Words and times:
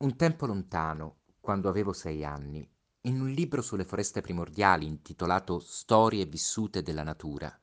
Un 0.00 0.16
tempo 0.16 0.46
lontano, 0.46 1.18
quando 1.40 1.68
avevo 1.68 1.92
sei 1.92 2.24
anni, 2.24 2.66
in 3.02 3.20
un 3.20 3.28
libro 3.28 3.60
sulle 3.60 3.84
foreste 3.84 4.22
primordiali 4.22 4.86
intitolato 4.86 5.58
Storie 5.58 6.24
vissute 6.24 6.82
della 6.82 7.02
natura, 7.02 7.54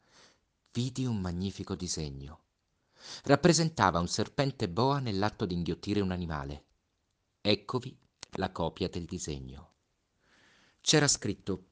vidi 0.71 1.07
un 1.07 1.19
magnifico 1.19 1.73
disegno. 1.73 2.41
Rappresentava 3.23 3.97
un 3.97 4.07
serpente 4.07 4.69
boa 4.69 4.99
nell'atto 4.99 5.47
di 5.47 5.55
inghiottire 5.55 5.99
un 5.99 6.11
animale. 6.11 6.65
Eccovi 7.41 7.97
la 8.33 8.51
copia 8.51 8.87
del 8.87 9.05
disegno. 9.05 9.71
C'era 10.79 11.07
scritto 11.07 11.69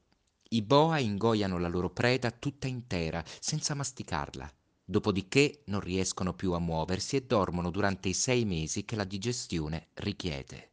i 0.48 0.62
boa 0.62 0.98
ingoiano 0.98 1.58
la 1.58 1.68
loro 1.68 1.90
preda 1.90 2.32
tutta 2.32 2.66
intera, 2.66 3.22
senza 3.38 3.74
masticarla, 3.74 4.52
dopodiché 4.88 5.62
non 5.66 5.80
riescono 5.80 6.32
più 6.32 6.52
a 6.52 6.60
muoversi 6.60 7.16
e 7.16 7.24
dormono 7.24 7.70
durante 7.70 8.08
i 8.08 8.12
sei 8.14 8.44
mesi 8.44 8.84
che 8.84 8.94
la 8.94 9.02
digestione 9.02 9.88
richiede. 9.94 10.70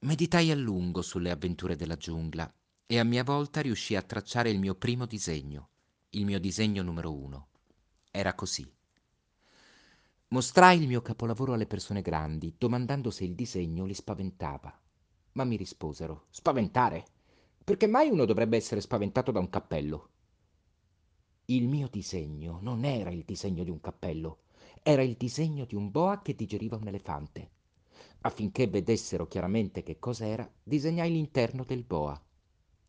Meditai 0.00 0.50
a 0.50 0.54
lungo 0.54 1.00
sulle 1.00 1.30
avventure 1.30 1.74
della 1.74 1.96
giungla 1.96 2.52
e 2.84 2.98
a 2.98 3.04
mia 3.04 3.24
volta 3.24 3.62
riuscii 3.62 3.96
a 3.96 4.02
tracciare 4.02 4.50
il 4.50 4.58
mio 4.58 4.74
primo 4.74 5.06
disegno, 5.06 5.70
il 6.10 6.26
mio 6.26 6.38
disegno 6.38 6.82
numero 6.82 7.14
uno. 7.14 7.48
Era 8.10 8.34
così. 8.34 8.70
Mostrai 10.28 10.82
il 10.82 10.86
mio 10.86 11.00
capolavoro 11.00 11.54
alle 11.54 11.66
persone 11.66 12.02
grandi, 12.02 12.54
domandando 12.58 13.10
se 13.10 13.24
il 13.24 13.34
disegno 13.34 13.86
li 13.86 13.94
spaventava. 13.94 14.78
Ma 15.32 15.44
mi 15.44 15.56
risposero: 15.56 16.26
Spaventare? 16.28 17.06
Perché 17.64 17.86
mai 17.86 18.10
uno 18.10 18.26
dovrebbe 18.26 18.58
essere 18.58 18.82
spaventato 18.82 19.32
da 19.32 19.38
un 19.38 19.48
cappello? 19.48 20.10
Il 21.48 21.68
mio 21.68 21.88
disegno 21.90 22.58
non 22.62 22.86
era 22.86 23.10
il 23.10 23.22
disegno 23.22 23.64
di 23.64 23.70
un 23.70 23.78
cappello, 23.78 24.44
era 24.82 25.02
il 25.02 25.14
disegno 25.14 25.66
di 25.66 25.74
un 25.74 25.90
boa 25.90 26.22
che 26.22 26.34
digeriva 26.34 26.76
un 26.76 26.86
elefante. 26.86 27.50
Affinché 28.22 28.66
vedessero 28.66 29.26
chiaramente 29.26 29.82
che 29.82 29.98
cos'era, 29.98 30.50
disegnai 30.62 31.12
l'interno 31.12 31.64
del 31.64 31.84
boa. 31.84 32.18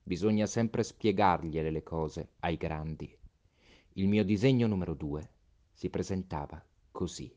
Bisogna 0.01 0.45
sempre 0.45 0.83
spiegargliele 0.83 1.69
le 1.69 1.83
cose 1.83 2.29
ai 2.39 2.55
grandi. 2.55 3.13
Il 3.95 4.07
mio 4.07 4.23
disegno 4.23 4.67
numero 4.67 4.93
due 4.93 5.29
si 5.73 5.89
presentava 5.89 6.63
così. 6.91 7.29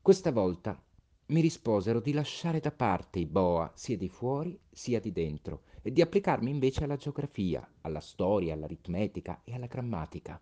Questa 0.00 0.32
volta 0.32 0.82
mi 1.30 1.42
risposero 1.42 2.00
di 2.00 2.14
lasciare 2.14 2.58
da 2.58 2.70
parte 2.70 3.18
i 3.18 3.26
boa 3.26 3.70
sia 3.74 3.98
di 3.98 4.08
fuori 4.08 4.58
sia 4.70 4.98
di 4.98 5.12
dentro 5.12 5.64
e 5.82 5.92
di 5.92 6.00
applicarmi 6.00 6.50
invece 6.50 6.84
alla 6.84 6.96
geografia, 6.96 7.70
alla 7.82 8.00
storia, 8.00 8.54
all'aritmetica 8.54 9.42
e 9.44 9.54
alla 9.54 9.66
grammatica. 9.66 10.40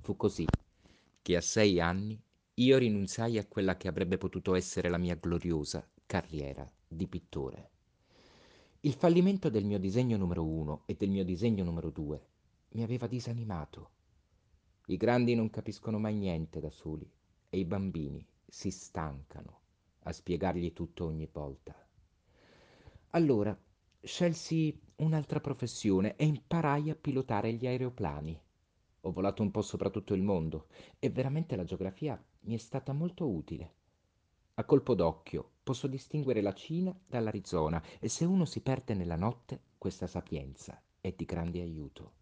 Fu 0.00 0.16
così 0.16 0.46
che 1.20 1.36
a 1.36 1.40
sei 1.40 1.80
anni 1.80 2.20
io 2.54 2.78
rinunziai 2.78 3.38
a 3.38 3.46
quella 3.46 3.76
che 3.76 3.88
avrebbe 3.88 4.18
potuto 4.18 4.54
essere 4.54 4.88
la 4.88 4.98
mia 4.98 5.16
gloriosa 5.16 5.84
carriera 6.06 6.70
di 6.86 7.08
pittore. 7.08 7.70
Il 8.82 8.94
fallimento 8.94 9.48
del 9.48 9.64
mio 9.64 9.80
disegno 9.80 10.16
numero 10.16 10.44
uno 10.44 10.82
e 10.86 10.94
del 10.94 11.10
mio 11.10 11.24
disegno 11.24 11.64
numero 11.64 11.90
due 11.90 12.24
mi 12.70 12.84
aveva 12.84 13.08
disanimato. 13.08 13.90
I 14.86 14.96
grandi 14.96 15.34
non 15.34 15.50
capiscono 15.50 15.98
mai 15.98 16.14
niente 16.14 16.60
da 16.60 16.70
soli 16.70 17.10
e 17.50 17.58
i 17.58 17.64
bambini 17.64 18.24
si 18.46 18.70
stancano 18.70 19.61
a 20.02 20.12
spiegargli 20.12 20.72
tutto 20.72 21.04
ogni 21.04 21.28
volta. 21.30 21.74
Allora 23.10 23.56
scelsi 24.02 24.80
un'altra 24.96 25.40
professione 25.40 26.16
e 26.16 26.24
imparai 26.24 26.90
a 26.90 26.94
pilotare 26.94 27.52
gli 27.52 27.66
aeroplani. 27.66 28.40
Ho 29.02 29.12
volato 29.12 29.42
un 29.42 29.50
po' 29.50 29.62
sopra 29.62 29.90
tutto 29.90 30.14
il 30.14 30.22
mondo 30.22 30.66
e 30.98 31.10
veramente 31.10 31.56
la 31.56 31.64
geografia 31.64 32.22
mi 32.40 32.54
è 32.54 32.58
stata 32.58 32.92
molto 32.92 33.28
utile. 33.28 33.74
A 34.54 34.64
colpo 34.64 34.94
d'occhio 34.94 35.50
posso 35.62 35.86
distinguere 35.86 36.40
la 36.40 36.52
Cina 36.52 36.96
dall'Arizona 37.06 37.82
e 37.98 38.08
se 38.08 38.24
uno 38.24 38.44
si 38.44 38.60
perde 38.60 38.94
nella 38.94 39.16
notte, 39.16 39.60
questa 39.78 40.06
sapienza 40.06 40.80
è 41.00 41.12
di 41.16 41.24
grande 41.24 41.60
aiuto. 41.60 42.12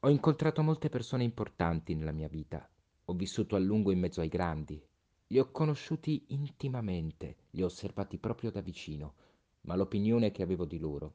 Ho 0.00 0.10
incontrato 0.10 0.62
molte 0.62 0.90
persone 0.90 1.24
importanti 1.24 1.94
nella 1.94 2.12
mia 2.12 2.28
vita. 2.28 2.68
Ho 3.06 3.12
vissuto 3.14 3.56
a 3.56 3.58
lungo 3.58 3.90
in 3.90 3.98
mezzo 3.98 4.20
ai 4.20 4.28
grandi, 4.28 4.82
li 5.28 5.38
ho 5.38 5.50
conosciuti 5.50 6.26
intimamente, 6.28 7.36
li 7.50 7.62
ho 7.62 7.66
osservati 7.66 8.18
proprio 8.18 8.50
da 8.50 8.60
vicino, 8.60 9.14
ma 9.62 9.74
l'opinione 9.74 10.30
che 10.30 10.42
avevo 10.42 10.64
di 10.64 10.78
loro 10.78 11.14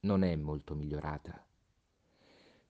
non 0.00 0.22
è 0.22 0.34
molto 0.36 0.74
migliorata. 0.74 1.44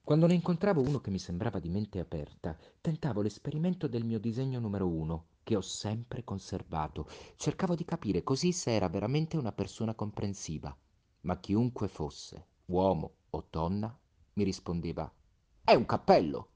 Quando 0.03 0.27
ne 0.27 0.33
incontravo 0.33 0.81
uno 0.81 0.99
che 0.99 1.11
mi 1.11 1.19
sembrava 1.19 1.59
di 1.59 1.69
mente 1.69 1.99
aperta, 1.99 2.57
tentavo 2.81 3.21
l'esperimento 3.21 3.87
del 3.87 4.03
mio 4.03 4.19
disegno 4.19 4.59
numero 4.59 4.87
uno, 4.87 5.27
che 5.43 5.55
ho 5.55 5.61
sempre 5.61 6.23
conservato. 6.23 7.07
Cercavo 7.35 7.75
di 7.75 7.85
capire 7.85 8.23
così 8.23 8.51
se 8.51 8.71
era 8.71 8.89
veramente 8.89 9.37
una 9.37 9.51
persona 9.51 9.93
comprensiva. 9.93 10.75
Ma 11.21 11.39
chiunque 11.39 11.87
fosse, 11.87 12.47
uomo 12.65 13.13
o 13.29 13.47
donna, 13.49 13.97
mi 14.33 14.43
rispondeva: 14.43 15.11
È 15.63 15.73
un 15.75 15.85
cappello! 15.85 16.49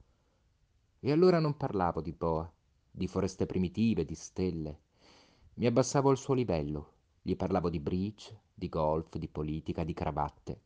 E 0.99 1.11
allora 1.11 1.39
non 1.39 1.55
parlavo 1.55 2.01
di 2.01 2.11
boa, 2.11 2.51
di 2.95 3.07
foreste 3.07 3.45
primitive, 3.45 4.05
di 4.05 4.15
stelle. 4.15 4.79
Mi 5.55 5.65
abbassavo 5.65 6.09
al 6.09 6.17
suo 6.17 6.33
livello, 6.33 6.93
gli 7.21 7.35
parlavo 7.35 7.69
di 7.69 7.79
bridge, 7.79 8.39
di 8.53 8.69
golf, 8.69 9.17
di 9.17 9.27
politica, 9.27 9.83
di 9.83 9.93
cravatte. 9.93 10.61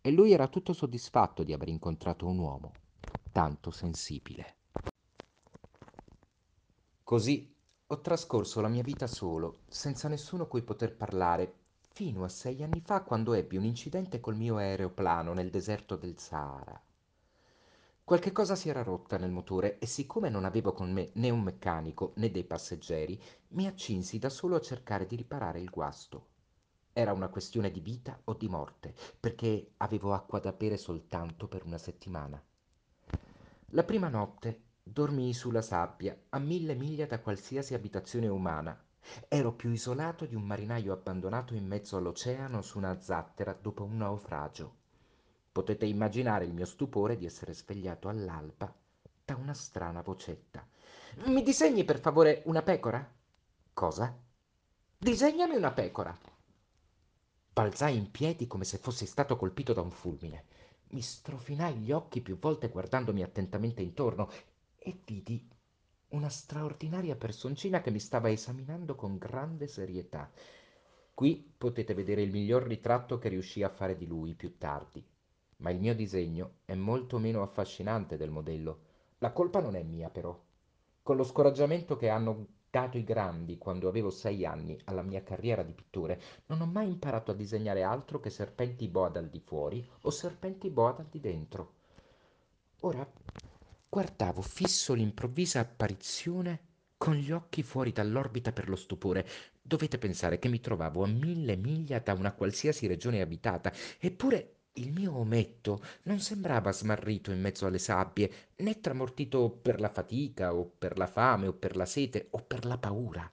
E 0.00 0.10
lui 0.10 0.32
era 0.32 0.48
tutto 0.48 0.72
soddisfatto 0.72 1.42
di 1.42 1.52
aver 1.52 1.68
incontrato 1.68 2.26
un 2.26 2.38
uomo 2.38 2.72
tanto 3.32 3.70
sensibile. 3.70 4.56
Così 7.04 7.54
ho 7.86 8.00
trascorso 8.00 8.60
la 8.60 8.68
mia 8.68 8.82
vita 8.82 9.06
solo, 9.06 9.60
senza 9.68 10.08
nessuno 10.08 10.46
cui 10.46 10.62
poter 10.62 10.96
parlare, 10.96 11.54
fino 11.92 12.24
a 12.24 12.28
sei 12.28 12.62
anni 12.62 12.80
fa 12.80 13.02
quando 13.02 13.34
ebbi 13.34 13.56
un 13.56 13.64
incidente 13.64 14.20
col 14.20 14.36
mio 14.36 14.56
aeroplano 14.56 15.32
nel 15.34 15.50
deserto 15.50 15.96
del 15.96 16.18
Sahara. 16.18 16.82
Qualche 18.08 18.32
cosa 18.32 18.54
si 18.54 18.70
era 18.70 18.82
rotta 18.82 19.18
nel 19.18 19.30
motore 19.30 19.78
e 19.78 19.84
siccome 19.84 20.30
non 20.30 20.46
avevo 20.46 20.72
con 20.72 20.90
me 20.90 21.10
né 21.16 21.28
un 21.28 21.42
meccanico 21.42 22.14
né 22.16 22.30
dei 22.30 22.44
passeggeri, 22.44 23.22
mi 23.48 23.66
accinsi 23.66 24.18
da 24.18 24.30
solo 24.30 24.56
a 24.56 24.62
cercare 24.62 25.04
di 25.04 25.14
riparare 25.14 25.60
il 25.60 25.68
guasto. 25.68 26.28
Era 26.94 27.12
una 27.12 27.28
questione 27.28 27.70
di 27.70 27.80
vita 27.80 28.18
o 28.24 28.32
di 28.32 28.48
morte, 28.48 28.94
perché 29.20 29.72
avevo 29.76 30.14
acqua 30.14 30.38
da 30.38 30.52
bere 30.52 30.78
soltanto 30.78 31.48
per 31.48 31.66
una 31.66 31.76
settimana. 31.76 32.42
La 33.72 33.84
prima 33.84 34.08
notte 34.08 34.62
dormii 34.82 35.34
sulla 35.34 35.60
sabbia, 35.60 36.18
a 36.30 36.38
mille 36.38 36.74
miglia 36.74 37.04
da 37.04 37.20
qualsiasi 37.20 37.74
abitazione 37.74 38.26
umana. 38.26 38.82
Ero 39.28 39.52
più 39.52 39.70
isolato 39.70 40.24
di 40.24 40.34
un 40.34 40.44
marinaio 40.44 40.94
abbandonato 40.94 41.52
in 41.52 41.66
mezzo 41.66 41.98
all'oceano 41.98 42.62
su 42.62 42.78
una 42.78 42.98
zattera 42.98 43.52
dopo 43.52 43.84
un 43.84 43.98
naufragio. 43.98 44.77
Potete 45.58 45.86
immaginare 45.86 46.44
il 46.44 46.54
mio 46.54 46.64
stupore 46.64 47.16
di 47.16 47.26
essere 47.26 47.52
svegliato 47.52 48.08
all'alba 48.08 48.72
da 49.24 49.34
una 49.34 49.54
strana 49.54 50.02
vocetta. 50.02 50.64
Mi 51.24 51.42
disegni 51.42 51.82
per 51.82 51.98
favore 51.98 52.42
una 52.44 52.62
pecora? 52.62 53.04
Cosa? 53.72 54.16
Disegnami 54.96 55.56
una 55.56 55.72
pecora. 55.72 56.16
Balzai 57.52 57.96
in 57.96 58.12
piedi 58.12 58.46
come 58.46 58.62
se 58.62 58.78
fossi 58.78 59.04
stato 59.04 59.36
colpito 59.36 59.72
da 59.72 59.80
un 59.80 59.90
fulmine. 59.90 60.44
Mi 60.90 61.02
strofinai 61.02 61.74
gli 61.74 61.90
occhi 61.90 62.20
più 62.20 62.38
volte 62.38 62.68
guardandomi 62.68 63.24
attentamente 63.24 63.82
intorno 63.82 64.30
e 64.78 64.96
vidi 65.04 65.44
una 66.10 66.28
straordinaria 66.28 67.16
personcina 67.16 67.80
che 67.80 67.90
mi 67.90 67.98
stava 67.98 68.30
esaminando 68.30 68.94
con 68.94 69.18
grande 69.18 69.66
serietà. 69.66 70.30
Qui 71.12 71.52
potete 71.58 71.94
vedere 71.94 72.22
il 72.22 72.30
miglior 72.30 72.62
ritratto 72.62 73.18
che 73.18 73.28
riuscii 73.28 73.64
a 73.64 73.70
fare 73.70 73.96
di 73.96 74.06
lui 74.06 74.34
più 74.34 74.56
tardi 74.56 75.04
ma 75.58 75.70
il 75.70 75.80
mio 75.80 75.94
disegno 75.94 76.58
è 76.64 76.74
molto 76.74 77.18
meno 77.18 77.42
affascinante 77.42 78.16
del 78.16 78.30
modello. 78.30 78.80
La 79.18 79.32
colpa 79.32 79.60
non 79.60 79.74
è 79.74 79.82
mia, 79.82 80.10
però. 80.10 80.38
Con 81.02 81.16
lo 81.16 81.24
scoraggiamento 81.24 81.96
che 81.96 82.08
hanno 82.08 82.46
dato 82.70 82.98
i 82.98 83.04
grandi 83.04 83.56
quando 83.56 83.88
avevo 83.88 84.10
sei 84.10 84.44
anni 84.44 84.78
alla 84.84 85.02
mia 85.02 85.22
carriera 85.22 85.62
di 85.62 85.72
pittore, 85.72 86.20
non 86.46 86.60
ho 86.60 86.66
mai 86.66 86.86
imparato 86.86 87.30
a 87.30 87.34
disegnare 87.34 87.82
altro 87.82 88.20
che 88.20 88.30
serpenti 88.30 88.88
boa 88.88 89.08
dal 89.08 89.28
di 89.28 89.40
fuori 89.40 89.86
o 90.02 90.10
serpenti 90.10 90.70
boa 90.70 90.92
dal 90.92 91.06
di 91.06 91.20
dentro. 91.20 91.74
Ora 92.80 93.10
guardavo 93.88 94.42
fisso 94.42 94.92
l'improvvisa 94.92 95.60
apparizione 95.60 96.66
con 96.98 97.14
gli 97.14 97.32
occhi 97.32 97.62
fuori 97.62 97.90
dall'orbita 97.90 98.52
per 98.52 98.68
lo 98.68 98.76
stupore. 98.76 99.26
Dovete 99.60 99.98
pensare 99.98 100.38
che 100.38 100.48
mi 100.48 100.60
trovavo 100.60 101.02
a 101.04 101.06
mille 101.06 101.56
miglia 101.56 101.98
da 102.00 102.12
una 102.12 102.32
qualsiasi 102.32 102.86
regione 102.86 103.20
abitata, 103.20 103.72
eppure 103.98 104.57
il 104.78 104.92
mio 104.92 105.16
ometto 105.16 105.82
non 106.04 106.20
sembrava 106.20 106.72
smarrito 106.72 107.30
in 107.32 107.40
mezzo 107.40 107.66
alle 107.66 107.78
sabbie, 107.78 108.30
né 108.56 108.80
tramortito 108.80 109.50
per 109.50 109.80
la 109.80 109.88
fatica 109.88 110.54
o 110.54 110.64
per 110.66 110.96
la 110.98 111.06
fame 111.06 111.48
o 111.48 111.52
per 111.52 111.76
la 111.76 111.86
sete 111.86 112.28
o 112.30 112.42
per 112.42 112.64
la 112.64 112.78
paura. 112.78 113.30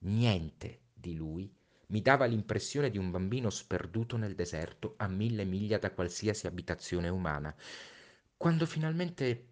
Niente 0.00 0.80
di 0.92 1.14
lui 1.14 1.50
mi 1.86 2.00
dava 2.00 2.24
l'impressione 2.24 2.90
di 2.90 2.98
un 2.98 3.10
bambino 3.10 3.50
sperduto 3.50 4.16
nel 4.16 4.34
deserto 4.34 4.94
a 4.96 5.08
mille 5.08 5.44
miglia 5.44 5.78
da 5.78 5.90
qualsiasi 5.92 6.46
abitazione 6.46 7.08
umana. 7.08 7.54
Quando 8.36 8.66
finalmente 8.66 9.48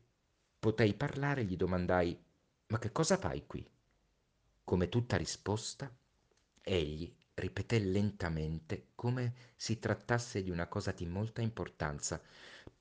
potei 0.59 0.95
parlare 0.95 1.45
gli 1.45 1.57
domandai 1.57 2.19
Ma 2.69 2.79
che 2.79 2.93
cosa 2.93 3.17
fai 3.17 3.47
qui? 3.47 3.69
Come 4.63 4.89
tutta 4.89 5.17
risposta, 5.17 5.93
egli 6.63 7.13
ripeté 7.41 7.79
lentamente, 7.81 8.91
come 8.95 9.35
si 9.57 9.79
trattasse 9.79 10.43
di 10.43 10.51
una 10.51 10.69
cosa 10.69 10.93
di 10.93 11.07
molta 11.07 11.41
importanza. 11.41 12.23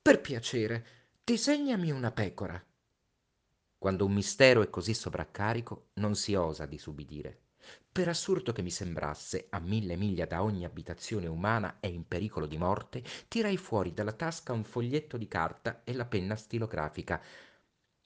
Per 0.00 0.20
piacere, 0.20 0.86
disegnami 1.24 1.90
una 1.90 2.12
pecora. 2.12 2.64
Quando 3.76 4.04
un 4.04 4.12
mistero 4.12 4.62
è 4.62 4.70
così 4.70 4.94
sovraccarico, 4.94 5.88
non 5.94 6.14
si 6.14 6.34
osa 6.34 6.66
disubbidire. 6.66 7.40
Per 7.92 8.08
assurdo 8.08 8.52
che 8.52 8.62
mi 8.62 8.70
sembrasse, 8.70 9.46
a 9.50 9.58
mille 9.58 9.96
miglia 9.96 10.26
da 10.26 10.42
ogni 10.42 10.64
abitazione 10.64 11.26
umana 11.26 11.78
e 11.80 11.88
in 11.88 12.06
pericolo 12.06 12.46
di 12.46 12.56
morte, 12.56 13.02
tirai 13.28 13.56
fuori 13.56 13.92
dalla 13.92 14.12
tasca 14.12 14.52
un 14.52 14.64
foglietto 14.64 15.16
di 15.16 15.26
carta 15.26 15.82
e 15.84 15.92
la 15.94 16.04
penna 16.04 16.36
stilografica. 16.36 17.20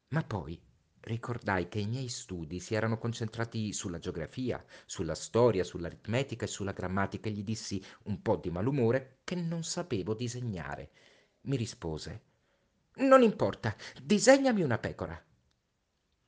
Ma 0.08 0.22
poi 0.22 0.60
ricordai 1.04 1.68
che 1.68 1.78
i 1.78 1.86
miei 1.86 2.08
studi 2.08 2.60
si 2.60 2.74
erano 2.74 2.98
concentrati 2.98 3.72
sulla 3.72 3.98
geografia, 3.98 4.62
sulla 4.86 5.14
storia, 5.14 5.64
sull'aritmetica 5.64 6.44
e 6.44 6.48
sulla 6.48 6.72
grammatica 6.72 7.28
e 7.28 7.32
gli 7.32 7.42
dissi, 7.42 7.82
un 8.04 8.20
po' 8.22 8.36
di 8.36 8.50
malumore, 8.50 9.20
che 9.24 9.34
non 9.34 9.64
sapevo 9.64 10.14
disegnare. 10.14 10.90
Mi 11.42 11.56
rispose: 11.56 12.22
Non 12.96 13.22
importa, 13.22 13.74
disegnami 14.02 14.62
una 14.62 14.78
pecora. 14.78 15.22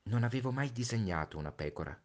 Non 0.03 0.23
avevo 0.23 0.51
mai 0.51 0.71
disegnato 0.71 1.37
una 1.37 1.51
pecora. 1.51 1.99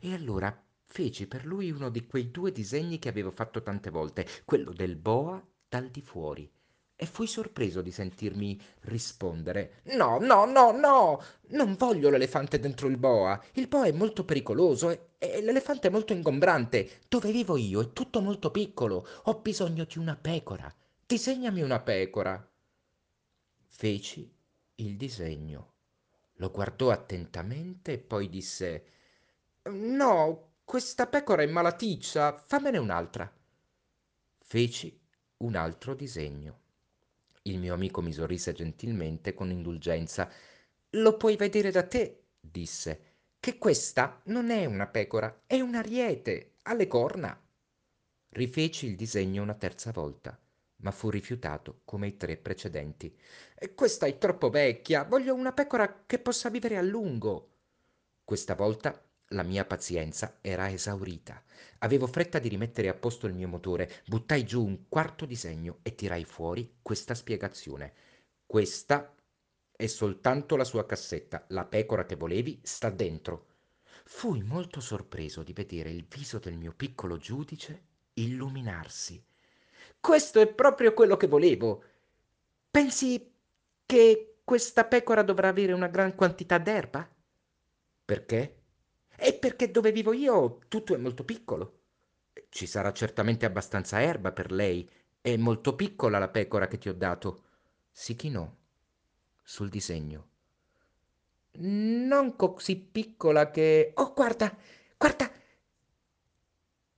E 0.00 0.12
allora 0.14 0.64
feci 0.86 1.26
per 1.26 1.44
lui 1.44 1.70
uno 1.70 1.90
di 1.90 2.06
quei 2.06 2.30
due 2.30 2.50
disegni 2.52 2.98
che 2.98 3.08
avevo 3.08 3.30
fatto 3.30 3.62
tante 3.62 3.90
volte, 3.90 4.26
quello 4.44 4.72
del 4.72 4.96
boa 4.96 5.44
dal 5.68 5.90
di 5.90 6.00
fuori. 6.00 6.50
E 6.98 7.04
fui 7.04 7.26
sorpreso 7.26 7.82
di 7.82 7.90
sentirmi 7.90 8.58
rispondere: 8.82 9.82
No, 9.96 10.18
no, 10.18 10.46
no, 10.46 10.70
no! 10.72 11.22
Non 11.48 11.74
voglio 11.76 12.08
l'elefante 12.08 12.58
dentro 12.58 12.88
il 12.88 12.96
boa. 12.96 13.38
Il 13.52 13.68
boa 13.68 13.84
è 13.84 13.92
molto 13.92 14.24
pericoloso 14.24 14.88
e, 14.88 15.10
e 15.18 15.42
l'elefante 15.42 15.88
è 15.88 15.90
molto 15.90 16.14
ingombrante. 16.14 17.02
Dove 17.06 17.30
vivo 17.30 17.58
io 17.58 17.82
è 17.82 17.92
tutto 17.92 18.22
molto 18.22 18.50
piccolo. 18.50 19.06
Ho 19.24 19.40
bisogno 19.40 19.84
di 19.84 19.98
una 19.98 20.16
pecora. 20.16 20.74
Disegnami 21.06 21.60
una 21.60 21.80
pecora. 21.80 22.50
Feci 23.66 24.34
il 24.76 24.96
disegno. 24.96 25.74
Lo 26.36 26.50
guardò 26.50 26.90
attentamente 26.90 27.92
e 27.92 27.98
poi 27.98 28.30
disse: 28.30 28.84
No, 29.64 30.54
questa 30.64 31.06
pecora 31.06 31.42
è 31.42 31.46
malaticcia, 31.46 32.42
fammene 32.46 32.78
un'altra. 32.78 33.30
Feci 34.38 34.98
un 35.38 35.54
altro 35.56 35.94
disegno. 35.94 36.60
Il 37.46 37.58
mio 37.58 37.74
amico 37.74 38.00
mi 38.02 38.12
sorrise 38.12 38.52
gentilmente 38.52 39.34
con 39.34 39.50
indulgenza. 39.50 40.30
Lo 40.90 41.16
puoi 41.16 41.36
vedere 41.36 41.70
da 41.70 41.84
te, 41.84 42.26
disse, 42.40 43.00
che 43.40 43.58
questa 43.58 44.20
non 44.26 44.50
è 44.50 44.64
una 44.64 44.86
pecora, 44.86 45.42
è 45.46 45.60
un 45.60 45.74
ariete, 45.74 46.54
ha 46.62 46.74
le 46.74 46.86
corna. 46.86 47.40
Rifeci 48.30 48.86
il 48.86 48.96
disegno 48.96 49.42
una 49.42 49.54
terza 49.54 49.92
volta 49.92 50.38
ma 50.78 50.90
fu 50.90 51.08
rifiutato 51.08 51.80
come 51.84 52.08
i 52.08 52.16
tre 52.16 52.36
precedenti. 52.36 53.16
Questa 53.74 54.06
è 54.06 54.18
troppo 54.18 54.50
vecchia, 54.50 55.04
voglio 55.04 55.34
una 55.34 55.52
pecora 55.52 56.04
che 56.06 56.18
possa 56.18 56.50
vivere 56.50 56.76
a 56.76 56.82
lungo. 56.82 57.52
Questa 58.24 58.54
volta 58.54 59.05
la 59.30 59.42
mia 59.42 59.64
pazienza 59.64 60.38
era 60.40 60.70
esaurita. 60.70 61.42
Avevo 61.78 62.06
fretta 62.06 62.38
di 62.38 62.48
rimettere 62.48 62.88
a 62.88 62.94
posto 62.94 63.26
il 63.26 63.34
mio 63.34 63.48
motore, 63.48 64.02
buttai 64.06 64.44
giù 64.44 64.64
un 64.64 64.88
quarto 64.88 65.24
disegno 65.24 65.78
e 65.82 65.94
tirai 65.94 66.24
fuori 66.24 66.76
questa 66.82 67.14
spiegazione. 67.14 67.92
Questa 68.46 69.14
è 69.72 69.86
soltanto 69.86 70.56
la 70.56 70.64
sua 70.64 70.86
cassetta, 70.86 71.44
la 71.48 71.64
pecora 71.64 72.06
che 72.06 72.14
volevi 72.14 72.60
sta 72.62 72.88
dentro. 72.90 73.46
Fui 74.04 74.42
molto 74.42 74.80
sorpreso 74.80 75.42
di 75.42 75.52
vedere 75.52 75.90
il 75.90 76.06
viso 76.08 76.38
del 76.38 76.56
mio 76.56 76.72
piccolo 76.72 77.16
giudice 77.18 77.82
illuminarsi. 78.14 79.22
Questo 79.98 80.40
è 80.40 80.46
proprio 80.46 80.94
quello 80.94 81.16
che 81.16 81.26
volevo. 81.26 81.82
Pensi 82.70 83.34
che 83.84 84.38
questa 84.44 84.84
pecora 84.84 85.22
dovrà 85.22 85.48
avere 85.48 85.72
una 85.72 85.88
gran 85.88 86.14
quantità 86.14 86.58
d'erba? 86.58 87.08
Perché? 88.04 88.65
E 89.16 89.34
perché 89.34 89.70
dove 89.70 89.92
vivo 89.92 90.12
io 90.12 90.60
tutto 90.68 90.94
è 90.94 90.98
molto 90.98 91.24
piccolo. 91.24 91.80
Ci 92.48 92.66
sarà 92.66 92.92
certamente 92.92 93.46
abbastanza 93.46 94.00
erba 94.00 94.32
per 94.32 94.52
lei. 94.52 94.88
È 95.20 95.36
molto 95.36 95.74
piccola 95.74 96.18
la 96.18 96.28
pecora 96.28 96.68
che 96.68 96.78
ti 96.78 96.88
ho 96.88 96.94
dato. 96.94 97.44
Si 97.90 98.14
chinò 98.14 98.50
sul 99.42 99.68
disegno. 99.68 100.28
Non 101.58 102.36
così 102.36 102.76
piccola 102.76 103.50
che... 103.50 103.92
Oh, 103.94 104.12
guarda, 104.12 104.54
guarda! 104.96 105.30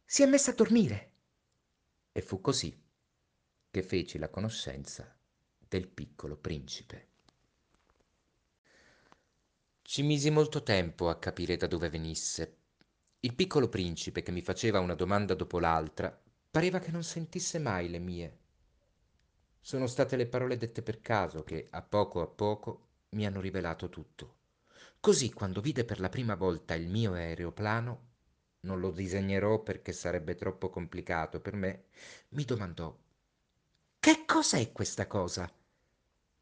Si 0.04 0.22
è 0.22 0.26
messa 0.26 0.50
a 0.50 0.54
dormire. 0.54 1.12
E 2.10 2.22
fu 2.22 2.40
così 2.40 2.76
che 3.70 3.82
feci 3.82 4.18
la 4.18 4.30
conoscenza 4.30 5.16
del 5.58 5.86
piccolo 5.86 6.36
principe. 6.36 7.07
Ci 9.90 10.02
misi 10.02 10.28
molto 10.28 10.62
tempo 10.62 11.08
a 11.08 11.18
capire 11.18 11.56
da 11.56 11.66
dove 11.66 11.88
venisse. 11.88 12.56
Il 13.20 13.34
piccolo 13.34 13.70
principe, 13.70 14.20
che 14.20 14.30
mi 14.30 14.42
faceva 14.42 14.80
una 14.80 14.92
domanda 14.92 15.32
dopo 15.32 15.58
l'altra, 15.58 16.14
pareva 16.50 16.78
che 16.78 16.90
non 16.90 17.02
sentisse 17.02 17.58
mai 17.58 17.88
le 17.88 17.98
mie. 17.98 18.38
Sono 19.58 19.86
state 19.86 20.16
le 20.16 20.26
parole 20.26 20.58
dette 20.58 20.82
per 20.82 21.00
caso 21.00 21.42
che, 21.42 21.68
a 21.70 21.80
poco 21.80 22.20
a 22.20 22.26
poco, 22.26 22.88
mi 23.12 23.24
hanno 23.24 23.40
rivelato 23.40 23.88
tutto. 23.88 24.34
Così, 25.00 25.32
quando 25.32 25.62
vide 25.62 25.86
per 25.86 26.00
la 26.00 26.10
prima 26.10 26.34
volta 26.34 26.74
il 26.74 26.86
mio 26.86 27.14
aeroplano, 27.14 28.08
non 28.66 28.80
lo 28.80 28.90
disegnerò 28.90 29.62
perché 29.62 29.92
sarebbe 29.92 30.34
troppo 30.34 30.68
complicato 30.68 31.40
per 31.40 31.54
me, 31.54 31.84
mi 32.32 32.44
domandò 32.44 32.94
che 33.98 34.24
cos'è 34.26 34.70
questa 34.70 35.06
cosa? 35.06 35.50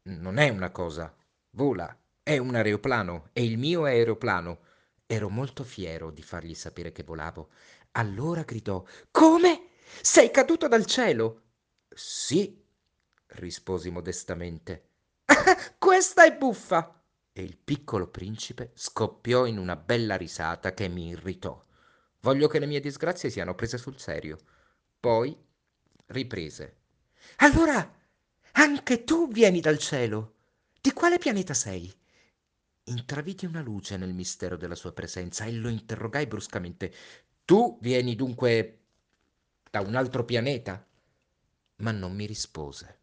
Non 0.01 0.37
è 0.37 0.49
una 0.49 0.69
cosa, 0.69 1.15
vola, 1.51 1.97
è 2.27 2.37
un 2.39 2.55
aeroplano, 2.55 3.29
è 3.31 3.39
il 3.39 3.57
mio 3.57 3.85
aeroplano. 3.85 4.59
Ero 5.05 5.29
molto 5.29 5.63
fiero 5.63 6.11
di 6.11 6.21
fargli 6.21 6.55
sapere 6.55 6.91
che 6.91 7.03
volavo. 7.03 7.51
Allora 7.91 8.41
gridò: 8.41 8.83
Come? 9.11 9.69
Sei 10.01 10.29
caduto 10.29 10.67
dal 10.67 10.85
cielo? 10.85 11.43
Sì, 11.87 12.61
risposi 13.27 13.89
modestamente. 13.91 14.89
Questa 15.79 16.25
è 16.25 16.35
buffa! 16.35 17.01
E 17.31 17.41
il 17.41 17.55
piccolo 17.55 18.09
principe 18.09 18.71
scoppiò 18.73 19.45
in 19.45 19.57
una 19.57 19.77
bella 19.77 20.17
risata 20.17 20.73
che 20.73 20.89
mi 20.89 21.07
irritò. 21.07 21.63
Voglio 22.19 22.49
che 22.49 22.59
le 22.59 22.65
mie 22.65 22.81
disgrazie 22.81 23.29
siano 23.29 23.55
prese 23.55 23.77
sul 23.77 23.97
serio. 24.01 24.37
Poi 24.99 25.33
riprese. 26.07 26.75
Allora 27.37 27.89
anche 28.51 29.05
tu 29.05 29.29
vieni 29.31 29.61
dal 29.61 29.77
cielo. 29.77 30.33
Di 30.81 30.91
quale 30.91 31.19
pianeta 31.19 31.53
sei? 31.53 31.96
Intravidi 32.89 33.45
una 33.45 33.61
luce 33.61 33.97
nel 33.97 34.13
mistero 34.13 34.55
della 34.55 34.75
sua 34.75 34.93
presenza 34.93 35.43
e 35.43 35.51
lo 35.51 35.67
interrogai 35.67 36.25
bruscamente. 36.25 36.93
Tu 37.43 37.77
vieni 37.81 38.15
dunque 38.15 38.79
da 39.69 39.81
un 39.81 39.93
altro 39.95 40.23
pianeta? 40.23 40.87
Ma 41.77 41.91
non 41.91 42.15
mi 42.15 42.25
rispose. 42.25 42.99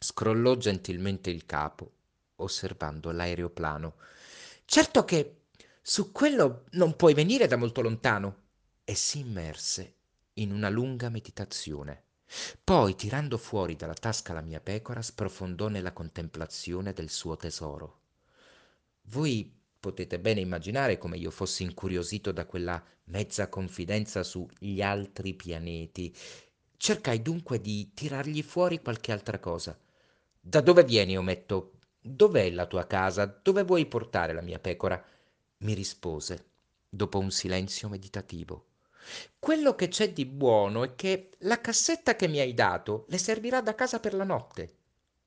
Scrollò 0.00 0.56
gentilmente 0.56 1.28
il 1.28 1.44
capo, 1.44 1.92
osservando 2.36 3.10
l'aeroplano. 3.10 3.96
Certo 4.64 5.04
che 5.04 5.42
su 5.82 6.10
quello 6.10 6.64
non 6.70 6.96
puoi 6.96 7.12
venire 7.12 7.46
da 7.46 7.56
molto 7.56 7.82
lontano. 7.82 8.40
E 8.82 8.94
si 8.94 9.18
immerse 9.18 9.94
in 10.34 10.52
una 10.52 10.70
lunga 10.70 11.10
meditazione. 11.10 12.04
Poi, 12.64 12.94
tirando 12.94 13.36
fuori 13.36 13.76
dalla 13.76 13.92
tasca 13.92 14.32
la 14.32 14.40
mia 14.40 14.60
pecora, 14.60 15.02
sprofondò 15.02 15.68
nella 15.68 15.92
contemplazione 15.92 16.94
del 16.94 17.10
suo 17.10 17.36
tesoro. 17.36 18.01
Voi 19.02 19.52
potete 19.78 20.18
bene 20.18 20.40
immaginare 20.40 20.98
come 20.98 21.16
io 21.16 21.30
fossi 21.30 21.64
incuriosito 21.64 22.32
da 22.32 22.46
quella 22.46 22.82
mezza 23.04 23.48
confidenza 23.48 24.22
sugli 24.22 24.80
altri 24.80 25.34
pianeti. 25.34 26.14
Cercai 26.76 27.20
dunque 27.20 27.60
di 27.60 27.92
tirargli 27.94 28.42
fuori 28.42 28.80
qualche 28.80 29.12
altra 29.12 29.38
cosa. 29.38 29.78
Da 30.40 30.60
dove 30.60 30.84
vieni, 30.84 31.16
ometto? 31.16 31.78
Dov'è 32.00 32.50
la 32.50 32.66
tua 32.66 32.86
casa? 32.86 33.26
Dove 33.26 33.62
vuoi 33.64 33.86
portare 33.86 34.32
la 34.32 34.40
mia 34.40 34.58
pecora? 34.58 35.02
Mi 35.58 35.74
rispose, 35.74 36.46
dopo 36.88 37.18
un 37.18 37.30
silenzio 37.30 37.88
meditativo. 37.88 38.66
Quello 39.38 39.74
che 39.74 39.88
c'è 39.88 40.12
di 40.12 40.26
buono 40.26 40.84
è 40.84 40.94
che 40.94 41.30
la 41.40 41.60
cassetta 41.60 42.16
che 42.16 42.28
mi 42.28 42.38
hai 42.38 42.54
dato 42.54 43.04
le 43.08 43.18
servirà 43.18 43.60
da 43.60 43.74
casa 43.74 44.00
per 44.00 44.14
la 44.14 44.24
notte. 44.24 44.76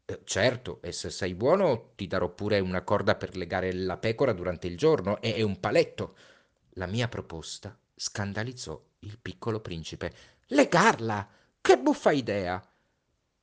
Eh, 0.07 0.21
certo, 0.24 0.81
e 0.81 0.91
se 0.91 1.09
sei 1.09 1.33
buono 1.33 1.91
ti 1.95 2.05
darò 2.07 2.29
pure 2.29 2.59
una 2.59 2.83
corda 2.83 3.15
per 3.15 3.35
legare 3.35 3.74
la 3.74 3.97
pecora 3.97 4.33
durante 4.33 4.67
il 4.67 4.77
giorno 4.77 5.19
e, 5.21 5.33
e 5.35 5.41
un 5.41 5.59
paletto. 5.59 6.15
La 6.74 6.85
mia 6.85 7.07
proposta 7.07 7.75
scandalizzò 7.95 8.79
il 9.00 9.17
piccolo 9.19 9.59
principe. 9.62 10.13
Legarla? 10.47 11.27
Che 11.59 11.77
buffa 11.79 12.12
idea! 12.12 12.63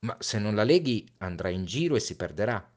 Ma 0.00 0.16
se 0.20 0.38
non 0.38 0.54
la 0.54 0.62
leghi 0.64 1.08
andrà 1.18 1.48
in 1.48 1.64
giro 1.64 1.96
e 1.96 2.00
si 2.00 2.16
perderà. 2.16 2.70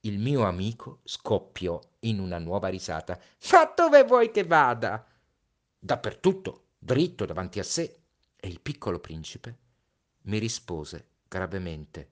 Il 0.00 0.18
mio 0.18 0.44
amico 0.44 1.00
scoppiò 1.04 1.80
in 2.00 2.18
una 2.18 2.38
nuova 2.38 2.68
risata. 2.68 3.20
Ma 3.52 3.72
dove 3.74 4.04
vuoi 4.04 4.30
che 4.30 4.44
vada? 4.44 5.06
dappertutto, 5.78 6.70
dritto 6.78 7.24
davanti 7.24 7.60
a 7.60 7.64
sé. 7.64 8.00
E 8.36 8.48
il 8.48 8.60
piccolo 8.60 8.98
principe 8.98 9.56
mi 10.22 10.38
rispose 10.38 11.06
gravemente, 11.28 12.10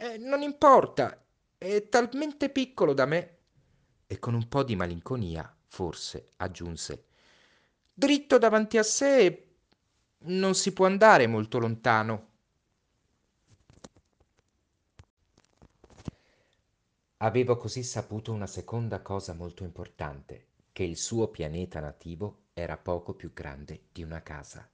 eh, 0.00 0.16
non 0.16 0.42
importa, 0.42 1.24
è 1.58 1.88
talmente 1.88 2.50
piccolo 2.50 2.92
da 2.94 3.04
me. 3.04 3.36
E 4.06 4.18
con 4.20 4.32
un 4.34 4.48
po' 4.48 4.62
di 4.62 4.76
malinconia, 4.76 5.52
forse, 5.66 6.34
aggiunse, 6.36 7.06
dritto 7.92 8.38
davanti 8.38 8.78
a 8.78 8.84
sé 8.84 9.56
non 10.20 10.54
si 10.54 10.72
può 10.72 10.86
andare 10.86 11.26
molto 11.26 11.58
lontano. 11.58 12.26
Avevo 17.16 17.56
così 17.56 17.82
saputo 17.82 18.32
una 18.32 18.46
seconda 18.46 19.02
cosa 19.02 19.34
molto 19.34 19.64
importante, 19.64 20.46
che 20.70 20.84
il 20.84 20.96
suo 20.96 21.26
pianeta 21.26 21.80
nativo 21.80 22.44
era 22.52 22.76
poco 22.76 23.14
più 23.14 23.32
grande 23.32 23.88
di 23.90 24.04
una 24.04 24.22
casa. 24.22 24.70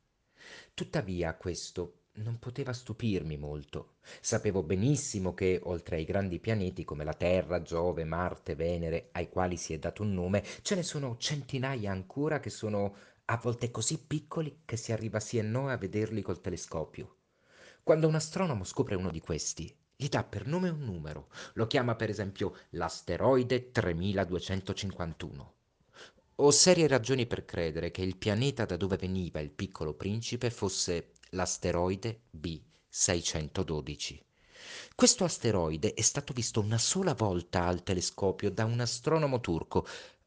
Tuttavia 0.75 1.35
questo 1.35 2.04
non 2.17 2.39
poteva 2.39 2.73
stupirmi 2.73 3.37
molto. 3.37 3.95
Sapevo 4.21 4.63
benissimo 4.63 5.35
che, 5.35 5.61
oltre 5.65 5.97
ai 5.97 6.05
grandi 6.05 6.39
pianeti 6.39 6.85
come 6.85 7.05
la 7.05 7.15
Terra, 7.15 7.63
Giove, 7.63 8.05
Marte, 8.05 8.55
Venere, 8.55 9.09
ai 9.13 9.29
quali 9.29 9.57
si 9.57 9.73
è 9.73 9.79
dato 9.79 10.03
un 10.03 10.15
nome, 10.15 10.45
ce 10.63 10.75
ne 10.75 10.83
sono 10.83 11.17
centinaia 11.19 11.91
ancora 11.91 12.41
che 12.41 12.51
sono 12.51 12.95
a 13.27 13.37
volte 13.37 13.71
così 13.71 13.99
piccoli 13.99 14.61
che 14.65 14.77
si 14.77 14.93
arriva 14.93 15.19
sì 15.19 15.39
e 15.39 15.43
no 15.43 15.69
a 15.69 15.77
vederli 15.77 16.23
col 16.23 16.41
telescopio. 16.41 17.17
Quando 17.83 18.07
un 18.07 18.15
astronomo 18.15 18.65
scopre 18.65 18.95
uno 18.95 19.11
di 19.11 19.21
questi, 19.21 19.75
gli 19.97 20.09
dà 20.09 20.25
per 20.25 20.47
nome 20.47 20.69
un 20.69 20.81
numero, 20.85 21.29
lo 21.55 21.67
chiama 21.67 21.97
per 21.97 22.11
esempio 22.11 22.57
l'asteroide 22.71 23.71
3251. 23.71 25.55
Ho 26.39 26.51
serie 26.51 26.89
ragioni 26.89 27.27
per 27.27 27.45
credere 27.45 27.91
che 27.91 28.03
il 28.03 28.17
pianeta 28.17 28.65
da 28.65 28.77
dove 28.77 28.97
veniva 28.97 29.41
il 29.41 29.51
piccolo 29.51 29.95
principe 29.95 30.51
fosse 30.51 31.13
l'asteroide 31.35 32.23
B612. 32.41 34.21
Questo 34.95 35.25
asteroide 35.25 35.93
è 35.93 36.01
stato 36.01 36.33
visto 36.33 36.61
una 36.61 36.79
sola 36.79 37.15
volta 37.15 37.65
al 37.65 37.83
telescopio 37.83 38.51
da 38.51 38.65
un 38.65 38.81
astronomo 38.81 39.41
turco. 39.41 39.87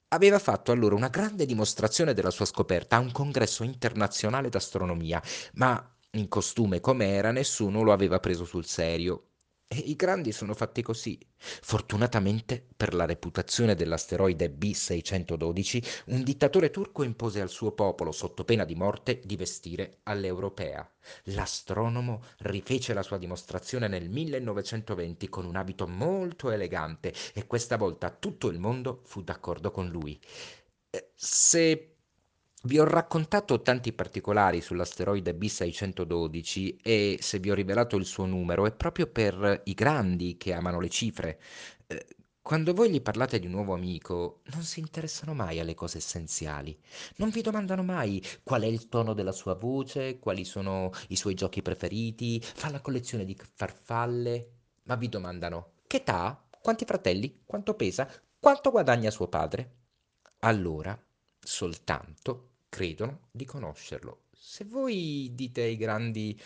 Aveva 0.09 0.39
fatto 0.39 0.71
allora 0.71 0.95
una 0.95 1.07
grande 1.07 1.45
dimostrazione 1.45 2.13
della 2.13 2.29
sua 2.29 2.45
scoperta 2.45 2.97
a 2.97 2.99
un 2.99 3.11
congresso 3.11 3.63
internazionale 3.63 4.49
d'astronomia, 4.49 5.21
ma 5.53 5.95
in 6.11 6.27
costume 6.27 6.79
com'era 6.79 7.31
nessuno 7.31 7.81
lo 7.81 7.91
aveva 7.91 8.19
preso 8.19 8.45
sul 8.45 8.65
serio. 8.65 9.26
E 9.69 9.77
i 9.79 9.95
grandi 9.97 10.31
sono 10.31 10.53
fatti 10.53 10.81
così. 10.81 11.19
Fortunatamente 11.37 12.65
per 12.75 12.93
la 12.93 13.05
reputazione 13.05 13.75
dell'asteroide 13.75 14.49
B612, 14.49 16.03
un 16.07 16.23
dittatore 16.23 16.69
turco 16.69 17.03
impose 17.03 17.41
al 17.41 17.49
suo 17.49 17.73
popolo, 17.73 18.13
sotto 18.13 18.45
pena 18.45 18.63
di 18.63 18.75
morte, 18.75 19.21
di 19.25 19.35
vestire 19.35 19.99
all'europea. 20.03 20.89
L'astronomo 21.25 22.23
rifece 22.39 22.93
la 22.93 23.03
sua 23.03 23.17
dimostrazione 23.17 23.87
nel 23.89 24.09
1920 24.09 25.27
con 25.29 25.45
un 25.45 25.55
abito 25.57 25.85
molto 25.85 26.49
elegante 26.49 27.13
e 27.33 27.45
questa 27.45 27.75
volta 27.77 28.09
tutto 28.09 28.47
il 28.49 28.59
mondo 28.59 29.01
fu 29.03 29.21
d'accordo 29.21 29.71
con 29.71 29.89
lui. 29.89 30.17
Eh, 30.89 31.11
Se 31.15 31.96
vi 32.63 32.79
ho 32.79 32.83
raccontato 32.85 33.61
tanti 33.61 33.93
particolari 33.93 34.61
sull'asteroide 34.61 35.33
B612 35.33 36.77
e 36.81 37.17
se 37.21 37.39
vi 37.39 37.51
ho 37.51 37.53
rivelato 37.53 37.95
il 37.97 38.05
suo 38.05 38.25
numero 38.25 38.65
è 38.65 38.71
proprio 38.71 39.07
per 39.07 39.61
i 39.65 39.73
grandi 39.73 40.37
che 40.37 40.53
amano 40.53 40.79
le 40.79 40.89
cifre. 40.89 41.39
Eh, 41.87 42.05
Quando 42.41 42.73
voi 42.73 42.89
gli 42.89 43.01
parlate 43.01 43.39
di 43.39 43.45
un 43.45 43.51
nuovo 43.53 43.73
amico, 43.73 44.41
non 44.53 44.63
si 44.63 44.79
interessano 44.79 45.33
mai 45.33 45.59
alle 45.59 45.73
cose 45.75 45.97
essenziali. 45.97 46.77
Non 47.17 47.29
vi 47.29 47.41
domandano 47.41 47.83
mai 47.83 48.23
qual 48.43 48.61
è 48.63 48.65
il 48.67 48.87
tono 48.87 49.13
della 49.13 49.33
sua 49.33 49.55
voce, 49.55 50.17
quali 50.19 50.45
sono 50.45 50.91
i 51.09 51.15
suoi 51.17 51.33
giochi 51.35 51.61
preferiti, 51.61 52.39
fa 52.41 52.69
la 52.69 52.79
collezione 52.81 53.25
di 53.25 53.37
farfalle, 53.53 54.51
ma 54.83 54.95
vi 54.95 55.09
domandano 55.09 55.73
che 55.87 55.97
età 55.97 56.23
ha, 56.25 56.47
quanti 56.61 56.85
fratelli, 56.85 57.41
quanto 57.45 57.73
pesa, 57.75 58.09
quanto 58.39 58.71
guadagna 58.71 59.11
suo 59.11 59.27
padre. 59.27 59.75
Allora, 60.39 60.97
soltanto 61.47 62.49
credono 62.67 63.29
di 63.31 63.45
conoscerlo. 63.45 64.25
Se 64.33 64.65
voi 64.65 65.31
dite 65.33 65.61
ai 65.61 65.77
grandi 65.77 66.39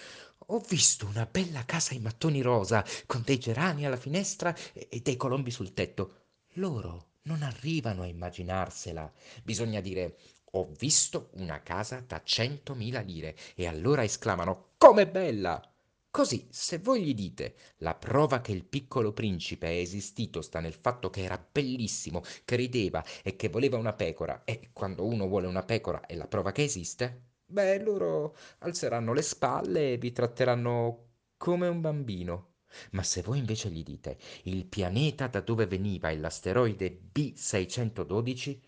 ho 0.47 0.59
visto 0.59 1.07
una 1.07 1.25
bella 1.25 1.65
casa 1.65 1.95
in 1.95 2.03
mattoni 2.03 2.41
rosa 2.41 2.85
con 3.07 3.23
dei 3.25 3.39
gerani 3.39 3.85
alla 3.85 3.97
finestra 3.97 4.55
e 4.73 5.01
dei 5.01 5.15
colombi 5.15 5.49
sul 5.49 5.73
tetto, 5.73 6.25
loro 6.55 7.13
non 7.23 7.41
arrivano 7.41 8.03
a 8.03 8.07
immaginarsela. 8.07 9.11
Bisogna 9.43 9.81
dire 9.81 10.17
ho 10.51 10.69
visto 10.77 11.29
una 11.33 11.63
casa 11.63 12.03
da 12.05 12.21
centomila 12.23 12.99
lire 12.99 13.35
e 13.55 13.65
allora 13.65 14.03
esclamano 14.03 14.73
com'è 14.77 15.07
bella! 15.07 15.70
Così, 16.11 16.45
se 16.51 16.77
voi 16.79 17.03
gli 17.05 17.13
dite 17.13 17.55
la 17.77 17.95
prova 17.95 18.41
che 18.41 18.51
il 18.51 18.65
piccolo 18.65 19.13
principe 19.13 19.67
è 19.67 19.77
esistito 19.77 20.41
sta 20.41 20.59
nel 20.59 20.73
fatto 20.73 21.09
che 21.09 21.23
era 21.23 21.41
bellissimo, 21.51 22.21
che 22.43 22.57
rideva 22.57 23.01
e 23.23 23.37
che 23.37 23.47
voleva 23.47 23.77
una 23.77 23.93
pecora, 23.93 24.43
e 24.43 24.71
quando 24.73 25.05
uno 25.05 25.27
vuole 25.29 25.47
una 25.47 25.63
pecora 25.63 26.05
è 26.05 26.15
la 26.15 26.27
prova 26.27 26.51
che 26.51 26.63
esiste, 26.63 27.29
beh, 27.45 27.81
loro 27.81 28.35
alzeranno 28.59 29.13
le 29.13 29.21
spalle 29.21 29.93
e 29.93 29.97
vi 29.97 30.11
tratteranno 30.11 31.11
come 31.37 31.69
un 31.69 31.79
bambino. 31.79 32.55
Ma 32.91 33.03
se 33.03 33.21
voi 33.21 33.37
invece 33.37 33.69
gli 33.69 33.81
dite 33.81 34.17
il 34.43 34.65
pianeta 34.65 35.27
da 35.27 35.39
dove 35.39 35.65
veniva 35.65 36.09
è 36.09 36.17
l'asteroide 36.17 37.03
B612, 37.13 38.59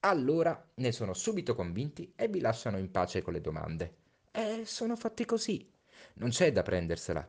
allora 0.00 0.70
ne 0.74 0.92
sono 0.92 1.14
subito 1.14 1.54
convinti 1.54 2.12
e 2.14 2.28
vi 2.28 2.40
lasciano 2.40 2.76
in 2.76 2.90
pace 2.90 3.22
con 3.22 3.32
le 3.32 3.40
domande. 3.40 3.96
E 4.30 4.64
sono 4.66 4.96
fatti 4.96 5.24
così. 5.24 5.66
Non 6.20 6.28
c'è 6.28 6.52
da 6.52 6.60
prendersela. 6.60 7.26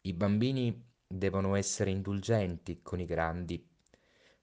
I 0.00 0.12
bambini 0.14 0.84
devono 1.06 1.54
essere 1.54 1.90
indulgenti 1.90 2.80
con 2.82 2.98
i 2.98 3.04
grandi. 3.04 3.64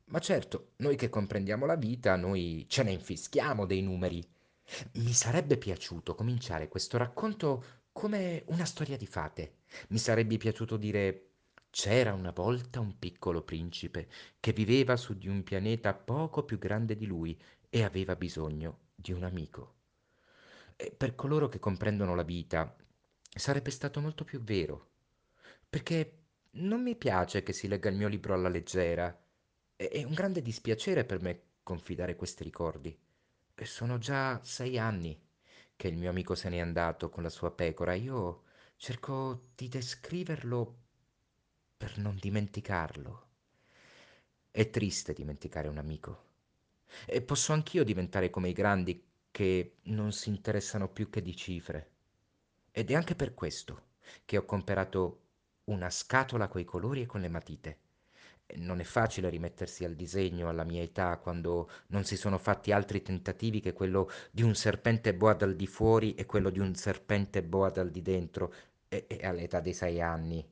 Ma 0.05 0.19
certo, 0.19 0.71
noi 0.77 0.95
che 0.95 1.09
comprendiamo 1.09 1.65
la 1.65 1.75
vita, 1.75 2.15
noi 2.15 2.65
ce 2.69 2.83
ne 2.83 2.91
infischiamo 2.91 3.65
dei 3.65 3.81
numeri. 3.81 4.25
Mi 4.93 5.11
sarebbe 5.11 5.57
piaciuto 5.57 6.15
cominciare 6.15 6.69
questo 6.69 6.97
racconto 6.97 7.63
come 7.91 8.43
una 8.47 8.63
storia 8.63 8.95
di 8.95 9.05
fate. 9.05 9.57
Mi 9.89 9.97
sarebbe 9.97 10.37
piaciuto 10.37 10.77
dire 10.77 11.31
c'era 11.69 12.13
una 12.13 12.31
volta 12.31 12.79
un 12.79 12.97
piccolo 12.97 13.41
principe 13.41 14.07
che 14.39 14.53
viveva 14.53 14.95
su 14.95 15.17
di 15.17 15.27
un 15.27 15.43
pianeta 15.43 15.93
poco 15.93 16.43
più 16.43 16.57
grande 16.57 16.95
di 16.95 17.05
lui 17.05 17.37
e 17.69 17.83
aveva 17.83 18.15
bisogno 18.15 18.79
di 18.95 19.11
un 19.11 19.23
amico. 19.23 19.75
E 20.77 20.93
per 20.95 21.15
coloro 21.15 21.49
che 21.49 21.59
comprendono 21.59 22.15
la 22.15 22.23
vita 22.23 22.73
sarebbe 23.29 23.71
stato 23.71 23.99
molto 24.01 24.23
più 24.23 24.41
vero, 24.41 24.89
perché 25.69 26.17
non 26.51 26.81
mi 26.81 26.95
piace 26.95 27.43
che 27.43 27.53
si 27.53 27.67
legga 27.67 27.89
il 27.89 27.95
mio 27.95 28.07
libro 28.07 28.33
alla 28.33 28.49
leggera. 28.49 29.17
È 29.75 30.03
un 30.03 30.13
grande 30.13 30.41
dispiacere 30.41 31.05
per 31.05 31.21
me 31.21 31.41
confidare 31.63 32.15
questi 32.15 32.43
ricordi. 32.43 32.97
Sono 33.61 33.97
già 33.97 34.41
sei 34.43 34.79
anni 34.79 35.19
che 35.75 35.87
il 35.87 35.97
mio 35.97 36.09
amico 36.09 36.33
se 36.33 36.49
n'è 36.49 36.59
andato 36.59 37.09
con 37.09 37.23
la 37.23 37.29
sua 37.29 37.51
pecora. 37.51 37.93
Io 37.93 38.43
cerco 38.77 39.49
di 39.55 39.67
descriverlo 39.67 40.77
per 41.77 41.97
non 41.97 42.17
dimenticarlo. 42.19 43.27
È 44.51 44.69
triste 44.69 45.13
dimenticare 45.13 45.67
un 45.67 45.77
amico. 45.77 46.27
E 47.05 47.21
posso 47.21 47.53
anch'io 47.53 47.83
diventare 47.83 48.29
come 48.29 48.49
i 48.49 48.53
grandi 48.53 49.05
che 49.31 49.77
non 49.83 50.11
si 50.11 50.29
interessano 50.29 50.89
più 50.89 51.09
che 51.09 51.21
di 51.21 51.35
cifre. 51.35 51.91
Ed 52.71 52.91
è 52.91 52.95
anche 52.95 53.15
per 53.15 53.33
questo 53.33 53.87
che 54.25 54.37
ho 54.37 54.45
comprato 54.45 55.21
una 55.65 55.89
scatola 55.89 56.47
coi 56.47 56.63
colori 56.63 57.01
e 57.01 57.05
con 57.05 57.21
le 57.21 57.29
matite. 57.29 57.79
Non 58.57 58.79
è 58.79 58.83
facile 58.83 59.29
rimettersi 59.29 59.85
al 59.85 59.93
disegno 59.93 60.49
alla 60.49 60.63
mia 60.63 60.81
età 60.81 61.17
quando 61.17 61.69
non 61.87 62.03
si 62.03 62.17
sono 62.17 62.39
fatti 62.39 62.71
altri 62.71 63.03
tentativi 63.03 63.59
che 63.59 63.73
quello 63.73 64.09
di 64.31 64.41
un 64.41 64.55
serpente 64.55 65.13
boa 65.13 65.33
dal 65.33 65.55
di 65.55 65.67
fuori 65.67 66.15
e 66.15 66.25
quello 66.25 66.49
di 66.49 66.57
un 66.57 66.73
serpente 66.73 67.43
boa 67.43 67.69
dal 67.69 67.91
di 67.91 68.01
dentro 68.01 68.53
e, 68.87 69.05
e 69.07 69.25
all'età 69.25 69.59
dei 69.59 69.73
sei 69.73 70.01
anni. 70.01 70.43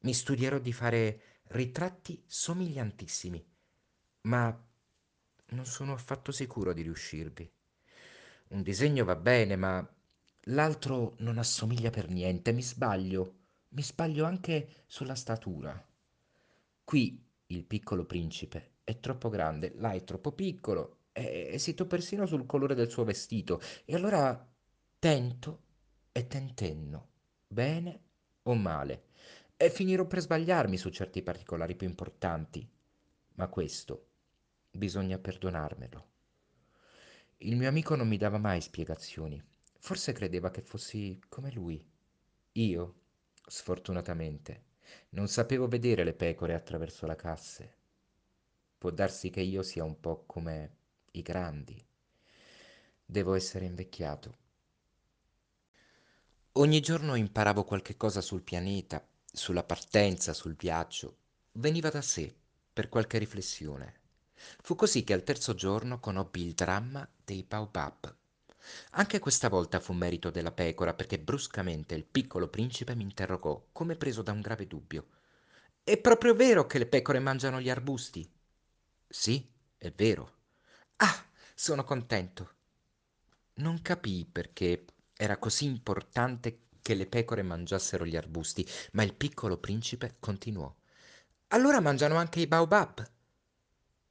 Mi 0.00 0.14
studierò 0.14 0.58
di 0.58 0.72
fare 0.72 1.20
ritratti 1.48 2.22
somigliantissimi, 2.26 3.46
ma 4.22 4.64
non 5.50 5.66
sono 5.66 5.92
affatto 5.92 6.32
sicuro 6.32 6.72
di 6.72 6.82
riuscirvi. 6.82 7.52
Un 8.48 8.62
disegno 8.62 9.04
va 9.04 9.16
bene, 9.16 9.56
ma 9.56 9.86
l'altro 10.48 11.14
non 11.18 11.38
assomiglia 11.38 11.90
per 11.90 12.08
niente, 12.08 12.52
mi 12.52 12.62
sbaglio. 12.62 13.34
Mi 13.70 13.82
sbaglio 13.82 14.24
anche 14.24 14.84
sulla 14.86 15.14
statura. 15.14 15.86
Qui 16.84 17.22
il 17.46 17.64
piccolo 17.64 18.04
principe 18.04 18.76
è 18.84 18.98
troppo 18.98 19.28
grande, 19.28 19.72
là 19.76 19.92
è 19.92 20.02
troppo 20.04 20.32
piccolo, 20.32 21.00
e 21.12 21.50
esito 21.52 21.86
persino 21.86 22.24
sul 22.26 22.46
colore 22.46 22.74
del 22.74 22.90
suo 22.90 23.04
vestito. 23.04 23.60
E 23.84 23.94
allora 23.94 24.46
tento 24.98 25.62
e 26.12 26.26
tentenno, 26.26 27.08
bene 27.46 28.00
o 28.44 28.54
male, 28.54 29.04
e 29.56 29.68
finirò 29.70 30.06
per 30.06 30.20
sbagliarmi 30.20 30.78
su 30.78 30.88
certi 30.88 31.22
particolari 31.22 31.76
più 31.76 31.86
importanti. 31.86 32.66
Ma 33.34 33.48
questo 33.48 34.06
bisogna 34.70 35.18
perdonarmelo. 35.18 36.06
Il 37.38 37.56
mio 37.56 37.68
amico 37.68 37.94
non 37.94 38.08
mi 38.08 38.16
dava 38.16 38.38
mai 38.38 38.60
spiegazioni. 38.60 39.40
Forse 39.78 40.12
credeva 40.12 40.50
che 40.50 40.60
fossi 40.60 41.18
come 41.28 41.50
lui. 41.50 41.82
Io, 42.52 42.94
sfortunatamente, 43.46 44.64
non 45.10 45.28
sapevo 45.28 45.68
vedere 45.68 46.04
le 46.04 46.12
pecore 46.12 46.54
attraverso 46.54 47.06
la 47.06 47.16
casse. 47.16 47.76
Può 48.76 48.90
darsi 48.90 49.30
che 49.30 49.40
io 49.40 49.62
sia 49.62 49.84
un 49.84 49.98
po' 49.98 50.24
come 50.26 50.76
i 51.12 51.22
grandi. 51.22 51.82
Devo 53.04 53.34
essere 53.34 53.64
invecchiato. 53.64 54.36
Ogni 56.52 56.80
giorno 56.80 57.14
imparavo 57.14 57.64
qualche 57.64 57.96
cosa 57.96 58.20
sul 58.20 58.42
pianeta, 58.42 59.06
sulla 59.24 59.62
partenza, 59.62 60.32
sul 60.32 60.56
viaggio. 60.56 61.16
Veniva 61.52 61.88
da 61.88 62.02
sé, 62.02 62.34
per 62.72 62.88
qualche 62.88 63.18
riflessione. 63.18 63.94
Fu 64.60 64.74
così 64.74 65.04
che 65.04 65.12
al 65.12 65.22
terzo 65.22 65.54
giorno 65.54 66.00
conobbi 66.00 66.44
il 66.44 66.54
dramma 66.54 67.08
dei 67.24 67.42
Baobab. 67.42 68.14
Anche 68.92 69.18
questa 69.18 69.48
volta 69.48 69.80
fu 69.80 69.92
merito 69.92 70.30
della 70.30 70.52
pecora 70.52 70.94
perché 70.94 71.18
bruscamente 71.18 71.94
il 71.94 72.04
piccolo 72.04 72.48
principe 72.48 72.94
mi 72.94 73.02
interrogò, 73.02 73.68
come 73.72 73.96
preso 73.96 74.22
da 74.22 74.32
un 74.32 74.40
grave 74.40 74.66
dubbio. 74.66 75.06
È 75.82 75.96
proprio 75.98 76.34
vero 76.34 76.66
che 76.66 76.78
le 76.78 76.86
pecore 76.86 77.18
mangiano 77.18 77.60
gli 77.60 77.70
arbusti? 77.70 78.30
Sì, 79.08 79.48
è 79.76 79.90
vero. 79.92 80.32
Ah, 80.96 81.24
sono 81.54 81.84
contento. 81.84 82.54
Non 83.54 83.82
capii 83.82 84.24
perché 84.26 84.84
era 85.14 85.36
così 85.38 85.64
importante 85.66 86.68
che 86.80 86.94
le 86.94 87.06
pecore 87.06 87.42
mangiassero 87.42 88.06
gli 88.06 88.16
arbusti, 88.16 88.66
ma 88.92 89.02
il 89.02 89.14
piccolo 89.14 89.58
principe 89.58 90.16
continuò. 90.18 90.74
Allora 91.48 91.80
mangiano 91.80 92.16
anche 92.16 92.40
i 92.40 92.46
baobab. 92.46 93.06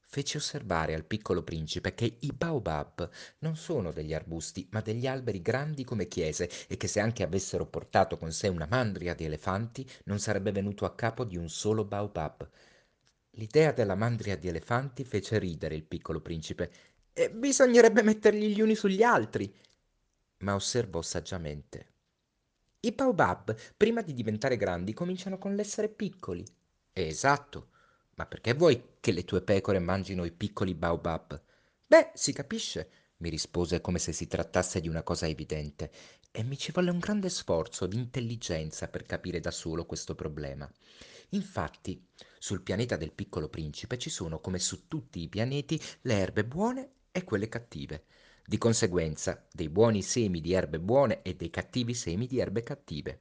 Feci 0.10 0.38
osservare 0.38 0.94
al 0.94 1.04
piccolo 1.06 1.44
principe 1.44 1.94
che 1.94 2.18
i 2.22 2.32
baobab 2.32 3.10
non 3.40 3.56
sono 3.58 3.92
degli 3.92 4.14
arbusti, 4.14 4.68
ma 4.72 4.80
degli 4.82 5.06
alberi 5.06 5.42
grandi 5.42 5.84
come 5.84 6.08
chiese 6.08 6.50
e 6.68 6.78
che 6.78 6.88
se 6.88 7.00
anche 7.02 7.24
avessero 7.24 7.66
portato 7.68 8.18
con 8.18 8.32
sé 8.32 8.48
una 8.48 8.68
mandria 8.70 9.14
di 9.14 9.26
elefanti 9.26 9.88
non 10.06 10.20
sarebbe 10.20 10.52
venuto 10.52 10.86
a 10.86 10.96
capo 10.96 11.26
di 11.26 11.36
un 11.38 11.50
solo 11.50 11.84
baobab. 11.84 12.50
L'idea 13.32 13.72
della 13.74 13.96
mandria 13.96 14.38
di 14.38 14.48
elefanti 14.48 15.04
fece 15.04 15.38
ridere 15.40 15.76
il 15.76 15.84
piccolo 15.84 16.22
principe. 16.22 16.72
E 17.14 17.30
bisognerebbe 17.30 18.02
metterli 18.02 18.54
gli 18.54 18.62
uni 18.62 18.76
sugli 18.76 19.04
altri. 19.04 19.54
Ma 20.40 20.56
osservò 20.56 21.02
saggiamente. 21.02 21.94
I 22.80 22.92
baobab, 22.94 23.56
prima 23.76 24.02
di 24.02 24.14
diventare 24.14 24.58
grandi, 24.58 24.94
cominciano 24.94 25.38
con 25.38 25.54
l'essere 25.54 25.90
piccoli. 25.90 26.46
Esatto. 26.94 27.70
Ma 28.18 28.26
perché 28.26 28.54
vuoi 28.54 28.96
che 29.00 29.12
le 29.12 29.24
tue 29.26 29.44
pecore 29.44 29.78
mangino 29.78 30.26
i 30.26 30.32
piccoli 30.32 30.74
baobab? 30.74 31.40
Beh, 31.86 32.12
si 32.16 32.34
capisce, 32.34 32.90
mi 33.18 33.30
rispose 33.30 33.80
come 33.80 34.00
se 34.00 34.12
si 34.12 34.26
trattasse 34.28 34.82
di 34.82 34.88
una 34.88 35.04
cosa 35.04 35.28
evidente, 35.28 35.92
e 36.32 36.42
mi 36.44 36.58
ci 36.58 36.72
volle 36.72 36.90
un 36.90 36.98
grande 36.98 37.30
sforzo 37.30 37.86
di 37.86 37.96
intelligenza 37.96 38.88
per 38.88 39.04
capire 39.04 39.40
da 39.40 39.52
solo 39.52 39.86
questo 39.86 40.16
problema. 40.16 40.68
Infatti, 41.30 42.08
sul 42.40 42.64
pianeta 42.64 42.98
del 42.98 43.12
piccolo 43.14 43.50
principe 43.50 44.00
ci 44.00 44.10
sono, 44.10 44.40
come 44.42 44.58
su 44.58 44.88
tutti 44.88 45.22
i 45.22 45.30
pianeti, 45.30 45.80
le 46.02 46.14
erbe 46.16 46.44
buone 46.44 46.90
e 47.12 47.24
quelle 47.24 47.50
cattive. 47.50 48.06
Di 48.44 48.58
conseguenza, 48.58 49.46
dei 49.52 49.70
buoni 49.70 50.02
semi 50.02 50.42
di 50.42 50.54
erbe 50.54 50.80
buone 50.80 51.22
e 51.22 51.36
dei 51.36 51.52
cattivi 51.52 51.94
semi 51.94 52.26
di 52.26 52.40
erbe 52.40 52.64
cattive. 52.64 53.20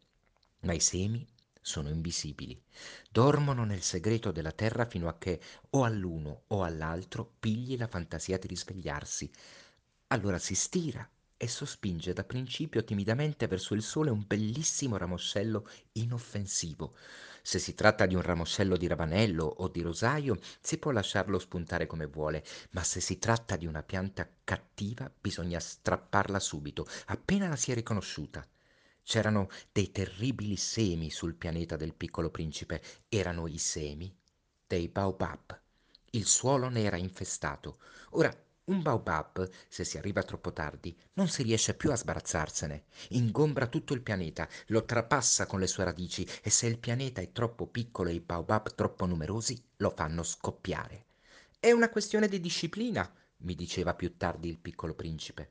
Ma 0.60 0.72
i 0.72 0.80
semi 0.80 1.26
sono 1.66 1.88
invisibili. 1.88 2.62
Dormono 3.10 3.64
nel 3.64 3.82
segreto 3.82 4.30
della 4.30 4.52
terra 4.52 4.86
fino 4.86 5.08
a 5.08 5.18
che 5.18 5.40
o 5.70 5.82
all'uno 5.82 6.44
o 6.46 6.62
all'altro 6.62 7.34
pigli 7.40 7.76
la 7.76 7.88
fantasia 7.88 8.38
di 8.38 8.46
risvegliarsi. 8.46 9.28
Allora 10.08 10.38
si 10.38 10.54
stira 10.54 11.06
e 11.36 11.48
sospinge 11.48 12.12
da 12.12 12.22
principio 12.22 12.84
timidamente 12.84 13.48
verso 13.48 13.74
il 13.74 13.82
sole 13.82 14.10
un 14.10 14.22
bellissimo 14.24 14.96
ramoscello 14.96 15.68
inoffensivo. 15.94 16.94
Se 17.42 17.58
si 17.58 17.74
tratta 17.74 18.06
di 18.06 18.14
un 18.14 18.22
ramoscello 18.22 18.76
di 18.76 18.86
ravanello 18.86 19.44
o 19.44 19.66
di 19.66 19.80
rosaio, 19.82 20.38
si 20.60 20.78
può 20.78 20.92
lasciarlo 20.92 21.40
spuntare 21.40 21.88
come 21.88 22.06
vuole, 22.06 22.44
ma 22.70 22.84
se 22.84 23.00
si 23.00 23.18
tratta 23.18 23.56
di 23.56 23.66
una 23.66 23.82
pianta 23.82 24.28
cattiva, 24.44 25.12
bisogna 25.20 25.58
strapparla 25.58 26.38
subito, 26.38 26.86
appena 27.06 27.48
la 27.48 27.56
si 27.56 27.72
è 27.72 27.74
riconosciuta. 27.74 28.46
C'erano 29.08 29.48
dei 29.70 29.92
terribili 29.92 30.56
semi 30.56 31.10
sul 31.10 31.36
pianeta 31.36 31.76
del 31.76 31.94
piccolo 31.94 32.28
principe, 32.28 32.82
erano 33.08 33.46
i 33.46 33.56
semi 33.56 34.12
dei 34.66 34.88
baobab. 34.88 35.56
Il 36.10 36.26
suolo 36.26 36.68
ne 36.68 36.82
era 36.82 36.96
infestato. 36.96 37.78
Ora, 38.10 38.36
un 38.64 38.82
baobab, 38.82 39.48
se 39.68 39.84
si 39.84 39.96
arriva 39.96 40.24
troppo 40.24 40.52
tardi, 40.52 40.98
non 41.12 41.28
si 41.28 41.44
riesce 41.44 41.74
più 41.74 41.92
a 41.92 41.96
sbarazzarsene. 41.96 42.86
Ingombra 43.10 43.68
tutto 43.68 43.94
il 43.94 44.02
pianeta, 44.02 44.48
lo 44.66 44.84
trapassa 44.84 45.46
con 45.46 45.60
le 45.60 45.68
sue 45.68 45.84
radici 45.84 46.26
e 46.42 46.50
se 46.50 46.66
il 46.66 46.78
pianeta 46.78 47.20
è 47.20 47.30
troppo 47.30 47.68
piccolo 47.68 48.08
e 48.08 48.14
i 48.14 48.20
baobab 48.20 48.74
troppo 48.74 49.06
numerosi, 49.06 49.62
lo 49.76 49.90
fanno 49.90 50.24
scoppiare. 50.24 51.04
È 51.60 51.70
una 51.70 51.90
questione 51.90 52.26
di 52.26 52.40
disciplina, 52.40 53.08
mi 53.42 53.54
diceva 53.54 53.94
più 53.94 54.16
tardi 54.16 54.48
il 54.48 54.58
piccolo 54.58 54.94
principe. 54.94 55.50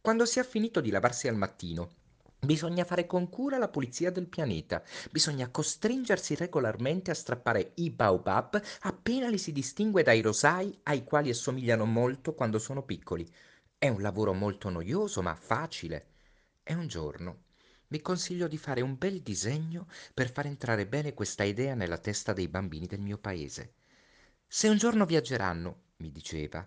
Quando 0.00 0.24
si 0.24 0.40
è 0.40 0.44
finito 0.44 0.80
di 0.80 0.90
lavarsi 0.90 1.28
al 1.28 1.36
mattino, 1.36 1.98
Bisogna 2.40 2.84
fare 2.84 3.06
con 3.06 3.28
cura 3.28 3.58
la 3.58 3.68
pulizia 3.68 4.10
del 4.10 4.26
pianeta, 4.26 4.82
bisogna 5.10 5.50
costringersi 5.50 6.34
regolarmente 6.34 7.10
a 7.10 7.14
strappare 7.14 7.72
i 7.76 7.90
baobab 7.90 8.60
appena 8.80 9.28
li 9.28 9.36
si 9.36 9.52
distingue 9.52 10.02
dai 10.02 10.22
rosai 10.22 10.76
ai 10.84 11.04
quali 11.04 11.28
assomigliano 11.28 11.84
molto 11.84 12.34
quando 12.34 12.58
sono 12.58 12.82
piccoli. 12.82 13.30
È 13.76 13.88
un 13.88 14.00
lavoro 14.00 14.32
molto 14.32 14.70
noioso, 14.70 15.20
ma 15.20 15.34
facile. 15.34 16.06
E 16.62 16.74
un 16.74 16.86
giorno 16.86 17.42
vi 17.88 18.00
consiglio 18.00 18.46
di 18.46 18.56
fare 18.56 18.80
un 18.80 18.96
bel 18.96 19.20
disegno 19.20 19.88
per 20.14 20.30
far 20.30 20.46
entrare 20.46 20.86
bene 20.86 21.12
questa 21.12 21.42
idea 21.42 21.74
nella 21.74 21.98
testa 21.98 22.32
dei 22.32 22.46
bambini 22.48 22.86
del 22.86 23.00
mio 23.00 23.18
paese. 23.18 23.74
Se 24.46 24.68
un 24.68 24.78
giorno 24.78 25.04
viaggeranno, 25.06 25.82
mi 25.96 26.10
diceva, 26.12 26.66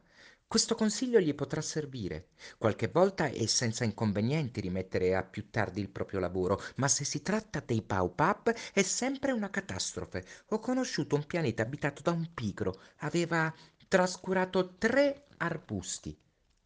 questo 0.54 0.76
consiglio 0.76 1.20
gli 1.20 1.34
potrà 1.34 1.62
servire. 1.62 2.28
Qualche 2.60 2.88
volta 2.88 3.26
è 3.26 3.44
senza 3.48 3.86
inconvenienti 3.86 4.62
rimettere 4.62 5.16
a 5.16 5.24
più 5.24 5.50
tardi 5.50 5.82
il 5.82 5.90
proprio 5.90 6.20
lavoro, 6.20 6.62
ma 6.76 6.88
se 6.88 7.06
si 7.06 7.24
tratta 7.24 7.60
dei 7.66 7.82
Baobab 7.82 8.54
è 8.72 8.84
sempre 8.84 9.32
una 9.32 9.50
catastrofe. 9.50 10.24
Ho 10.50 10.60
conosciuto 10.60 11.16
un 11.16 11.26
pianeta 11.26 11.64
abitato 11.64 12.04
da 12.04 12.12
un 12.12 12.36
pigro. 12.36 12.80
Aveva 12.98 13.52
trascurato 13.88 14.76
tre 14.78 15.26
arbusti. 15.38 16.16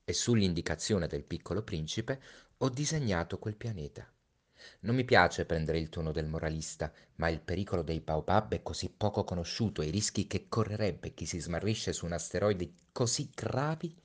E 0.03 0.11
sull'indicazione 0.11 1.07
del 1.07 1.23
piccolo 1.23 1.63
principe 1.63 2.21
ho 2.57 2.67
disegnato 2.67 3.39
quel 3.39 3.55
pianeta. 3.55 4.05
Non 4.81 4.95
mi 4.95 5.03
piace 5.05 5.45
prendere 5.45 5.79
il 5.79 5.89
tono 5.89 6.11
del 6.11 6.27
moralista, 6.27 6.91
ma 7.15 7.29
il 7.29 7.39
pericolo 7.39 7.81
dei 7.81 7.99
baobab 7.99 8.53
è 8.53 8.63
così 8.63 8.89
poco 8.89 9.23
conosciuto 9.23 9.81
e 9.81 9.87
i 9.87 9.91
rischi 9.91 10.27
che 10.27 10.47
correrebbe 10.47 11.13
chi 11.13 11.25
si 11.25 11.39
smarrisce 11.39 11.93
su 11.93 12.05
un 12.05 12.13
asteroide 12.13 12.71
così 12.91 13.29
gravi 13.33 13.95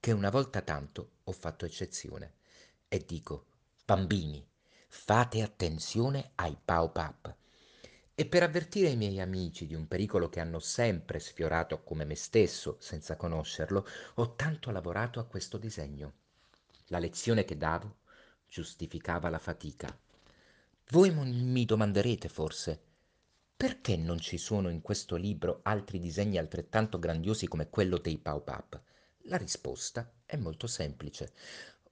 che 0.00 0.12
una 0.12 0.30
volta 0.30 0.60
tanto 0.62 1.10
ho 1.24 1.32
fatto 1.32 1.64
eccezione. 1.64 2.34
E 2.88 3.04
dico, 3.06 3.46
bambini, 3.84 4.46
fate 4.88 5.42
attenzione 5.42 6.30
ai 6.36 6.56
baobab. 6.64 7.34
E 8.14 8.26
per 8.26 8.42
avvertire 8.42 8.88
i 8.88 8.96
miei 8.96 9.20
amici 9.20 9.66
di 9.66 9.74
un 9.74 9.86
pericolo 9.86 10.28
che 10.28 10.40
hanno 10.40 10.58
sempre 10.58 11.18
sfiorato 11.20 11.82
come 11.84 12.04
me 12.04 12.16
stesso, 12.16 12.76
senza 12.80 13.16
conoscerlo, 13.16 13.86
ho 14.14 14.34
tanto 14.34 14.70
lavorato 14.70 15.20
a 15.20 15.24
questo 15.24 15.56
disegno. 15.56 16.12
La 16.86 16.98
lezione 16.98 17.44
che 17.44 17.56
davo 17.56 17.98
giustificava 18.48 19.28
la 19.28 19.38
fatica. 19.38 19.96
Voi 20.90 21.10
mi 21.12 21.64
domanderete 21.64 22.28
forse, 22.28 22.80
perché 23.56 23.96
non 23.96 24.18
ci 24.18 24.38
sono 24.38 24.68
in 24.70 24.80
questo 24.80 25.16
libro 25.16 25.60
altri 25.62 25.98
disegni 25.98 26.38
altrettanto 26.38 26.98
grandiosi 26.98 27.46
come 27.46 27.68
quello 27.68 27.98
dei 27.98 28.16
Baobab? 28.16 28.80
La 29.22 29.36
risposta 29.36 30.10
è 30.24 30.36
molto 30.36 30.66
semplice. 30.66 31.32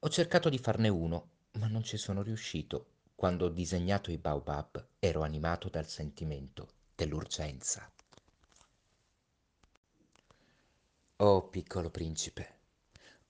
Ho 0.01 0.09
cercato 0.09 0.49
di 0.49 0.59
farne 0.59 0.89
uno, 0.89 1.31
ma 1.53 1.67
non 1.67 1.83
ci 1.83 1.97
sono 1.97 2.23
riuscito. 2.23 2.87
Quando 3.15 3.47
ho 3.47 3.49
disegnato 3.49 4.11
i 4.11 4.19
Baobab 4.19 4.87
ero 4.99 5.23
animato 5.23 5.69
dal 5.69 5.87
sentimento 5.87 6.69
dell'urgenza. 6.95 7.91
Oh 11.17 11.49
piccolo 11.49 11.91
principe, 11.91 12.56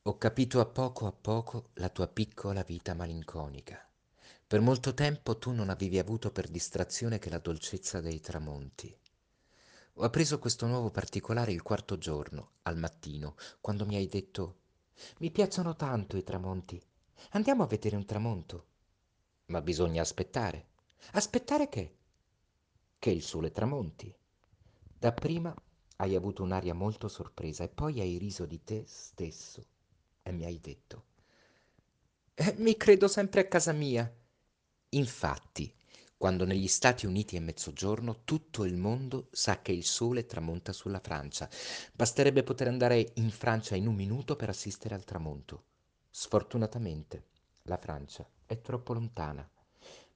ho 0.09 0.19
capito 0.19 0.61
a 0.61 0.67
poco 0.67 1.09
a 1.09 1.13
poco 1.13 1.71
la 1.75 1.89
tua 1.89 2.07
piccola 2.07 2.63
vita 2.63 2.95
malinconica. 2.95 3.85
Per 4.47 4.61
molto 4.61 4.95
tempo 4.95 5.37
tu 5.37 5.51
non 5.51 5.69
avevi 5.69 5.99
avuto 5.99 6.31
per 6.31 6.47
distrazione 6.47 7.19
che 7.19 7.29
la 7.29 7.41
dolcezza 7.41 8.01
dei 8.01 8.21
tramonti. 8.21 8.97
Ho 9.95 10.05
appreso 10.05 10.39
questo 10.39 10.67
nuovo 10.69 10.93
particolare 10.93 11.51
il 11.51 11.63
quarto 11.63 11.99
giorno, 11.99 12.53
al 12.63 12.77
mattino, 12.79 13.35
quando 13.61 13.85
mi 13.85 13.97
hai 13.97 14.07
detto 14.07 14.59
Mi 15.19 15.33
piacciono 15.33 15.75
tanto 15.75 16.17
i 16.17 16.23
tramonti. 16.23 16.81
Andiamo 17.31 17.65
a 17.65 17.67
vedere 17.67 17.97
un 17.97 18.05
tramonto. 18.05 18.67
Ma 19.47 19.61
bisogna 19.61 20.03
aspettare. 20.03 20.69
Aspettare 21.15 21.69
che? 21.69 21.97
Che 22.97 23.11
il 23.11 23.23
sole 23.25 23.51
tramonti. 23.51 24.15
Dapprima 25.01 25.53
hai 25.97 26.15
avuto 26.15 26.45
un'aria 26.45 26.75
molto 26.75 27.09
sorpresa 27.09 27.65
e 27.65 27.69
poi 27.69 27.99
hai 27.99 28.19
riso 28.19 28.47
di 28.47 28.63
te 28.63 28.85
stesso 28.87 29.75
e 30.27 30.33
mi 30.33 30.45
hai 30.45 30.61
detto. 30.61 31.05
Eh, 32.35 32.55
mi 32.59 32.77
credo 32.77 33.07
sempre 33.07 33.43
a 33.43 33.47
casa 33.47 33.73
mia. 33.73 34.13
Infatti, 34.91 35.73
quando 36.17 36.45
negli 36.45 36.67
Stati 36.67 37.07
Uniti 37.07 37.37
è 37.37 37.41
mezzogiorno, 37.41 38.23
tutto 38.25 38.65
il 38.65 38.77
mondo 38.77 39.29
sa 39.31 39.63
che 39.63 39.71
il 39.71 39.85
sole 39.85 40.27
tramonta 40.27 40.73
sulla 40.73 40.99
Francia. 40.99 41.49
Basterebbe 41.93 42.43
poter 42.43 42.67
andare 42.67 43.13
in 43.15 43.31
Francia 43.31 43.77
in 43.77 43.87
un 43.87 43.95
minuto 43.95 44.35
per 44.35 44.49
assistere 44.49 44.97
al 44.97 45.05
tramonto. 45.05 45.65
Sfortunatamente, 46.11 47.27
la 47.63 47.77
Francia 47.77 48.29
è 48.47 48.61
troppo 48.61 48.95
lontana. 48.95 49.49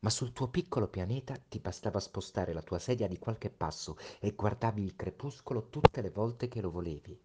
Ma 0.01 0.11
sul 0.11 0.33
tuo 0.33 0.49
piccolo 0.49 0.89
pianeta 0.89 1.37
ti 1.37 1.61
bastava 1.61 2.01
spostare 2.01 2.53
la 2.53 2.63
tua 2.63 2.81
sedia 2.81 3.07
di 3.07 3.19
qualche 3.19 3.51
passo 3.51 3.97
e 4.19 4.33
guardavi 4.33 4.83
il 4.83 4.97
crepuscolo 4.97 5.69
tutte 5.69 6.01
le 6.01 6.11
volte 6.11 6.49
che 6.49 6.61
lo 6.61 6.71
volevi. 6.71 7.21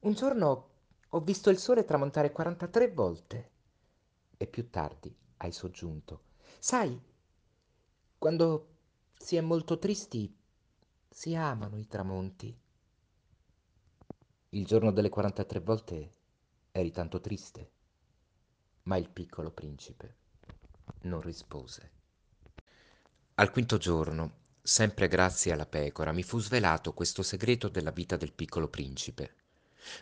Un 0.00 0.12
giorno 0.12 0.73
ho 1.14 1.20
visto 1.20 1.48
il 1.48 1.58
sole 1.58 1.84
tramontare 1.84 2.32
43 2.32 2.90
volte. 2.90 3.50
E 4.36 4.48
più 4.48 4.68
tardi 4.68 5.16
hai 5.38 5.52
soggiunto. 5.52 6.24
Sai, 6.58 7.00
quando 8.18 8.68
si 9.16 9.36
è 9.36 9.40
molto 9.40 9.78
tristi, 9.78 10.36
si 11.08 11.36
amano 11.36 11.78
i 11.78 11.86
tramonti. 11.86 12.58
Il 14.50 14.66
giorno 14.66 14.90
delle 14.90 15.08
43 15.08 15.60
volte 15.60 16.14
eri 16.72 16.90
tanto 16.90 17.20
triste, 17.20 17.70
ma 18.82 18.96
il 18.96 19.08
piccolo 19.08 19.52
principe 19.52 20.16
non 21.02 21.20
rispose. 21.20 21.92
Al 23.34 23.52
quinto 23.52 23.76
giorno, 23.78 24.32
sempre 24.60 25.06
grazie 25.06 25.52
alla 25.52 25.66
pecora, 25.66 26.10
mi 26.10 26.24
fu 26.24 26.40
svelato 26.40 26.92
questo 26.92 27.22
segreto 27.22 27.68
della 27.68 27.92
vita 27.92 28.16
del 28.16 28.32
piccolo 28.32 28.68
principe. 28.68 29.42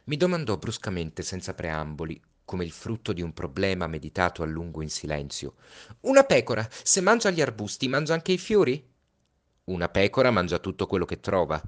Mi 0.04 0.16
domandò 0.16 0.56
bruscamente, 0.56 1.22
senza 1.22 1.54
preamboli, 1.54 2.20
come 2.44 2.64
il 2.64 2.72
frutto 2.72 3.12
di 3.12 3.22
un 3.22 3.32
problema 3.32 3.86
meditato 3.86 4.42
a 4.42 4.46
lungo 4.46 4.82
in 4.82 4.90
silenzio. 4.90 5.54
Una 6.00 6.24
pecora, 6.24 6.68
se 6.70 7.00
mangia 7.00 7.30
gli 7.30 7.40
arbusti, 7.40 7.88
mangia 7.88 8.14
anche 8.14 8.32
i 8.32 8.38
fiori? 8.38 8.90
Una 9.64 9.88
pecora 9.88 10.30
mangia 10.30 10.58
tutto 10.58 10.86
quello 10.86 11.04
che 11.04 11.20
trova. 11.20 11.60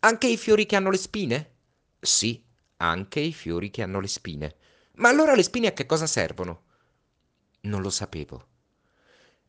Anche 0.00 0.26
i 0.26 0.36
fiori 0.36 0.66
che 0.66 0.76
hanno 0.76 0.90
le 0.90 0.96
spine? 0.96 1.50
Sì, 2.00 2.44
anche 2.78 3.20
i 3.20 3.32
fiori 3.32 3.70
che 3.70 3.82
hanno 3.82 4.00
le 4.00 4.08
spine. 4.08 4.56
Ma 4.96 5.08
allora 5.08 5.34
le 5.34 5.42
spine 5.42 5.68
a 5.68 5.72
che 5.72 5.86
cosa 5.86 6.06
servono? 6.06 6.64
Non 7.62 7.82
lo 7.82 7.90
sapevo. 7.90 8.46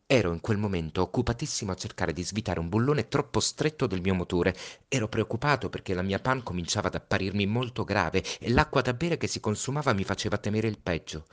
Ero 0.09 0.31
in 0.31 0.39
quel 0.39 0.55
momento 0.55 1.01
occupatissimo 1.01 1.73
a 1.73 1.75
cercare 1.75 2.13
di 2.13 2.23
svitare 2.23 2.61
un 2.61 2.69
bullone 2.69 3.09
troppo 3.09 3.41
stretto 3.41 3.87
del 3.87 3.99
mio 3.99 4.15
motore. 4.15 4.55
Ero 4.87 5.09
preoccupato 5.09 5.69
perché 5.69 5.93
la 5.93 6.01
mia 6.01 6.19
pan 6.19 6.43
cominciava 6.43 6.87
ad 6.87 6.95
apparirmi 6.95 7.45
molto 7.45 7.83
grave 7.83 8.23
e 8.39 8.49
l'acqua 8.49 8.79
da 8.81 8.93
bere 8.93 9.17
che 9.17 9.27
si 9.27 9.41
consumava 9.41 9.91
mi 9.91 10.05
faceva 10.05 10.37
temere 10.37 10.69
il 10.69 10.79
peggio. 10.79 11.25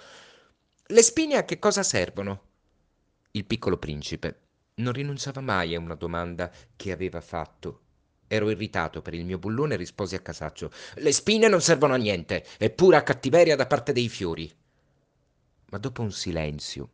Le 0.87 1.03
spine 1.03 1.37
a 1.37 1.45
che 1.45 1.61
cosa 1.61 1.85
servono? 1.85 2.43
Il 3.31 3.45
piccolo 3.45 3.79
principe 3.79 4.41
non 4.79 4.93
rinunciava 4.93 5.41
mai 5.41 5.77
a 5.77 5.79
una 5.79 5.95
domanda 5.95 6.51
che 6.75 6.91
aveva 6.91 7.21
fatto. 7.21 7.83
Ero 8.27 8.51
irritato 8.51 9.03
per 9.03 9.15
il 9.15 9.25
mio 9.25 9.39
bullone 9.39 9.75
e 9.75 9.77
risposi 9.77 10.17
a 10.17 10.21
casaccio. 10.21 10.73
Le 10.95 11.13
spine 11.13 11.47
non 11.47 11.61
servono 11.61 11.95
a 11.95 11.99
niente, 11.99 12.45
è 12.59 12.71
pura 12.71 13.05
cattiveria 13.05 13.55
da 13.55 13.69
parte 13.69 13.93
dei 13.93 14.09
fiori. 14.09 14.53
Ma 15.71 15.79
dopo 15.79 16.03
un 16.03 16.11
silenzio 16.11 16.91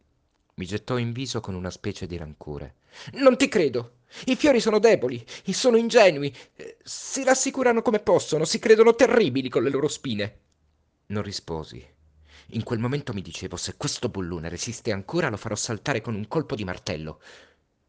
mi 0.60 0.66
gettò 0.66 0.98
in 0.98 1.12
viso 1.12 1.40
con 1.40 1.54
una 1.54 1.70
specie 1.70 2.06
di 2.06 2.18
rancore. 2.18 2.74
Non 3.12 3.38
ti 3.38 3.48
credo. 3.48 4.00
I 4.26 4.36
fiori 4.36 4.60
sono 4.60 4.78
deboli, 4.78 5.24
sono 5.46 5.78
ingenui, 5.78 6.36
si 6.82 7.24
rassicurano 7.24 7.80
come 7.80 8.00
possono, 8.00 8.44
si 8.44 8.58
credono 8.58 8.94
terribili 8.94 9.48
con 9.48 9.62
le 9.62 9.70
loro 9.70 9.88
spine. 9.88 10.38
Non 11.06 11.22
risposi. 11.22 11.82
In 12.48 12.62
quel 12.62 12.78
momento 12.78 13.14
mi 13.14 13.22
dicevo, 13.22 13.56
se 13.56 13.76
questo 13.78 14.10
bullone 14.10 14.50
resiste 14.50 14.92
ancora, 14.92 15.30
lo 15.30 15.38
farò 15.38 15.54
saltare 15.54 16.02
con 16.02 16.14
un 16.14 16.28
colpo 16.28 16.54
di 16.54 16.64
martello. 16.64 17.22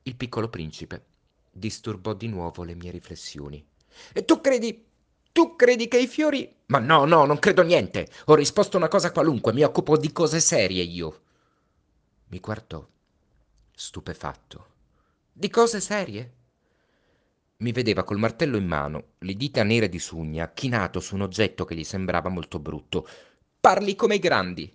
Il 0.04 0.16
piccolo 0.16 0.48
principe 0.48 1.04
disturbò 1.52 2.14
di 2.14 2.28
nuovo 2.28 2.64
le 2.64 2.76
mie 2.76 2.92
riflessioni. 2.92 3.66
E 4.14 4.24
tu 4.24 4.40
credi 4.40 4.86
tu 5.34 5.58
credi 5.58 5.90
che 5.90 5.98
i 5.98 6.08
fiori. 6.08 6.50
Ma 6.68 6.80
no, 6.80 7.04
no, 7.04 7.26
non 7.26 7.38
credo 7.40 7.64
niente. 7.64 8.08
Ho 8.26 8.36
risposto 8.36 8.78
una 8.78 8.88
cosa 8.88 9.12
qualunque, 9.12 9.52
mi 9.52 9.64
occupo 9.64 9.98
di 9.98 10.14
cose 10.14 10.40
serie 10.40 10.84
io. 10.84 11.22
Mi 12.32 12.40
guardò, 12.40 12.88
stupefatto. 13.76 14.68
Di 15.34 15.50
cose 15.50 15.82
serie? 15.82 16.34
Mi 17.58 17.74
vedeva 17.74 18.06
col 18.06 18.20
martello 18.20 18.56
in 18.56 18.66
mano, 18.66 19.16
le 19.18 19.34
dita 19.34 19.64
nere 19.64 19.90
di 19.90 20.00
sugna, 20.00 20.54
chinato 20.54 21.02
su 21.02 21.16
un 21.16 21.24
oggetto 21.24 21.66
che 21.66 21.76
gli 21.76 21.84
sembrava 21.84 22.30
molto 22.30 22.58
brutto. 22.60 23.06
Parli 23.60 23.96
come 23.96 24.16
i 24.16 24.20
grandi. 24.20 24.74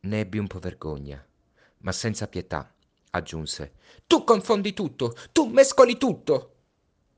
Ne 0.00 0.18
ebbi 0.18 0.38
un 0.38 0.48
po' 0.48 0.58
vergogna, 0.58 1.24
ma 1.78 1.92
senza 1.92 2.26
pietà, 2.26 2.74
aggiunse. 3.10 3.74
Tu 4.08 4.24
confondi 4.24 4.72
tutto, 4.72 5.14
tu 5.30 5.46
mescoli 5.46 5.96
tutto. 5.98 6.56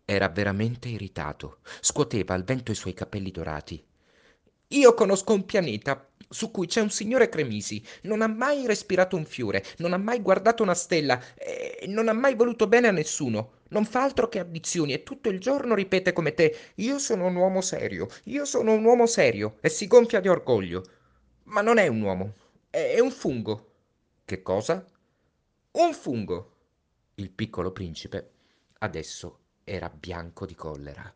Era 0.05 0.29
veramente 0.29 0.90
irritato, 0.90 1.61
scuoteva 1.81 2.35
al 2.35 2.45
vento 2.45 2.71
i 2.71 2.75
suoi 2.75 2.92
capelli 2.92 3.31
dorati. 3.31 3.83
Io 4.73 4.95
conosco 4.95 5.35
un 5.35 5.45
pianeta 5.45 6.09
su 6.31 6.51
cui 6.51 6.67
c'è 6.67 6.81
un 6.81 6.89
signore 6.89 7.29
Cremisi, 7.29 7.85
non 8.03 8.23
ha 8.23 8.27
mai 8.27 8.67
respirato 8.67 9.17
un 9.17 9.27
fiore, 9.27 9.63
non 9.79 9.93
ha 9.93 9.99
mai 9.99 10.21
guardato 10.23 10.63
una 10.63 10.75
stella 10.75 11.21
e 11.35 11.85
non 11.89 12.09
ha 12.09 12.15
mai 12.15 12.35
voluto 12.35 12.67
bene 12.67 12.89
a 12.89 12.91
nessuno. 12.91 13.61
Non 13.69 13.85
fa 13.85 14.03
altro 14.03 14.29
che 14.29 14.39
addizioni 14.39 14.95
e 14.95 15.03
tutto 15.03 15.29
il 15.29 15.41
giorno 15.41 15.75
ripete 15.75 16.15
come 16.15 16.33
te: 16.33 16.57
Io 16.77 16.99
sono 16.99 17.27
un 17.27 17.35
uomo 17.35 17.61
serio, 17.61 18.09
io 18.25 18.47
sono 18.47 18.73
un 18.73 18.83
uomo 18.83 19.07
serio 19.07 19.59
e 19.61 19.69
si 19.69 19.87
gonfia 19.87 20.21
di 20.21 20.29
orgoglio. 20.29 20.83
Ma 21.45 21.61
non 21.61 21.77
è 21.77 21.87
un 21.89 22.01
uomo, 22.01 22.35
è 22.71 22.99
un 22.99 23.11
fungo. 23.11 23.73
Che 24.25 24.41
cosa? 24.41 24.87
Un 25.73 25.93
fungo. 25.93 26.57
Il 27.17 27.31
piccolo 27.31 27.73
principe 27.73 28.31
adesso 28.79 29.39
era 29.65 29.91
bianco 29.91 30.47
di 30.47 30.55
collera. 30.55 31.15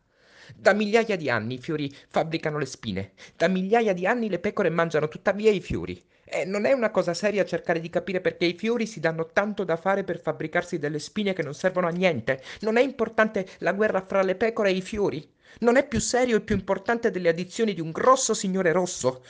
Da 0.55 0.73
migliaia 0.73 1.15
di 1.17 1.29
anni 1.29 1.55
i 1.55 1.57
fiori 1.57 1.93
fabbricano 2.07 2.57
le 2.57 2.65
spine, 2.65 3.13
da 3.35 3.47
migliaia 3.47 3.93
di 3.93 4.05
anni 4.05 4.29
le 4.29 4.39
pecore 4.39 4.69
mangiano 4.69 5.07
tuttavia 5.07 5.51
i 5.51 5.59
fiori. 5.59 6.01
E 6.29 6.43
non 6.43 6.65
è 6.65 6.73
una 6.73 6.91
cosa 6.91 7.13
seria 7.13 7.45
cercare 7.45 7.79
di 7.79 7.89
capire 7.89 8.19
perché 8.19 8.43
i 8.43 8.53
fiori 8.53 8.85
si 8.85 8.99
danno 8.99 9.27
tanto 9.27 9.63
da 9.63 9.77
fare 9.77 10.03
per 10.03 10.19
fabbricarsi 10.19 10.77
delle 10.77 10.99
spine 10.99 11.31
che 11.31 11.41
non 11.41 11.53
servono 11.53 11.87
a 11.87 11.91
niente. 11.91 12.43
Non 12.61 12.75
è 12.75 12.81
importante 12.81 13.47
la 13.59 13.71
guerra 13.71 14.03
fra 14.05 14.21
le 14.21 14.35
pecore 14.35 14.69
e 14.69 14.73
i 14.73 14.81
fiori? 14.81 15.35
Non 15.59 15.77
è 15.77 15.87
più 15.87 15.99
serio 15.99 16.35
e 16.35 16.41
più 16.41 16.55
importante 16.55 17.11
delle 17.11 17.29
addizioni 17.29 17.73
di 17.73 17.79
un 17.79 17.91
grosso 17.91 18.33
signore 18.33 18.73
rosso? 18.73 19.23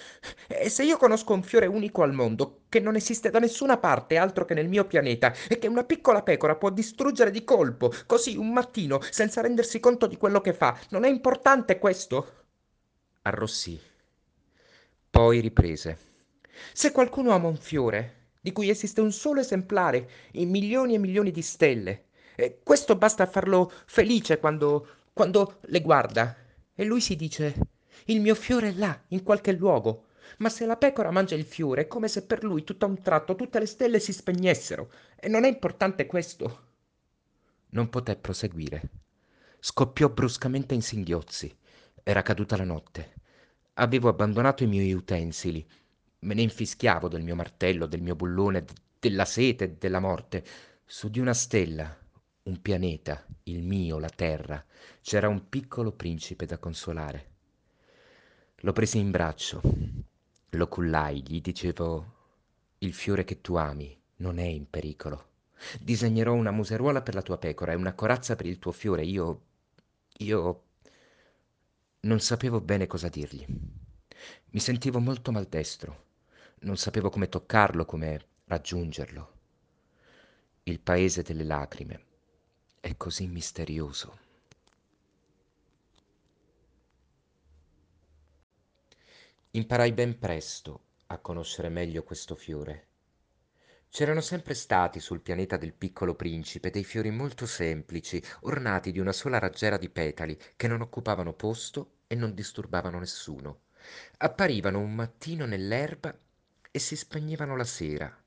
E 0.47 0.69
se 0.69 0.83
io 0.83 0.97
conosco 0.97 1.33
un 1.33 1.43
fiore 1.43 1.67
unico 1.67 2.01
al 2.01 2.13
mondo, 2.13 2.61
che 2.67 2.79
non 2.79 2.95
esiste 2.95 3.29
da 3.29 3.37
nessuna 3.37 3.77
parte 3.77 4.17
altro 4.17 4.43
che 4.43 4.55
nel 4.55 4.67
mio 4.67 4.85
pianeta, 4.85 5.33
e 5.47 5.59
che 5.59 5.67
una 5.67 5.83
piccola 5.83 6.23
pecora 6.23 6.55
può 6.55 6.71
distruggere 6.71 7.29
di 7.29 7.43
colpo, 7.43 7.93
così 8.07 8.35
un 8.35 8.51
mattino, 8.51 8.99
senza 9.11 9.41
rendersi 9.41 9.79
conto 9.79 10.07
di 10.07 10.17
quello 10.17 10.41
che 10.41 10.53
fa, 10.53 10.77
non 10.89 11.03
è 11.03 11.09
importante 11.09 11.77
questo? 11.77 12.33
Arrossì. 13.21 13.79
Poi 15.11 15.39
riprese. 15.39 16.06
Se 16.73 16.91
qualcuno 16.91 17.31
ama 17.31 17.47
un 17.47 17.57
fiore, 17.57 18.29
di 18.41 18.51
cui 18.51 18.69
esiste 18.69 19.01
un 19.01 19.11
solo 19.11 19.39
esemplare 19.41 20.09
in 20.33 20.49
milioni 20.49 20.93
e 20.95 20.99
milioni 20.99 21.31
di 21.31 21.41
stelle, 21.41 22.05
e 22.35 22.59
questo 22.63 22.95
basta 22.95 23.23
a 23.23 23.27
farlo 23.27 23.71
felice 23.85 24.39
quando 24.39 24.87
quando 25.17 25.57
le 25.61 25.81
guarda 25.81 26.37
e 26.75 26.83
lui 26.85 27.01
si 27.01 27.15
dice 27.15 27.55
il 28.05 28.21
mio 28.21 28.35
fiore 28.35 28.67
è 28.67 28.73
là, 28.73 29.01
in 29.07 29.23
qualche 29.23 29.51
luogo. 29.51 30.09
Ma 30.37 30.49
se 30.49 30.67
la 30.67 30.77
pecora 30.77 31.09
mangia 31.09 31.33
il 31.33 31.43
fiore, 31.43 31.81
è 31.81 31.87
come 31.87 32.07
se 32.07 32.23
per 32.23 32.43
lui 32.43 32.63
tutto 32.63 32.85
a 32.85 32.87
un 32.87 33.01
tratto 33.01 33.33
tutte 33.33 33.57
le 33.57 33.65
stelle 33.65 33.99
si 33.99 34.13
spegnessero. 34.13 34.91
E 35.15 35.27
non 35.27 35.43
è 35.43 35.47
importante 35.47 36.05
questo. 36.05 36.65
Non 37.69 37.89
poté 37.89 38.15
proseguire. 38.15 38.81
Scoppiò 39.59 40.07
bruscamente 40.09 40.75
in 40.75 40.83
singhiozzi. 40.83 41.53
Era 42.03 42.21
caduta 42.21 42.55
la 42.55 42.63
notte. 42.63 43.13
Avevo 43.73 44.09
abbandonato 44.09 44.63
i 44.63 44.67
miei 44.67 44.93
utensili. 44.93 45.67
Me 46.19 46.33
ne 46.33 46.41
infischiavo 46.41 47.07
del 47.07 47.21
mio 47.21 47.35
martello, 47.35 47.85
del 47.85 48.01
mio 48.01 48.15
bullone, 48.15 48.65
della 48.99 49.25
sete, 49.25 49.77
della 49.77 49.99
morte. 49.99 50.43
Su 50.83 51.09
di 51.09 51.19
una 51.19 51.33
stella, 51.33 51.95
un 52.43 52.61
pianeta, 52.61 53.23
il 53.43 53.61
mio, 53.61 53.99
la 53.99 54.09
Terra, 54.09 54.63
c'era 55.01 55.27
un 55.27 55.47
piccolo 55.47 55.91
principe 55.91 56.45
da 56.45 56.57
consolare. 56.57 57.35
Lo 58.61 58.73
presi 58.73 58.97
in 58.97 59.11
braccio, 59.11 59.61
lo 60.49 60.67
cullai, 60.67 61.21
gli 61.21 61.39
dicevo 61.39 62.15
il 62.79 62.93
fiore 62.93 63.23
che 63.23 63.41
tu 63.41 63.55
ami 63.55 63.95
non 64.17 64.39
è 64.39 64.45
in 64.45 64.67
pericolo. 64.69 65.25
Disegnerò 65.79 66.33
una 66.33 66.51
museruola 66.51 67.01
per 67.01 67.13
la 67.13 67.21
tua 67.21 67.37
pecora 67.37 67.73
e 67.73 67.75
una 67.75 67.93
corazza 67.93 68.35
per 68.35 68.47
il 68.47 68.57
tuo 68.57 68.71
fiore. 68.71 69.03
Io. 69.03 69.41
io. 70.17 70.63
non 72.01 72.19
sapevo 72.19 72.59
bene 72.59 72.87
cosa 72.87 73.07
dirgli. 73.07 73.45
Mi 74.49 74.59
sentivo 74.59 74.99
molto 74.99 75.31
maldestro. 75.31 76.05
Non 76.59 76.75
sapevo 76.75 77.11
come 77.11 77.29
toccarlo, 77.29 77.85
come 77.85 78.25
raggiungerlo. 78.45 79.33
Il 80.63 80.79
paese 80.79 81.21
delle 81.21 81.43
lacrime 81.43 82.05
è 82.79 82.97
così 82.97 83.27
misterioso. 83.27 84.17
Imparai 89.51 89.93
ben 89.93 90.17
presto 90.17 90.81
a 91.07 91.19
conoscere 91.19 91.69
meglio 91.69 92.03
questo 92.03 92.35
fiore. 92.35 92.87
C'erano 93.89 94.21
sempre 94.21 94.55
stati 94.55 94.99
sul 94.99 95.21
pianeta 95.21 95.57
del 95.57 95.73
Piccolo 95.73 96.15
Principe 96.15 96.71
dei 96.71 96.83
fiori 96.83 97.11
molto 97.11 97.45
semplici, 97.45 98.21
ornati 98.41 98.91
di 98.91 98.99
una 98.99 99.13
sola 99.13 99.37
raggiera 99.37 99.77
di 99.77 99.89
petali, 99.89 100.37
che 100.55 100.67
non 100.67 100.81
occupavano 100.81 101.33
posto 101.33 101.99
e 102.07 102.15
non 102.15 102.33
disturbavano 102.33 102.97
nessuno. 102.97 103.61
Apparivano 104.17 104.79
un 104.79 104.95
mattino 104.95 105.45
nell'erba 105.45 106.17
e 106.71 106.79
si 106.79 106.95
spegnevano 106.95 107.55
la 107.55 107.63
sera. 107.63 108.23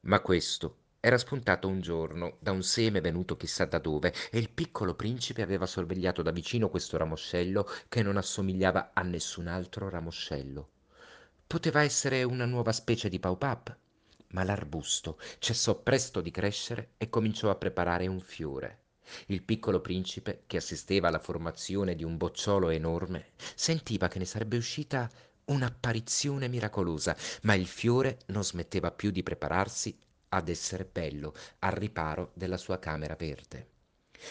Ma 0.00 0.20
questo 0.20 0.78
era 1.04 1.18
spuntato 1.18 1.66
un 1.66 1.80
giorno 1.80 2.36
da 2.38 2.52
un 2.52 2.62
seme 2.62 3.00
venuto 3.00 3.36
chissà 3.36 3.64
da 3.64 3.78
dove 3.78 4.14
e 4.30 4.38
il 4.38 4.50
piccolo 4.50 4.94
principe 4.94 5.42
aveva 5.42 5.66
sorvegliato 5.66 6.22
da 6.22 6.30
vicino 6.30 6.68
questo 6.68 6.96
ramoscello 6.96 7.68
che 7.88 8.02
non 8.02 8.16
assomigliava 8.16 8.92
a 8.94 9.02
nessun 9.02 9.48
altro 9.48 9.88
ramoscello. 9.88 10.70
Poteva 11.44 11.82
essere 11.82 12.22
una 12.22 12.46
nuova 12.46 12.70
specie 12.70 13.08
di 13.08 13.18
paupap, 13.18 13.76
ma 14.28 14.44
l'arbusto 14.44 15.18
cessò 15.38 15.74
presto 15.74 16.20
di 16.20 16.30
crescere 16.30 16.92
e 16.98 17.10
cominciò 17.10 17.50
a 17.50 17.56
preparare 17.56 18.06
un 18.06 18.20
fiore. 18.20 18.78
Il 19.26 19.42
piccolo 19.42 19.80
principe, 19.80 20.44
che 20.46 20.58
assisteva 20.58 21.08
alla 21.08 21.18
formazione 21.18 21.96
di 21.96 22.04
un 22.04 22.16
bocciolo 22.16 22.70
enorme, 22.70 23.30
sentiva 23.56 24.06
che 24.06 24.20
ne 24.20 24.24
sarebbe 24.24 24.56
uscita 24.56 25.10
un'apparizione 25.46 26.48
miracolosa, 26.48 27.16
ma 27.42 27.54
il 27.54 27.66
fiore 27.66 28.20
non 28.26 28.44
smetteva 28.44 28.90
più 28.90 29.10
di 29.10 29.22
prepararsi 29.22 29.96
ad 30.28 30.48
essere 30.48 30.84
bello, 30.84 31.34
al 31.60 31.72
riparo 31.72 32.30
della 32.34 32.56
sua 32.56 32.78
camera 32.78 33.16
verde. 33.16 33.68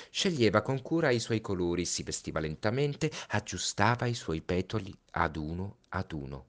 Sceglieva 0.10 0.62
con 0.62 0.82
cura 0.82 1.10
i 1.10 1.20
suoi 1.20 1.42
colori, 1.42 1.86
si 1.86 2.04
vestiva 2.04 2.40
lentamente, 2.40 3.12
aggiustava 3.30 4.06
i 4.06 4.14
suoi 4.14 4.42
petali 4.42 4.94
ad 5.12 5.36
uno 5.36 5.80
ad 5.90 6.12
uno. 6.12 6.46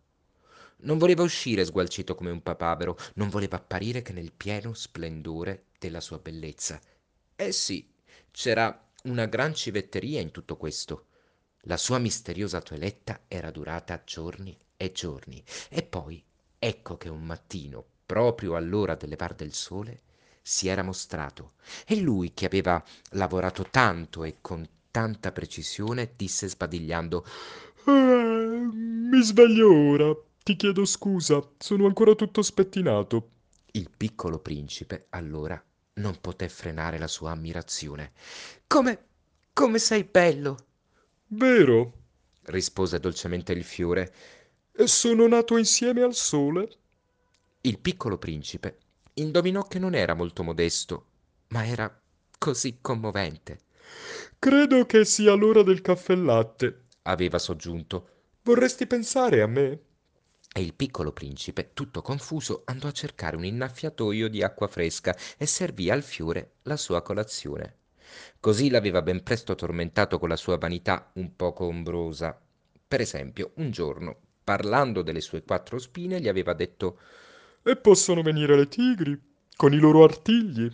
Non 0.84 0.98
voleva 0.98 1.22
uscire 1.22 1.64
sgualcito 1.64 2.14
come 2.14 2.30
un 2.30 2.42
papavero, 2.42 2.96
non 3.14 3.28
voleva 3.28 3.56
apparire 3.56 4.02
che 4.02 4.12
nel 4.12 4.32
pieno 4.32 4.74
splendore 4.74 5.66
della 5.78 6.00
sua 6.00 6.18
bellezza. 6.18 6.80
Eh 7.36 7.52
sì, 7.52 7.88
c'era 8.30 8.90
una 9.04 9.26
gran 9.26 9.54
civetteria 9.54 10.20
in 10.20 10.30
tutto 10.30 10.56
questo. 10.56 11.06
La 11.66 11.76
sua 11.76 11.98
misteriosa 11.98 12.60
toeletta 12.60 13.20
era 13.28 13.52
durata 13.52 14.02
giorni 14.04 14.56
e 14.76 14.90
giorni. 14.90 15.42
E 15.68 15.84
poi, 15.84 16.20
ecco 16.58 16.96
che 16.96 17.08
un 17.08 17.22
mattino, 17.24 17.84
proprio 18.04 18.56
all'ora 18.56 18.96
del 18.96 19.10
levar 19.10 19.34
del 19.34 19.52
sole, 19.52 20.00
si 20.42 20.66
era 20.66 20.82
mostrato 20.82 21.52
e 21.86 22.00
lui, 22.00 22.34
che 22.34 22.46
aveva 22.46 22.82
lavorato 23.10 23.68
tanto 23.70 24.24
e 24.24 24.38
con 24.40 24.68
tanta 24.90 25.30
precisione, 25.30 26.14
disse 26.16 26.48
sbadigliando 26.48 27.24
eh, 27.86 27.90
Mi 27.90 29.22
sveglio 29.22 29.72
ora. 29.72 30.16
Ti 30.42 30.56
chiedo 30.56 30.84
scusa, 30.84 31.40
sono 31.58 31.86
ancora 31.86 32.16
tutto 32.16 32.42
spettinato. 32.42 33.28
Il 33.70 33.88
piccolo 33.96 34.40
principe, 34.40 35.06
allora, 35.10 35.62
non 35.94 36.20
poté 36.20 36.48
frenare 36.48 36.98
la 36.98 37.06
sua 37.06 37.30
ammirazione. 37.30 38.10
Come. 38.66 39.06
come 39.52 39.78
sei 39.78 40.02
bello! 40.02 40.56
Vero? 41.34 41.92
rispose 42.46 43.00
dolcemente 43.00 43.52
il 43.52 43.64
fiore. 43.64 44.12
E 44.70 44.86
sono 44.86 45.26
nato 45.26 45.56
insieme 45.56 46.02
al 46.02 46.14
sole? 46.14 46.68
Il 47.62 47.78
piccolo 47.78 48.18
principe 48.18 48.78
indovinò 49.14 49.62
che 49.62 49.78
non 49.78 49.94
era 49.94 50.12
molto 50.12 50.42
modesto, 50.42 51.06
ma 51.48 51.66
era 51.66 52.02
così 52.38 52.78
commovente. 52.82 53.60
Credo 54.38 54.84
che 54.84 55.06
sia 55.06 55.32
l'ora 55.32 55.62
del 55.62 55.80
caffè 55.80 56.14
latte, 56.16 56.88
aveva 57.02 57.38
soggiunto. 57.38 58.08
Vorresti 58.42 58.86
pensare 58.86 59.40
a 59.40 59.46
me? 59.46 59.80
E 60.52 60.60
il 60.60 60.74
piccolo 60.74 61.12
principe, 61.12 61.70
tutto 61.72 62.02
confuso, 62.02 62.62
andò 62.66 62.88
a 62.88 62.92
cercare 62.92 63.36
un 63.36 63.46
innaffiatoio 63.46 64.28
di 64.28 64.42
acqua 64.42 64.68
fresca 64.68 65.16
e 65.38 65.46
servì 65.46 65.88
al 65.88 66.02
fiore 66.02 66.56
la 66.64 66.76
sua 66.76 67.00
colazione. 67.00 67.76
Così 68.40 68.70
l'aveva 68.70 69.02
ben 69.02 69.22
presto 69.22 69.54
tormentato 69.54 70.18
con 70.18 70.28
la 70.28 70.36
sua 70.36 70.58
vanità 70.58 71.10
un 71.14 71.36
poco 71.36 71.64
ombrosa. 71.66 72.38
Per 72.88 73.00
esempio, 73.00 73.52
un 73.56 73.70
giorno, 73.70 74.16
parlando 74.44 75.02
delle 75.02 75.20
sue 75.20 75.42
quattro 75.42 75.78
spine, 75.78 76.20
gli 76.20 76.28
aveva 76.28 76.52
detto 76.52 76.98
e 77.62 77.76
possono 77.76 78.22
venire 78.22 78.56
le 78.56 78.68
tigri, 78.68 79.20
con 79.56 79.72
i 79.72 79.78
loro 79.78 80.04
artigli. 80.04 80.70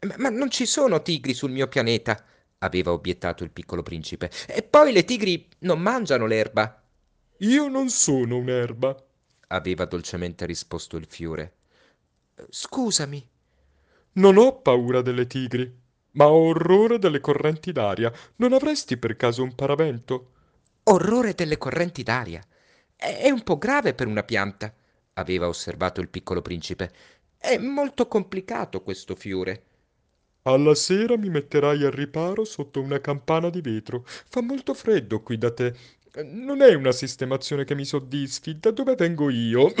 Ma, 0.00 0.14
ma 0.18 0.28
non 0.30 0.50
ci 0.50 0.66
sono 0.66 1.00
tigri 1.02 1.32
sul 1.32 1.52
mio 1.52 1.68
pianeta, 1.68 2.22
aveva 2.58 2.92
obiettato 2.92 3.44
il 3.44 3.50
piccolo 3.50 3.82
principe. 3.82 4.30
E 4.46 4.62
poi 4.62 4.92
le 4.92 5.04
tigri 5.04 5.48
non 5.60 5.80
mangiano 5.80 6.26
l'erba. 6.26 6.82
Io 7.38 7.68
non 7.68 7.88
sono 7.88 8.36
un'erba, 8.36 8.96
aveva 9.48 9.84
dolcemente 9.84 10.46
risposto 10.46 10.96
il 10.96 11.06
fiore. 11.06 11.54
Scusami. 12.48 13.28
Non 14.16 14.36
ho 14.36 14.60
paura 14.60 15.02
delle 15.02 15.26
tigri, 15.26 15.82
ma 16.14 16.26
ho 16.26 16.48
orrore 16.48 16.98
delle 16.98 17.20
correnti 17.20 17.70
d'aria. 17.72 18.12
Non 18.36 18.52
avresti 18.52 18.96
per 18.96 19.16
caso 19.16 19.42
un 19.42 19.54
paravento? 19.54 20.32
Orrore 20.84 21.34
delle 21.34 21.58
correnti 21.58 22.02
d'aria? 22.02 22.42
È 22.96 23.30
un 23.30 23.42
po' 23.42 23.58
grave 23.58 23.94
per 23.94 24.06
una 24.06 24.22
pianta 24.22 24.72
aveva 25.14 25.48
osservato 25.48 26.00
il 26.00 26.08
piccolo 26.08 26.42
principe. 26.42 26.92
È 27.36 27.56
molto 27.58 28.08
complicato 28.08 28.82
questo 28.82 29.14
fiore. 29.14 29.62
Alla 30.42 30.74
sera 30.74 31.16
mi 31.16 31.28
metterai 31.28 31.84
al 31.84 31.90
riparo 31.90 32.44
sotto 32.44 32.80
una 32.80 33.00
campana 33.00 33.50
di 33.50 33.60
vetro. 33.60 34.04
Fa 34.06 34.42
molto 34.42 34.74
freddo 34.74 35.22
qui 35.22 35.38
da 35.38 35.52
te. 35.52 35.74
Non 36.24 36.62
è 36.62 36.74
una 36.74 36.92
sistemazione 36.92 37.64
che 37.64 37.74
mi 37.74 37.84
soddisfi. 37.84 38.58
Da 38.58 38.70
dove 38.70 38.94
vengo 38.94 39.30
io? 39.30 39.72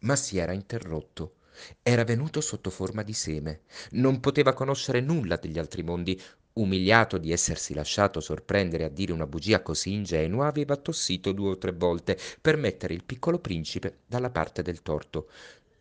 Ma 0.00 0.16
si 0.16 0.38
era 0.38 0.52
interrotto. 0.52 1.36
Era 1.82 2.04
venuto 2.04 2.40
sotto 2.40 2.70
forma 2.70 3.02
di 3.02 3.12
seme. 3.12 3.62
Non 3.92 4.20
poteva 4.20 4.52
conoscere 4.52 5.00
nulla 5.00 5.36
degli 5.36 5.58
altri 5.58 5.82
mondi. 5.82 6.20
Umiliato 6.54 7.18
di 7.18 7.32
essersi 7.32 7.74
lasciato 7.74 8.20
sorprendere 8.20 8.84
a 8.84 8.88
dire 8.88 9.12
una 9.12 9.26
bugia 9.26 9.60
così 9.62 9.92
ingenua, 9.92 10.46
aveva 10.46 10.76
tossito 10.76 11.32
due 11.32 11.50
o 11.50 11.58
tre 11.58 11.72
volte 11.72 12.16
per 12.40 12.56
mettere 12.56 12.94
il 12.94 13.02
piccolo 13.02 13.38
principe 13.40 13.98
dalla 14.06 14.30
parte 14.30 14.62
del 14.62 14.82
torto. 14.82 15.28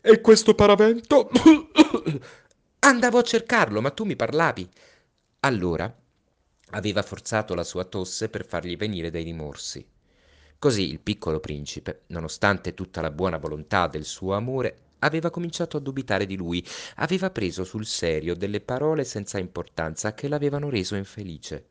E 0.02 0.20
questo 0.20 0.56
paravento? 0.56 1.30
Andavo 2.80 3.18
a 3.20 3.24
cercarlo, 3.24 3.82
ma 3.82 3.92
tu 3.92 4.04
mi 4.04 4.16
parlavi. 4.16 4.68
Allora 5.42 5.94
aveva 6.72 7.02
forzato 7.04 7.54
la 7.54 7.64
sua 7.64 7.84
tosse 7.84 8.30
per 8.30 8.46
fargli 8.46 8.76
venire 8.76 9.12
dei 9.12 9.24
rimorsi. 9.24 9.86
Così 10.58 10.90
il 10.90 11.00
piccolo 11.00 11.40
principe, 11.40 12.04
nonostante 12.08 12.74
tutta 12.74 13.02
la 13.02 13.12
buona 13.12 13.38
volontà 13.38 13.88
del 13.88 14.06
suo 14.06 14.34
amore, 14.34 14.78
aveva 15.04 15.30
cominciato 15.30 15.78
a 15.78 15.80
dubitare 15.80 16.26
di 16.26 16.36
lui, 16.36 16.66
aveva 16.96 17.30
preso 17.30 17.64
sul 17.64 17.86
serio 17.86 18.36
delle 18.36 18.62
parole 18.62 19.04
senza 19.04 19.38
importanza 19.38 20.14
che 20.14 20.28
l'avevano 20.28 20.70
reso 20.70 20.96
infelice. 20.96 21.66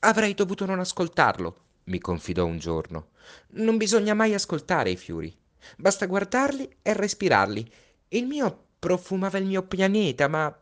Avrei 0.00 0.34
dovuto 0.34 0.64
non 0.66 0.78
ascoltarlo, 0.80 1.56
mi 1.84 1.98
confidò 1.98 2.44
un 2.44 2.58
giorno. 2.58 3.08
Non 3.50 3.76
bisogna 3.76 4.14
mai 4.14 4.34
ascoltare 4.34 4.90
i 4.90 4.96
fiori. 4.96 5.34
Basta 5.76 6.06
guardarli 6.06 6.76
e 6.82 6.92
respirarli. 6.92 7.70
Il 8.08 8.26
mio 8.26 8.64
profumava 8.78 9.38
il 9.38 9.46
mio 9.46 9.62
pianeta, 9.62 10.28
ma 10.28 10.56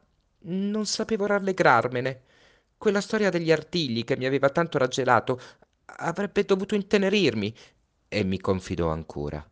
non 0.47 0.87
sapevo 0.87 1.27
rallegrarmene. 1.27 2.23
Quella 2.77 3.01
storia 3.01 3.31
degli 3.31 3.53
artigli 3.53 4.05
che 4.05 4.16
mi 4.16 4.27
aveva 4.27 4.51
tanto 4.51 4.79
raggelato 4.79 5.40
avrebbe 5.85 6.44
dovuto 6.44 6.75
intenerirmi. 6.75 7.55
E 8.09 8.25
mi 8.25 8.38
confidò 8.38 8.90
ancora. 8.90 9.47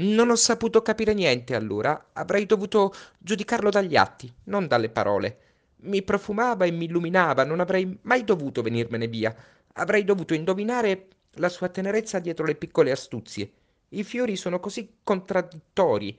Non 0.00 0.30
ho 0.30 0.36
saputo 0.36 0.80
capire 0.82 1.12
niente 1.12 1.54
allora, 1.54 2.10
avrei 2.12 2.46
dovuto 2.46 2.92
giudicarlo 3.18 3.68
dagli 3.68 3.96
atti, 3.96 4.32
non 4.44 4.66
dalle 4.68 4.90
parole. 4.90 5.38
Mi 5.80 6.02
profumava 6.02 6.64
e 6.64 6.70
mi 6.70 6.84
illuminava, 6.84 7.44
non 7.44 7.60
avrei 7.60 7.98
mai 8.02 8.24
dovuto 8.24 8.62
venirmene 8.62 9.08
via. 9.08 9.34
Avrei 9.74 10.04
dovuto 10.04 10.34
indovinare 10.34 11.08
la 11.32 11.48
sua 11.48 11.68
tenerezza 11.68 12.20
dietro 12.20 12.44
le 12.44 12.54
piccole 12.54 12.90
astuzie. 12.92 13.50
I 13.90 14.04
fiori 14.04 14.36
sono 14.36 14.60
così 14.60 14.98
contraddittori, 15.02 16.18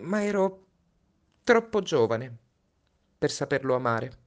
ma 0.00 0.22
ero 0.22 0.66
troppo 1.42 1.80
giovane 1.82 2.36
per 3.18 3.30
saperlo 3.30 3.74
amare. 3.74 4.18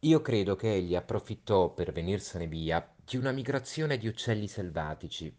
Io 0.00 0.20
credo 0.20 0.56
che 0.56 0.72
egli 0.74 0.94
approfittò 0.94 1.72
per 1.72 1.92
venirsene 1.92 2.46
via 2.46 2.86
di 3.04 3.16
una 3.16 3.32
migrazione 3.32 3.98
di 3.98 4.06
uccelli 4.06 4.46
selvatici. 4.48 5.34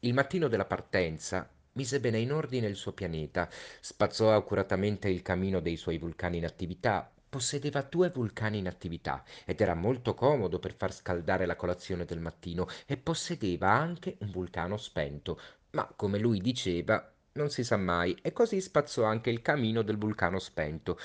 Il 0.00 0.14
mattino 0.14 0.48
della 0.48 0.64
partenza 0.64 1.48
mise 1.72 1.98
bene 2.00 2.18
in 2.18 2.32
ordine 2.32 2.66
il 2.66 2.76
suo 2.76 2.92
pianeta, 2.92 3.48
spazzò 3.80 4.34
accuratamente 4.34 5.08
il 5.08 5.22
camino 5.22 5.60
dei 5.60 5.76
suoi 5.76 5.98
vulcani 5.98 6.36
in 6.38 6.44
attività, 6.44 7.10
possedeva 7.28 7.82
due 7.82 8.10
vulcani 8.10 8.58
in 8.58 8.68
attività 8.68 9.24
ed 9.44 9.60
era 9.60 9.74
molto 9.74 10.14
comodo 10.14 10.58
per 10.58 10.74
far 10.74 10.92
scaldare 10.92 11.46
la 11.46 11.56
colazione 11.56 12.04
del 12.04 12.20
mattino 12.20 12.68
e 12.86 12.96
possedeva 12.96 13.70
anche 13.70 14.16
un 14.20 14.30
vulcano 14.30 14.76
spento, 14.76 15.40
ma 15.70 15.84
come 15.96 16.18
lui 16.18 16.40
diceva 16.40 17.10
non 17.32 17.50
si 17.50 17.64
sa 17.64 17.76
mai 17.76 18.16
e 18.22 18.32
così 18.32 18.60
spazzò 18.60 19.02
anche 19.04 19.30
il 19.30 19.42
camino 19.42 19.82
del 19.82 19.98
vulcano 19.98 20.38
spento 20.38 20.98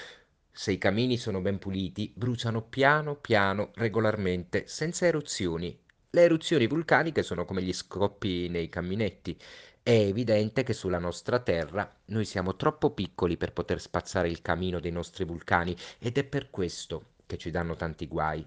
Se 0.52 0.72
i 0.72 0.78
camini 0.78 1.18
sono 1.18 1.42
ben 1.42 1.58
puliti, 1.58 2.12
bruciano 2.16 2.62
piano 2.62 3.16
piano, 3.16 3.72
regolarmente, 3.76 4.68
senza 4.68 5.08
eruzioni. 5.08 5.80
Le 6.12 6.24
eruzioni 6.24 6.66
vulcaniche 6.66 7.22
sono 7.22 7.46
come 7.46 7.62
gli 7.62 7.72
scoppi 7.72 8.48
nei 8.50 8.68
caminetti. 8.68 9.38
È 9.84 9.92
evidente 9.92 10.64
che 10.64 10.74
sulla 10.74 10.98
nostra 10.98 11.40
Terra 11.40 12.00
noi 12.06 12.26
siamo 12.26 12.56
troppo 12.56 12.90
piccoli 12.96 13.38
per 13.38 13.54
poter 13.54 13.80
spazzare 13.80 14.28
il 14.28 14.42
camino 14.42 14.80
dei 14.80 14.90
nostri 14.90 15.24
vulcani 15.24 15.76
ed 16.00 16.18
è 16.18 16.24
per 16.24 16.50
questo 16.50 17.14
che 17.28 17.38
ci 17.38 17.52
danno 17.52 17.76
tanti 17.76 18.08
guai. 18.08 18.44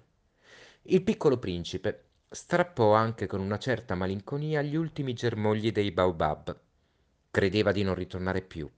Il 0.83 1.03
piccolo 1.05 1.39
principe 1.39 2.07
strappò 2.29 2.95
anche 2.95 3.29
con 3.29 3.39
una 3.39 3.59
certa 3.59 3.95
malinconia 3.95 4.61
gli 4.61 4.75
ultimi 4.75 5.13
germogli 5.13 5.71
dei 5.71 5.93
baobab. 5.93 6.59
Credeva 7.31 7.71
di 7.71 7.85
non 7.85 7.95
ritornare 7.95 8.43
più, 8.43 8.69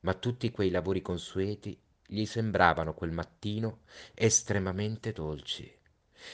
ma 0.00 0.14
tutti 0.14 0.50
quei 0.50 0.70
lavori 0.70 1.02
consueti 1.02 1.80
gli 2.04 2.24
sembravano 2.24 2.94
quel 2.94 3.12
mattino 3.12 3.82
estremamente 4.14 5.12
dolci. 5.12 5.77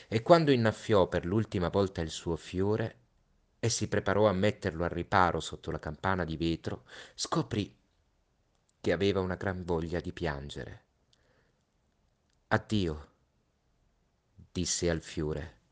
E 0.09 0.23
quando 0.23 0.51
innaffiò 0.53 1.09
per 1.09 1.25
l'ultima 1.25 1.68
volta 1.68 2.01
il 2.01 2.11
suo 2.11 2.37
fiore 2.37 2.99
e 3.59 3.68
si 3.68 3.88
preparò 3.88 4.29
a 4.29 4.33
metterlo 4.33 4.85
al 4.85 4.90
riparo 4.90 5.40
sotto 5.40 5.70
la 5.70 5.79
campana 5.79 6.25
di 6.25 6.37
vetro, 6.37 6.85
scoprì 7.14 7.75
che 8.81 8.92
aveva 8.92 9.20
una 9.20 9.37
gran 9.37 9.64
voglia 9.64 10.01
di 10.01 10.12
piangere. 10.12 10.83
Addio, 12.49 13.09
disse 14.53 14.90
al 14.90 15.03
fiore 15.03 15.62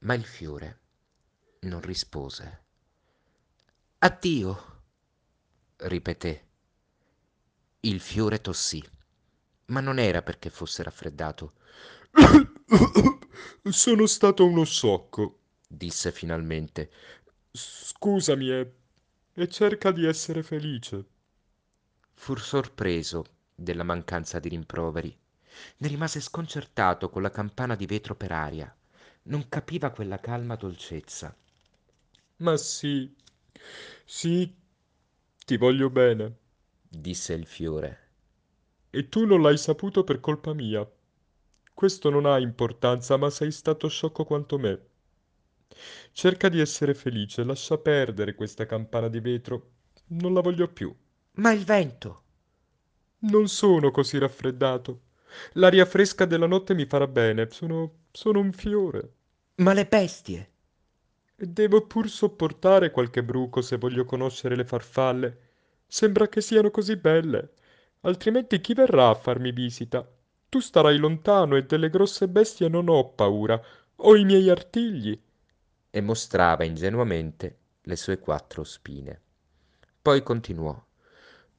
ma 0.00 0.14
il 0.14 0.24
fiore 0.24 0.80
non 1.60 1.80
rispose. 1.80 2.64
Addio, 3.98 4.82
ripeté. 5.78 6.44
Il 7.80 8.00
fiore 8.00 8.40
tossì, 8.40 8.82
ma 9.66 9.80
non 9.80 9.98
era 9.98 10.22
perché 10.22 10.50
fosse 10.50 10.82
raffreddato. 10.82 11.54
Sono 13.70 14.06
stato 14.06 14.44
uno 14.44 14.64
sciocco, 14.64 15.38
disse 15.66 16.12
finalmente. 16.12 16.90
Scusami 17.50 18.50
e, 18.50 18.72
e 19.34 19.48
cerca 19.48 19.90
di 19.90 20.06
essere 20.06 20.42
felice. 20.42 21.04
Fu 22.14 22.36
sorpreso 22.36 23.24
della 23.54 23.84
mancanza 23.84 24.38
di 24.38 24.48
rimproveri. 24.48 25.16
Ne 25.78 25.88
rimase 25.88 26.20
sconcertato 26.20 27.08
con 27.08 27.22
la 27.22 27.30
campana 27.30 27.74
di 27.74 27.86
vetro 27.86 28.14
per 28.14 28.32
aria 28.32 28.76
non 29.26 29.48
capiva 29.48 29.90
quella 29.90 30.20
calma 30.20 30.56
dolcezza. 30.56 31.34
Ma 32.38 32.56
sì, 32.56 33.14
sì, 34.04 34.54
ti 35.44 35.56
voglio 35.56 35.90
bene, 35.90 36.36
disse 36.88 37.32
il 37.34 37.46
fiore. 37.46 38.00
E 38.90 39.08
tu 39.08 39.26
non 39.26 39.42
l'hai 39.42 39.58
saputo 39.58 40.04
per 40.04 40.20
colpa 40.20 40.52
mia. 40.52 40.88
Questo 41.76 42.08
non 42.08 42.24
ha 42.24 42.38
importanza, 42.38 43.18
ma 43.18 43.28
sei 43.28 43.52
stato 43.52 43.86
sciocco 43.88 44.24
quanto 44.24 44.56
me. 44.58 44.80
Cerca 46.10 46.48
di 46.48 46.58
essere 46.58 46.94
felice, 46.94 47.44
lascia 47.44 47.76
perdere 47.76 48.34
questa 48.34 48.64
campana 48.64 49.08
di 49.08 49.20
vetro. 49.20 49.72
Non 50.06 50.32
la 50.32 50.40
voglio 50.40 50.72
più. 50.72 50.96
Ma 51.32 51.52
il 51.52 51.66
vento. 51.66 52.22
Non 53.18 53.48
sono 53.48 53.90
così 53.90 54.16
raffreddato. 54.16 55.02
L'aria 55.52 55.84
fresca 55.84 56.24
della 56.24 56.46
notte 56.46 56.72
mi 56.72 56.86
farà 56.86 57.06
bene. 57.06 57.50
Sono, 57.50 58.04
sono 58.10 58.40
un 58.40 58.52
fiore. 58.52 59.12
Ma 59.56 59.74
le 59.74 59.84
bestie? 59.84 60.50
E 61.36 61.46
devo 61.46 61.86
pur 61.86 62.08
sopportare 62.08 62.90
qualche 62.90 63.22
bruco 63.22 63.60
se 63.60 63.76
voglio 63.76 64.06
conoscere 64.06 64.56
le 64.56 64.64
farfalle. 64.64 65.40
Sembra 65.86 66.26
che 66.28 66.40
siano 66.40 66.70
così 66.70 66.96
belle. 66.96 67.52
Altrimenti 68.00 68.62
chi 68.62 68.72
verrà 68.72 69.10
a 69.10 69.14
farmi 69.14 69.52
visita? 69.52 70.10
Tu 70.56 70.62
starai 70.62 70.96
lontano 70.96 71.56
e 71.56 71.66
delle 71.66 71.90
grosse 71.90 72.28
bestie 72.28 72.70
non 72.70 72.88
ho 72.88 73.10
paura. 73.10 73.62
Ho 73.96 74.16
i 74.16 74.24
miei 74.24 74.48
artigli. 74.48 75.20
E 75.90 76.00
mostrava 76.00 76.64
ingenuamente 76.64 77.58
le 77.82 77.94
sue 77.94 78.18
quattro 78.18 78.64
spine. 78.64 79.20
Poi 80.00 80.22
continuò. 80.22 80.82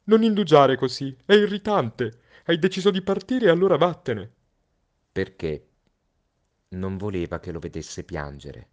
Non 0.05 0.23
indugiare 0.23 0.77
così, 0.77 1.15
è 1.27 1.35
irritante. 1.35 2.21
Hai 2.45 2.57
deciso 2.57 2.89
di 2.89 3.03
partire 3.03 3.45
e 3.45 3.49
allora 3.49 3.77
vattene. 3.77 4.31
Perché? 5.11 5.67
Non 6.69 6.97
voleva 6.97 7.39
che 7.39 7.51
lo 7.51 7.59
vedesse 7.59 8.03
piangere. 8.03 8.67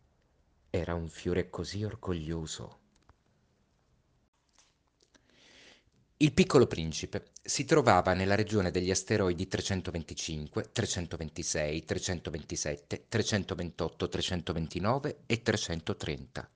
Era 0.70 0.94
un 0.94 1.10
fiore 1.10 1.50
così 1.50 1.84
orgoglioso. 1.84 2.78
Il 6.18 6.32
piccolo 6.32 6.68
principe 6.68 7.30
si 7.42 7.64
trovava 7.64 8.14
nella 8.14 8.36
regione 8.36 8.70
degli 8.70 8.90
asteroidi 8.90 9.48
325, 9.48 10.70
326, 10.70 11.84
327, 11.84 13.04
328, 13.08 14.08
329 14.08 15.18
e 15.26 15.42
330. 15.42 16.50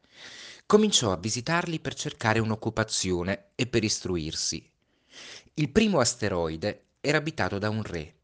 Cominciò 0.64 1.10
a 1.10 1.16
visitarli 1.16 1.80
per 1.80 1.94
cercare 1.94 2.38
un'occupazione 2.38 3.46
e 3.56 3.66
per 3.66 3.82
istruirsi. 3.82 4.64
Il 5.54 5.70
primo 5.70 5.98
asteroide 5.98 6.84
era 7.00 7.18
abitato 7.18 7.58
da 7.58 7.68
un 7.68 7.82
re. 7.82 8.14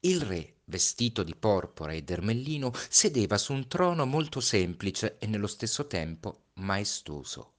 Il 0.00 0.20
re 0.20 0.54
vestito 0.64 1.22
di 1.22 1.36
porpora 1.36 1.92
ed 1.92 2.10
ermellino, 2.10 2.72
sedeva 2.88 3.38
su 3.38 3.52
un 3.52 3.68
trono 3.68 4.04
molto 4.04 4.40
semplice 4.40 5.16
e 5.18 5.26
nello 5.26 5.46
stesso 5.46 5.86
tempo 5.86 6.46
maestoso. 6.54 7.52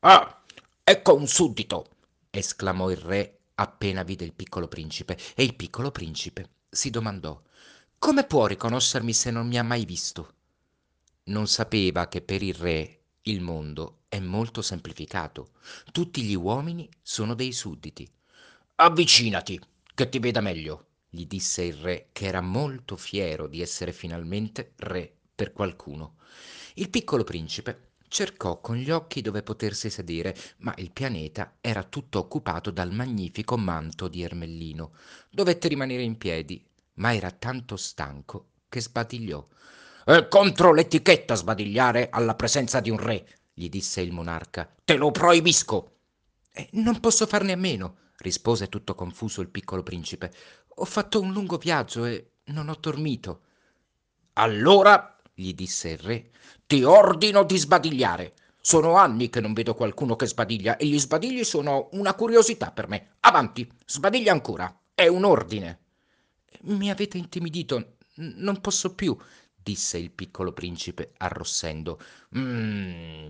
Ah, 0.00 0.42
ecco 0.84 1.14
un 1.14 1.26
suddito! 1.26 1.95
Esclamò 2.38 2.90
il 2.90 2.98
re 2.98 3.38
appena 3.54 4.02
vide 4.02 4.24
il 4.24 4.32
piccolo 4.32 4.68
principe, 4.68 5.18
e 5.34 5.42
il 5.42 5.54
piccolo 5.54 5.90
principe 5.90 6.50
si 6.68 6.90
domandò 6.90 7.40
come 7.98 8.24
può 8.24 8.46
riconoscermi 8.46 9.12
se 9.12 9.30
non 9.30 9.48
mi 9.48 9.58
ha 9.58 9.64
mai 9.64 9.84
visto? 9.84 10.34
Non 11.24 11.48
sapeva 11.48 12.08
che 12.08 12.20
per 12.20 12.42
il 12.42 12.54
re 12.54 13.00
il 13.22 13.40
mondo 13.40 14.02
è 14.08 14.20
molto 14.20 14.62
semplificato. 14.62 15.52
Tutti 15.90 16.22
gli 16.22 16.34
uomini 16.34 16.88
sono 17.02 17.34
dei 17.34 17.52
sudditi. 17.52 18.08
Avvicinati, 18.76 19.58
che 19.94 20.08
ti 20.08 20.18
veda 20.18 20.40
meglio 20.40 20.86
gli 21.08 21.26
disse 21.26 21.64
il 21.64 21.74
re, 21.74 22.10
che 22.12 22.26
era 22.26 22.42
molto 22.42 22.96
fiero 22.96 23.48
di 23.48 23.62
essere 23.62 23.92
finalmente 23.92 24.74
re 24.76 25.12
per 25.34 25.52
qualcuno. 25.52 26.18
Il 26.74 26.90
piccolo 26.90 27.24
principe 27.24 27.94
cercò 28.08 28.60
con 28.60 28.76
gli 28.76 28.90
occhi 28.90 29.22
dove 29.22 29.42
potersi 29.42 29.90
sedere, 29.90 30.36
ma 30.58 30.74
il 30.78 30.90
pianeta 30.90 31.56
era 31.60 31.82
tutto 31.82 32.18
occupato 32.18 32.70
dal 32.70 32.92
magnifico 32.92 33.56
manto 33.56 34.08
di 34.08 34.22
Ermellino. 34.22 34.92
Dovette 35.30 35.68
rimanere 35.68 36.02
in 36.02 36.18
piedi, 36.18 36.64
ma 36.94 37.14
era 37.14 37.30
tanto 37.30 37.76
stanco 37.76 38.48
che 38.68 38.80
sbadigliò. 38.80 39.46
È 40.04 40.28
contro 40.28 40.72
l'etichetta 40.72 41.34
sbadigliare 41.34 42.10
alla 42.10 42.34
presenza 42.34 42.80
di 42.80 42.90
un 42.90 42.98
re, 42.98 43.26
gli 43.52 43.68
disse 43.68 44.00
il 44.00 44.12
monarca. 44.12 44.72
Te 44.84 44.96
lo 44.96 45.10
proibisco. 45.10 45.96
Non 46.72 47.00
posso 47.00 47.26
farne 47.26 47.52
a 47.52 47.56
meno, 47.56 47.96
rispose 48.18 48.68
tutto 48.68 48.94
confuso 48.94 49.40
il 49.40 49.48
piccolo 49.48 49.82
principe. 49.82 50.32
Ho 50.76 50.84
fatto 50.84 51.20
un 51.20 51.32
lungo 51.32 51.56
viaggio 51.56 52.04
e 52.04 52.32
non 52.44 52.68
ho 52.68 52.76
dormito. 52.78 53.42
Allora, 54.34 55.15
gli 55.38 55.52
disse 55.52 55.90
il 55.90 55.98
re, 55.98 56.30
ti 56.66 56.82
ordino 56.82 57.44
di 57.44 57.58
sbadigliare. 57.58 58.32
Sono 58.58 58.96
anni 58.96 59.28
che 59.28 59.40
non 59.40 59.52
vedo 59.52 59.74
qualcuno 59.74 60.16
che 60.16 60.26
sbadiglia 60.26 60.76
e 60.78 60.86
gli 60.86 60.98
sbadigli 60.98 61.44
sono 61.44 61.90
una 61.92 62.14
curiosità 62.14 62.72
per 62.72 62.88
me. 62.88 63.16
Avanti, 63.20 63.70
sbadiglia 63.84 64.32
ancora. 64.32 64.74
È 64.94 65.06
un 65.06 65.24
ordine. 65.24 65.78
Mi 66.62 66.90
avete 66.90 67.18
intimidito. 67.18 67.96
Non 68.14 68.62
posso 68.62 68.94
più, 68.94 69.16
disse 69.54 69.98
il 69.98 70.10
piccolo 70.10 70.52
principe 70.52 71.12
arrossendo. 71.18 72.00
Mm, 72.36 73.28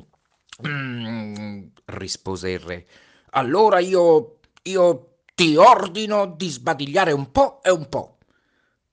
mm, 0.66 1.64
rispose 1.86 2.50
il 2.50 2.60
re. 2.60 2.86
Allora 3.30 3.80
io. 3.80 4.38
io 4.62 5.10
ti 5.34 5.56
ordino 5.56 6.26
di 6.34 6.48
sbadigliare 6.48 7.12
un 7.12 7.30
po' 7.30 7.62
e 7.62 7.70
un 7.70 7.88
po'. 7.88 8.18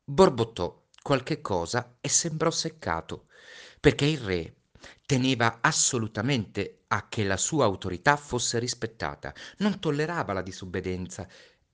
Borbottò 0.03 0.82
qualche 1.03 1.41
cosa 1.41 1.97
e 2.01 2.09
sembrò 2.09 2.49
seccato, 2.49 3.27
perché 3.79 4.05
il 4.05 4.17
re 4.17 4.55
teneva 5.05 5.59
assolutamente 5.61 6.85
a 6.87 7.07
che 7.09 7.23
la 7.23 7.37
sua 7.37 7.65
autorità 7.65 8.15
fosse 8.15 8.57
rispettata, 8.57 9.33
non 9.57 9.79
tollerava 9.79 10.33
la 10.33 10.41
disobbedienza. 10.41 11.27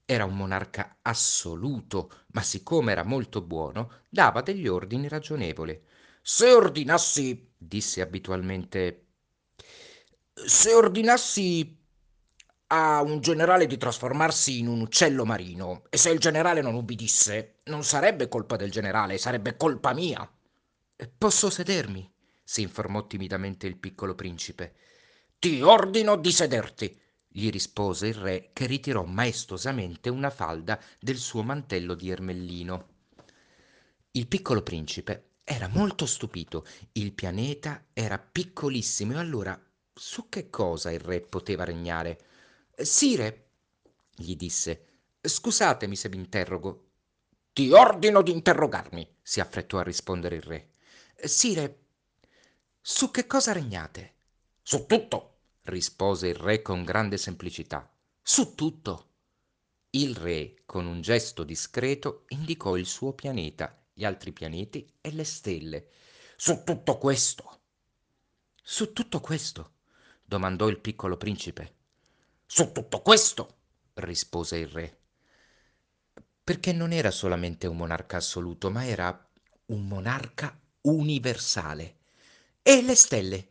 Era 0.04 0.24
un 0.24 0.36
monarca 0.36 0.98
assoluto, 1.02 2.10
ma 2.32 2.42
siccome 2.42 2.92
era 2.92 3.04
molto 3.04 3.40
buono, 3.40 4.02
dava 4.08 4.42
degli 4.42 4.66
ordini 4.66 5.08
ragionevoli. 5.08 5.80
Se 6.20 6.50
ordinassi, 6.52 7.52
disse 7.56 8.00
abitualmente, 8.00 9.06
se 10.34 10.74
ordinassi 10.74 11.79
a 12.72 13.02
un 13.02 13.20
generale 13.20 13.66
di 13.66 13.76
trasformarsi 13.76 14.60
in 14.60 14.68
un 14.68 14.80
uccello 14.80 15.24
marino 15.24 15.82
e 15.90 15.96
se 15.96 16.10
il 16.10 16.20
generale 16.20 16.60
non 16.60 16.74
ubbidisse, 16.74 17.60
non 17.64 17.82
sarebbe 17.82 18.28
colpa 18.28 18.54
del 18.56 18.70
generale, 18.70 19.18
sarebbe 19.18 19.56
colpa 19.56 19.92
mia. 19.92 20.28
Posso 21.18 21.50
sedermi? 21.50 22.08
si 22.44 22.62
informò 22.62 23.06
timidamente 23.06 23.66
il 23.66 23.76
piccolo 23.76 24.14
principe. 24.14 24.74
Ti 25.38 25.62
ordino 25.62 26.16
di 26.16 26.32
sederti. 26.32 27.00
gli 27.32 27.48
rispose 27.48 28.08
il 28.08 28.14
re 28.14 28.50
che 28.52 28.66
ritirò 28.66 29.04
maestosamente 29.04 30.08
una 30.08 30.30
falda 30.30 30.80
del 30.98 31.16
suo 31.16 31.44
mantello 31.44 31.94
di 31.94 32.10
ermellino. 32.10 32.88
Il 34.12 34.26
piccolo 34.26 34.62
principe 34.62 35.34
era 35.44 35.68
molto 35.68 36.06
stupito. 36.06 36.66
Il 36.92 37.12
pianeta 37.12 37.84
era 37.92 38.18
piccolissimo 38.18 39.12
e 39.12 39.18
allora 39.18 39.60
su 39.94 40.28
che 40.28 40.50
cosa 40.50 40.90
il 40.90 40.98
re 40.98 41.20
poteva 41.20 41.62
regnare? 41.62 42.29
Sire, 42.82 43.50
gli 44.14 44.36
disse, 44.36 44.86
scusatemi 45.20 45.96
se 45.96 46.08
vi 46.08 46.16
interrogo. 46.16 46.88
Ti 47.52 47.72
ordino 47.72 48.22
di 48.22 48.30
interrogarmi, 48.30 49.16
si 49.20 49.40
affrettò 49.40 49.78
a 49.78 49.82
rispondere 49.82 50.36
il 50.36 50.42
re. 50.42 50.70
Sire, 51.16 51.78
su 52.80 53.10
che 53.10 53.26
cosa 53.26 53.52
regnate? 53.52 54.14
Su 54.62 54.86
tutto, 54.86 55.38
rispose 55.64 56.28
il 56.28 56.36
re 56.36 56.62
con 56.62 56.84
grande 56.84 57.18
semplicità. 57.18 57.92
Su 58.22 58.54
tutto. 58.54 59.08
Il 59.90 60.16
re, 60.16 60.62
con 60.64 60.86
un 60.86 61.00
gesto 61.02 61.42
discreto, 61.42 62.24
indicò 62.28 62.76
il 62.76 62.86
suo 62.86 63.12
pianeta, 63.12 63.76
gli 63.92 64.04
altri 64.04 64.32
pianeti 64.32 64.90
e 65.00 65.12
le 65.12 65.24
stelle. 65.24 65.88
Su 66.36 66.62
tutto 66.64 66.96
questo. 66.96 67.60
Su 68.62 68.92
tutto 68.92 69.20
questo? 69.20 69.72
domandò 70.24 70.68
il 70.68 70.78
piccolo 70.78 71.16
principe. 71.16 71.79
Su 72.52 72.72
tutto 72.72 73.00
questo, 73.00 73.58
rispose 73.94 74.56
il 74.56 74.66
re. 74.66 74.98
Perché 76.42 76.72
non 76.72 76.90
era 76.90 77.12
solamente 77.12 77.68
un 77.68 77.76
monarca 77.76 78.16
assoluto, 78.16 78.72
ma 78.72 78.84
era 78.84 79.30
un 79.66 79.86
monarca 79.86 80.60
universale. 80.80 81.98
E 82.60 82.82
le 82.82 82.96
stelle 82.96 83.50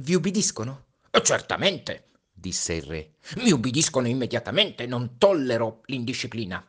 vi 0.00 0.14
ubbidiscono? 0.14 0.86
Certamente, 1.22 2.08
disse 2.32 2.72
il 2.72 2.84
re. 2.84 3.16
Mi 3.36 3.50
ubbidiscono 3.50 4.08
immediatamente, 4.08 4.86
non 4.86 5.18
tollero 5.18 5.82
l'indisciplina. 5.84 6.66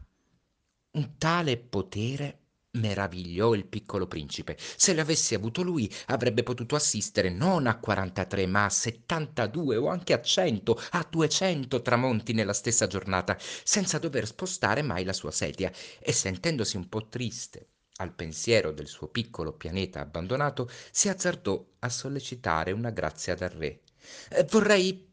Un 0.91 1.17
tale 1.17 1.55
potere 1.55 2.38
meravigliò 2.71 3.53
il 3.53 3.65
piccolo 3.65 4.07
principe. 4.07 4.57
Se 4.59 4.93
l'avesse 4.93 5.35
avuto 5.35 5.61
lui, 5.61 5.91
avrebbe 6.07 6.43
potuto 6.43 6.75
assistere 6.75 7.29
non 7.29 7.67
a 7.67 7.79
43, 7.79 8.45
ma 8.45 8.65
a 8.65 8.69
72 8.69 9.75
o 9.77 9.87
anche 9.87 10.13
a 10.13 10.21
100, 10.21 10.79
a 10.91 11.07
200 11.09 11.81
tramonti 11.81 12.33
nella 12.33 12.53
stessa 12.53 12.87
giornata, 12.87 13.37
senza 13.63 13.97
dover 13.97 14.27
spostare 14.27 14.81
mai 14.81 15.03
la 15.03 15.13
sua 15.13 15.31
sedia. 15.31 15.71
E 15.99 16.11
sentendosi 16.11 16.77
un 16.77 16.87
po' 16.89 17.07
triste 17.07 17.67
al 17.99 18.13
pensiero 18.13 18.71
del 18.71 18.87
suo 18.87 19.07
piccolo 19.07 19.53
pianeta 19.53 19.99
abbandonato, 19.99 20.69
si 20.91 21.09
azzardò 21.09 21.65
a 21.79 21.89
sollecitare 21.89 22.71
una 22.71 22.91
grazia 22.91 23.35
dal 23.35 23.49
re. 23.49 23.81
Eh, 24.29 24.45
vorrei 24.49 25.07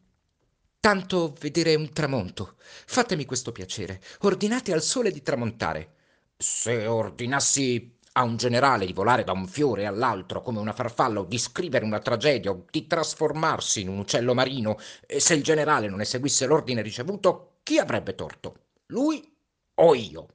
tanto 0.79 1.35
vedere 1.39 1.75
un 1.75 1.91
tramonto. 1.91 2.55
Fatemi 2.85 3.25
questo 3.25 3.51
piacere. 3.51 4.01
Ordinate 4.19 4.71
al 4.71 4.81
sole 4.81 5.11
di 5.11 5.21
tramontare. 5.21 5.95
Se 6.39 6.85
ordinassi 6.85 7.97
a 8.13 8.21
un 8.21 8.37
generale 8.37 8.85
di 8.85 8.93
volare 8.93 9.23
da 9.23 9.31
un 9.31 9.47
fiore 9.47 9.87
all'altro 9.87 10.43
come 10.43 10.59
una 10.59 10.71
farfalla 10.71 11.21
o 11.21 11.23
di 11.23 11.39
scrivere 11.39 11.83
una 11.83 11.97
tragedia 11.97 12.51
o 12.51 12.65
di 12.69 12.85
trasformarsi 12.85 13.81
in 13.81 13.89
un 13.89 13.97
uccello 13.97 14.35
marino, 14.35 14.77
e 15.07 15.19
se 15.19 15.33
il 15.33 15.41
generale 15.41 15.89
non 15.89 15.99
eseguisse 15.99 16.45
l'ordine 16.45 16.83
ricevuto, 16.83 17.57
chi 17.63 17.79
avrebbe 17.79 18.13
torto? 18.13 18.65
Lui 18.87 19.35
o 19.75 19.95
io? 19.95 20.27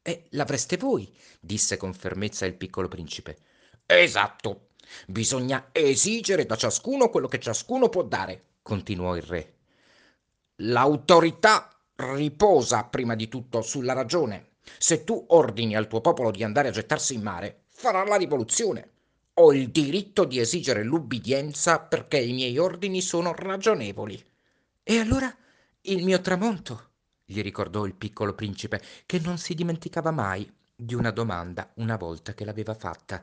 E 0.00 0.26
l'avreste 0.30 0.78
voi, 0.78 1.14
disse 1.38 1.76
con 1.76 1.92
fermezza 1.92 2.46
il 2.46 2.54
piccolo 2.54 2.88
principe. 2.88 3.36
Esatto. 3.84 4.68
Bisogna 5.06 5.68
esigere 5.72 6.46
da 6.46 6.56
ciascuno 6.56 7.10
quello 7.10 7.28
che 7.28 7.38
ciascuno 7.38 7.90
può 7.90 8.02
dare, 8.02 8.54
continuò 8.62 9.16
il 9.16 9.22
re. 9.22 9.54
L'autorità 10.56 11.68
riposa 11.96 12.84
prima 12.84 13.14
di 13.14 13.28
tutto 13.28 13.60
sulla 13.60 13.92
ragione. 13.92 14.51
Se 14.78 15.04
tu 15.04 15.24
ordini 15.28 15.76
al 15.76 15.88
tuo 15.88 16.00
popolo 16.00 16.30
di 16.30 16.42
andare 16.42 16.68
a 16.68 16.72
gettarsi 16.72 17.14
in 17.14 17.22
mare, 17.22 17.64
farà 17.68 18.04
la 18.04 18.16
rivoluzione. 18.16 18.90
Ho 19.34 19.52
il 19.52 19.70
diritto 19.70 20.24
di 20.24 20.38
esigere 20.38 20.82
l'ubbidienza 20.82 21.80
perché 21.80 22.18
i 22.18 22.32
miei 22.32 22.58
ordini 22.58 23.00
sono 23.00 23.32
ragionevoli. 23.34 24.22
E 24.82 24.98
allora 24.98 25.34
il 25.82 26.04
mio 26.04 26.20
tramonto? 26.20 26.90
gli 27.24 27.40
ricordò 27.40 27.86
il 27.86 27.94
piccolo 27.94 28.34
principe, 28.34 28.80
che 29.06 29.18
non 29.20 29.38
si 29.38 29.54
dimenticava 29.54 30.10
mai 30.10 30.50
di 30.74 30.94
una 30.94 31.10
domanda 31.10 31.70
una 31.76 31.96
volta 31.96 32.34
che 32.34 32.44
l'aveva 32.44 32.74
fatta. 32.74 33.22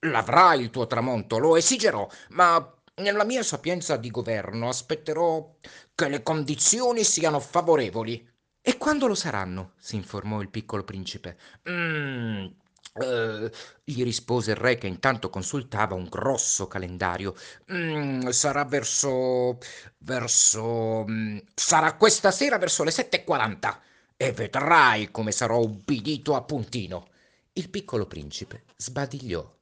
L'avrai 0.00 0.60
il 0.60 0.70
tuo 0.70 0.86
tramonto, 0.86 1.38
lo 1.38 1.56
esigerò, 1.56 2.08
ma 2.30 2.74
nella 2.96 3.24
mia 3.24 3.42
sapienza 3.42 3.96
di 3.96 4.10
governo 4.10 4.68
aspetterò 4.68 5.56
che 5.94 6.08
le 6.08 6.22
condizioni 6.22 7.02
siano 7.02 7.40
favorevoli. 7.40 8.28
E 8.62 8.76
quando 8.76 9.06
lo 9.06 9.14
saranno? 9.14 9.72
si 9.78 9.96
informò 9.96 10.40
il 10.40 10.50
piccolo 10.50 10.84
principe. 10.84 11.38
Mm, 11.68 12.46
eh, 12.94 13.50
gli 13.84 14.02
rispose 14.02 14.50
il 14.52 14.56
re 14.56 14.76
che 14.76 14.86
intanto 14.86 15.30
consultava 15.30 15.94
un 15.94 16.04
grosso 16.08 16.66
calendario. 16.68 17.34
Mm, 17.72 18.28
sarà 18.28 18.64
verso. 18.64 19.58
verso. 19.98 21.04
Mm, 21.08 21.38
sarà 21.54 21.94
questa 21.96 22.30
sera 22.30 22.58
verso 22.58 22.84
le 22.84 22.90
7.40 22.90 23.78
e 24.16 24.32
vedrai 24.32 25.10
come 25.10 25.32
sarò 25.32 25.58
ubbidito 25.60 26.34
a 26.34 26.42
puntino. 26.42 27.08
Il 27.52 27.70
piccolo 27.70 28.06
principe 28.06 28.64
sbadigliò. 28.76 29.58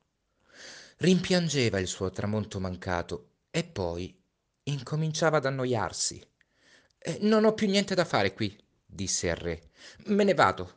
Rimpiangeva 0.99 1.79
il 1.79 1.87
suo 1.87 2.11
tramonto 2.11 2.59
mancato 2.59 3.35
e 3.51 3.63
poi 3.65 4.15
incominciava 4.65 5.37
ad 5.37 5.47
annoiarsi. 5.47 6.21
Eh, 6.99 7.19
non 7.23 7.45
ho 7.45 7.55
più 7.55 7.69
niente 7.69 7.95
da 7.95 8.05
fare 8.05 8.35
qui, 8.35 8.57
disse 8.89 9.31
al 9.31 9.37
re. 9.37 9.63
Me 10.07 10.25
ne 10.25 10.35
vado. 10.35 10.77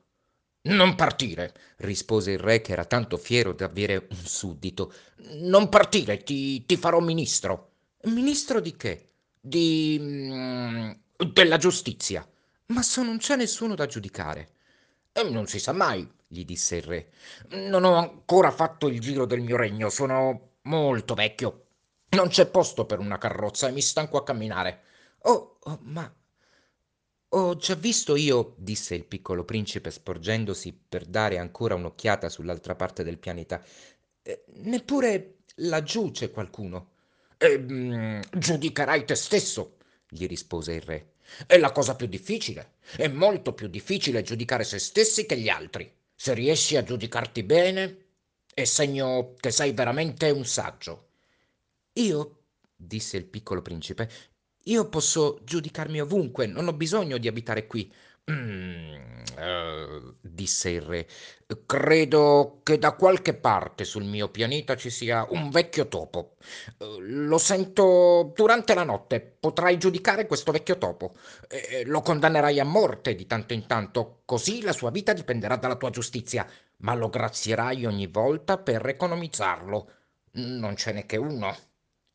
Non 0.63 0.95
partire, 0.95 1.53
rispose 1.77 2.31
il 2.31 2.39
re 2.39 2.61
che 2.61 2.73
era 2.73 2.85
tanto 2.85 3.17
fiero 3.17 3.53
d'avere 3.53 4.07
un 4.11 4.25
suddito. 4.25 4.93
Non 5.39 5.69
partire, 5.69 6.23
ti, 6.23 6.65
ti 6.65 6.77
farò 6.77 6.99
ministro. 6.99 7.71
Ministro 8.03 8.59
di 8.59 8.75
che? 8.75 9.07
Di. 9.39 9.97
Mm, 9.99 10.91
della 11.33 11.57
giustizia. 11.57 12.27
Ma 12.67 12.83
se 12.83 13.01
non 13.01 13.17
c'è 13.17 13.35
nessuno 13.37 13.73
da 13.73 13.87
giudicare. 13.87 14.49
E 15.13 15.23
non 15.23 15.47
si 15.47 15.59
sa 15.59 15.71
mai, 15.71 16.07
gli 16.27 16.45
disse 16.45 16.75
il 16.77 16.83
re. 16.83 17.11
Non 17.49 17.83
ho 17.83 17.95
ancora 17.95 18.51
fatto 18.51 18.87
il 18.87 18.99
giro 18.99 19.25
del 19.25 19.41
mio 19.41 19.57
regno, 19.57 19.89
sono 19.89 20.57
molto 20.63 21.15
vecchio. 21.15 21.65
Non 22.09 22.27
c'è 22.27 22.45
posto 22.45 22.85
per 22.85 22.99
una 22.99 23.17
carrozza 23.17 23.67
e 23.67 23.71
mi 23.71 23.81
stanco 23.81 24.17
a 24.17 24.23
camminare. 24.23 24.81
Oh, 25.23 25.57
oh 25.59 25.79
ma 25.83 26.11
ho 27.33 27.55
già 27.55 27.75
visto 27.75 28.15
io, 28.15 28.55
disse 28.57 28.95
il 28.95 29.05
piccolo 29.05 29.45
principe 29.45 29.91
sporgendosi 29.91 30.73
per 30.73 31.05
dare 31.05 31.37
ancora 31.37 31.75
un'occhiata 31.75 32.29
sull'altra 32.29 32.75
parte 32.75 33.03
del 33.03 33.17
pianeta. 33.19 33.63
Eh, 34.21 34.43
neppure 34.63 35.37
laggiù 35.55 36.11
c'è 36.11 36.31
qualcuno. 36.31 36.91
E, 37.37 37.57
mm, 37.57 38.21
giudicherai 38.37 39.05
te 39.05 39.15
stesso, 39.15 39.77
gli 40.09 40.27
rispose 40.27 40.73
il 40.73 40.81
re. 40.81 41.13
È 41.47 41.57
la 41.57 41.71
cosa 41.71 41.95
più 41.95 42.07
difficile. 42.07 42.73
È 42.97 43.07
molto 43.07 43.53
più 43.53 43.67
difficile 43.67 44.23
giudicare 44.23 44.63
se 44.65 44.79
stessi 44.79 45.25
che 45.25 45.37
gli 45.37 45.49
altri. 45.49 45.89
Se 46.13 46.33
riesci 46.33 46.75
a 46.75 46.83
giudicarti 46.83 47.43
bene, 47.43 48.05
è 48.53 48.65
segno 48.65 49.33
che 49.39 49.51
sei 49.51 49.71
veramente 49.71 50.29
un 50.29 50.45
saggio. 50.45 51.11
Io, 51.93 52.43
disse 52.75 53.17
il 53.17 53.25
piccolo 53.25 53.61
principe, 53.61 54.09
io 54.65 54.89
posso 54.89 55.39
giudicarmi 55.43 56.01
ovunque, 56.01 56.45
non 56.45 56.67
ho 56.67 56.73
bisogno 56.73 57.17
di 57.17 57.27
abitare 57.27 57.67
qui. 57.67 57.91
Mm, 58.29 58.93
uh, 59.37 60.15
disse 60.21 60.69
il 60.69 60.81
re. 60.81 61.07
Credo 61.65 62.59
che 62.63 62.77
da 62.77 62.93
qualche 62.93 63.33
parte 63.33 63.83
sul 63.83 64.03
mio 64.03 64.29
pianeta 64.29 64.75
ci 64.75 64.89
sia 64.89 65.25
un 65.29 65.49
vecchio 65.49 65.87
topo. 65.87 66.35
Uh, 66.77 66.99
lo 66.99 67.37
sento 67.39 68.31
durante 68.35 68.75
la 68.75 68.83
notte. 68.83 69.19
Potrai 69.19 69.77
giudicare 69.77 70.27
questo 70.27 70.51
vecchio 70.51 70.77
topo. 70.77 71.15
Eh, 71.49 71.83
lo 71.85 72.01
condannerai 72.01 72.59
a 72.59 72.63
morte 72.65 73.15
di 73.15 73.25
tanto 73.25 73.53
in 73.53 73.65
tanto, 73.65 74.21
così 74.25 74.61
la 74.61 74.73
sua 74.73 74.91
vita 74.91 75.13
dipenderà 75.13 75.55
dalla 75.55 75.75
tua 75.75 75.89
giustizia, 75.89 76.47
ma 76.77 76.93
lo 76.93 77.09
grazierai 77.09 77.85
ogni 77.85 78.07
volta 78.07 78.57
per 78.57 78.87
economizzarlo. 78.87 79.91
Non 80.33 80.75
ce 80.77 80.93
n'è 80.93 81.05
che 81.05 81.17
uno. 81.17 81.55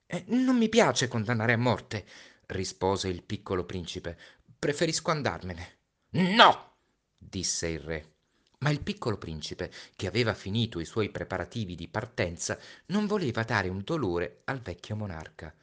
Eh, 0.06 0.24
non 0.28 0.56
mi 0.56 0.68
piace 0.68 1.08
condannare 1.08 1.52
a 1.54 1.58
morte 1.58 2.04
rispose 2.46 3.08
il 3.08 3.22
piccolo 3.22 3.64
principe. 3.64 4.18
Preferisco 4.58 5.10
andarmene. 5.10 5.78
No, 6.10 6.76
disse 7.16 7.68
il 7.68 7.80
re. 7.80 8.14
Ma 8.58 8.70
il 8.70 8.80
piccolo 8.80 9.18
principe, 9.18 9.70
che 9.94 10.06
aveva 10.06 10.32
finito 10.32 10.80
i 10.80 10.86
suoi 10.86 11.10
preparativi 11.10 11.74
di 11.74 11.88
partenza, 11.88 12.58
non 12.86 13.06
voleva 13.06 13.42
dare 13.42 13.68
un 13.68 13.82
dolore 13.84 14.40
al 14.44 14.60
vecchio 14.60 14.96
monarca. 14.96 15.54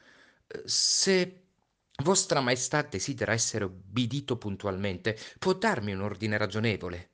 Se 0.63 1.41
vostra 2.03 2.39
maestà 2.39 2.83
desidera 2.83 3.33
essere 3.33 3.63
obbedito 3.63 4.37
puntualmente, 4.37 5.17
può 5.39 5.53
darmi 5.53 5.93
un 5.93 6.01
ordine 6.01 6.37
ragionevole. 6.37 7.09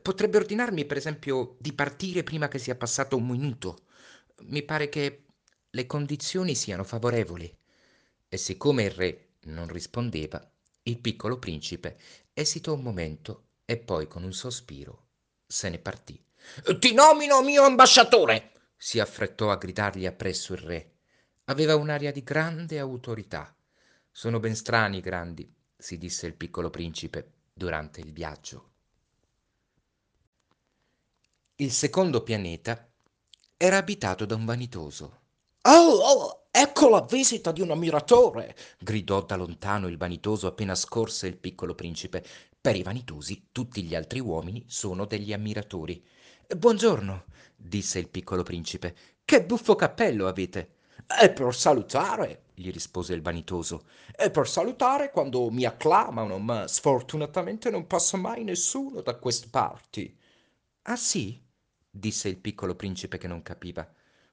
Potrebbe 0.00 0.36
ordinarmi, 0.36 0.84
per 0.84 0.96
esempio, 0.96 1.56
di 1.58 1.72
partire 1.72 2.22
prima 2.22 2.48
che 2.48 2.58
sia 2.58 2.76
passato 2.76 3.16
un 3.16 3.26
minuto. 3.26 3.86
Mi 4.42 4.62
pare 4.62 4.88
che 4.88 5.24
le 5.70 5.86
condizioni 5.86 6.54
siano 6.54 6.84
favorevoli. 6.84 7.55
E 8.36 8.38
siccome 8.38 8.82
il 8.82 8.90
re 8.90 9.28
non 9.44 9.66
rispondeva, 9.66 10.46
Il 10.82 10.98
piccolo 10.98 11.38
principe 11.38 11.98
esitò 12.34 12.74
un 12.74 12.82
momento 12.82 13.46
e 13.64 13.78
poi 13.78 14.06
con 14.06 14.24
un 14.24 14.34
sospiro 14.34 15.06
se 15.46 15.70
ne 15.70 15.78
partì. 15.78 16.22
Ti 16.78 16.92
nomino 16.92 17.40
mio 17.40 17.62
ambasciatore! 17.62 18.52
si 18.76 19.00
affrettò 19.00 19.50
a 19.50 19.56
gridargli 19.56 20.04
appresso 20.04 20.52
il 20.52 20.58
re. 20.58 20.96
Aveva 21.44 21.76
un'aria 21.76 22.12
di 22.12 22.22
grande 22.22 22.78
autorità. 22.78 23.56
Sono 24.10 24.38
ben 24.38 24.54
strani 24.54 24.98
i 24.98 25.00
grandi, 25.00 25.50
si 25.74 25.96
disse 25.96 26.26
il 26.26 26.34
piccolo 26.34 26.68
principe 26.68 27.32
durante 27.54 28.00
il 28.00 28.12
viaggio. 28.12 28.72
Il 31.54 31.72
secondo 31.72 32.22
pianeta 32.22 32.86
era 33.56 33.78
abitato 33.78 34.26
da 34.26 34.34
un 34.34 34.44
vanitoso. 34.44 35.20
Oh, 35.68 35.98
oh, 35.98 36.46
ecco 36.52 36.88
la 36.88 37.00
visita 37.00 37.50
di 37.50 37.60
un 37.60 37.72
ammiratore! 37.72 38.54
gridò 38.78 39.24
da 39.24 39.34
lontano 39.34 39.88
il 39.88 39.96
vanitoso 39.96 40.46
appena 40.46 40.76
scorse 40.76 41.26
il 41.26 41.36
piccolo 41.36 41.74
principe. 41.74 42.24
Per 42.60 42.76
i 42.76 42.84
vanitosi 42.84 43.48
tutti 43.50 43.82
gli 43.82 43.96
altri 43.96 44.20
uomini 44.20 44.64
sono 44.68 45.06
degli 45.06 45.32
ammiratori. 45.32 46.00
Buongiorno, 46.56 47.24
disse 47.56 47.98
il 47.98 48.08
piccolo 48.08 48.44
principe. 48.44 48.94
Che 49.24 49.44
buffo 49.44 49.74
cappello 49.74 50.28
avete! 50.28 50.76
È 51.04 51.32
per 51.32 51.52
salutare, 51.52 52.44
gli 52.54 52.70
rispose 52.70 53.14
il 53.14 53.22
vanitoso. 53.22 53.86
È 54.14 54.30
per 54.30 54.48
salutare 54.48 55.10
quando 55.10 55.50
mi 55.50 55.64
acclamano, 55.64 56.38
ma 56.38 56.68
sfortunatamente 56.68 57.70
non 57.70 57.88
passa 57.88 58.16
mai 58.16 58.44
nessuno 58.44 59.00
da 59.00 59.16
queste 59.16 59.48
parti. 59.50 60.16
Ah 60.82 60.96
sì? 60.96 61.42
disse 61.90 62.28
il 62.28 62.38
piccolo 62.38 62.76
principe 62.76 63.18
che 63.18 63.26
non 63.26 63.42
capiva. 63.42 63.84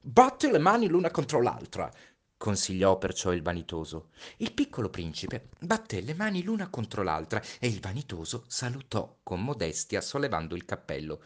Batti 0.06 0.50
le 0.50 0.58
mani 0.58 0.86
l'una 0.86 1.10
contro 1.10 1.40
l'altra, 1.40 1.90
consigliò 2.36 2.98
perciò 2.98 3.32
il 3.32 3.40
vanitoso. 3.40 4.10
Il 4.36 4.52
piccolo 4.52 4.90
principe 4.90 5.48
batté 5.60 6.02
le 6.02 6.12
mani 6.12 6.42
l'una 6.42 6.68
contro 6.68 7.02
l'altra 7.02 7.42
e 7.58 7.68
il 7.68 7.80
vanitoso 7.80 8.44
salutò 8.46 9.20
con 9.22 9.42
modestia 9.42 10.02
sollevando 10.02 10.54
il 10.56 10.66
cappello. 10.66 11.22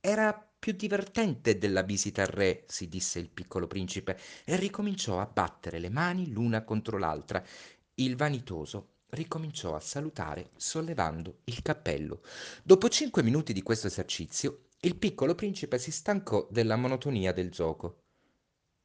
Era 0.00 0.34
più 0.58 0.72
divertente 0.72 1.56
della 1.56 1.82
visita 1.82 2.22
al 2.22 2.28
re, 2.28 2.64
si 2.66 2.88
disse 2.88 3.20
il 3.20 3.30
piccolo 3.30 3.68
principe, 3.68 4.18
e 4.44 4.56
ricominciò 4.56 5.20
a 5.20 5.30
battere 5.32 5.78
le 5.78 5.90
mani 5.90 6.32
l'una 6.32 6.64
contro 6.64 6.98
l'altra. 6.98 7.40
Il 7.94 8.16
vanitoso 8.16 8.94
ricominciò 9.10 9.76
a 9.76 9.80
salutare 9.80 10.50
sollevando 10.56 11.42
il 11.44 11.62
cappello. 11.62 12.22
Dopo 12.64 12.88
cinque 12.88 13.22
minuti 13.22 13.52
di 13.52 13.62
questo 13.62 13.86
esercizio, 13.86 14.64
il 14.82 14.96
piccolo 14.96 15.34
principe 15.34 15.78
si 15.78 15.90
stancò 15.90 16.46
della 16.50 16.76
monotonia 16.76 17.32
del 17.32 17.50
gioco. 17.50 18.02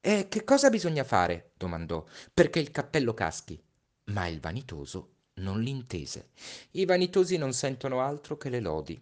E 0.01 0.27
che 0.27 0.43
cosa 0.43 0.69
bisogna 0.69 1.03
fare? 1.03 1.51
domandò, 1.55 2.03
perché 2.33 2.59
il 2.59 2.71
cappello 2.71 3.13
caschi. 3.13 3.61
Ma 4.05 4.27
il 4.27 4.39
vanitoso 4.39 5.11
non 5.35 5.61
l'intese. 5.61 6.29
I 6.71 6.85
vanitosi 6.85 7.37
non 7.37 7.53
sentono 7.53 8.01
altro 8.01 8.37
che 8.37 8.49
le 8.49 8.59
lodi. 8.59 8.99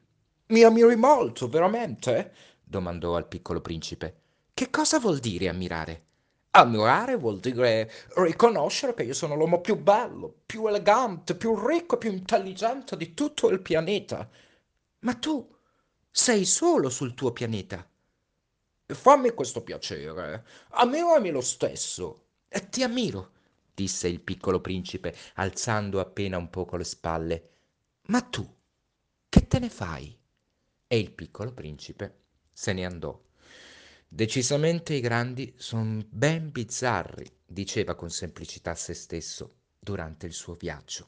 Mi 0.47 0.63
ammiri 0.63 0.97
molto, 0.97 1.47
veramente? 1.47 2.33
domandò 2.61 3.15
al 3.15 3.27
piccolo 3.27 3.61
principe. 3.61 4.15
Che 4.53 4.69
cosa 4.69 4.99
vuol 4.99 5.19
dire 5.19 5.47
ammirare? 5.47 6.03
Ammirare 6.51 7.15
vuol 7.15 7.39
dire 7.39 7.89
riconoscere 8.17 8.93
che 8.93 9.03
io 9.03 9.13
sono 9.13 9.35
l'uomo 9.35 9.61
più 9.61 9.77
bello, 9.77 10.41
più 10.45 10.67
elegante, 10.67 11.35
più 11.35 11.55
ricco, 11.65 11.97
più 11.97 12.11
intelligente 12.11 12.97
di 12.97 13.13
tutto 13.13 13.49
il 13.49 13.61
pianeta. 13.61 14.29
Ma 14.99 15.13
tu 15.15 15.47
sei 16.11 16.45
solo 16.45 16.89
sul 16.89 17.13
tuo 17.13 17.31
pianeta. 17.31 17.89
Fammi 18.85 19.31
questo 19.31 19.63
piacere, 19.63 20.45
ammirami 20.71 21.31
lo 21.31 21.41
stesso. 21.41 22.25
E 22.49 22.67
ti 22.67 22.83
ammiro, 22.83 23.31
disse 23.73 24.09
il 24.09 24.19
piccolo 24.19 24.59
principe, 24.59 25.15
alzando 25.35 26.01
appena 26.01 26.37
un 26.37 26.49
poco 26.49 26.75
le 26.75 26.83
spalle. 26.83 27.49
Ma 28.07 28.21
tu, 28.21 28.45
che 29.29 29.47
te 29.47 29.59
ne 29.59 29.69
fai? 29.69 30.17
E 30.85 30.99
il 30.99 31.11
piccolo 31.11 31.53
principe 31.53 32.19
se 32.51 32.73
ne 32.73 32.85
andò. 32.85 33.17
Decisamente 34.05 34.93
i 34.93 34.99
grandi 34.99 35.53
son 35.55 36.05
ben 36.09 36.51
bizzarri, 36.51 37.31
diceva 37.45 37.95
con 37.95 38.09
semplicità 38.09 38.71
a 38.71 38.75
se 38.75 38.93
stesso 38.93 39.59
durante 39.79 40.25
il 40.25 40.33
suo 40.33 40.55
viaggio. 40.55 41.07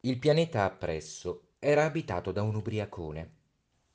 Il 0.00 0.18
pianeta 0.18 0.64
appresso 0.64 1.51
era 1.64 1.84
abitato 1.84 2.32
da 2.32 2.42
un 2.42 2.56
ubriacone. 2.56 3.34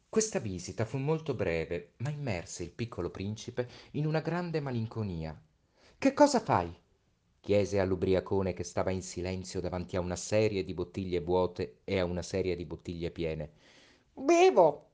Questa 0.08 0.40
visita 0.40 0.86
fu 0.86 1.00
molto 1.00 1.34
breve, 1.34 1.96
ma 1.98 2.10
immerse 2.10 2.64
il 2.64 2.72
piccolo 2.72 3.10
principe 3.10 3.68
in 3.92 4.06
una 4.06 4.22
grande 4.22 4.62
malinconia. 4.62 5.38
Che 5.98 6.14
cosa 6.14 6.40
fai? 6.40 6.74
chiese 7.42 7.82
all'ubriacone 7.82 8.54
che 8.54 8.64
stava 8.64 8.92
in 8.92 9.02
silenzio 9.02 9.60
davanti 9.60 9.98
a 9.98 10.00
una 10.00 10.16
serie 10.16 10.64
di 10.64 10.74
bottiglie 10.74 11.20
vuote 11.20 11.80
e 11.84 12.00
a 12.00 12.06
una 12.06 12.22
serie 12.22 12.56
di 12.56 12.64
bottiglie 12.64 13.12
piene. 13.12 13.52
Bevo, 14.14 14.92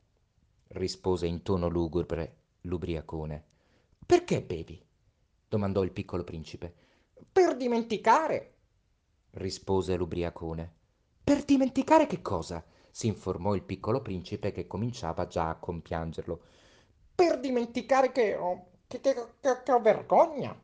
rispose 0.70 1.28
in 1.28 1.44
tono 1.44 1.68
lugubre 1.68 2.38
l'ubriacone. 2.62 3.44
Perché 4.04 4.42
bevi? 4.42 4.84
domandò 5.48 5.84
il 5.84 5.92
piccolo 5.92 6.24
principe. 6.24 6.74
Per 7.32 7.56
dimenticare, 7.56 8.54
rispose 9.34 9.96
l'ubriacone. 9.96 10.82
Per 11.24 11.46
dimenticare 11.46 12.06
che 12.06 12.22
cosa? 12.22 12.64
si 12.92 13.08
informò 13.08 13.56
il 13.56 13.64
piccolo 13.64 14.02
principe 14.02 14.52
che 14.52 14.68
cominciava 14.68 15.26
già 15.26 15.50
a 15.50 15.56
compiangerlo. 15.56 16.42
Per 17.16 17.40
dimenticare 17.40 18.12
che 18.12 18.36
ho, 18.36 18.68
che, 18.88 19.00
che, 19.00 19.16
che, 19.40 19.72
ho 19.72 19.80
vergogna, 19.80 20.60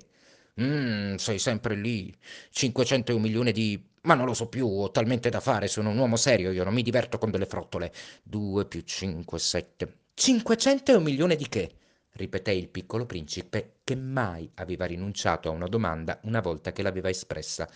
Mmm, 0.60 1.16
sei 1.16 1.40
sempre 1.40 1.76
lì, 1.76 2.14
501 2.50 3.18
milioni 3.18 3.54
di... 3.54 3.82
Ma 4.02 4.14
non 4.14 4.26
lo 4.26 4.34
so 4.34 4.50
più, 4.50 4.68
ho 4.68 4.92
talmente 4.92 5.30
da 5.30 5.40
fare, 5.40 5.70
sono 5.70 5.90
un 5.90 5.98
uomo 5.98 6.18
serio, 6.18 6.52
io 6.52 6.66
non 6.66 6.74
mi 6.74 6.82
diverto 6.82 7.18
con 7.18 7.32
delle 7.32 7.46
frottole. 7.46 7.94
2 8.24 8.66
più 8.66 8.82
5, 8.82 9.40
7... 9.40 10.00
500 10.14 10.92
e 10.92 10.96
un 10.96 11.04
milione 11.04 11.38
di 11.38 11.48
che? 11.48 11.76
Ripeté 12.16 12.52
il 12.52 12.70
piccolo 12.70 13.06
principe, 13.06 13.80
che 13.84 13.96
mai 13.96 14.50
aveva 14.56 14.86
rinunciato 14.86 15.50
a 15.50 15.52
una 15.52 15.68
domanda 15.68 16.20
una 16.24 16.42
volta 16.42 16.72
che 16.72 16.82
l'aveva 16.82 17.10
espressa. 17.10 17.70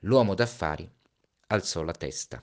L'uomo 0.00 0.34
d'affari 0.34 0.88
alzò 1.48 1.82
la 1.82 1.92
testa. 1.92 2.42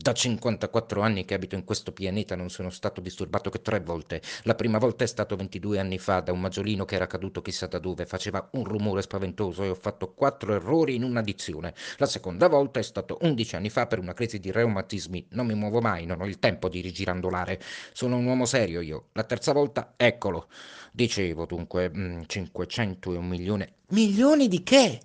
Da 0.00 0.12
54 0.12 1.00
anni 1.00 1.24
che 1.24 1.34
abito 1.34 1.56
in 1.56 1.64
questo 1.64 1.90
pianeta 1.90 2.36
non 2.36 2.50
sono 2.50 2.70
stato 2.70 3.00
disturbato 3.00 3.50
che 3.50 3.60
tre 3.60 3.80
volte. 3.80 4.22
La 4.44 4.54
prima 4.54 4.78
volta 4.78 5.02
è 5.02 5.08
stato 5.08 5.34
22 5.34 5.80
anni 5.80 5.98
fa 5.98 6.20
da 6.20 6.30
un 6.30 6.40
maggiolino 6.40 6.84
che 6.84 6.94
era 6.94 7.08
caduto 7.08 7.42
chissà 7.42 7.66
da 7.66 7.80
dove, 7.80 8.06
faceva 8.06 8.48
un 8.52 8.62
rumore 8.62 9.02
spaventoso 9.02 9.64
e 9.64 9.70
ho 9.70 9.74
fatto 9.74 10.14
quattro 10.14 10.54
errori 10.54 10.94
in 10.94 11.02
un'addizione. 11.02 11.74
La 11.96 12.06
seconda 12.06 12.46
volta 12.46 12.78
è 12.78 12.84
stato 12.84 13.18
11 13.22 13.56
anni 13.56 13.70
fa 13.70 13.88
per 13.88 13.98
una 13.98 14.12
crisi 14.12 14.38
di 14.38 14.52
reumatismi. 14.52 15.26
Non 15.30 15.46
mi 15.46 15.54
muovo 15.54 15.80
mai, 15.80 16.06
non 16.06 16.20
ho 16.20 16.26
il 16.26 16.38
tempo 16.38 16.68
di 16.68 16.80
rigirandolare. 16.80 17.60
Sono 17.92 18.18
un 18.18 18.24
uomo 18.24 18.44
serio 18.44 18.80
io. 18.80 19.08
La 19.14 19.24
terza 19.24 19.52
volta, 19.52 19.94
eccolo. 19.96 20.46
Dicevo 20.92 21.44
dunque, 21.44 21.88
mh, 21.88 22.26
500 22.26 23.14
e 23.14 23.16
un 23.16 23.26
milione. 23.26 23.72
Milioni 23.88 24.46
di 24.46 24.62
che? 24.62 25.00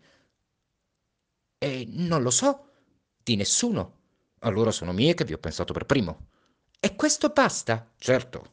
E 1.56 1.86
non 1.88 2.22
lo 2.22 2.30
so, 2.30 2.70
di 3.22 3.36
nessuno. 3.36 3.98
Allora 4.40 4.72
sono 4.72 4.92
mie 4.92 5.14
che 5.14 5.24
vi 5.24 5.32
ho 5.32 5.38
pensato 5.38 5.72
per 5.72 5.86
primo. 5.86 6.26
E 6.80 6.96
questo 6.96 7.28
basta? 7.28 7.92
Certo. 7.96 8.50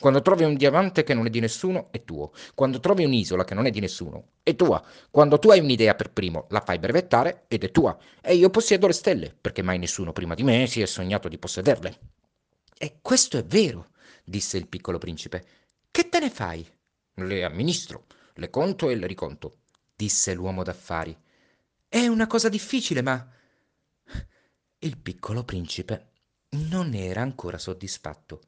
Quando 0.00 0.22
trovi 0.22 0.42
un 0.42 0.56
diamante 0.56 1.04
che 1.04 1.14
non 1.14 1.26
è 1.26 1.30
di 1.30 1.38
nessuno, 1.38 1.92
è 1.92 2.02
tuo. 2.02 2.32
Quando 2.52 2.80
trovi 2.80 3.04
un'isola 3.04 3.44
che 3.44 3.54
non 3.54 3.66
è 3.66 3.70
di 3.70 3.78
nessuno, 3.78 4.30
è 4.42 4.56
tua. 4.56 4.84
Quando 5.08 5.38
tu 5.38 5.50
hai 5.50 5.60
un'idea 5.60 5.94
per 5.94 6.10
primo, 6.10 6.46
la 6.50 6.60
fai 6.60 6.80
brevettare 6.80 7.44
ed 7.46 7.62
è 7.62 7.70
tua. 7.70 7.96
E 8.20 8.34
io 8.34 8.50
possiedo 8.50 8.88
le 8.88 8.92
stelle, 8.92 9.36
perché 9.40 9.62
mai 9.62 9.78
nessuno 9.78 10.12
prima 10.12 10.34
di 10.34 10.42
me 10.42 10.66
si 10.66 10.82
è 10.82 10.86
sognato 10.86 11.28
di 11.28 11.38
possederle. 11.38 11.98
E 12.76 12.98
questo 13.00 13.38
è 13.38 13.44
vero, 13.44 13.92
disse 14.24 14.56
il 14.56 14.66
piccolo 14.66 14.98
principe. 14.98 15.46
Che 15.90 16.08
te 16.08 16.18
ne 16.18 16.30
fai? 16.30 16.66
Le 17.14 17.44
amministro, 17.44 18.06
le 18.34 18.50
conto 18.50 18.88
e 18.88 18.96
le 18.96 19.06
riconto, 19.06 19.58
disse 19.94 20.34
l'uomo 20.34 20.64
d'affari. 20.64 21.16
È 21.86 22.06
una 22.06 22.26
cosa 22.26 22.48
difficile, 22.48 23.02
ma... 23.02 23.30
Il 24.78 24.98
piccolo 24.98 25.44
principe 25.44 26.10
non 26.50 26.94
era 26.94 27.22
ancora 27.22 27.58
soddisfatto. 27.58 28.40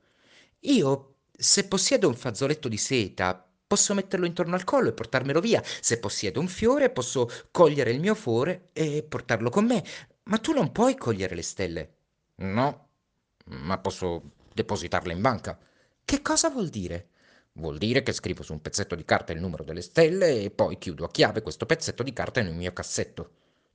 Io, 0.61 1.19
se 1.31 1.67
possiedo 1.69 2.09
un 2.09 2.17
fazzoletto 2.17 2.69
di 2.69 2.77
seta, 2.77 3.49
posso 3.67 3.95
metterlo 3.95 4.27
intorno 4.27 4.55
al 4.55 4.65
collo 4.65 4.89
e 4.89 4.93
portarmelo 4.93 5.41
via. 5.41 5.63
Se 5.65 5.99
possiedo 5.99 6.41
un 6.41 6.49
fiore, 6.49 6.91
posso 6.91 7.29
cogliere 7.51 7.91
il 7.91 8.01
mio 8.01 8.15
fiore 8.15 8.71
e 8.73 9.03
portarlo 9.03 9.51
con 9.51 9.67
me. 9.67 9.85
Ma 10.25 10.39
tu 10.39 10.53
non 10.53 10.73
puoi 10.73 10.97
cogliere 10.97 11.35
le 11.35 11.43
stelle. 11.43 11.95
No, 12.37 12.89
ma 13.45 13.79
posso 13.79 14.33
depositarle 14.53 15.13
in 15.13 15.21
banca. 15.21 15.59
Che 16.07 16.23
cosa 16.23 16.51
vuol 16.51 16.69
dire? 16.69 17.09
Vuol 17.55 17.79
dire 17.79 18.05
che 18.05 18.13
scrivo 18.13 18.45
su 18.45 18.53
un 18.53 18.63
pezzetto 18.63 18.95
di 18.95 19.05
carta 19.05 19.33
il 19.33 19.41
numero 19.41 19.65
delle 19.65 19.83
stelle 19.83 20.41
e 20.41 20.51
poi 20.53 20.79
chiudo 20.79 21.05
a 21.05 21.11
chiave 21.11 21.43
questo 21.43 21.67
pezzetto 21.67 22.05
di 22.05 22.13
carta 22.13 22.41
nel 22.43 22.55
mio 22.55 22.73
cassetto. 22.73 23.31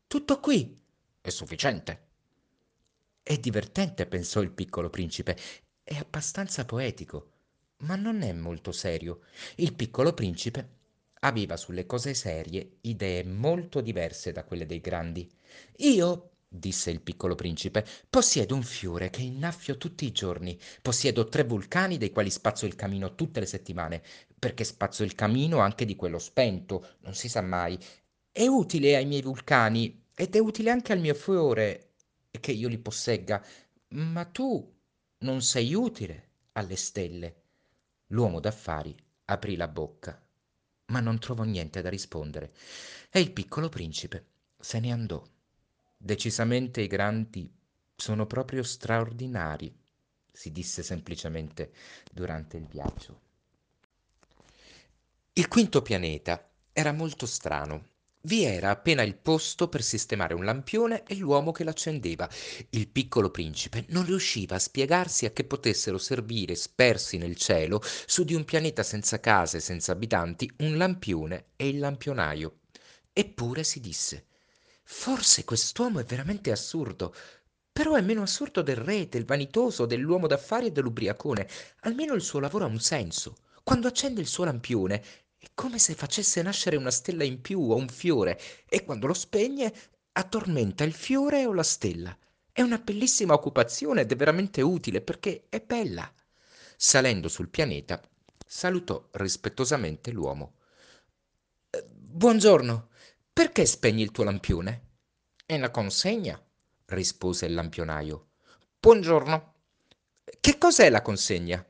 Tutto 0.07 0.39
qui? 0.39 0.79
È 1.19 1.27
sufficiente. 1.29 2.07
È 3.21 3.36
divertente, 3.38 4.05
pensò 4.05 4.39
il 4.39 4.51
piccolo 4.51 4.89
principe. 4.89 5.38
È 5.84 5.97
abbastanza 5.97 6.63
poetico, 6.63 7.32
ma 7.79 7.97
non 7.97 8.21
è 8.21 8.32
molto 8.32 8.71
serio. 8.71 9.23
Il 9.55 9.73
piccolo 9.73 10.13
principe 10.13 10.69
aveva 11.19 11.57
sulle 11.57 11.86
cose 11.86 12.13
serie 12.13 12.77
idee 12.79 13.25
molto 13.25 13.82
diverse 13.82 14.32
da 14.32 14.45
quelle 14.45 14.65
dei 14.65 14.79
grandi. 14.79 15.29
Io 15.79 16.30
disse 16.53 16.91
il 16.91 16.99
piccolo 17.01 17.33
principe, 17.33 17.85
possiedo 18.09 18.55
un 18.55 18.63
fiore 18.63 19.09
che 19.09 19.21
innaffio 19.21 19.77
tutti 19.77 20.03
i 20.05 20.11
giorni, 20.11 20.59
possiedo 20.81 21.29
tre 21.29 21.45
vulcani 21.45 21.97
dei 21.97 22.11
quali 22.11 22.29
spazzo 22.29 22.65
il 22.65 22.75
camino 22.75 23.15
tutte 23.15 23.39
le 23.39 23.45
settimane, 23.45 24.03
perché 24.37 24.65
spazzo 24.65 25.03
il 25.03 25.15
camino 25.15 25.59
anche 25.59 25.85
di 25.85 25.95
quello 25.95 26.19
spento, 26.19 26.97
non 27.01 27.13
si 27.15 27.29
sa 27.29 27.41
mai. 27.41 27.79
È 28.29 28.45
utile 28.45 28.97
ai 28.97 29.05
miei 29.05 29.21
vulcani 29.21 30.07
ed 30.13 30.35
è 30.35 30.39
utile 30.39 30.71
anche 30.71 30.91
al 30.91 30.99
mio 30.99 31.13
fiore 31.13 31.93
che 32.37 32.51
io 32.51 32.67
li 32.67 32.77
possegga, 32.79 33.41
ma 33.89 34.25
tu 34.25 34.77
non 35.19 35.41
sei 35.41 35.73
utile 35.73 36.31
alle 36.53 36.75
stelle. 36.75 37.43
L'uomo 38.07 38.41
d'affari 38.41 38.93
aprì 39.25 39.55
la 39.55 39.69
bocca, 39.69 40.21
ma 40.87 40.99
non 40.99 41.17
trovò 41.17 41.43
niente 41.43 41.81
da 41.81 41.89
rispondere, 41.89 42.53
e 43.09 43.21
il 43.21 43.31
piccolo 43.31 43.69
principe 43.69 44.25
se 44.59 44.79
ne 44.81 44.91
andò. 44.91 45.23
Decisamente 46.03 46.81
i 46.81 46.87
grandi 46.87 47.47
sono 47.95 48.25
proprio 48.25 48.63
straordinari, 48.63 49.71
si 50.31 50.51
disse 50.51 50.81
semplicemente 50.81 51.73
durante 52.11 52.57
il 52.57 52.65
viaggio. 52.65 53.21
Il 55.33 55.47
quinto 55.47 55.83
pianeta 55.83 56.49
era 56.73 56.91
molto 56.91 57.27
strano. 57.27 57.89
Vi 58.21 58.43
era 58.43 58.71
appena 58.71 59.03
il 59.03 59.15
posto 59.15 59.69
per 59.69 59.83
sistemare 59.83 60.33
un 60.33 60.43
lampione 60.43 61.03
e 61.03 61.17
l'uomo 61.17 61.51
che 61.51 61.63
l'accendeva. 61.63 62.27
Il 62.71 62.87
piccolo 62.87 63.29
principe 63.29 63.85
non 63.89 64.03
riusciva 64.03 64.55
a 64.55 64.59
spiegarsi 64.59 65.27
a 65.27 65.31
che 65.31 65.43
potessero 65.43 65.99
servire, 65.99 66.55
spersi 66.55 67.19
nel 67.19 67.35
cielo, 67.35 67.79
su 68.07 68.23
di 68.23 68.33
un 68.33 68.43
pianeta 68.43 68.81
senza 68.81 69.19
case, 69.19 69.59
senza 69.59 69.91
abitanti, 69.91 70.51
un 70.61 70.77
lampione 70.77 71.49
e 71.55 71.67
il 71.67 71.77
lampionaio. 71.77 72.61
Eppure 73.13 73.63
si 73.63 73.79
disse 73.79 74.25
Forse 74.93 75.45
quest'uomo 75.45 75.99
è 75.99 76.03
veramente 76.03 76.51
assurdo, 76.51 77.15
però 77.71 77.95
è 77.95 78.01
meno 78.01 78.21
assurdo 78.21 78.61
del 78.61 78.75
re, 78.75 79.07
del 79.07 79.25
vanitoso, 79.25 79.87
dell'uomo 79.87 80.27
d'affari 80.27 80.67
e 80.67 80.71
dell'ubriacone. 80.71 81.47
Almeno 81.79 82.13
il 82.13 82.21
suo 82.21 82.39
lavoro 82.39 82.65
ha 82.65 82.67
un 82.67 82.79
senso. 82.79 83.37
Quando 83.63 83.87
accende 83.87 84.21
il 84.21 84.27
suo 84.27 84.43
lampione 84.43 85.01
è 85.39 85.47
come 85.55 85.79
se 85.79 85.95
facesse 85.95 86.41
nascere 86.43 86.75
una 86.75 86.91
stella 86.91 87.23
in 87.23 87.41
più 87.41 87.71
o 87.71 87.75
un 87.75 87.87
fiore, 87.87 88.39
e 88.67 88.83
quando 88.83 89.07
lo 89.07 89.13
spegne 89.15 89.73
addormenta 90.11 90.83
il 90.83 90.93
fiore 90.93 91.45
o 91.45 91.53
la 91.53 91.63
stella. 91.63 92.15
È 92.51 92.61
una 92.61 92.77
bellissima 92.77 93.33
occupazione 93.33 94.01
ed 94.01 94.11
è 94.11 94.15
veramente 94.15 94.61
utile 94.61 95.01
perché 95.01 95.45
è 95.49 95.61
bella. 95.61 96.13
Salendo 96.75 97.27
sul 97.27 97.49
pianeta, 97.49 97.99
salutò 98.45 99.07
rispettosamente 99.13 100.11
l'uomo. 100.11 100.57
Eh, 101.71 101.87
buongiorno, 101.89 102.89
perché 103.34 103.65
spegni 103.65 104.01
il 104.01 104.11
tuo 104.11 104.25
lampione? 104.25 104.89
È 105.45 105.57
la 105.57 105.71
consegna, 105.71 106.39
rispose 106.88 107.45
il 107.45 107.53
lampionaio. 107.53 108.32
Buongiorno. 108.77 109.53
Che 110.39 110.57
cos'è 110.57 110.89
la 110.89 111.01
consegna? 111.01 111.65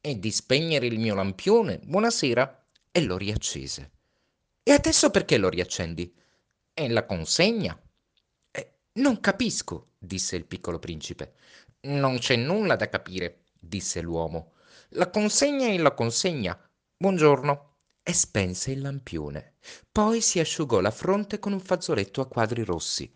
È 0.00 0.14
di 0.16 0.30
spegnere 0.32 0.86
il 0.86 0.98
mio 0.98 1.14
lampione. 1.14 1.78
Buonasera. 1.84 2.66
E 2.90 3.00
lo 3.02 3.16
riaccese. 3.16 3.92
E 4.64 4.72
adesso 4.72 5.10
perché 5.10 5.38
lo 5.38 5.48
riaccendi? 5.48 6.12
È 6.74 6.88
la 6.88 7.04
consegna. 7.06 7.80
Eh, 8.50 8.72
non 8.94 9.20
capisco, 9.20 9.92
disse 9.98 10.34
il 10.34 10.46
piccolo 10.46 10.80
principe. 10.80 11.34
Non 11.82 12.18
c'è 12.18 12.34
nulla 12.34 12.74
da 12.74 12.88
capire, 12.88 13.44
disse 13.56 14.00
l'uomo. 14.00 14.54
La 14.90 15.08
consegna 15.10 15.68
è 15.68 15.78
la 15.78 15.94
consegna. 15.94 16.58
Buongiorno 16.96 17.68
e 18.08 18.14
spense 18.14 18.70
il 18.70 18.80
lampione. 18.80 19.56
Poi 19.92 20.22
si 20.22 20.40
asciugò 20.40 20.80
la 20.80 20.90
fronte 20.90 21.38
con 21.38 21.52
un 21.52 21.60
fazzoletto 21.60 22.22
a 22.22 22.26
quadri 22.26 22.64
rossi. 22.64 23.12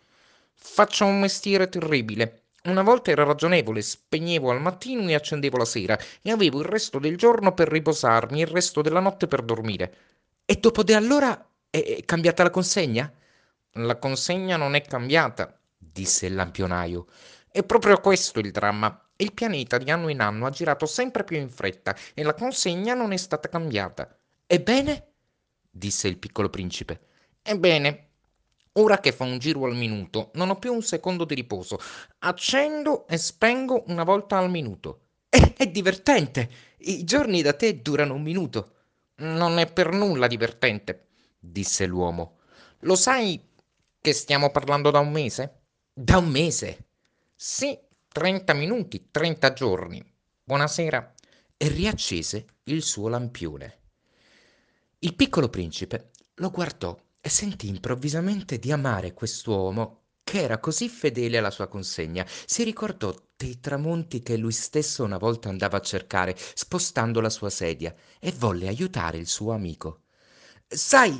Faccio 0.52 1.06
un 1.06 1.18
mestiere 1.18 1.70
terribile. 1.70 2.42
Una 2.64 2.82
volta 2.82 3.10
era 3.10 3.24
ragionevole, 3.24 3.80
spegnevo 3.80 4.50
al 4.50 4.60
mattino 4.60 5.08
e 5.08 5.14
accendevo 5.14 5.56
la 5.56 5.64
sera, 5.64 5.98
e 6.20 6.30
avevo 6.30 6.58
il 6.60 6.66
resto 6.66 6.98
del 6.98 7.16
giorno 7.16 7.54
per 7.54 7.68
riposarmi 7.68 8.40
e 8.40 8.44
il 8.44 8.50
resto 8.50 8.82
della 8.82 9.00
notte 9.00 9.26
per 9.26 9.40
dormire. 9.40 9.94
E 10.44 10.56
dopo 10.56 10.82
di 10.82 10.92
allora 10.92 11.42
è 11.70 12.02
cambiata 12.04 12.42
la 12.42 12.50
consegna? 12.50 13.10
La 13.76 13.96
consegna 13.96 14.58
non 14.58 14.74
è 14.74 14.82
cambiata, 14.82 15.58
disse 15.78 16.26
il 16.26 16.34
lampionaio. 16.34 17.06
È 17.50 17.62
proprio 17.62 17.98
questo 17.98 18.40
il 18.40 18.50
dramma. 18.50 19.08
Il 19.16 19.32
pianeta 19.32 19.78
di 19.78 19.90
anno 19.90 20.10
in 20.10 20.20
anno 20.20 20.44
ha 20.44 20.50
girato 20.50 20.84
sempre 20.84 21.24
più 21.24 21.38
in 21.38 21.48
fretta 21.48 21.96
e 22.12 22.22
la 22.22 22.34
consegna 22.34 22.92
non 22.92 23.12
è 23.12 23.16
stata 23.16 23.48
cambiata. 23.48 24.14
Ebbene? 24.52 25.12
disse 25.70 26.08
il 26.08 26.18
piccolo 26.18 26.50
principe. 26.50 27.06
Ebbene, 27.40 28.08
ora 28.72 29.00
che 29.00 29.10
fa 29.10 29.24
un 29.24 29.38
giro 29.38 29.64
al 29.64 29.74
minuto, 29.74 30.30
non 30.34 30.50
ho 30.50 30.58
più 30.58 30.74
un 30.74 30.82
secondo 30.82 31.24
di 31.24 31.34
riposo. 31.34 31.78
Accendo 32.18 33.06
e 33.06 33.16
spengo 33.16 33.84
una 33.86 34.04
volta 34.04 34.36
al 34.36 34.50
minuto. 34.50 35.06
È, 35.30 35.54
è 35.56 35.68
divertente! 35.68 36.50
I 36.80 37.02
giorni 37.04 37.40
da 37.40 37.54
te 37.54 37.80
durano 37.80 38.12
un 38.12 38.20
minuto. 38.20 38.74
Non 39.22 39.56
è 39.56 39.72
per 39.72 39.90
nulla 39.90 40.26
divertente, 40.26 41.06
disse 41.38 41.86
l'uomo. 41.86 42.40
Lo 42.80 42.94
sai, 42.94 43.42
Che 44.02 44.12
stiamo 44.12 44.50
parlando 44.50 44.90
da 44.90 44.98
un 44.98 45.12
mese? 45.12 45.60
Da 45.94 46.18
un 46.18 46.28
mese? 46.28 46.88
Sì, 47.34 47.78
30 48.06 48.52
minuti, 48.52 49.08
30 49.10 49.54
giorni. 49.54 50.04
Buonasera. 50.44 51.14
E 51.56 51.68
riaccese 51.68 52.44
il 52.64 52.82
suo 52.82 53.08
lampione. 53.08 53.81
Il 55.04 55.16
piccolo 55.16 55.48
principe 55.48 56.12
lo 56.34 56.50
guardò 56.50 56.96
e 57.20 57.28
sentì 57.28 57.66
improvvisamente 57.66 58.60
di 58.60 58.70
amare 58.70 59.14
quest'uomo 59.14 60.02
che 60.22 60.42
era 60.42 60.58
così 60.58 60.88
fedele 60.88 61.38
alla 61.38 61.50
sua 61.50 61.66
consegna. 61.66 62.24
Si 62.46 62.62
ricordò 62.62 63.12
dei 63.36 63.58
tramonti 63.58 64.22
che 64.22 64.36
lui 64.36 64.52
stesso 64.52 65.02
una 65.02 65.18
volta 65.18 65.48
andava 65.48 65.78
a 65.78 65.80
cercare, 65.80 66.36
spostando 66.54 67.20
la 67.20 67.30
sua 67.30 67.50
sedia, 67.50 67.92
e 68.20 68.30
volle 68.30 68.68
aiutare 68.68 69.18
il 69.18 69.26
suo 69.26 69.50
amico. 69.50 70.02
Sai, 70.68 71.12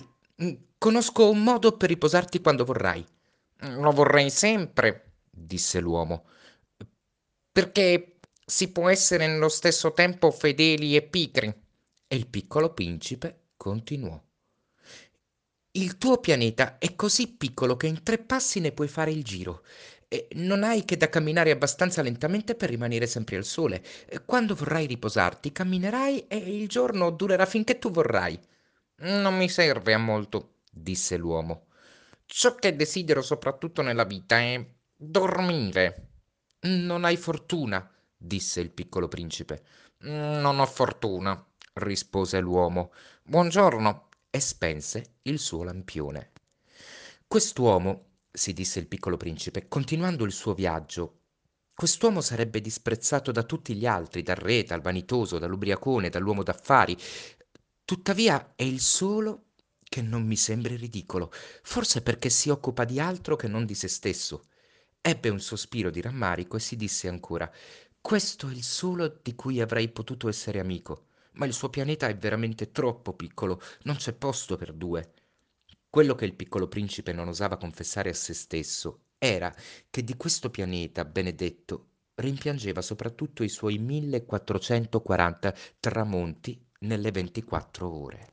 mm, 0.45 0.55
conosco 0.79 1.29
un 1.29 1.43
modo 1.43 1.77
per 1.77 1.89
riposarti 1.89 2.41
quando 2.41 2.65
vorrai. 2.65 3.05
Lo 3.63 3.91
vorrei 3.91 4.31
sempre, 4.31 5.15
disse 5.29 5.81
l'uomo, 5.81 6.27
perché 7.51 8.21
si 8.47 8.71
può 8.71 8.89
essere 8.89 9.27
nello 9.27 9.49
stesso 9.49 9.93
tempo 9.93 10.31
fedeli 10.31 10.95
e 10.95 11.03
pigri. 11.03 11.53
E 12.07 12.17
il 12.17 12.29
piccolo 12.29 12.73
principe 12.75 13.42
continuò. 13.63 14.21
Il 15.75 15.97
tuo 15.97 16.19
pianeta 16.19 16.79
è 16.79 16.97
così 16.97 17.37
piccolo 17.37 17.77
che 17.77 17.87
in 17.87 18.03
tre 18.03 18.19
passi 18.19 18.59
ne 18.59 18.73
puoi 18.73 18.89
fare 18.89 19.13
il 19.13 19.23
giro. 19.23 19.63
E 20.09 20.27
non 20.33 20.65
hai 20.65 20.85
che 20.85 20.97
da 20.97 21.09
camminare 21.09 21.53
abbastanza 21.53 22.03
lentamente 22.03 22.57
per 22.57 22.71
rimanere 22.71 23.07
sempre 23.07 23.37
al 23.37 23.45
sole. 23.45 23.81
Quando 24.27 24.57
vorrai 24.57 24.87
riposarti, 24.87 25.53
camminerai 25.53 26.27
e 26.27 26.39
il 26.39 26.67
giorno 26.67 27.11
durerà 27.11 27.47
finché 27.47 27.79
tu 27.79 27.93
vorrai. 27.93 28.37
Non 29.03 29.37
mi 29.37 29.49
serve 29.49 29.95
a 29.95 29.99
molto, 29.99 30.57
disse 30.69 31.17
l'uomo. 31.17 31.67
Ciò 32.27 32.57
che 32.57 32.75
desidero 32.75 33.23
soprattutto 33.23 33.81
nella 33.81 34.05
vita 34.05 34.41
è 34.41 34.61
dormire. 34.97 36.09
Non 36.63 37.05
hai 37.05 37.17
fortuna, 37.17 37.89
disse 38.17 38.61
il 38.61 38.73
piccolo 38.73 39.07
principe. 39.07 39.63
Non 39.99 40.59
ho 40.59 40.67
fortuna, 40.67 41.47
rispose 41.75 42.41
l'uomo. 42.41 42.91
Buongiorno, 43.25 44.09
e 44.31 44.41
spense 44.41 45.19
il 45.23 45.39
suo 45.39 45.63
lampione. 45.63 46.33
Quest'uomo, 47.29 48.17
si 48.33 48.53
disse 48.53 48.81
il 48.81 48.89
piccolo 48.89 49.17
principe, 49.17 49.69
continuando 49.69 50.25
il 50.25 50.33
suo 50.33 50.55
viaggio, 50.55 51.21
quest'uomo 51.73 52.21
sarebbe 52.21 52.61
disprezzato 52.61 53.31
da 53.31 53.45
tutti 53.45 53.75
gli 53.75 53.87
altri, 53.87 54.25
dal 54.25 54.37
re, 54.37 54.65
dal 54.65 54.83
vanitoso, 54.83 55.39
dall'ubriacone, 55.39 56.11
dall'uomo 56.11 56.43
d'affari. 56.43 56.99
Tuttavia 57.85 58.55
è 58.57 58.65
il 58.65 58.81
solo 58.81 59.53
che 59.83 60.03
non 60.03 60.27
mi 60.27 60.37
sembri 60.37 60.75
ridicolo, 60.75 61.31
forse 61.63 62.03
perché 62.03 62.29
si 62.29 62.51
occupa 62.51 62.85
di 62.85 62.99
altro 62.99 63.37
che 63.37 63.47
non 63.47 63.65
di 63.65 63.77
se 63.77 63.87
stesso. 63.87 64.49
Ebbe 65.01 65.29
un 65.29 65.41
sospiro 65.41 65.91
di 65.91 66.01
rammarico 66.01 66.57
e 66.57 66.61
si 66.61 66.75
disse 66.75 67.07
ancora 67.07 67.51
Questo 68.01 68.49
è 68.49 68.53
il 68.53 68.65
solo 68.65 69.21
di 69.23 69.37
cui 69.37 69.61
avrei 69.61 69.89
potuto 69.89 70.29
essere 70.29 70.59
amico 70.59 71.07
ma 71.33 71.47
il 71.47 71.53
suo 71.53 71.71
pianeta 71.71 72.09
è 72.09 72.17
veramente 72.17 72.71
troppo 72.73 73.15
piccolo, 73.15 73.61
non 73.83 73.97
c'è 73.97 74.13
posto 74.13 74.57
per 74.57 74.73
due. 74.73 75.13
Quello 75.89 76.15
che 76.15 76.25
il 76.25 76.35
piccolo 76.35 76.69
principe 76.69 77.13
non 77.13 77.29
osava 77.29 77.57
confessare 77.57 78.11
a 78.11 78.15
se 78.15 78.35
stesso 78.35 79.01
era 79.19 79.55
che 79.91 80.03
di 80.03 80.17
questo 80.17 80.51
pianeta 80.51 81.05
benedetto 81.05 81.89
rimpiangeva 82.17 82.83
soprattutto 82.83 83.43
i 83.43 83.49
suoi 83.49 83.79
1440 83.79 85.55
tramonti 85.79 86.61
nelle 86.81 87.11
24 87.11 87.89
ore. 87.89 88.33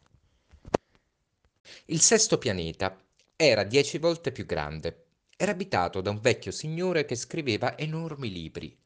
Il 1.85 2.01
sesto 2.01 2.37
pianeta 2.37 2.97
era 3.35 3.63
dieci 3.63 3.97
volte 3.97 4.31
più 4.31 4.45
grande. 4.45 5.05
Era 5.37 5.51
abitato 5.51 6.01
da 6.01 6.09
un 6.09 6.19
vecchio 6.19 6.51
signore 6.51 7.05
che 7.05 7.15
scriveva 7.15 7.77
enormi 7.77 8.31
libri. 8.31 8.77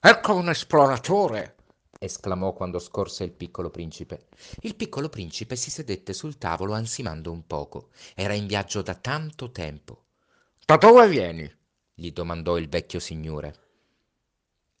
Ecco 0.00 0.34
un 0.34 0.48
esploratore, 0.48 1.56
esclamò 2.04 2.52
quando 2.52 2.78
scorse 2.78 3.24
il 3.24 3.32
piccolo 3.32 3.70
principe. 3.70 4.26
Il 4.62 4.74
piccolo 4.74 5.08
principe 5.08 5.56
si 5.56 5.70
sedette 5.70 6.12
sul 6.12 6.36
tavolo 6.36 6.72
ansimando 6.72 7.30
un 7.30 7.46
poco. 7.46 7.90
Era 8.14 8.34
in 8.34 8.46
viaggio 8.46 8.82
da 8.82 8.94
tanto 8.94 9.50
tempo. 9.50 10.04
Da 10.64 10.76
dove 10.76 11.08
vieni? 11.08 11.50
gli 11.94 12.10
domandò 12.10 12.58
il 12.58 12.68
vecchio 12.68 12.98
signore. 12.98 13.54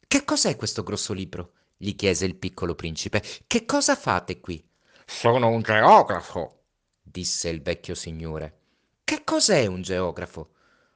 Che 0.06 0.24
cos'è 0.24 0.56
questo 0.56 0.82
grosso 0.82 1.12
libro? 1.12 1.52
gli 1.76 1.94
chiese 1.96 2.24
il 2.24 2.36
piccolo 2.36 2.74
principe. 2.74 3.22
Che 3.46 3.64
cosa 3.64 3.96
fate 3.96 4.40
qui? 4.40 4.64
Sono 5.04 5.48
un 5.48 5.62
geografo, 5.62 6.62
disse 7.02 7.48
il 7.48 7.60
vecchio 7.60 7.94
signore. 7.94 8.58
Che 9.04 9.24
cos'è 9.24 9.66
un 9.66 9.82
geografo? 9.82 10.50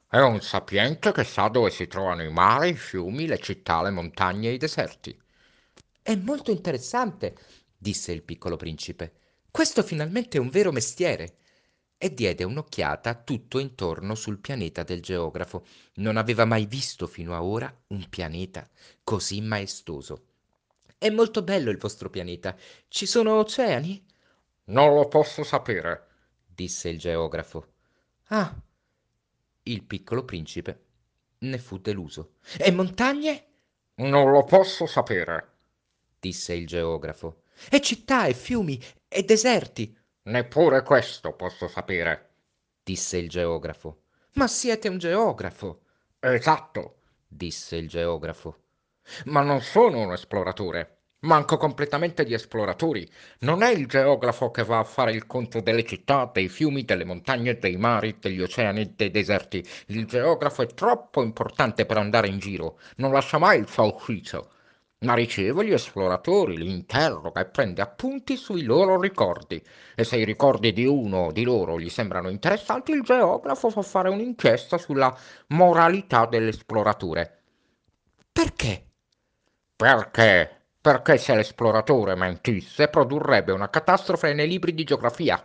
È 0.09 0.19
un 0.19 0.41
sapiente 0.41 1.13
che 1.13 1.25
sa 1.25 1.49
dove 1.49 1.71
si 1.71 1.89
trovano 1.89 2.23
i 2.23 2.31
mari, 2.31 2.71
i 2.71 2.77
fiumi, 2.77 3.27
le 3.27 3.39
città, 3.39 3.83
le 3.83 3.91
montagne 3.91 4.51
e 4.51 4.53
i 4.53 4.59
deserti. 4.59 5.21
È 6.07 6.15
molto 6.15 6.53
interessante, 6.53 7.37
disse 7.77 8.13
il 8.13 8.23
piccolo 8.23 8.55
principe. 8.55 9.15
Questo 9.51 9.83
finalmente 9.83 10.37
è 10.37 10.41
un 10.41 10.51
vero 10.51 10.71
mestiere. 10.71 11.39
E 11.99 12.15
diede 12.15 12.45
un'occhiata 12.45 13.13
tutto 13.25 13.59
intorno 13.59 14.15
sul 14.15 14.39
pianeta 14.39 14.85
del 14.85 15.03
geografo. 15.03 15.67
Non 15.95 16.17
aveva 16.17 16.45
mai 16.45 16.67
visto 16.67 17.09
fino 17.09 17.35
a 17.35 17.43
ora 17.43 17.77
un 17.89 18.09
pianeta 18.09 18.71
così 19.03 19.41
maestoso. 19.41 20.27
È 20.97 21.11
molto 21.11 21.43
bello 21.43 21.73
il 21.73 21.79
vostro 21.79 22.09
pianeta. 22.09 22.57
Ci 22.87 23.05
sono 23.05 23.41
oceani? 23.41 24.07
Non 24.67 24.95
lo 24.95 25.09
posso 25.09 25.43
sapere, 25.43 26.07
disse 26.47 26.89
il 26.89 27.01
geografo. 27.01 27.73
Ah, 28.27 28.55
il 29.65 29.83
piccolo 29.83 30.25
principe 30.25 30.85
ne 31.39 31.59
fu 31.59 31.79
deluso. 31.79 32.35
E 32.59 32.71
montagne? 32.71 33.47
Non 33.97 34.31
lo 34.31 34.45
posso 34.45 34.87
sapere 34.87 35.55
disse 36.21 36.55
il 36.55 36.67
geografo. 36.67 37.43
E 37.71 37.81
città 37.81 38.27
e 38.27 38.35
fiumi 38.35 38.83
e 39.09 39.23
deserti. 39.23 39.97
Neppure 40.23 40.83
questo 40.83 41.33
posso 41.33 41.69
sapere, 41.69 42.31
disse 42.83 43.17
il 43.17 43.29
geografo. 43.29 44.03
Ma 44.33 44.47
siete 44.49 44.89
un 44.89 44.99
geografo. 44.99 45.83
Esatto, 46.19 46.97
disse 47.27 47.77
il 47.77 47.89
geografo. 47.89 48.59
Ma 49.27 49.43
non 49.43 49.61
sono 49.61 50.01
un 50.01 50.13
esploratore. 50.13 50.93
Manco 51.21 51.57
completamente 51.57 52.25
di 52.25 52.35
esploratori. 52.35 53.09
Non 53.41 53.63
è 53.63 53.71
il 53.71 53.87
geografo 53.87 54.51
che 54.51 54.65
va 54.65 54.81
a 54.81 54.85
fare 54.85 55.13
il 55.13 55.27
conto 55.27 55.61
delle 55.61 55.85
città, 55.85 56.31
dei 56.33 56.49
fiumi, 56.49 56.85
delle 56.85 57.05
montagne, 57.05 57.59
dei 57.59 57.77
mari, 57.77 58.17
degli 58.21 58.43
oceani, 58.43 58.95
dei 58.95 59.11
deserti. 59.11 59.67
Il 59.87 60.07
geografo 60.07 60.63
è 60.63 60.67
troppo 60.67 61.23
importante 61.23 61.87
per 61.87 61.97
andare 61.97 62.29
in 62.29 62.39
giro. 62.39 62.79
Non 62.97 63.13
lascia 63.13 63.39
mai 63.39 63.61
il 63.61 63.69
suo 63.69 63.95
ufficio 63.95 64.51
ma 65.01 65.15
riceve 65.15 65.67
gli 65.67 65.73
esploratori, 65.73 66.57
li 66.57 66.71
interroga 66.71 67.41
e 67.43 67.47
prende 67.47 67.83
appunti 67.83 68.37
sui 68.37 68.63
loro 68.63 68.99
ricordi. 68.99 69.63
E 69.95 70.05
se 70.05 70.17
i 70.17 70.25
ricordi 70.25 70.73
di 70.73 70.87
uno 70.87 71.33
di 71.33 71.45
loro 71.45 71.79
gli 71.79 71.91
sembrano 71.91 72.31
interessanti, 72.31 72.93
il 72.93 73.03
geografo 73.03 73.69
fa 73.69 73.83
fare 73.83 74.09
un'inchiesta 74.09 74.79
sulla 74.79 75.15
moralità 75.49 76.25
dell'esploratore. 76.27 77.43
Perché? 78.33 78.87
Perché? 79.77 80.63
Perché 80.81 81.19
se 81.19 81.35
l'esploratore 81.35 82.15
mentisse 82.15 82.89
produrrebbe 82.89 83.53
una 83.53 83.69
catastrofe 83.69 84.33
nei 84.33 84.49
libri 84.49 84.73
di 84.73 84.85
geografia. 84.85 85.45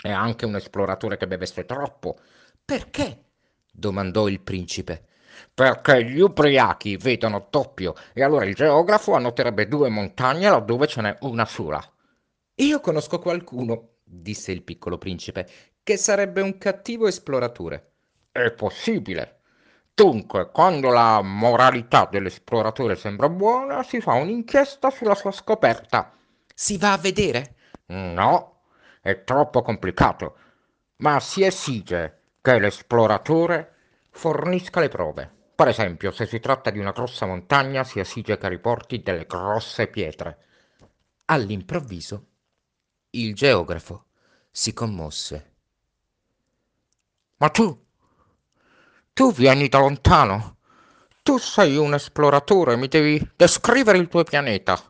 È 0.00 0.10
anche 0.10 0.46
un 0.46 0.56
esploratore 0.56 1.16
che 1.16 1.26
bevesse 1.26 1.64
troppo. 1.66 2.18
Perché? 2.64 3.24
domandò 3.70 4.28
il 4.28 4.40
principe 4.40 5.08
perché 5.52 6.04
gli 6.04 6.20
ubriachi 6.20 6.96
vedono 6.96 7.46
doppio 7.50 7.94
e 8.12 8.22
allora 8.22 8.44
il 8.44 8.54
geografo 8.54 9.14
annoterebbe 9.14 9.68
due 9.68 9.88
montagne 9.88 10.48
laddove 10.48 10.86
ce 10.86 11.00
n'è 11.00 11.16
una 11.20 11.44
sola. 11.44 11.82
Io 12.56 12.80
conosco 12.80 13.18
qualcuno, 13.18 13.96
disse 14.02 14.52
il 14.52 14.62
piccolo 14.62 14.98
principe, 14.98 15.48
che 15.82 15.96
sarebbe 15.96 16.40
un 16.40 16.58
cattivo 16.58 17.06
esploratore. 17.06 17.92
È 18.32 18.50
possibile. 18.50 19.40
Dunque, 19.94 20.50
quando 20.50 20.90
la 20.90 21.22
moralità 21.22 22.08
dell'esploratore 22.10 22.94
sembra 22.94 23.28
buona, 23.28 23.82
si 23.82 24.00
fa 24.00 24.12
un'inchiesta 24.12 24.90
sulla 24.90 25.14
sua 25.14 25.32
scoperta. 25.32 26.12
Si 26.54 26.78
va 26.78 26.92
a 26.92 26.98
vedere? 26.98 27.54
No, 27.86 28.60
è 29.00 29.24
troppo 29.24 29.62
complicato, 29.62 30.36
ma 30.98 31.18
si 31.20 31.44
esige 31.44 32.20
che 32.40 32.58
l'esploratore 32.58 33.77
fornisca 34.10 34.80
le 34.80 34.88
prove. 34.88 35.36
Per 35.54 35.68
esempio, 35.68 36.12
se 36.12 36.26
si 36.26 36.38
tratta 36.40 36.70
di 36.70 36.78
una 36.78 36.92
grossa 36.92 37.26
montagna, 37.26 37.84
si 37.84 37.98
esige 37.98 38.38
che 38.38 38.48
riporti 38.48 39.02
delle 39.02 39.26
grosse 39.26 39.88
pietre. 39.88 40.46
All'improvviso, 41.26 42.26
il 43.10 43.34
geografo 43.34 44.06
si 44.50 44.72
commosse. 44.72 45.52
Ma 47.38 47.48
tu, 47.50 47.86
tu 49.12 49.32
vieni 49.32 49.68
da 49.68 49.78
lontano. 49.78 50.58
Tu 51.22 51.38
sei 51.38 51.76
un 51.76 51.94
esploratore, 51.94 52.76
mi 52.76 52.88
devi 52.88 53.32
descrivere 53.36 53.98
il 53.98 54.08
tuo 54.08 54.24
pianeta. 54.24 54.80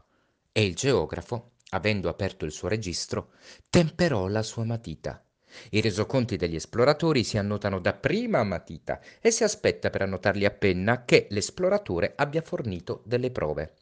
E 0.53 0.65
il 0.65 0.75
geografo, 0.75 1.53
avendo 1.71 2.09
aperto 2.09 2.45
il 2.45 2.53
suo 2.53 2.69
registro, 2.69 3.31
temperò 3.71 4.29
la 4.29 4.43
sua 4.43 4.65
matita 4.65 5.23
I 5.71 5.81
resoconti 5.81 6.37
degli 6.37 6.55
esploratori 6.55 7.25
si 7.25 7.39
annotano 7.39 7.81
dapprima 7.81 8.39
a 8.41 8.45
matita 8.45 9.01
e 9.21 9.31
si 9.31 9.45
aspetta 9.45 9.91
per 9.91 10.03
annotarli 10.03 10.45
a 10.45 10.51
penna 10.51 11.05
che 11.05 11.27
l'esploratore 11.31 12.15
abbia 12.17 12.43
fornito 12.43 13.03
delle 13.05 13.31
prove. 13.31 13.75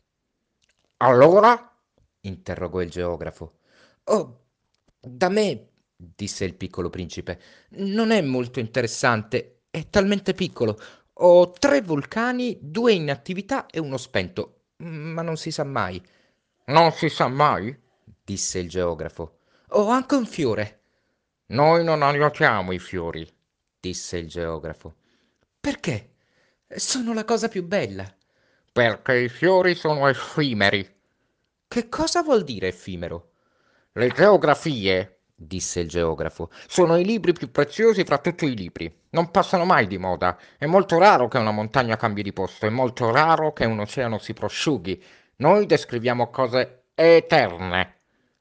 Allora? 0.99 1.73
interrogò 2.21 2.81
il 2.81 2.91
geografo. 2.91 3.59
Oh, 4.05 4.47
da 5.01 5.29
me, 5.29 5.69
disse 5.97 6.45
il 6.45 6.55
piccolo 6.55 6.91
principe, 6.91 7.41
non 7.71 8.11
è 8.11 8.21
molto 8.21 8.61
interessante, 8.61 9.63
è 9.71 9.89
talmente 9.89 10.35
piccolo. 10.35 10.79
Ho 11.21 11.51
tre 11.51 11.81
vulcani, 11.81 12.59
due 12.61 12.93
in 12.93 13.11
attività 13.11 13.67
e 13.67 13.79
uno 13.79 13.97
spento, 13.97 14.65
ma 14.79 15.23
non 15.23 15.37
si 15.37 15.51
sa 15.51 15.65
mai. 15.65 16.03
Non 16.67 16.93
si 16.93 17.09
sa 17.09 17.29
mai? 17.29 17.75
disse 18.25 18.59
il 18.59 18.69
geografo. 18.69 19.39
Ho 19.71 19.89
anche 19.89 20.15
un 20.15 20.27
fiore. 20.27 20.86
Noi 21.49 21.85
non 21.85 22.03
annotiamo 22.03 22.73
i 22.73 22.81
fiori, 22.81 23.25
disse 23.79 24.19
il 24.19 24.27
geografo. 24.27 24.97
Perché? 25.61 26.15
Sono 26.67 27.15
la 27.15 27.25
cosa 27.25 27.47
più 27.47 27.65
bella. 27.65 28.05
Perché 28.73 29.17
i 29.17 29.29
fiori 29.29 29.77
sono 29.77 30.09
effimeri. 30.09 30.85
Che 31.69 31.89
cosa 31.89 32.23
vuol 32.23 32.43
dire 32.43 32.67
effimero? 32.67 33.31
Le 33.93 34.09
geografie, 34.09 35.21
disse 35.37 35.79
il 35.79 35.89
geografo, 35.89 36.51
sono 36.67 36.97
i 36.97 37.05
libri 37.05 37.33
più 37.33 37.53
preziosi 37.53 38.03
fra 38.03 38.19
tutti 38.19 38.47
i 38.47 38.57
libri. 38.57 39.03
Non 39.11 39.31
passano 39.31 39.65
mai 39.65 39.87
di 39.87 39.99
moda. 39.99 40.37
È 40.59 40.67
molto 40.67 40.99
raro 40.99 41.29
che 41.29 41.39
una 41.39 41.53
montagna 41.53 41.97
cambi 41.97 42.25
di 42.25 42.33
posto, 42.33 42.67
è 42.67 42.71
molto 42.71 43.13
raro 43.13 43.53
che 43.53 43.67
un 43.67 43.79
oceano 43.79 44.19
si 44.19 44.33
prosciughi. 44.33 45.01
Noi 45.37 45.65
descriviamo 45.67 46.29
cose 46.29 46.87
eterne. 46.93 47.96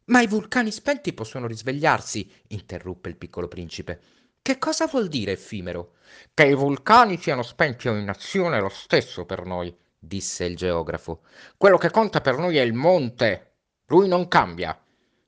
Ma 0.06 0.22
i 0.22 0.28
vulcani 0.28 0.72
spenti 0.72 1.14
possono 1.14 1.48
risvegliarsi, 1.48 2.32
interruppe 2.50 3.10
il 3.10 3.16
piccolo 3.16 3.48
principe. 3.48 4.00
Che 4.40 4.60
cosa 4.60 4.86
vuol 4.86 5.08
dire 5.08 5.32
effimero? 5.32 5.94
Che 6.32 6.46
i 6.46 6.54
vulcani 6.54 7.18
siano 7.18 7.42
spenti 7.42 7.88
o 7.88 7.96
in 7.96 8.10
azione 8.10 8.58
è 8.58 8.62
lo 8.62 8.70
stesso 8.70 9.26
per 9.26 9.46
noi, 9.46 9.76
disse 9.98 10.46
il 10.46 10.56
geografo. 10.56 11.24
Quello 11.58 11.78
che 11.78 11.90
conta 11.90 12.22
per 12.22 12.38
noi 12.38 12.58
è 12.58 12.62
il 12.62 12.74
monte. 12.74 13.54
Lui 13.88 14.08
non 14.08 14.28
cambia. 14.28 14.80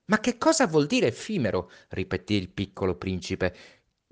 Ma 0.05 0.19
che 0.19 0.38
cosa 0.38 0.67
vuol 0.67 0.86
dire 0.86 1.07
effimero? 1.07 1.71
ripeté 1.89 2.36
il 2.36 2.49
piccolo 2.49 2.95
principe, 2.95 3.55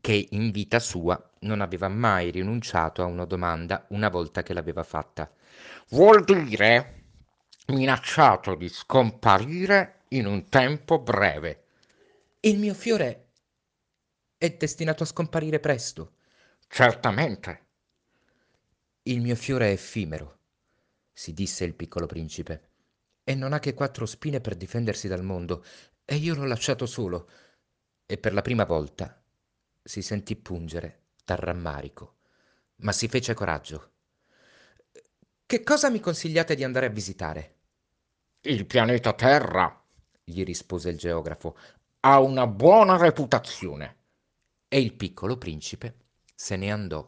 che 0.02 0.28
in 0.32 0.50
vita 0.50 0.80
sua 0.80 1.32
non 1.42 1.62
aveva 1.62 1.88
mai 1.88 2.32
rinunciato 2.32 3.04
a 3.04 3.06
una 3.06 3.26
domanda 3.26 3.86
una 3.90 4.10
volta 4.10 4.42
che 4.42 4.54
l'aveva 4.54 4.84
fatta. 4.84 5.32
Vuol 5.90 6.24
dire 6.24 7.04
minacciato 7.68 8.56
di 8.56 8.68
scomparire 8.68 10.05
in 10.18 10.26
un 10.26 10.48
tempo 10.48 11.00
breve. 11.00 11.66
Il 12.40 12.58
mio 12.58 12.74
fiore 12.74 13.32
è 14.38 14.50
destinato 14.52 15.04
a 15.04 15.08
scomparire 15.08 15.60
presto. 15.60 16.16
Certamente. 16.68 17.64
Il 19.04 19.22
mio 19.22 19.36
fiore 19.36 19.70
è 19.70 19.72
effimero, 19.72 20.40
si 21.12 21.34
disse 21.34 21.64
il 21.64 21.76
piccolo 21.76 22.06
principe, 22.06 22.70
e 23.24 23.36
non 23.36 23.54
ha 23.54 23.60
che 23.60 23.74
quattro 23.74 24.06
spine 24.06 24.40
per 24.40 24.56
difendersi 24.56 25.08
dal 25.08 25.24
mondo, 25.24 25.64
e 26.06 26.16
io 26.16 26.34
l'ho 26.34 26.46
lasciato 26.46 26.86
solo. 26.86 27.30
E 28.06 28.18
per 28.18 28.34
la 28.34 28.42
prima 28.42 28.66
volta 28.66 29.22
si 29.84 30.02
sentì 30.02 30.36
pungere 30.36 31.08
dal 31.24 31.38
rammarico, 31.38 32.18
ma 32.78 32.92
si 32.92 33.08
fece 33.08 33.34
coraggio. 33.34 33.92
Che 35.46 35.64
cosa 35.64 35.90
mi 35.90 36.00
consigliate 36.00 36.56
di 36.56 36.64
andare 36.64 36.86
a 36.88 36.90
visitare? 36.90 37.56
Il 38.42 38.66
pianeta 38.66 39.14
Terra, 39.14 39.85
gli 40.26 40.44
rispose 40.44 40.90
il 40.90 40.98
geografo, 40.98 41.56
ha 42.02 42.20
una 42.20 42.48
buona 42.48 42.98
reputazione. 42.98 43.96
E 44.68 44.80
il 44.80 44.94
piccolo 44.94 45.38
principe 45.38 45.96
se 46.34 46.56
ne 46.56 46.72
andò 46.72 47.08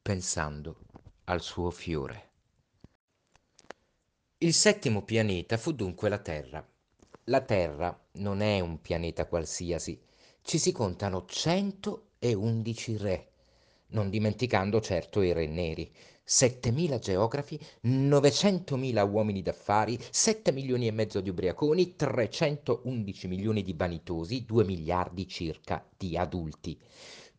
pensando 0.00 0.78
al 1.24 1.42
suo 1.42 1.70
fiore. 1.70 2.30
Il 4.38 4.54
settimo 4.54 5.02
pianeta 5.02 5.56
fu 5.56 5.72
dunque 5.72 6.08
la 6.08 6.18
Terra. 6.18 6.66
La 7.24 7.40
Terra 7.40 7.98
non 8.12 8.40
è 8.40 8.60
un 8.60 8.80
pianeta 8.80 9.26
qualsiasi, 9.26 10.00
ci 10.42 10.58
si 10.58 10.70
contano 10.72 11.24
111 11.24 12.96
re, 12.98 13.32
non 13.88 14.10
dimenticando 14.10 14.80
certo 14.80 15.22
i 15.22 15.32
re 15.32 15.46
neri, 15.46 15.92
7.000 16.26 16.98
geografi, 16.98 17.60
900.000 17.84 19.10
uomini 19.10 19.42
d'affari, 19.42 19.98
7 20.10 20.52
milioni 20.52 20.86
e 20.86 20.90
mezzo 20.90 21.20
di 21.20 21.28
ubriaconi, 21.28 21.96
311 21.96 23.28
milioni 23.28 23.62
di 23.62 23.74
vanitosi, 23.74 24.46
2 24.46 24.64
miliardi 24.64 25.28
circa 25.28 25.86
di 25.96 26.16
adulti. 26.16 26.80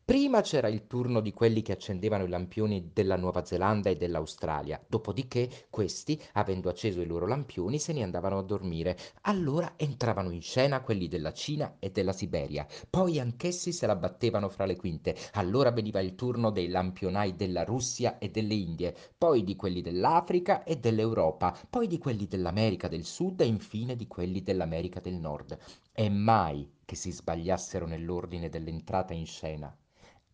Prima 0.05 0.41
c'era 0.41 0.67
il 0.67 0.85
turno 0.85 1.19
di 1.19 1.33
quelli 1.33 1.63
che 1.63 1.71
accendevano 1.71 2.25
i 2.25 2.29
lampioni 2.29 2.91
della 2.93 3.15
Nuova 3.15 3.43
Zelanda 3.43 3.89
e 3.89 3.97
dell'Australia, 3.97 4.79
dopodiché 4.87 5.49
questi, 5.71 6.21
avendo 6.33 6.69
acceso 6.69 7.01
i 7.01 7.07
loro 7.07 7.25
lampioni, 7.25 7.79
se 7.79 7.91
ne 7.91 8.03
andavano 8.03 8.37
a 8.37 8.43
dormire. 8.43 8.95
Allora 9.21 9.73
entravano 9.77 10.29
in 10.29 10.43
scena 10.43 10.81
quelli 10.81 11.07
della 11.07 11.33
Cina 11.33 11.77
e 11.79 11.89
della 11.89 12.13
Siberia, 12.13 12.67
poi 12.87 13.19
anch'essi 13.19 13.71
se 13.71 13.87
la 13.87 13.95
battevano 13.95 14.47
fra 14.47 14.65
le 14.65 14.75
quinte. 14.75 15.15
Allora 15.33 15.71
veniva 15.71 16.01
il 16.01 16.13
turno 16.13 16.51
dei 16.51 16.67
lampionai 16.67 17.35
della 17.35 17.63
Russia 17.63 18.19
e 18.19 18.29
delle 18.29 18.53
Indie, 18.53 18.95
poi 19.17 19.43
di 19.43 19.55
quelli 19.55 19.81
dell'Africa 19.81 20.63
e 20.63 20.77
dell'Europa, 20.77 21.57
poi 21.67 21.87
di 21.87 21.97
quelli 21.97 22.27
dell'America 22.27 22.87
del 22.87 23.05
Sud 23.05 23.41
e 23.41 23.45
infine 23.45 23.95
di 23.95 24.05
quelli 24.05 24.43
dell'America 24.43 24.99
del 24.99 25.15
Nord. 25.15 25.57
E 25.91 26.09
mai 26.09 26.69
che 26.85 26.95
si 26.95 27.11
sbagliassero 27.11 27.87
nell'ordine 27.87 28.49
dell'entrata 28.49 29.15
in 29.15 29.25
scena. 29.25 29.75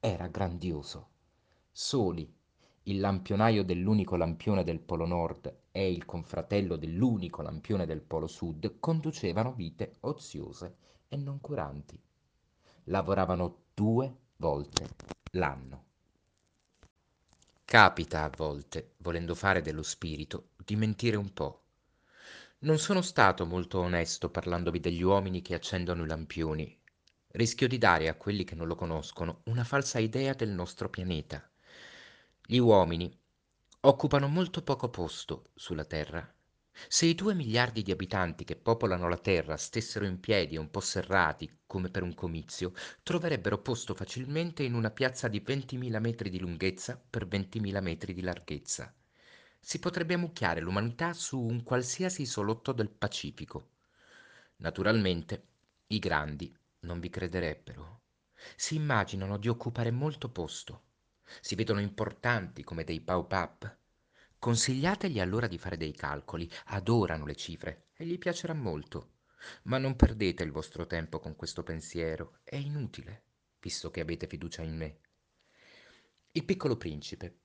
Era 0.04 0.26
grandioso. 0.30 1.10
Soli, 1.72 2.28
il 2.86 2.99
lampionaio 2.99 3.64
dell'unico 3.64 4.16
lampione 4.16 4.64
del 4.64 4.80
Polo 4.80 5.06
Nord 5.06 5.56
e 5.72 5.91
il 5.91 6.06
confratello 6.06 6.76
dell'unico 6.76 7.43
lampione 7.43 7.86
del 7.86 8.02
Polo 8.02 8.26
Sud 8.26 8.80
conducevano 8.80 9.54
vite 9.54 9.97
oziose 9.99 10.76
e 11.08 11.18
non 11.18 11.39
curanti. 11.39 12.02
Lavoravano 12.86 13.66
due 13.76 14.12
volte 14.38 14.88
l'anno. 15.34 15.84
Capita 17.64 18.24
a 18.24 18.32
volte, 18.36 18.93
volendo 18.97 19.36
fare 19.36 19.62
dello 19.62 19.84
spirito, 19.84 20.49
di 20.66 20.76
mentire 20.76 21.16
un 21.16 21.32
po'. 21.32 21.62
Non 22.62 22.80
sono 22.80 23.04
stato 23.04 23.45
molto 23.45 23.78
onesto 23.78 24.32
parlandovi 24.32 24.80
degli 24.80 25.04
uomini 25.04 25.43
che 25.43 25.54
accendono 25.54 26.06
i 26.06 26.08
lampioni 26.08 26.81
rischio 27.34 27.68
di 27.68 27.78
dare 27.78 28.10
a 28.10 28.16
quelli 28.16 28.44
che 28.44 28.56
non 28.56 28.68
lo 28.68 28.76
conoscono 28.76 29.42
una 29.46 29.64
falsa 29.64 30.00
idea 30.00 30.34
del 30.34 30.50
nostro 30.50 30.90
pianeta. 30.90 31.50
Gli 32.46 32.58
uomini 32.58 33.18
occupano 33.82 34.28
molto 34.28 34.62
poco 34.62 34.90
posto 34.90 35.52
sulla 35.56 35.86
Terra. 35.86 36.34
Se 36.88 37.06
i 37.06 37.16
due 37.16 37.34
miliardi 37.34 37.84
di 37.84 37.92
abitanti 37.92 38.44
che 38.44 38.56
popolano 38.56 39.08
la 39.08 39.18
Terra 39.18 39.56
stessero 39.58 40.06
in 40.06 40.20
piedi 40.20 40.58
un 40.58 40.70
po' 40.70 40.80
serrati, 40.80 41.60
come 41.66 41.90
per 41.90 42.04
un 42.04 42.14
comizio, 42.14 42.74
troverebbero 43.04 43.60
posto 43.60 43.94
facilmente 43.94 44.64
in 44.64 44.74
una 44.74 44.92
piazza 44.92 45.28
di 45.28 45.42
20.000 45.42 46.00
metri 46.00 46.30
di 46.30 46.40
lunghezza 46.40 47.02
per 47.10 47.28
20.000 47.28 47.82
metri 47.82 48.14
di 48.14 48.22
larghezza. 48.22 48.94
Si 49.60 49.80
potrebbe 49.80 50.16
ammucchiare 50.16 50.60
l'umanità 50.60 51.14
su 51.14 51.40
un 51.40 51.64
qualsiasi 51.64 52.24
isolotto 52.24 52.72
del 52.72 52.90
Pacifico. 52.90 53.70
Naturalmente, 54.58 55.44
i 55.88 56.00
grandi 56.00 56.56
non 56.82 57.00
vi 57.00 57.10
crederebbero. 57.10 58.02
Si 58.56 58.76
immaginano 58.76 59.38
di 59.38 59.48
occupare 59.48 59.92
molto 59.92 60.30
posto. 60.30 60.84
Si 61.42 61.56
vedono 61.56 61.80
importanti 61.80 62.64
come 62.64 62.84
dei 62.84 63.02
pau-pap. 63.02 63.78
Consigliategli 64.40 65.20
allora 65.20 65.48
di 65.48 65.58
fare 65.58 65.78
dei 65.78 65.94
calcoli, 65.94 66.50
adorano 66.66 67.26
le 67.26 67.36
cifre 67.36 67.90
e 67.94 68.06
gli 68.06 68.18
piacerà 68.18 68.54
molto. 68.54 69.18
Ma 69.64 69.78
non 69.78 69.96
perdete 69.96 70.44
il 70.44 70.52
vostro 70.52 70.88
tempo 70.88 71.20
con 71.20 71.36
questo 71.36 71.64
pensiero, 71.64 72.40
è 72.44 72.56
inutile, 72.56 73.24
visto 73.60 73.92
che 73.92 74.02
avete 74.02 74.28
fiducia 74.28 74.64
in 74.64 74.76
me. 74.76 75.00
Il 76.32 76.46
piccolo 76.46 76.78
principe, 76.78 77.40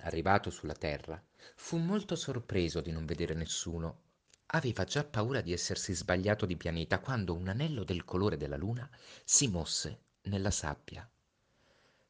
arrivato 0.00 0.50
sulla 0.50 0.74
terra, 0.74 1.22
fu 1.54 1.78
molto 1.78 2.16
sorpreso 2.16 2.80
di 2.80 2.90
non 2.90 3.06
vedere 3.06 3.34
nessuno 3.34 4.07
Aveva 4.52 4.84
già 4.84 5.04
paura 5.04 5.42
di 5.42 5.52
essersi 5.52 5.94
sbagliato 5.94 6.46
di 6.46 6.56
pianeta 6.56 7.00
quando 7.00 7.34
un 7.34 7.48
anello 7.48 7.84
del 7.84 8.04
colore 8.04 8.38
della 8.38 8.56
luna 8.56 8.88
si 9.22 9.46
mosse 9.48 10.04
nella 10.22 10.50
sabbia. 10.50 11.08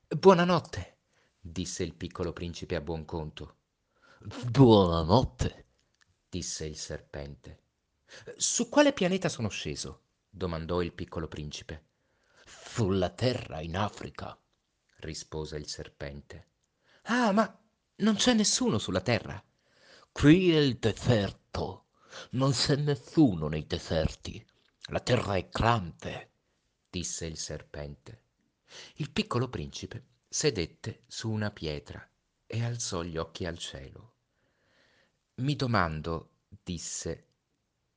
Buonanotte, 0.09 0.99
disse 1.41 1.83
il 1.83 1.95
piccolo 1.95 2.33
principe 2.33 2.77
a 2.77 2.81
buon 2.81 3.05
conto. 3.05 3.57
Buonanotte, 4.21 5.67
disse 6.29 6.65
il 6.65 6.77
serpente. 6.77 7.63
Su 8.37 8.69
quale 8.69 8.93
pianeta 8.93 9.29
sono 9.29 9.49
sceso? 9.49 10.03
domandò 10.31 10.81
il 10.81 10.93
piccolo 10.93 11.27
principe. 11.27 11.87
Sulla 12.45 13.11
terra 13.11 13.61
in 13.61 13.77
Africa, 13.77 14.39
rispose 14.99 15.57
il 15.57 15.67
serpente. 15.67 16.47
Ah, 17.03 17.33
ma 17.33 17.61
non 17.97 18.15
c'è 18.15 18.33
nessuno 18.35 18.79
sulla 18.79 19.01
terra. 19.01 19.43
Qui 20.13 20.53
è 20.53 20.59
il 20.59 20.77
deserto. 20.79 21.87
Non 22.31 22.53
c'è 22.53 22.77
nessuno 22.77 23.49
nei 23.49 23.67
deserti. 23.67 24.45
La 24.91 25.01
terra 25.01 25.37
è 25.37 25.49
grande, 25.49 26.31
disse 26.89 27.27
il 27.27 27.37
serpente. 27.37 28.23
Il 28.97 29.11
piccolo 29.11 29.49
principe 29.49 30.05
sedette 30.29 31.03
su 31.07 31.31
una 31.31 31.51
pietra 31.51 32.07
e 32.47 32.65
alzò 32.65 33.03
gli 33.03 33.17
occhi 33.17 33.47
al 33.47 33.59
cielo. 33.59 34.15
Mi 35.37 35.55
domando, 35.57 36.31
disse, 36.63 37.27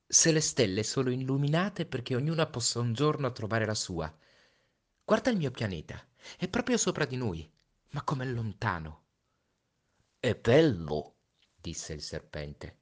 se 0.06 0.32
le 0.32 0.42
stelle 0.42 0.84
sono 0.84 1.10
illuminate 1.10 1.86
perché 1.86 2.16
ognuna 2.16 2.46
possa 2.46 2.80
un 2.80 2.94
giorno 2.94 3.32
trovare 3.32 3.66
la 3.66 3.74
sua. 3.74 4.14
Guarda 5.04 5.30
il 5.30 5.38
mio 5.38 5.52
pianeta, 5.52 6.06
è 6.38 6.48
proprio 6.50 6.78
sopra 6.78 7.06
di 7.06 7.16
noi, 7.16 7.50
ma 7.92 8.04
com'è 8.04 8.26
lontano. 8.26 9.04
È 10.20 10.36
bello, 10.36 11.16
disse 11.56 11.94
il 11.94 12.02
serpente. 12.02 12.81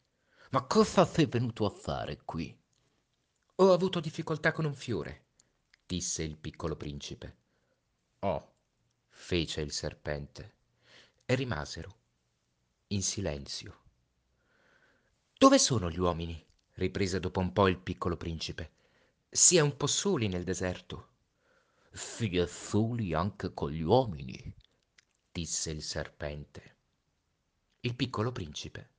Ma 0.52 0.64
cosa 0.64 1.06
sei 1.06 1.28
venuto 1.28 1.68
a 1.68 1.70
fare 1.70 2.24
qui? 2.26 2.58
Ho 3.58 3.72
avuto 3.72 4.00
difficoltà 4.00 4.52
con 4.52 4.66
un 4.66 4.74
fiore, 4.74 5.28
disse 5.86 6.24
il 6.24 6.38
piccolo 6.38 6.76
principe. 6.76 7.38
Oh, 8.22 8.54
fece 9.10 9.62
il 9.62 9.72
serpente, 9.72 10.56
e 11.24 11.36
rimasero 11.36 11.98
in 12.88 13.04
silenzio. 13.04 13.82
Dove 15.38 15.60
sono 15.60 15.88
gli 15.92 16.00
uomini? 16.00 16.44
riprese 16.74 17.20
dopo 17.20 17.42
un 17.42 17.54
po' 17.54 17.68
il 17.68 17.78
piccolo 17.78 18.18
principe. 18.18 18.72
Si 19.30 19.56
è 19.56 19.60
un 19.60 19.78
po' 19.78 19.86
soli 19.86 20.28
nel 20.28 20.44
deserto. 20.44 21.10
Si 21.92 22.36
è 22.36 22.48
soli 22.48 23.14
anche 23.14 23.54
con 23.54 23.70
gli 23.70 23.82
uomini, 23.82 24.52
disse 25.32 25.70
il 25.70 25.84
serpente. 25.84 26.78
Il 27.82 27.94
piccolo 27.94 28.32
principe 28.32 28.98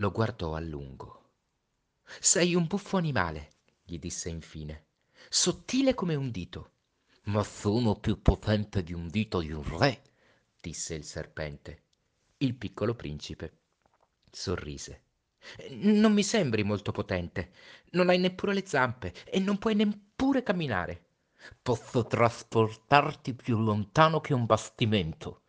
lo 0.00 0.10
guardò 0.10 0.54
a 0.54 0.60
lungo. 0.60 1.28
Sei 2.20 2.54
un 2.54 2.66
buffo 2.66 2.96
animale, 2.96 3.50
gli 3.84 3.98
disse 3.98 4.30
infine, 4.30 4.86
sottile 5.28 5.94
come 5.94 6.14
un 6.14 6.30
dito. 6.30 6.72
Ma 7.24 7.44
sono 7.44 7.96
più 7.96 8.22
potente 8.22 8.82
di 8.82 8.94
un 8.94 9.08
dito 9.08 9.40
di 9.40 9.52
un 9.52 9.62
re, 9.78 10.02
disse 10.58 10.94
il 10.94 11.04
serpente. 11.04 11.84
Il 12.38 12.54
piccolo 12.54 12.94
principe 12.94 13.58
sorrise. 14.30 15.02
Non 15.68 16.14
mi 16.14 16.22
sembri 16.22 16.62
molto 16.62 16.92
potente. 16.92 17.52
Non 17.90 18.08
hai 18.08 18.18
neppure 18.18 18.54
le 18.54 18.66
zampe 18.66 19.12
e 19.24 19.38
non 19.38 19.58
puoi 19.58 19.74
neppure 19.74 20.42
camminare. 20.42 21.08
Posso 21.60 22.06
trasportarti 22.06 23.34
più 23.34 23.58
lontano 23.58 24.20
che 24.20 24.32
un 24.32 24.46
bastimento, 24.46 25.42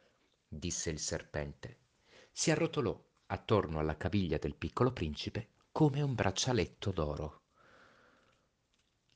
disse 0.46 0.90
il 0.90 1.00
serpente. 1.00 1.80
Si 2.34 2.52
arrotolò 2.52 3.11
attorno 3.32 3.80
alla 3.80 3.96
caviglia 3.96 4.38
del 4.38 4.56
piccolo 4.56 4.92
principe 4.92 5.50
come 5.72 6.02
un 6.02 6.14
braccialetto 6.14 6.92
d'oro. 6.92 7.42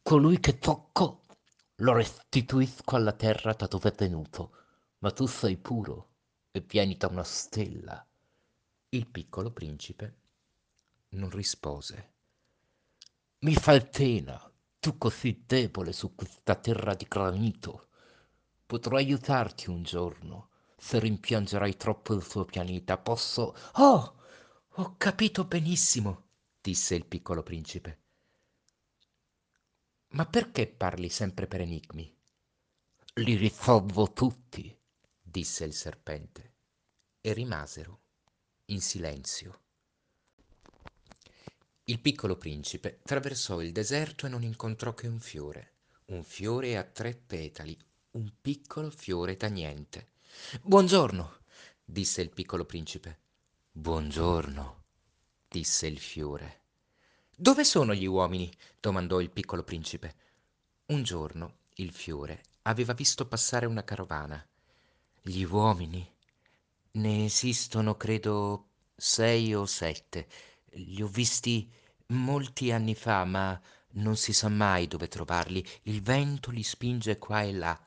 Colui 0.02 0.40
che 0.40 0.58
tocco 0.58 1.22
lo 1.80 1.94
restituisco 1.94 2.96
alla 2.96 3.12
terra 3.12 3.54
da 3.54 3.68
dove 3.68 3.92
è 3.92 3.96
venuto, 3.96 4.52
ma 5.00 5.12
tu 5.12 5.26
sei 5.26 5.58
puro 5.58 6.10
e 6.52 6.62
vieni 6.62 6.96
da 6.96 7.08
una 7.08 7.24
stella. 7.24 8.06
Il 8.90 9.08
piccolo 9.08 9.52
principe 9.52 10.20
non 11.10 11.30
rispose. 11.30 12.14
Mi 13.40 13.54
fai 13.56 13.86
pena, 13.86 14.40
tu 14.80 14.98
così 14.98 15.44
debole 15.46 15.92
su 15.92 16.16
questa 16.16 16.56
terra 16.56 16.94
di 16.94 17.06
granito. 17.06 17.90
Potrò 18.66 18.96
aiutarti 18.96 19.70
un 19.70 19.84
giorno, 19.84 20.50
se 20.78 21.00
rimpiangerai 21.00 21.78
troppo 21.78 22.14
il 22.14 22.26
tuo 22.28 22.46
pianeta. 22.46 22.98
Posso... 22.98 23.56
Oh, 23.74 24.16
ho 24.70 24.96
capito 24.98 25.46
benissimo, 25.46 26.28
disse 26.62 26.96
il 26.96 27.06
piccolo 27.06 27.44
principe. 27.44 28.00
Ma 30.10 30.26
perché 30.26 30.68
parli 30.68 31.10
sempre 31.10 31.48
per 31.48 31.62
enigmi? 31.62 32.14
Li 33.16 33.36
risolvo 33.36 34.12
tutti, 34.12 34.78
disse 35.22 35.64
il 35.64 35.74
serpente, 35.74 36.54
e 37.22 37.34
rimasero 37.34 38.02
in 38.66 38.82
silenzio. 38.82 39.62
Il 41.86 42.00
piccolo 42.00 42.36
principe 42.36 43.00
attraversò 43.02 43.62
il 43.62 43.72
deserto 43.72 44.26
e 44.26 44.30
non 44.30 44.44
incontrò 44.44 44.94
che 44.94 45.08
un 45.08 45.20
fiore, 45.20 45.74
un 46.06 46.24
fiore 46.24 46.78
a 46.78 46.84
tre 46.84 47.16
petali, 47.16 47.78
un 48.12 48.32
piccolo 48.42 48.90
fiore 48.90 49.38
da 49.38 49.48
niente. 49.48 50.14
Buongiorno, 50.62 51.38
disse 51.84 52.22
il 52.22 52.30
piccolo 52.30 52.66
principe. 52.66 53.20
Buongiorno, 53.72 54.84
disse 55.48 55.88
il 55.88 56.00
fiore. 56.00 56.62
Dove 57.36 57.64
sono 57.64 57.94
gli 57.94 58.06
uomini? 58.06 58.52
domandò 58.80 59.20
il 59.20 59.30
piccolo 59.30 59.64
principe. 59.64 60.16
Un 60.88 61.04
giorno 61.04 61.58
il 61.76 61.92
fiore 61.92 62.44
aveva 62.64 62.94
visto 62.94 63.28
passare 63.28 63.66
una 63.66 63.84
carovana. 63.84 64.46
Gli 65.22 65.44
uomini? 65.44 66.08
Ne 66.92 67.26
esistono, 67.26 67.98
credo, 67.98 68.70
sei 68.96 69.54
o 69.54 69.66
sette. 69.66 70.28
Li 70.72 71.02
ho 71.02 71.08
visti 71.08 71.70
molti 72.08 72.72
anni 72.72 72.96
fa, 72.96 73.26
ma 73.26 73.60
non 73.94 74.16
si 74.16 74.34
sa 74.34 74.50
mai 74.50 74.88
dove 74.88 75.08
trovarli. 75.08 75.66
Il 75.84 76.02
vento 76.02 76.52
li 76.52 76.64
spinge 76.64 77.18
qua 77.18 77.42
e 77.42 77.54
là. 77.54 77.80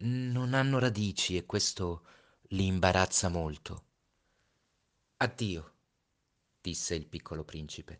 Non 0.00 0.54
hanno 0.54 0.78
radici 0.78 1.36
e 1.36 1.44
questo 1.44 2.06
li 2.50 2.66
imbarazza 2.66 3.28
molto. 3.28 3.86
Addio, 5.16 5.72
disse 6.60 6.94
il 6.94 7.04
piccolo 7.04 7.42
principe. 7.42 7.98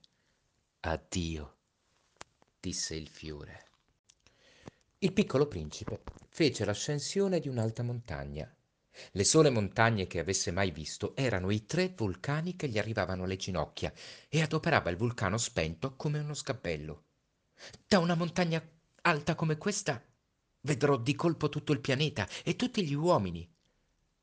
Addio, 0.78 1.57
disse 2.61 2.94
il 2.94 3.09
fiore. 3.09 3.70
Il 4.99 5.12
piccolo 5.12 5.49
principe 5.49 6.05
fece 6.28 6.64
l'ascensione 6.64 7.40
di 7.40 7.49
un'alta 7.49 7.82
montagna. 7.82 8.49
Le 9.11 9.24
sole 9.24 9.51
montagne 9.51 10.07
che 10.07 10.20
avesse 10.20 10.53
mai 10.53 10.70
visto 10.70 11.16
erano 11.16 11.51
i 11.51 11.66
tre 11.66 11.92
vulcani 11.96 12.55
che 12.55 12.68
gli 12.68 12.78
arrivavano 12.78 13.24
alle 13.24 13.36
ginocchia 13.36 13.92
e 14.28 14.40
adoperava 14.40 14.88
il 14.90 14.96
vulcano 14.96 15.36
spento 15.36 15.96
come 15.96 16.20
uno 16.20 16.34
scappello. 16.34 17.07
Da 17.88 17.99
una 17.99 18.14
montagna 18.14 18.64
alta 19.03 19.34
come 19.34 19.59
questa 19.59 20.01
vedrò 20.68 20.98
di 20.98 21.14
colpo 21.14 21.48
tutto 21.48 21.72
il 21.72 21.80
pianeta 21.80 22.28
e 22.44 22.54
tutti 22.54 22.84
gli 22.86 22.92
uomini. 22.92 23.50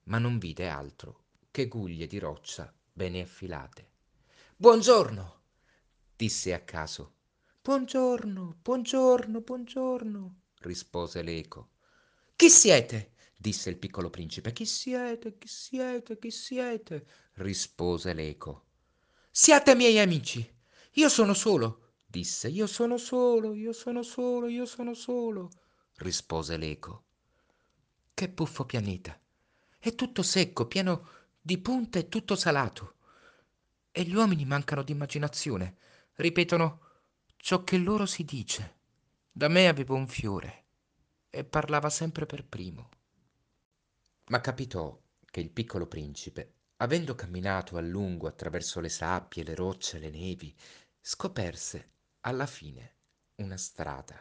Ma 0.04 0.20
non 0.20 0.38
vide 0.38 0.70
altro 0.70 1.24
che 1.50 1.68
guglie 1.68 2.06
di 2.06 2.20
roccia 2.20 2.72
bene 2.94 3.22
affilate. 3.22 3.90
Buongiorno, 4.56 5.42
disse 6.16 6.54
a 6.54 6.60
caso. 6.60 7.14
Buongiorno, 7.64 8.58
buongiorno, 8.62 9.42
buongiorno, 9.42 10.36
rispose 10.60 11.24
l'eco. 11.24 11.70
Chi 12.36 12.50
siete? 12.52 13.14
disse 13.36 13.72
il 13.72 13.78
piccolo 13.78 14.12
principe. 14.12 14.54
Chi 14.54 14.68
siete? 14.68 15.40
Chi 15.40 15.48
siete? 15.48 16.20
Chi 16.20 16.30
siete? 16.30 17.08
rispose 17.38 18.14
l'eco. 18.14 18.66
Siate 19.32 19.74
miei 19.74 19.98
amici. 19.98 20.48
Io 20.94 21.10
sono 21.10 21.34
solo, 21.34 21.94
disse. 22.06 22.50
Io 22.50 22.68
sono 22.68 22.98
solo, 22.98 23.56
io 23.56 23.74
sono 23.74 24.04
solo, 24.04 24.48
io 24.48 24.66
sono 24.68 24.94
solo, 24.94 25.50
rispose 25.98 26.58
l'eco. 26.58 27.04
Che 28.14 28.30
buffo 28.30 28.66
pianeta. 28.66 29.20
È 29.78 29.94
tutto 29.96 30.24
secco, 30.24 30.66
pieno 30.68 31.10
di 31.42 31.58
punte 31.58 32.00
e 32.00 32.10
tutto 32.10 32.36
salato. 32.36 32.96
E 33.92 34.04
gli 34.04 34.16
uomini 34.16 34.46
mancano 34.46 34.84
di 34.84 34.92
immaginazione. 34.92 35.78
Ripetono 36.16 36.80
ciò 37.38 37.64
che 37.64 37.78
loro 37.78 38.06
si 38.06 38.24
dice. 38.26 38.74
Da 39.32 39.48
me 39.48 39.68
avevo 39.68 39.96
un 39.96 40.08
fiore 40.08 40.64
e 41.30 41.44
parlava 41.44 41.90
sempre 41.90 42.26
per 42.26 42.46
primo. 42.46 42.90
Ma 44.28 44.42
capitò 44.42 45.00
che 45.26 45.40
il 45.40 45.52
piccolo 45.52 45.86
principe, 45.86 46.54
avendo 46.78 47.14
camminato 47.14 47.78
a 47.78 47.82
lungo 47.82 48.28
attraverso 48.28 48.80
le 48.80 48.90
sabbie, 48.90 49.44
le 49.44 49.54
rocce, 49.54 50.00
le 50.00 50.10
nevi, 50.10 50.56
scoperse 51.00 51.92
alla 52.22 52.48
fine 52.48 52.96
una 53.36 53.58
strada. 53.58 54.18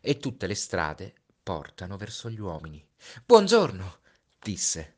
E 0.00 0.18
tutte 0.18 0.46
le 0.46 0.54
strade 0.54 1.14
portano 1.42 1.96
verso 1.96 2.30
gli 2.30 2.40
uomini. 2.40 2.84
Buongiorno, 3.24 3.98
disse. 4.38 4.94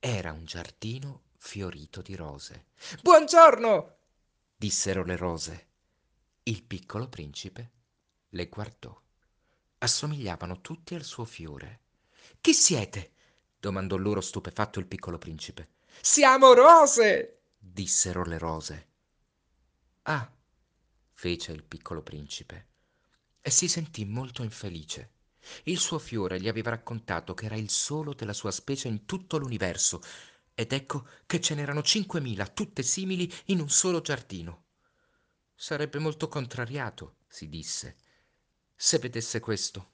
Era 0.00 0.32
un 0.32 0.44
giardino 0.44 1.22
fiorito 1.36 2.02
di 2.02 2.14
rose. 2.14 2.66
Buongiorno, 3.02 3.96
dissero 4.56 5.04
le 5.04 5.16
rose. 5.16 5.66
Il 6.44 6.62
piccolo 6.62 7.08
principe 7.08 7.70
le 8.30 8.46
guardò. 8.48 8.96
Assomigliavano 9.78 10.60
tutti 10.60 10.94
al 10.94 11.04
suo 11.04 11.24
fiore. 11.24 11.80
Chi 12.40 12.52
siete? 12.52 13.12
domandò 13.58 13.96
loro 13.96 14.20
stupefatto 14.20 14.78
il 14.78 14.86
piccolo 14.86 15.18
principe. 15.18 15.70
Siamo 16.00 16.52
rose! 16.52 17.40
dissero 17.58 18.24
le 18.24 18.38
rose. 18.38 18.88
Ah, 20.02 20.30
fece 21.12 21.52
il 21.52 21.64
piccolo 21.64 22.02
principe, 22.02 22.67
e 23.40 23.50
si 23.50 23.68
sentì 23.68 24.04
molto 24.04 24.42
infelice. 24.42 25.12
Il 25.64 25.78
suo 25.78 25.98
fiore 25.98 26.40
gli 26.40 26.48
aveva 26.48 26.70
raccontato 26.70 27.34
che 27.34 27.46
era 27.46 27.56
il 27.56 27.70
solo 27.70 28.12
della 28.12 28.32
sua 28.32 28.50
specie 28.50 28.88
in 28.88 29.06
tutto 29.06 29.38
l'universo, 29.38 30.02
ed 30.54 30.72
ecco 30.72 31.06
che 31.26 31.40
ce 31.40 31.54
n'erano 31.54 31.82
cinquemila, 31.82 32.48
tutte 32.48 32.82
simili, 32.82 33.32
in 33.46 33.60
un 33.60 33.70
solo 33.70 34.00
giardino. 34.00 34.64
Sarebbe 35.54 35.98
molto 35.98 36.28
contrariato, 36.28 37.18
si 37.28 37.48
disse, 37.48 37.96
se 38.74 38.98
vedesse 38.98 39.40
questo. 39.40 39.90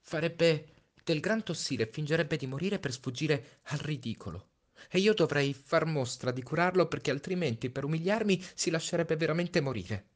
Farebbe 0.00 0.74
del 1.04 1.20
gran 1.20 1.42
tossire 1.42 1.84
e 1.84 1.90
fingerebbe 1.90 2.36
di 2.36 2.46
morire 2.46 2.78
per 2.78 2.92
sfuggire 2.92 3.60
al 3.64 3.78
ridicolo. 3.78 4.48
E 4.88 4.98
io 4.98 5.14
dovrei 5.14 5.54
far 5.54 5.86
mostra 5.86 6.32
di 6.32 6.42
curarlo 6.42 6.86
perché 6.86 7.10
altrimenti 7.10 7.70
per 7.70 7.84
umiliarmi 7.84 8.44
si 8.54 8.70
lascerebbe 8.70 9.16
veramente 9.16 9.60
morire. 9.60 10.06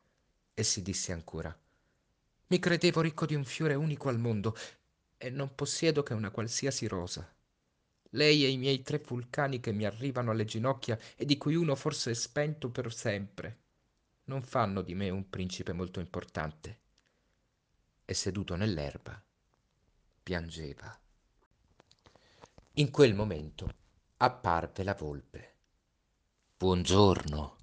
E 0.54 0.62
si 0.62 0.82
disse 0.82 1.12
ancora. 1.12 1.56
Mi 2.48 2.58
credevo 2.60 3.00
ricco 3.00 3.26
di 3.26 3.34
un 3.34 3.44
fiore 3.44 3.74
unico 3.74 4.08
al 4.08 4.20
mondo 4.20 4.56
e 5.16 5.30
non 5.30 5.54
possiedo 5.54 6.04
che 6.04 6.14
una 6.14 6.30
qualsiasi 6.30 6.86
rosa. 6.86 7.28
Lei 8.10 8.44
e 8.44 8.48
i 8.48 8.56
miei 8.56 8.82
tre 8.82 8.98
vulcani 8.98 9.58
che 9.58 9.72
mi 9.72 9.84
arrivano 9.84 10.30
alle 10.30 10.44
ginocchia 10.44 10.96
e 11.16 11.24
di 11.24 11.36
cui 11.38 11.56
uno 11.56 11.74
forse 11.74 12.12
è 12.12 12.14
spento 12.14 12.70
per 12.70 12.92
sempre, 12.92 13.58
non 14.24 14.42
fanno 14.42 14.82
di 14.82 14.94
me 14.94 15.10
un 15.10 15.28
principe 15.28 15.72
molto 15.72 15.98
importante. 15.98 16.80
E 18.04 18.14
seduto 18.14 18.54
nell'erba, 18.54 19.20
piangeva. 20.22 20.96
In 22.74 22.90
quel 22.90 23.14
momento 23.14 23.74
apparve 24.18 24.84
la 24.84 24.94
volpe. 24.94 25.54
Buongiorno, 26.56 27.56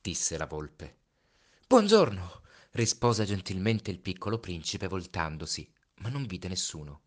disse 0.00 0.38
la 0.38 0.46
volpe. 0.46 0.96
Buongiorno, 1.66 2.40
rispose 2.72 3.24
gentilmente 3.24 3.90
il 3.90 4.00
piccolo 4.00 4.38
principe 4.38 4.86
voltandosi, 4.86 5.72
ma 5.96 6.08
non 6.08 6.26
vide 6.26 6.48
nessuno. 6.48 7.02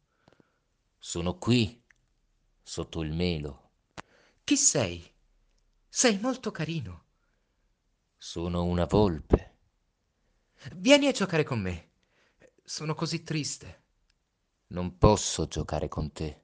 Sono 0.97 1.38
qui, 1.38 1.82
sotto 2.61 3.01
il 3.01 3.14
melo. 3.14 3.72
Chi 4.43 4.57
sei? 4.57 5.09
Sei 5.88 6.20
molto 6.20 6.51
carino. 6.51 7.05
Sono 8.18 8.64
una 8.64 8.86
volpe. 8.86 9.57
Vieni 10.76 11.07
a 11.07 11.11
giocare 11.11 11.43
con 11.43 11.59
me. 11.59 11.91
Sono 12.64 12.93
così 12.93 13.24
triste. 13.24 13.82
Non 14.68 14.97
posso 14.97 15.47
giocare 15.47 15.88
con 15.88 16.11
te. 16.11 16.41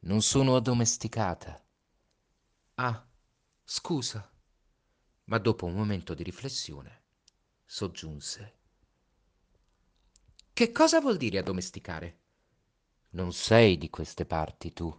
Non 0.00 0.22
sono 0.22 0.56
addomesticata. 0.56 1.64
Ah, 2.74 3.06
scusa. 3.62 4.28
Ma 5.24 5.38
dopo 5.38 5.66
un 5.66 5.74
momento 5.74 6.14
di 6.14 6.22
riflessione 6.22 7.01
soggiunse. 7.64 8.54
Che 10.52 10.72
cosa 10.72 11.00
vuol 11.00 11.16
dire 11.16 11.38
addomesticare? 11.38 12.18
Non 13.10 13.32
sei 13.32 13.78
di 13.78 13.90
queste 13.90 14.26
parti 14.26 14.72
tu, 14.72 14.94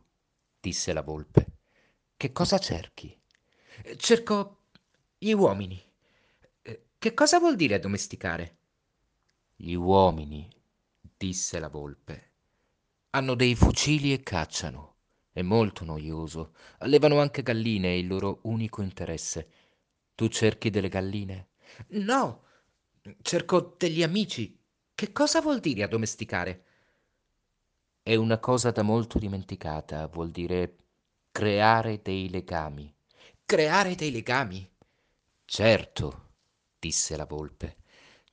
disse 0.59 0.93
la 0.93 1.01
volpe. 1.01 1.45
Che 2.16 2.32
cosa 2.32 2.57
cerchi? 2.57 3.20
Cerco 3.97 4.64
gli 5.18 5.32
uomini. 5.32 5.82
Che 6.97 7.14
cosa 7.14 7.39
vuol 7.39 7.55
dire 7.55 7.76
addomesticare? 7.76 8.57
Gli 9.55 9.74
uomini, 9.74 10.49
disse 11.18 11.59
la 11.59 11.70
volpe, 11.70 12.32
hanno 13.11 13.36
dei 13.36 13.55
fucili 13.55 14.14
e 14.14 14.24
cacciano. 14.24 14.95
È 15.32 15.41
molto 15.41 15.84
noioso. 15.84 16.53
Allevano 16.80 17.20
anche 17.20 17.43
galline, 17.43 17.89
è 17.89 17.97
il 17.97 18.07
loro 18.07 18.39
unico 18.43 18.82
interesse. 18.82 19.49
Tu 20.16 20.28
cerchi 20.28 20.70
delle 20.70 20.89
galline? 20.89 21.49
No, 21.89 22.43
Cerco 23.22 23.76
degli 23.78 24.01
amici. 24.01 24.58
Che 24.95 25.12
cosa 25.12 25.41
vuol 25.41 25.60
dire 25.60 25.84
addomesticare? 25.84 26.64
È 28.01 28.16
una 28.16 28.39
cosa 28.39 28.72
da 28.72 28.82
molto 28.82 29.20
dimenticata, 29.20 30.08
vuol 30.08 30.32
dire 30.32 30.76
creare 31.32 32.01
dei 32.01 32.30
legami. 32.30 32.95
Creare 33.45 33.95
dei 33.95 34.12
legami? 34.12 34.70
Certo, 35.45 36.32
disse 36.80 37.16
la 37.16 37.26
volpe. 37.26 37.78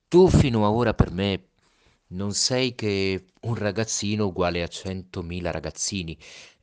Tu 0.07 0.29
fino 0.29 0.65
a 0.65 0.71
ora 0.71 0.93
per 0.93 1.11
me 1.11 1.49
non 2.07 2.33
sei 2.33 2.75
che 2.75 3.27
un 3.41 3.55
ragazzino 3.55 4.27
uguale 4.27 4.63
a 4.63 4.67
centomila 4.67 5.51
ragazzini 5.51 6.17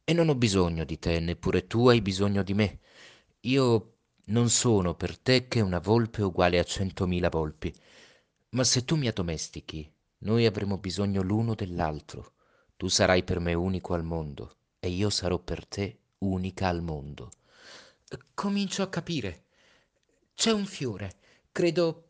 e 0.04 0.12
non 0.12 0.28
ho 0.28 0.34
bisogno 0.34 0.84
di 0.84 0.98
te, 0.98 1.20
neppure 1.20 1.66
tu 1.66 1.88
hai 1.88 2.02
bisogno 2.02 2.42
di 2.42 2.54
me. 2.54 2.80
Io 3.40 3.97
non 4.28 4.50
sono 4.50 4.94
per 4.94 5.18
te 5.18 5.48
che 5.48 5.60
una 5.60 5.78
volpe 5.78 6.22
uguale 6.22 6.58
a 6.58 6.64
centomila 6.64 7.28
volpi. 7.28 7.74
Ma 8.50 8.64
se 8.64 8.84
tu 8.84 8.96
mi 8.96 9.06
addomestichi, 9.06 9.90
noi 10.18 10.46
avremo 10.46 10.78
bisogno 10.78 11.22
l'uno 11.22 11.54
dell'altro. 11.54 12.32
Tu 12.76 12.88
sarai 12.88 13.22
per 13.24 13.40
me 13.40 13.54
unico 13.54 13.94
al 13.94 14.04
mondo 14.04 14.56
e 14.80 14.88
io 14.88 15.10
sarò 15.10 15.38
per 15.38 15.66
te 15.66 15.98
unica 16.18 16.68
al 16.68 16.82
mondo. 16.82 17.30
Comincio 18.34 18.82
a 18.82 18.88
capire. 18.88 19.44
C'è 20.34 20.52
un 20.52 20.66
fiore, 20.66 21.16
credo 21.50 22.08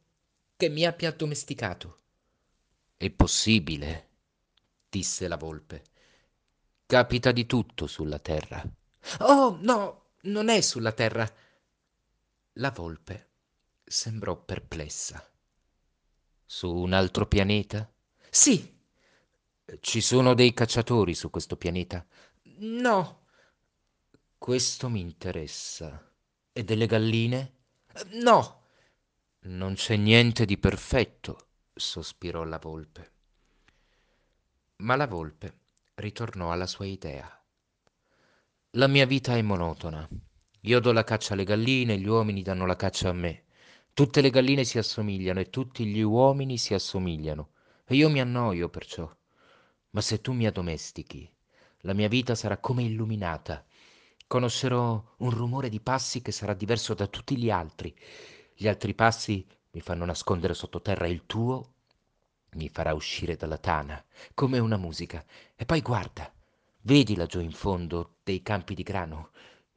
che 0.56 0.68
mi 0.68 0.84
abbia 0.84 1.08
addomesticato. 1.08 1.96
È 2.96 3.10
possibile, 3.10 4.08
disse 4.88 5.28
la 5.28 5.36
volpe. 5.36 5.84
Capita 6.84 7.32
di 7.32 7.46
tutto 7.46 7.86
sulla 7.86 8.18
terra. 8.18 8.62
Oh, 9.20 9.58
no, 9.60 10.04
non 10.22 10.48
è 10.48 10.60
sulla 10.60 10.92
terra. 10.92 11.30
La 12.59 12.72
volpe 12.72 13.30
sembrò 13.84 14.36
perplessa. 14.36 15.24
Su 16.44 16.74
un 16.74 16.92
altro 16.92 17.26
pianeta? 17.26 17.88
Sì. 18.30 18.76
Ci 19.78 20.00
sono 20.00 20.34
dei 20.34 20.52
cacciatori 20.54 21.14
su 21.14 21.30
questo 21.30 21.56
pianeta? 21.56 22.04
No. 22.59 23.26
Questo 24.36 24.88
mi 24.88 24.98
interessa. 24.98 26.12
E 26.52 26.64
delle 26.64 26.86
galline? 26.86 27.59
No. 28.14 28.62
Non 29.42 29.74
c'è 29.74 29.94
niente 29.94 30.44
di 30.44 30.59
perfetto, 30.59 31.50
sospirò 31.72 32.42
la 32.42 32.59
volpe. 32.59 33.12
Ma 34.78 34.96
la 34.96 35.06
volpe 35.06 35.61
ritornò 35.94 36.50
alla 36.50 36.66
sua 36.66 36.86
idea. 36.86 37.30
La 38.72 38.88
mia 38.88 39.06
vita 39.06 39.36
è 39.36 39.42
monotona. 39.42 40.09
Io 40.68 40.80
do 40.80 40.92
la 40.92 41.02
caccia 41.02 41.32
alle 41.32 41.44
galline, 41.44 41.96
gli 41.96 42.06
uomini 42.06 42.42
danno 42.42 42.66
la 42.66 42.76
caccia 42.76 43.08
a 43.08 43.14
me. 43.14 43.44
Tutte 43.94 44.20
le 44.20 44.28
galline 44.28 44.64
si 44.64 44.76
assomigliano 44.76 45.40
e 45.40 45.48
tutti 45.48 45.86
gli 45.86 46.02
uomini 46.02 46.58
si 46.58 46.74
assomigliano, 46.74 47.53
e 47.86 47.95
io 47.95 48.11
mi 48.11 48.20
annoio 48.20 48.68
perciò. 48.68 49.11
Ma 49.92 50.00
se 50.03 50.20
tu 50.20 50.34
mi 50.34 50.46
addomestichi, 50.46 51.26
la 51.80 51.95
mia 51.95 52.08
vita 52.08 52.34
sarà 52.34 52.58
come 52.58 52.82
illuminata. 52.82 53.64
Conoscerò 54.26 55.03
un 55.16 55.30
rumore 55.30 55.70
di 55.70 55.80
passi 55.80 56.20
che 56.20 56.32
sarà 56.32 56.53
diverso 56.53 56.92
da 56.92 57.07
tutti 57.07 57.38
gli 57.38 57.49
altri. 57.49 57.96
Gli 58.54 58.68
altri 58.68 58.92
passi 58.92 59.46
mi 59.70 59.80
fanno 59.80 60.04
nascondere 60.04 60.53
sottoterra, 60.53 61.07
il 61.07 61.24
tuo 61.24 61.72
mi 62.57 62.68
farà 62.68 62.92
uscire 62.92 63.36
dalla 63.36 63.57
tana, 63.57 64.04
come 64.34 64.58
una 64.58 64.76
musica. 64.76 65.24
E 65.57 65.64
poi 65.64 65.80
guarda, 65.80 66.30
vedi 66.82 67.16
laggiù 67.16 67.40
in 67.40 67.53
fondo 67.53 68.16
dei 68.22 68.42
campi 68.42 68.74
di 68.74 68.82
grano. 68.82 69.30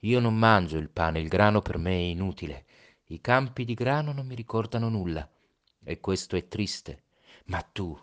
Io 0.03 0.19
non 0.19 0.36
mangio 0.36 0.78
il 0.78 0.90
pane, 0.90 1.19
il 1.19 1.28
grano 1.28 1.61
per 1.61 1.78
me 1.78 1.91
è 1.91 2.10
inutile. 2.10 2.65
I 3.06 3.22
campi 3.22 3.65
di 3.65 3.76
grano 3.76 4.11
non 4.14 4.26
mi 4.26 4.34
ricordano 4.34 4.90
nulla 4.90 5.30
e 5.84 5.99
questo 5.99 6.36
è 6.36 6.48
triste. 6.48 7.03
Ma 7.45 7.61
tu 7.61 7.95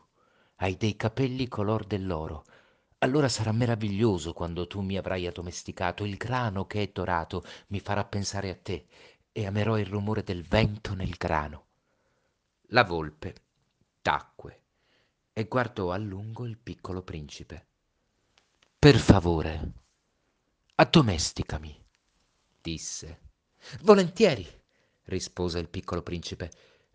hai 0.56 0.76
dei 0.76 0.94
capelli 0.94 1.48
color 1.48 1.84
dell'oro. 1.84 2.44
Allora 2.98 3.28
sarà 3.28 3.50
meraviglioso 3.50 4.32
quando 4.32 4.68
tu 4.68 4.80
mi 4.80 4.96
avrai 4.96 5.26
addomesticato. 5.26 6.04
Il 6.04 6.16
grano 6.16 6.66
che 6.66 6.82
è 6.82 6.90
dorato 6.92 7.44
mi 7.68 7.80
farà 7.80 8.04
pensare 8.04 8.50
a 8.50 8.56
te 8.56 8.86
e 9.32 9.46
amerò 9.46 9.76
il 9.76 9.86
rumore 9.86 10.22
del 10.22 10.44
vento 10.44 10.94
nel 10.94 11.14
grano. 11.18 11.66
La 12.68 12.84
volpe 12.84 13.34
tacque 14.02 14.62
e 15.32 15.44
guardò 15.44 15.90
a 15.90 15.96
lungo 15.96 16.44
il 16.44 16.58
piccolo 16.58 17.02
principe. 17.02 17.66
Per 18.78 18.96
favore, 18.98 19.72
addomesticami, 20.76 21.86
disse. 22.68 23.20
Volentieri 23.82 24.46
rispose 25.04 25.58
il 25.58 25.68
piccolo 25.68 26.02
principe. 26.02 26.50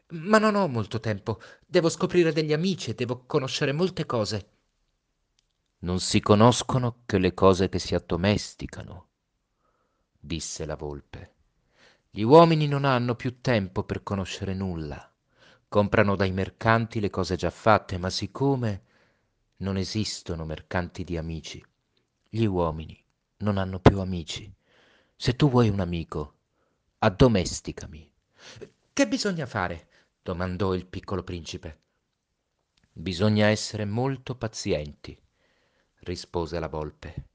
Ma 0.09 0.37
non 0.37 0.55
ho 0.55 0.67
molto 0.67 0.99
tempo. 0.99 1.41
Devo 1.65 1.89
scoprire 1.89 2.31
degli 2.31 2.53
amici 2.53 2.91
e 2.91 2.93
devo 2.93 3.23
conoscere 3.25 3.71
molte 3.71 4.05
cose. 4.05 4.49
Non 5.79 5.99
si 5.99 6.19
conoscono 6.19 7.01
che 7.05 7.17
le 7.17 7.33
cose 7.33 7.67
che 7.67 7.79
si 7.79 7.95
addomesticano, 7.95 9.07
disse 10.17 10.65
la 10.65 10.75
volpe. 10.75 11.31
Gli 12.09 12.21
uomini 12.21 12.67
non 12.67 12.85
hanno 12.85 13.15
più 13.15 13.41
tempo 13.41 13.83
per 13.83 14.03
conoscere 14.03 14.53
nulla. 14.53 15.11
Comprano 15.67 16.15
dai 16.15 16.31
mercanti 16.31 16.99
le 16.99 17.09
cose 17.09 17.35
già 17.35 17.49
fatte, 17.49 17.97
ma 17.97 18.09
siccome 18.11 18.83
non 19.57 19.75
esistono 19.75 20.45
mercanti 20.45 21.03
di 21.03 21.17
amici, 21.17 21.63
gli 22.29 22.45
uomini 22.45 23.03
non 23.37 23.57
hanno 23.57 23.79
più 23.79 23.99
amici. 23.99 24.53
Se 25.23 25.37
tu 25.37 25.49
vuoi 25.49 25.69
un 25.69 25.79
amico, 25.79 26.33
addomesticami. 26.97 28.11
Che 28.91 29.07
bisogna 29.07 29.45
fare? 29.45 29.87
domandò 30.21 30.73
il 30.73 30.85
piccolo 30.85 31.23
principe. 31.23 31.79
Bisogna 32.91 33.47
essere 33.47 33.85
molto 33.85 34.35
pazienti, 34.35 35.17
rispose 35.99 36.59
la 36.59 36.67
volpe. 36.67 37.27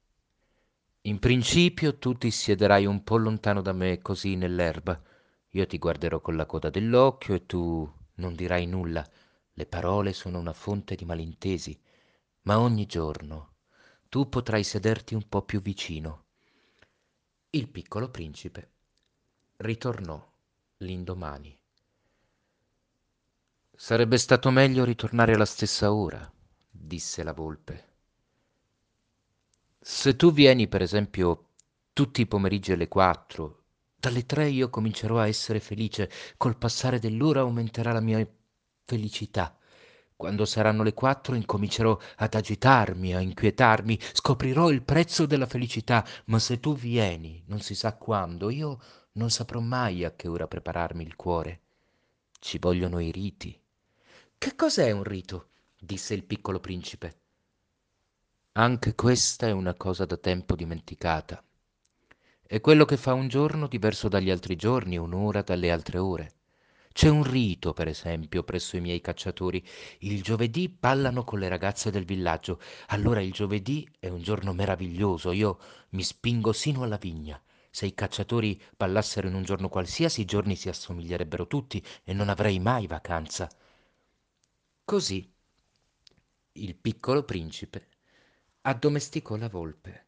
In 1.04 1.18
principio 1.18 1.96
tu 1.96 2.12
ti 2.12 2.30
siederai 2.30 2.84
un 2.84 3.02
po' 3.02 3.16
lontano 3.16 3.62
da 3.62 3.72
me, 3.72 4.02
così 4.02 4.36
nell'erba. 4.36 5.02
Io 5.52 5.66
ti 5.66 5.78
guarderò 5.78 6.20
con 6.20 6.36
la 6.36 6.44
coda 6.44 6.68
dell'occhio 6.68 7.36
e 7.36 7.46
tu 7.46 7.90
non 8.16 8.34
dirai 8.34 8.66
nulla. 8.66 9.02
Le 9.54 9.64
parole 9.64 10.12
sono 10.12 10.38
una 10.38 10.52
fonte 10.52 10.94
di 10.94 11.06
malintesi, 11.06 11.80
ma 12.42 12.60
ogni 12.60 12.84
giorno 12.84 13.54
tu 14.10 14.28
potrai 14.28 14.62
sederti 14.62 15.14
un 15.14 15.26
po' 15.26 15.40
più 15.40 15.62
vicino. 15.62 16.26
Il 17.50 17.66
piccolo 17.66 18.10
principe 18.10 18.72
ritornò 19.56 20.22
l'indomani. 20.78 21.58
Sarebbe 23.74 24.18
stato 24.18 24.50
meglio 24.50 24.84
ritornare 24.84 25.32
alla 25.32 25.46
stessa 25.46 25.90
ora, 25.90 26.30
disse 26.68 27.22
la 27.22 27.32
volpe. 27.32 27.86
Se 29.80 30.14
tu 30.14 30.30
vieni, 30.30 30.68
per 30.68 30.82
esempio, 30.82 31.52
tutti 31.94 32.20
i 32.20 32.26
pomeriggi 32.26 32.72
alle 32.72 32.86
quattro, 32.86 33.62
dalle 33.96 34.26
tre 34.26 34.50
io 34.50 34.68
comincerò 34.68 35.18
a 35.18 35.26
essere 35.26 35.58
felice, 35.58 36.10
col 36.36 36.58
passare 36.58 36.98
dell'ora 36.98 37.40
aumenterà 37.40 37.92
la 37.92 38.00
mia 38.00 38.28
felicità. 38.84 39.57
Quando 40.18 40.46
saranno 40.46 40.82
le 40.82 40.94
quattro 40.94 41.36
incomincerò 41.36 41.96
ad 42.16 42.34
agitarmi, 42.34 43.14
a 43.14 43.20
inquietarmi, 43.20 44.00
scoprirò 44.14 44.68
il 44.72 44.82
prezzo 44.82 45.26
della 45.26 45.46
felicità, 45.46 46.04
ma 46.24 46.40
se 46.40 46.58
tu 46.58 46.74
vieni, 46.74 47.40
non 47.46 47.60
si 47.60 47.76
sa 47.76 47.94
quando, 47.94 48.50
io 48.50 48.80
non 49.12 49.30
saprò 49.30 49.60
mai 49.60 50.04
a 50.04 50.16
che 50.16 50.26
ora 50.26 50.48
prepararmi 50.48 51.04
il 51.04 51.14
cuore. 51.14 51.60
Ci 52.36 52.58
vogliono 52.58 52.98
i 52.98 53.12
riti. 53.12 53.56
Che 54.36 54.56
cos'è 54.56 54.90
un 54.90 55.04
rito? 55.04 55.50
disse 55.78 56.14
il 56.14 56.24
piccolo 56.24 56.58
principe. 56.58 57.20
Anche 58.54 58.96
questa 58.96 59.46
è 59.46 59.52
una 59.52 59.74
cosa 59.74 60.04
da 60.04 60.16
tempo 60.16 60.56
dimenticata. 60.56 61.40
È 62.42 62.60
quello 62.60 62.84
che 62.84 62.96
fa 62.96 63.12
un 63.12 63.28
giorno 63.28 63.68
diverso 63.68 64.08
dagli 64.08 64.30
altri 64.30 64.56
giorni, 64.56 64.98
un'ora 64.98 65.42
dalle 65.42 65.70
altre 65.70 65.98
ore. 65.98 66.37
C'è 66.98 67.06
un 67.08 67.22
rito, 67.22 67.74
per 67.74 67.86
esempio, 67.86 68.42
presso 68.42 68.76
i 68.76 68.80
miei 68.80 69.00
cacciatori. 69.00 69.64
Il 70.00 70.20
giovedì 70.20 70.68
ballano 70.68 71.22
con 71.22 71.38
le 71.38 71.48
ragazze 71.48 71.92
del 71.92 72.04
villaggio. 72.04 72.60
Allora 72.88 73.22
il 73.22 73.30
giovedì 73.30 73.88
è 74.00 74.08
un 74.08 74.20
giorno 74.20 74.52
meraviglioso. 74.52 75.30
Io 75.30 75.60
mi 75.90 76.02
spingo 76.02 76.52
sino 76.52 76.82
alla 76.82 76.96
vigna. 76.96 77.40
Se 77.70 77.86
i 77.86 77.94
cacciatori 77.94 78.60
ballassero 78.76 79.28
in 79.28 79.34
un 79.34 79.44
giorno 79.44 79.68
qualsiasi, 79.68 80.22
i 80.22 80.24
giorni 80.24 80.56
si 80.56 80.68
assomiglierebbero 80.68 81.46
tutti 81.46 81.80
e 82.02 82.12
non 82.12 82.30
avrei 82.30 82.58
mai 82.58 82.88
vacanza. 82.88 83.48
Così 84.84 85.32
il 86.50 86.74
piccolo 86.74 87.22
principe 87.22 87.90
addomesticò 88.62 89.36
la 89.36 89.48
volpe 89.48 90.06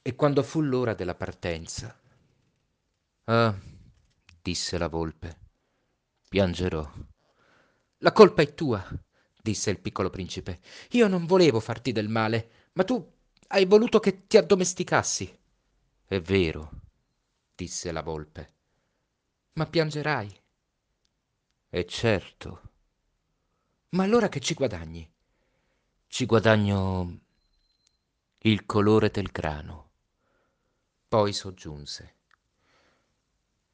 e 0.00 0.14
quando 0.14 0.44
fu 0.44 0.60
l'ora 0.60 0.94
della 0.94 1.16
partenza. 1.16 2.00
Ah, 3.24 3.58
disse 4.40 4.78
la 4.78 4.88
volpe, 4.88 5.41
piangerò. 6.32 6.90
La 7.98 8.12
colpa 8.12 8.40
è 8.40 8.54
tua, 8.54 8.82
disse 9.42 9.68
il 9.68 9.78
piccolo 9.80 10.08
principe. 10.08 10.60
Io 10.92 11.06
non 11.06 11.26
volevo 11.26 11.60
farti 11.60 11.92
del 11.92 12.08
male, 12.08 12.70
ma 12.72 12.84
tu 12.84 13.06
hai 13.48 13.66
voluto 13.66 14.00
che 14.00 14.26
ti 14.26 14.38
addomesticassi. 14.38 15.38
È 16.06 16.20
vero, 16.20 16.70
disse 17.54 17.92
la 17.92 18.00
volpe. 18.00 18.54
Ma 19.52 19.66
piangerai. 19.66 20.40
E 21.68 21.84
certo. 21.84 22.62
Ma 23.90 24.04
allora 24.04 24.30
che 24.30 24.40
ci 24.40 24.54
guadagni? 24.54 25.06
Ci 26.06 26.24
guadagno 26.24 27.20
il 28.38 28.64
colore 28.64 29.10
del 29.10 29.28
grano. 29.30 29.90
Poi 31.08 31.34
soggiunse. 31.34 32.14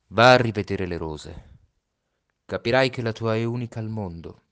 Va 0.08 0.32
a 0.32 0.36
rivedere 0.38 0.88
le 0.88 0.96
rose. 0.96 1.57
Capirai 2.50 2.88
che 2.88 3.02
la 3.02 3.12
tua 3.12 3.36
è 3.36 3.44
unica 3.44 3.78
al 3.78 3.90
mondo. 3.90 4.42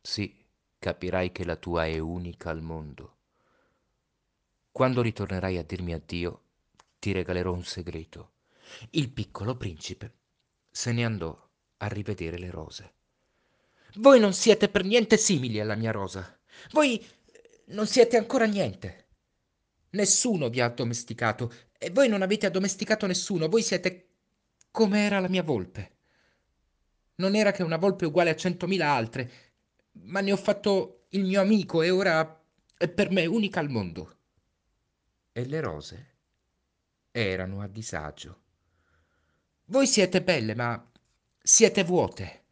Sì, 0.00 0.44
capirai 0.76 1.30
che 1.30 1.44
la 1.44 1.54
tua 1.54 1.86
è 1.86 1.96
unica 2.00 2.50
al 2.50 2.60
mondo. 2.60 3.18
Quando 4.72 5.00
ritornerai 5.00 5.58
a 5.58 5.62
dirmi 5.62 5.92
addio, 5.92 6.42
ti 6.98 7.12
regalerò 7.12 7.52
un 7.52 7.62
segreto. 7.62 8.32
Il 8.90 9.12
piccolo 9.12 9.56
principe 9.56 10.12
se 10.68 10.90
ne 10.90 11.04
andò 11.04 11.48
a 11.76 11.86
rivedere 11.86 12.36
le 12.36 12.50
rose. 12.50 12.94
Voi 13.98 14.18
non 14.18 14.32
siete 14.32 14.68
per 14.68 14.82
niente 14.82 15.16
simili 15.16 15.60
alla 15.60 15.76
mia 15.76 15.92
rosa. 15.92 16.36
Voi 16.72 17.00
non 17.66 17.86
siete 17.86 18.16
ancora 18.16 18.46
niente. 18.46 19.06
Nessuno 19.90 20.48
vi 20.48 20.60
ha 20.60 20.64
addomesticato 20.64 21.54
e 21.78 21.90
voi 21.90 22.08
non 22.08 22.22
avete 22.22 22.46
addomesticato 22.46 23.06
nessuno. 23.06 23.46
Voi 23.46 23.62
siete 23.62 24.08
come 24.72 25.04
era 25.04 25.20
la 25.20 25.28
mia 25.28 25.44
volpe. 25.44 25.92
Non 27.20 27.34
era 27.34 27.50
che 27.50 27.62
una 27.62 27.78
volpe 27.78 28.06
uguale 28.06 28.30
a 28.30 28.36
centomila 28.36 28.90
altre, 28.90 29.30
ma 30.04 30.20
ne 30.20 30.32
ho 30.32 30.36
fatto 30.36 31.06
il 31.10 31.24
mio 31.24 31.40
amico 31.40 31.82
e 31.82 31.90
ora 31.90 32.40
è 32.76 32.88
per 32.88 33.10
me 33.10 33.26
unica 33.26 33.58
al 33.58 33.70
mondo. 33.70 34.16
E 35.32 35.44
le 35.46 35.60
rose 35.60 36.14
erano 37.10 37.60
a 37.60 37.66
disagio. 37.66 38.42
Voi 39.66 39.86
siete 39.88 40.22
belle, 40.22 40.54
ma 40.54 40.90
siete 41.42 41.82
vuote. 41.82 42.44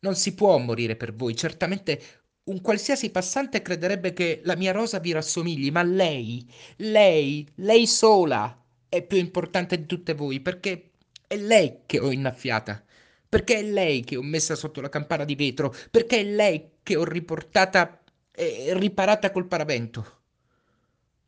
Non 0.00 0.14
si 0.14 0.34
può 0.34 0.56
morire 0.58 0.94
per 0.94 1.14
voi. 1.14 1.34
Certamente 1.34 2.00
un 2.44 2.60
qualsiasi 2.60 3.10
passante 3.10 3.60
crederebbe 3.60 4.12
che 4.12 4.40
la 4.44 4.56
mia 4.56 4.72
rosa 4.72 5.00
vi 5.00 5.12
rassomigli, 5.12 5.70
ma 5.70 5.82
lei, 5.82 6.48
lei, 6.76 7.48
lei 7.56 7.86
sola 7.88 8.64
è 8.88 9.02
più 9.02 9.18
importante 9.18 9.78
di 9.78 9.86
tutte 9.86 10.14
voi, 10.14 10.40
perché 10.40 10.92
è 11.26 11.36
lei 11.36 11.80
che 11.86 11.98
ho 11.98 12.10
innaffiata, 12.10 12.84
perché 13.32 13.60
è 13.60 13.62
lei 13.62 14.04
che 14.04 14.16
ho 14.16 14.22
messa 14.22 14.54
sotto 14.54 14.82
la 14.82 14.90
campana 14.90 15.24
di 15.24 15.34
vetro, 15.34 15.74
perché 15.90 16.20
è 16.20 16.22
lei 16.22 16.72
che 16.82 16.96
ho 16.96 17.04
riportata 17.04 18.04
e 18.30 18.74
riparata 18.76 19.30
col 19.30 19.46
paravento. 19.46 20.20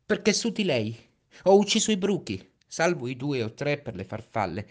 Perché 0.05 0.31
su 0.31 0.51
di 0.51 0.65
lei 0.65 0.95
ho 1.45 1.57
ucciso 1.57 1.89
i 1.89 1.97
bruchi, 1.97 2.51
salvo 2.67 3.07
i 3.07 3.15
due 3.15 3.41
o 3.41 3.55
tre 3.55 3.79
per 3.79 3.95
le 3.95 4.03
farfalle, 4.03 4.67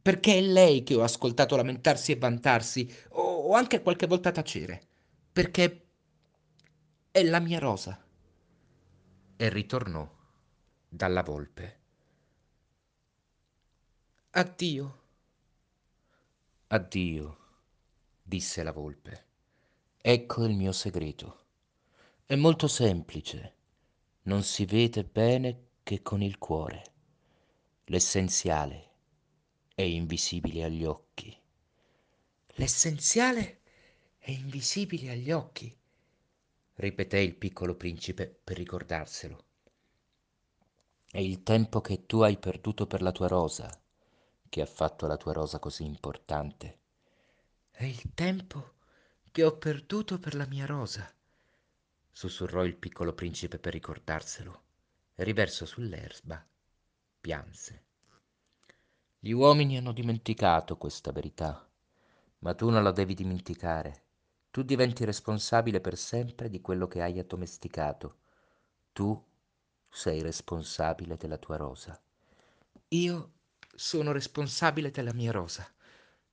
perché 0.00 0.38
è 0.38 0.40
lei 0.40 0.84
che 0.84 0.94
ho 0.94 1.02
ascoltato 1.02 1.56
lamentarsi 1.56 2.12
e 2.12 2.18
vantarsi, 2.18 2.88
o, 3.08 3.20
o 3.20 3.54
anche 3.54 3.82
qualche 3.82 4.06
volta 4.06 4.30
tacere, 4.30 4.80
perché 5.32 5.86
è 7.10 7.24
la 7.24 7.40
mia 7.40 7.58
rosa. 7.58 8.00
E 9.36 9.48
ritornò 9.48 10.08
dalla 10.88 11.24
volpe. 11.24 11.78
Addio. 14.30 14.99
Addio, 16.72 17.36
disse 18.22 18.62
la 18.62 18.70
volpe. 18.70 19.24
Ecco 20.00 20.44
il 20.44 20.54
mio 20.54 20.70
segreto. 20.70 21.38
È 22.24 22.36
molto 22.36 22.68
semplice. 22.68 23.54
Non 24.22 24.44
si 24.44 24.66
vede 24.66 25.02
bene 25.02 25.70
che 25.82 26.00
con 26.02 26.22
il 26.22 26.38
cuore. 26.38 26.84
L'essenziale 27.86 28.90
è 29.74 29.82
invisibile 29.82 30.62
agli 30.62 30.84
occhi. 30.84 31.36
L'essenziale 32.54 33.62
è 34.18 34.30
invisibile 34.30 35.10
agli 35.10 35.32
occhi, 35.32 35.76
ripeté 36.74 37.18
il 37.18 37.34
piccolo 37.34 37.74
principe 37.74 38.28
per 38.44 38.56
ricordarselo. 38.56 39.44
È 41.10 41.18
il 41.18 41.42
tempo 41.42 41.80
che 41.80 42.06
tu 42.06 42.20
hai 42.20 42.38
perduto 42.38 42.86
per 42.86 43.02
la 43.02 43.10
tua 43.10 43.26
rosa 43.26 43.79
che 44.50 44.60
ha 44.60 44.66
fatto 44.66 45.06
la 45.06 45.16
tua 45.16 45.32
rosa 45.32 45.58
così 45.58 45.84
importante. 45.84 46.78
È 47.70 47.84
il 47.84 48.12
tempo 48.12 48.74
che 49.30 49.44
ho 49.44 49.56
perduto 49.56 50.18
per 50.18 50.34
la 50.34 50.46
mia 50.46 50.66
rosa, 50.66 51.10
sussurrò 52.10 52.64
il 52.64 52.76
piccolo 52.76 53.14
principe 53.14 53.58
per 53.58 53.72
ricordarselo 53.72 54.62
e 55.14 55.24
riverso 55.24 55.64
sull'erba 55.64 56.44
pianse. 57.20 57.84
Gli 59.18 59.30
uomini 59.30 59.76
hanno 59.76 59.92
dimenticato 59.92 60.76
questa 60.76 61.12
verità, 61.12 61.66
ma 62.38 62.54
tu 62.54 62.70
non 62.70 62.82
la 62.82 62.90
devi 62.92 63.14
dimenticare. 63.14 64.02
Tu 64.50 64.62
diventi 64.62 65.04
responsabile 65.04 65.80
per 65.80 65.96
sempre 65.96 66.48
di 66.48 66.60
quello 66.60 66.88
che 66.88 67.02
hai 67.02 67.18
addomesticato. 67.18 68.16
Tu 68.92 69.24
sei 69.88 70.22
responsabile 70.22 71.16
della 71.16 71.36
tua 71.36 71.56
rosa. 71.56 72.00
Io 72.88 73.32
sono 73.82 74.12
responsabile 74.12 74.90
della 74.90 75.14
mia 75.14 75.32
rosa, 75.32 75.66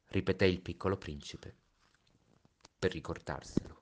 ripeté 0.07 0.45
il 0.45 0.59
piccolo 0.59 0.97
principe 0.97 1.55
per 2.77 2.91
ricordarselo. 2.91 3.81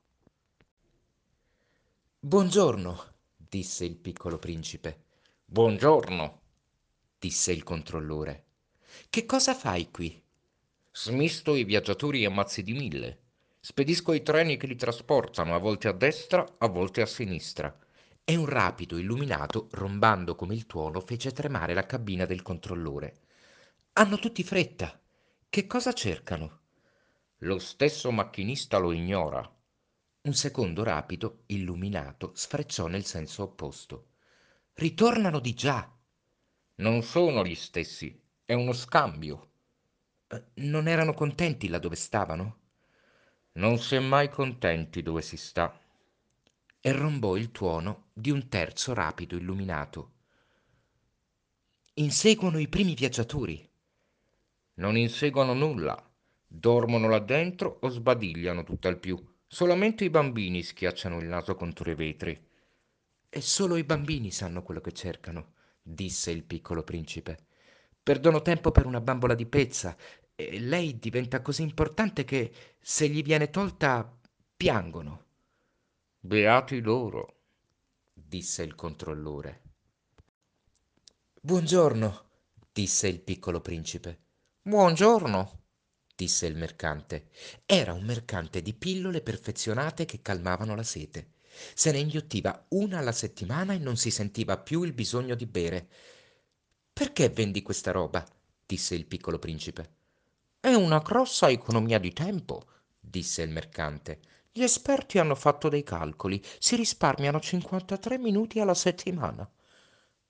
Buongiorno, 2.19 3.13
disse 3.35 3.83
il 3.83 3.95
piccolo 3.95 4.37
principe, 4.37 5.05
Buongiorno, 5.45 6.41
disse 7.17 7.51
il 7.53 7.63
controllore. 7.63 8.45
Che 9.09 9.25
cosa 9.25 9.55
fai 9.55 9.89
qui? 9.89 10.23
smisto 10.91 11.55
i 11.55 11.63
viaggiatori 11.63 12.23
a 12.23 12.29
mazzi 12.29 12.61
di 12.61 12.73
mille. 12.73 13.19
Spedisco 13.59 14.13
i 14.13 14.21
treni 14.21 14.57
che 14.57 14.67
li 14.67 14.75
trasportano, 14.75 15.55
a 15.55 15.57
volte 15.57 15.87
a 15.87 15.91
destra, 15.91 16.57
a 16.59 16.67
volte 16.67 17.01
a 17.01 17.07
sinistra. 17.07 17.75
E 18.23 18.35
un 18.35 18.45
rapido 18.45 18.99
illuminato, 18.99 19.69
rombando 19.71 20.35
come 20.35 20.53
il 20.53 20.67
tuono, 20.67 21.01
fece 21.01 21.31
tremare 21.31 21.73
la 21.73 21.87
cabina 21.87 22.25
del 22.25 22.43
controllore. 22.43 23.23
Hanno 23.97 24.17
tutti 24.17 24.43
fretta. 24.43 25.01
Che 25.47 25.67
cosa 25.67 25.93
cercano? 25.93 26.63
Lo 27.39 27.59
stesso 27.59 28.11
macchinista 28.11 28.77
lo 28.77 28.91
ignora. 28.91 29.49
Un 30.23 30.33
secondo 30.33 30.83
rapido, 30.83 31.43
illuminato, 31.45 32.31
sfrecciò 32.35 32.87
nel 32.87 33.05
senso 33.05 33.43
opposto. 33.43 34.07
Ritornano 34.73 35.39
di 35.39 35.53
già. 35.53 35.89
Non 36.75 37.03
sono 37.03 37.45
gli 37.45 37.55
stessi, 37.55 38.21
è 38.43 38.51
uno 38.51 38.73
scambio. 38.73 39.51
Eh, 40.27 40.43
non 40.55 40.89
erano 40.89 41.13
contenti 41.13 41.69
là 41.69 41.79
dove 41.79 41.95
stavano? 41.95 42.57
Non 43.53 43.77
si 43.77 43.95
è 43.95 43.99
mai 43.99 44.27
contenti 44.27 45.03
dove 45.03 45.21
si 45.21 45.37
sta. 45.37 45.73
E 46.81 46.91
rombò 46.91 47.37
il 47.37 47.49
tuono 47.51 48.09
di 48.11 48.29
un 48.29 48.49
terzo 48.49 48.93
rapido 48.93 49.37
illuminato. 49.37 50.11
Inseguono 51.93 52.59
i 52.59 52.67
primi 52.67 52.93
viaggiatori. 52.93 53.71
Non 54.75 54.97
inseguono 54.97 55.53
nulla. 55.53 55.97
Dormono 56.47 57.07
là 57.07 57.19
dentro 57.19 57.77
o 57.81 57.89
sbadigliano 57.89 58.63
tutt'al 58.63 58.99
più. 58.99 59.17
Solamente 59.47 60.03
i 60.03 60.09
bambini 60.09 60.63
schiacciano 60.63 61.19
il 61.19 61.27
naso 61.27 61.55
contro 61.55 61.89
i 61.89 61.95
vetri. 61.95 62.47
E 63.29 63.41
solo 63.41 63.77
i 63.77 63.83
bambini 63.83 64.31
sanno 64.31 64.63
quello 64.63 64.81
che 64.81 64.91
cercano, 64.91 65.53
disse 65.81 66.31
il 66.31 66.43
piccolo 66.43 66.83
principe. 66.83 67.47
Perdono 68.01 68.41
tempo 68.41 68.71
per 68.71 68.85
una 68.85 69.01
bambola 69.01 69.33
di 69.33 69.45
pezza 69.45 69.95
e 70.35 70.59
lei 70.59 70.99
diventa 70.99 71.41
così 71.41 71.61
importante 71.61 72.25
che 72.25 72.51
se 72.79 73.07
gli 73.07 73.23
viene 73.23 73.49
tolta 73.49 74.19
piangono. 74.55 75.23
Beati 76.19 76.81
loro, 76.81 77.43
disse 78.13 78.63
il 78.63 78.75
controllore. 78.75 79.61
Buongiorno, 81.39 82.29
disse 82.71 83.07
il 83.07 83.21
piccolo 83.21 83.61
principe. 83.61 84.24
Buongiorno, 84.67 85.59
disse 86.15 86.47
il 86.47 86.55
mercante. 86.55 87.29
Era 87.67 87.93
un 87.93 88.03
mercante 88.03 88.63
di 88.63 88.73
pillole 88.73 89.21
perfezionate 89.21 90.05
che 90.05 90.23
calmavano 90.23 90.73
la 90.73 90.81
sete. 90.81 91.33
Se 91.75 91.91
ne 91.91 91.99
inghiottiva 91.99 92.65
una 92.69 92.97
alla 92.97 93.11
settimana 93.11 93.73
e 93.73 93.77
non 93.77 93.95
si 93.95 94.09
sentiva 94.09 94.57
più 94.57 94.81
il 94.81 94.93
bisogno 94.93 95.35
di 95.35 95.45
bere. 95.45 95.87
Perché 96.91 97.29
vendi 97.29 97.61
questa 97.61 97.91
roba? 97.91 98.25
disse 98.65 98.95
il 98.95 99.05
piccolo 99.05 99.37
principe. 99.37 99.97
È 100.59 100.73
una 100.73 100.97
grossa 100.97 101.47
economia 101.47 101.99
di 101.99 102.11
tempo, 102.11 102.65
disse 102.99 103.43
il 103.43 103.51
mercante. 103.51 104.19
Gli 104.51 104.63
esperti 104.63 105.19
hanno 105.19 105.35
fatto 105.35 105.69
dei 105.69 105.83
calcoli, 105.83 106.43
si 106.57 106.75
risparmiano 106.75 107.39
53 107.39 108.17
minuti 108.17 108.59
alla 108.59 108.73
settimana. 108.73 109.47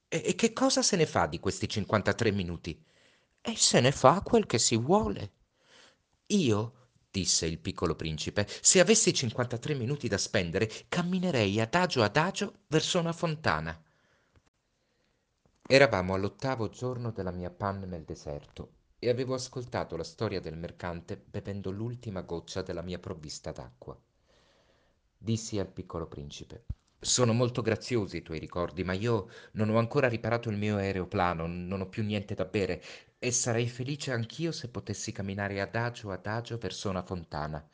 E, 0.10 0.36
che 0.36 0.52
cosa 0.52 0.82
se 0.82 0.98
ne 0.98 1.06
fa 1.06 1.26
di 1.26 1.40
questi 1.40 1.70
53 1.70 2.32
minuti? 2.32 2.86
E 3.47 3.55
se 3.55 3.80
ne 3.80 3.91
fa 3.91 4.22
quel 4.22 4.47
che 4.47 4.57
si 4.57 4.76
vuole. 4.76 5.34
Io, 6.27 6.88
disse 7.11 7.45
il 7.45 7.59
piccolo 7.59 7.95
principe, 7.95 8.47
se 8.59 8.80
avessi 8.80 9.13
53 9.13 9.76
minuti 9.76 10.07
da 10.07 10.17
spendere, 10.17 10.67
camminerei 10.89 11.61
adagio 11.61 12.01
adagio 12.01 12.61
verso 12.65 12.97
una 12.97 13.13
fontana. 13.13 13.80
Eravamo 15.67 16.15
all'ottavo 16.15 16.69
giorno 16.69 17.11
della 17.11 17.30
mia 17.30 17.51
panne 17.51 17.85
nel 17.85 18.03
deserto 18.03 18.72
e 18.97 19.09
avevo 19.09 19.35
ascoltato 19.35 19.95
la 19.95 20.03
storia 20.03 20.39
del 20.41 20.57
mercante 20.57 21.15
bevendo 21.15 21.69
l'ultima 21.69 22.22
goccia 22.22 22.63
della 22.63 22.81
mia 22.81 22.97
provvista 22.97 23.51
d'acqua. 23.51 23.95
Dissi 25.15 25.59
al 25.59 25.67
piccolo 25.72 26.07
principe. 26.07 26.65
Sono 26.99 27.34
molto 27.34 27.61
graziosi 27.61 28.17
i 28.17 28.22
tuoi 28.23 28.39
ricordi, 28.39 28.84
ma 28.84 28.93
io 28.93 29.30
non 29.51 29.69
ho 29.69 29.77
ancora 29.77 30.07
riparato 30.07 30.49
il 30.49 30.57
mio 30.57 30.77
aeroplano, 30.77 31.45
non 31.45 31.81
ho 31.81 31.88
più 31.88 32.03
niente 32.03 32.34
da 32.34 32.45
bere 32.45 32.81
e 33.26 33.31
sarei 33.31 33.68
felice 33.68 34.11
anch'io 34.11 34.52
se 34.52 34.69
potessi 34.69 35.11
camminare 35.11 35.60
adagio 35.60 36.11
adagio 36.11 36.60
verso 36.60 36.91
una 36.91 37.02
fontana. 37.02 37.68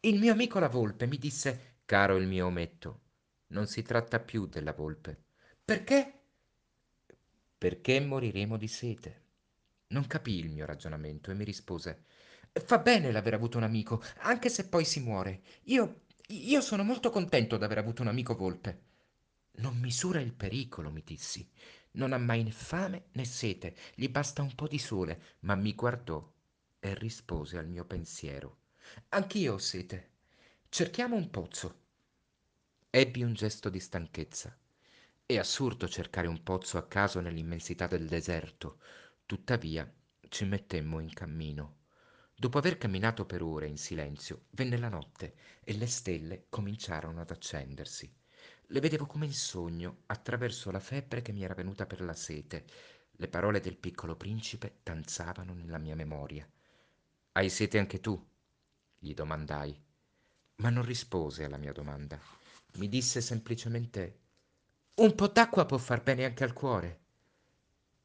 Il 0.00 0.18
mio 0.18 0.30
amico 0.30 0.58
la 0.58 0.68
volpe 0.68 1.06
mi 1.06 1.16
disse, 1.16 1.78
caro 1.86 2.16
il 2.16 2.26
mio 2.26 2.44
ometto, 2.44 3.00
non 3.48 3.66
si 3.66 3.80
tratta 3.80 4.20
più 4.20 4.46
della 4.46 4.74
volpe. 4.74 5.24
Perché? 5.64 6.20
Perché 7.56 7.98
moriremo 8.00 8.58
di 8.58 8.68
sete. 8.68 9.22
Non 9.88 10.06
capì 10.06 10.34
il 10.34 10.50
mio 10.50 10.66
ragionamento 10.66 11.30
e 11.30 11.34
mi 11.34 11.44
rispose, 11.44 12.04
fa 12.52 12.76
bene 12.76 13.10
l'aver 13.10 13.32
avuto 13.32 13.56
un 13.56 13.64
amico, 13.64 14.02
anche 14.18 14.50
se 14.50 14.68
poi 14.68 14.84
si 14.84 15.00
muore. 15.00 15.40
Io, 15.64 16.02
io 16.26 16.60
sono 16.60 16.82
molto 16.82 17.08
contento 17.08 17.56
d'aver 17.56 17.78
avuto 17.78 18.02
un 18.02 18.08
amico 18.08 18.36
volpe. 18.36 18.82
Non 19.52 19.78
misura 19.78 20.20
il 20.20 20.34
pericolo, 20.34 20.90
mi 20.90 21.02
dissi. 21.02 21.50
Non 21.98 22.12
ha 22.12 22.18
mai 22.18 22.44
né 22.44 22.52
fame 22.52 23.06
né 23.12 23.24
sete, 23.24 23.74
gli 23.96 24.08
basta 24.08 24.40
un 24.40 24.54
po' 24.54 24.68
di 24.68 24.78
sole, 24.78 25.36
ma 25.40 25.56
mi 25.56 25.74
guardò 25.74 26.32
e 26.78 26.94
rispose 26.94 27.58
al 27.58 27.68
mio 27.68 27.84
pensiero. 27.84 28.58
Anch'io 29.08 29.54
ho 29.54 29.58
sete. 29.58 30.10
Cerchiamo 30.68 31.16
un 31.16 31.28
pozzo. 31.28 31.80
Ebbi 32.88 33.24
un 33.24 33.34
gesto 33.34 33.68
di 33.68 33.80
stanchezza. 33.80 34.56
È 35.26 35.36
assurdo 35.36 35.88
cercare 35.88 36.28
un 36.28 36.40
pozzo 36.44 36.78
a 36.78 36.86
caso 36.86 37.18
nell'immensità 37.20 37.88
del 37.88 38.06
deserto. 38.06 38.78
Tuttavia 39.26 39.92
ci 40.28 40.44
mettemmo 40.44 41.00
in 41.00 41.12
cammino. 41.12 41.78
Dopo 42.32 42.58
aver 42.58 42.78
camminato 42.78 43.26
per 43.26 43.42
ore 43.42 43.66
in 43.66 43.76
silenzio, 43.76 44.44
venne 44.50 44.78
la 44.78 44.88
notte 44.88 45.34
e 45.64 45.76
le 45.76 45.88
stelle 45.88 46.46
cominciarono 46.48 47.20
ad 47.20 47.32
accendersi. 47.32 48.14
Le 48.70 48.80
vedevo 48.80 49.06
come 49.06 49.24
in 49.24 49.32
sogno, 49.32 50.02
attraverso 50.06 50.70
la 50.70 50.80
febbre 50.80 51.22
che 51.22 51.32
mi 51.32 51.42
era 51.42 51.54
venuta 51.54 51.86
per 51.86 52.02
la 52.02 52.12
sete. 52.12 52.66
Le 53.12 53.28
parole 53.28 53.60
del 53.60 53.76
piccolo 53.76 54.14
principe 54.14 54.80
danzavano 54.82 55.54
nella 55.54 55.78
mia 55.78 55.94
memoria. 55.94 56.46
Hai 57.32 57.48
sete 57.48 57.78
anche 57.78 58.00
tu? 58.00 58.22
gli 58.98 59.14
domandai. 59.14 59.74
Ma 60.56 60.68
non 60.68 60.84
rispose 60.84 61.44
alla 61.44 61.56
mia 61.56 61.72
domanda. 61.72 62.20
Mi 62.74 62.88
disse 62.88 63.22
semplicemente 63.22 64.18
Un 64.96 65.14
po' 65.14 65.28
d'acqua 65.28 65.64
può 65.64 65.78
far 65.78 66.02
bene 66.02 66.26
anche 66.26 66.44
al 66.44 66.52
cuore. 66.52 67.00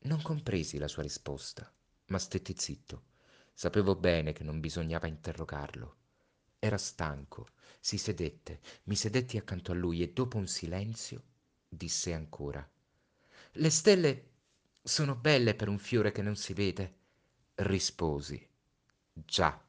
Non 0.03 0.21
compresi 0.21 0.77
la 0.77 0.87
sua 0.87 1.03
risposta, 1.03 1.69
ma 2.07 2.19
stetti 2.19 2.55
zitto. 2.57 3.03
Sapevo 3.53 3.95
bene 3.95 4.31
che 4.31 4.43
non 4.43 4.61
bisognava 4.61 5.07
interrogarlo. 5.07 6.02
Era 6.63 6.77
stanco, 6.77 7.49
si 7.81 7.97
sedette, 7.97 8.61
mi 8.83 8.95
sedetti 8.95 9.35
accanto 9.35 9.73
a 9.73 9.75
lui 9.75 10.01
e 10.01 10.13
dopo 10.13 10.37
un 10.37 10.47
silenzio 10.47 11.21
disse 11.67 12.13
ancora 12.13 12.65
Le 13.51 13.69
stelle 13.69 14.29
sono 14.81 15.13
belle 15.13 15.55
per 15.55 15.67
un 15.67 15.77
fiore 15.77 16.13
che 16.13 16.21
non 16.21 16.37
si 16.37 16.53
vede. 16.53 16.99
Risposi 17.55 18.49
Già. 19.11 19.61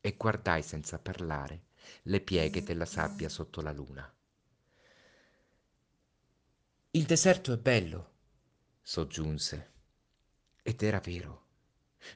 E 0.00 0.14
guardai 0.16 0.62
senza 0.62 0.98
parlare 0.98 1.64
le 2.04 2.22
pieghe 2.22 2.62
della 2.62 2.86
sabbia 2.86 3.28
sotto 3.28 3.60
la 3.60 3.72
luna. 3.72 4.10
Il 6.92 7.04
deserto 7.04 7.52
è 7.52 7.58
bello, 7.58 8.12
soggiunse. 8.80 9.72
Ed 10.62 10.82
era 10.82 11.00
vero. 11.00 11.44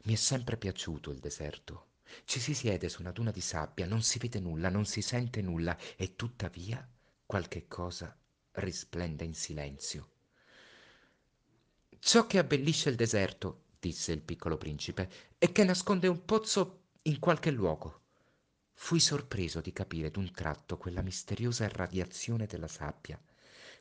Mi 0.04 0.14
è 0.14 0.16
sempre 0.16 0.56
piaciuto 0.56 1.10
il 1.10 1.18
deserto. 1.18 1.90
Ci 2.24 2.40
si 2.40 2.54
siede 2.54 2.88
su 2.88 3.00
una 3.00 3.12
duna 3.12 3.30
di 3.30 3.40
sabbia, 3.40 3.86
non 3.86 4.02
si 4.02 4.18
vede 4.18 4.40
nulla, 4.40 4.68
non 4.68 4.84
si 4.86 5.02
sente 5.02 5.42
nulla 5.42 5.76
e 5.96 6.16
tuttavia 6.16 6.86
qualche 7.26 7.66
cosa 7.68 8.16
risplende 8.52 9.24
in 9.24 9.34
silenzio. 9.34 10.10
Ciò 11.98 12.26
che 12.26 12.38
abbellisce 12.38 12.90
il 12.90 12.96
deserto, 12.96 13.62
disse 13.78 14.12
il 14.12 14.22
piccolo 14.22 14.56
principe, 14.56 15.10
è 15.38 15.50
che 15.52 15.64
nasconde 15.64 16.08
un 16.08 16.24
pozzo 16.24 16.80
in 17.02 17.18
qualche 17.18 17.50
luogo. 17.50 18.00
Fui 18.72 19.00
sorpreso 19.00 19.60
di 19.60 19.72
capire 19.72 20.10
d'un 20.10 20.30
tratto 20.32 20.76
quella 20.76 21.02
misteriosa 21.02 21.68
radiazione 21.68 22.46
della 22.46 22.68
sabbia. 22.68 23.20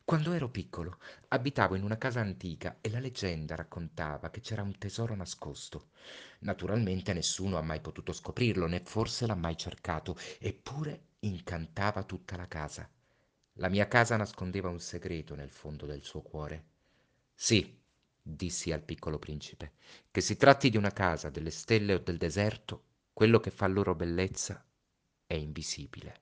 Quando 0.04 0.32
ero 0.32 0.48
piccolo 0.48 0.98
abitavo 1.28 1.74
in 1.74 1.82
una 1.82 1.96
casa 1.98 2.20
antica 2.20 2.78
e 2.80 2.90
la 2.90 2.98
leggenda 3.00 3.54
raccontava 3.54 4.30
che 4.30 4.40
c'era 4.40 4.62
un 4.62 4.76
tesoro 4.78 5.14
nascosto. 5.14 5.90
Naturalmente 6.40 7.12
nessuno 7.12 7.56
ha 7.56 7.62
mai 7.62 7.80
potuto 7.80 8.12
scoprirlo, 8.12 8.66
né 8.66 8.80
forse 8.84 9.26
l'ha 9.26 9.34
mai 9.34 9.56
cercato, 9.56 10.16
eppure 10.38 11.06
incantava 11.20 12.02
tutta 12.04 12.36
la 12.36 12.46
casa. 12.46 12.88
La 13.54 13.68
mia 13.68 13.88
casa 13.88 14.16
nascondeva 14.16 14.68
un 14.68 14.80
segreto 14.80 15.34
nel 15.34 15.50
fondo 15.50 15.86
del 15.86 16.02
suo 16.02 16.22
cuore. 16.22 16.64
Sì, 17.34 17.80
dissi 18.20 18.72
al 18.72 18.82
piccolo 18.82 19.18
principe, 19.18 19.72
che 20.10 20.20
si 20.20 20.36
tratti 20.36 20.70
di 20.70 20.76
una 20.76 20.92
casa, 20.92 21.30
delle 21.30 21.50
stelle 21.50 21.94
o 21.94 21.98
del 21.98 22.18
deserto, 22.18 22.84
quello 23.12 23.40
che 23.40 23.50
fa 23.50 23.66
loro 23.66 23.94
bellezza 23.94 24.64
è 25.26 25.34
invisibile. 25.34 26.20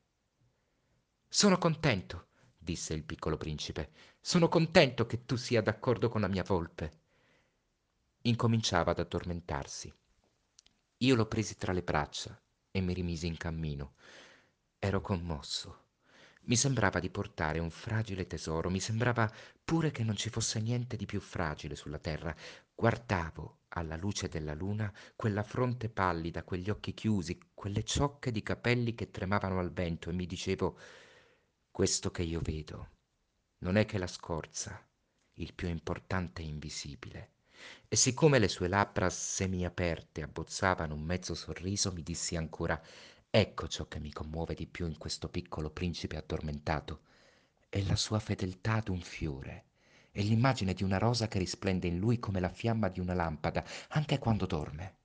Sono 1.29 1.59
contento, 1.59 2.30
disse 2.71 2.95
il 2.95 3.03
piccolo 3.03 3.37
principe. 3.37 3.91
Sono 4.21 4.49
contento 4.49 5.05
che 5.05 5.25
tu 5.25 5.35
sia 5.35 5.61
d'accordo 5.61 6.09
con 6.09 6.21
la 6.21 6.29
mia 6.29 6.45
volpe. 6.45 6.99
Incominciava 8.23 8.93
ad 8.93 9.01
addormentarsi. 9.01 9.93
Io 10.99 11.15
lo 11.17 11.27
presi 11.27 11.57
tra 11.57 11.73
le 11.73 11.83
braccia 11.83 12.41
e 12.71 12.81
mi 12.81 12.95
rimisi 12.95 13.27
in 13.27 13.37
cammino. 13.37 13.95
Ero 14.79 15.01
commosso. 15.01 15.89
Mi 16.43 16.57
sembrava 16.57 17.01
di 17.01 17.11
portare 17.11 17.59
un 17.59 17.71
fragile 17.71 18.27
tesoro, 18.27 18.71
mi 18.71 18.81
sembrava 18.81 19.31
pure 19.65 19.91
che 19.91 20.05
non 20.05 20.17
ci 20.17 20.31
fosse 20.31 20.61
niente 20.61 20.97
di 20.97 21.07
più 21.07 21.21
fragile 21.21 21.75
sulla 21.75 21.99
terra. 21.99 22.35
Guardavo 22.73 23.63
alla 23.71 23.97
luce 23.97 24.29
della 24.29 24.55
luna 24.55 24.93
quella 25.17 25.43
fronte 25.43 25.89
pallida, 25.89 26.45
quegli 26.45 26.71
occhi 26.71 26.95
chiusi, 26.95 27.37
quelle 27.53 27.83
ciocche 27.83 28.31
di 28.31 28.43
capelli 28.43 28.95
che 28.95 29.11
tremavano 29.11 29.59
al 29.59 29.73
vento 29.73 30.09
e 30.09 30.13
mi 30.13 30.27
dicevo 30.27 30.79
questo 31.71 32.11
che 32.11 32.23
io 32.23 32.41
vedo 32.43 32.89
non 33.59 33.77
è 33.77 33.85
che 33.85 33.99
la 33.99 34.07
scorza, 34.07 34.87
il 35.35 35.55
più 35.55 35.69
importante 35.69 36.43
e 36.43 36.47
invisibile. 36.47 37.31
E 37.89 37.97
siccome 37.97 38.39
le 38.39 38.49
sue 38.49 38.69
labbra 38.69 39.11
semiaperte 39.11 40.23
abbozzavano 40.23 40.95
un 40.95 41.03
mezzo 41.03 41.35
sorriso, 41.35 41.93
mi 41.93 42.03
dissi 42.03 42.37
ancora 42.37 42.81
Ecco 43.33 43.69
ciò 43.69 43.87
che 43.87 44.01
mi 44.01 44.11
commuove 44.11 44.55
di 44.55 44.67
più 44.67 44.87
in 44.87 44.99
questo 44.99 45.29
piccolo 45.29 45.71
principe 45.71 46.17
addormentato. 46.17 47.03
È 47.69 47.81
la 47.83 47.95
sua 47.95 48.19
fedeltà 48.19 48.75
ad 48.75 48.89
un 48.89 49.01
fiore, 49.01 49.67
è 50.11 50.21
l'immagine 50.21 50.75
di 50.75 50.83
una 50.83 50.99
rosa 50.99 51.29
che 51.29 51.39
risplende 51.39 51.87
in 51.87 51.99
lui 51.99 52.19
come 52.19 52.41
la 52.41 52.49
fiamma 52.49 52.89
di 52.89 52.99
una 52.99 53.15
lampada, 53.15 53.65
anche 53.91 54.19
quando 54.19 54.47
dorme. 54.47 54.97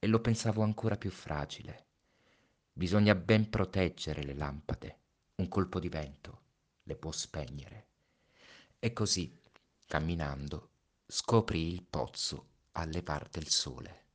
E 0.00 0.08
lo 0.08 0.20
pensavo 0.20 0.62
ancora 0.62 0.96
più 0.96 1.12
fragile. 1.12 1.86
Bisogna 2.72 3.14
ben 3.14 3.48
proteggere 3.48 4.24
le 4.24 4.34
lampade. 4.34 4.98
Un 5.40 5.46
colpo 5.46 5.78
di 5.78 5.88
vento 5.88 6.40
le 6.82 6.96
può 6.96 7.12
spegnere. 7.12 7.86
E 8.80 8.92
così, 8.92 9.40
camminando, 9.86 10.70
scoprì 11.06 11.72
il 11.72 11.84
pozzo 11.88 12.46
al 12.72 12.88
levar 12.88 13.28
del 13.28 13.46
sole. 13.46 14.06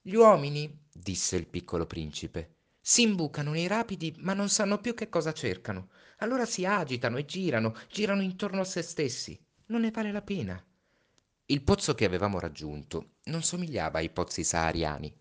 Gli 0.00 0.14
uomini, 0.14 0.84
disse 0.90 1.36
il 1.36 1.46
piccolo 1.46 1.84
principe, 1.84 2.54
si 2.80 3.02
imbucano 3.02 3.50
nei 3.50 3.66
rapidi 3.66 4.14
ma 4.20 4.32
non 4.32 4.48
sanno 4.48 4.80
più 4.80 4.94
che 4.94 5.10
cosa 5.10 5.34
cercano. 5.34 5.90
Allora 6.20 6.46
si 6.46 6.64
agitano 6.64 7.18
e 7.18 7.26
girano, 7.26 7.76
girano 7.90 8.22
intorno 8.22 8.62
a 8.62 8.64
se 8.64 8.80
stessi. 8.80 9.38
Non 9.66 9.82
ne 9.82 9.90
vale 9.90 10.12
la 10.12 10.22
pena. 10.22 10.64
Il 11.44 11.62
pozzo 11.62 11.94
che 11.94 12.06
avevamo 12.06 12.38
raggiunto 12.38 13.16
non 13.24 13.42
somigliava 13.42 13.98
ai 13.98 14.08
pozzi 14.08 14.44
sahariani. 14.44 15.14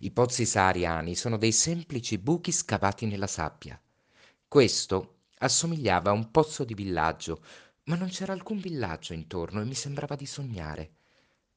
I 0.00 0.10
pozzi 0.10 0.44
sahariani 0.44 1.14
sono 1.14 1.36
dei 1.36 1.52
semplici 1.52 2.18
buchi 2.18 2.50
scavati 2.50 3.06
nella 3.06 3.28
sabbia. 3.28 3.80
Questo 4.50 5.18
assomigliava 5.38 6.10
a 6.10 6.12
un 6.12 6.32
pozzo 6.32 6.64
di 6.64 6.74
villaggio, 6.74 7.40
ma 7.84 7.94
non 7.94 8.08
c'era 8.08 8.32
alcun 8.32 8.58
villaggio 8.58 9.12
intorno 9.12 9.60
e 9.60 9.64
mi 9.64 9.74
sembrava 9.74 10.16
di 10.16 10.26
sognare. 10.26 10.94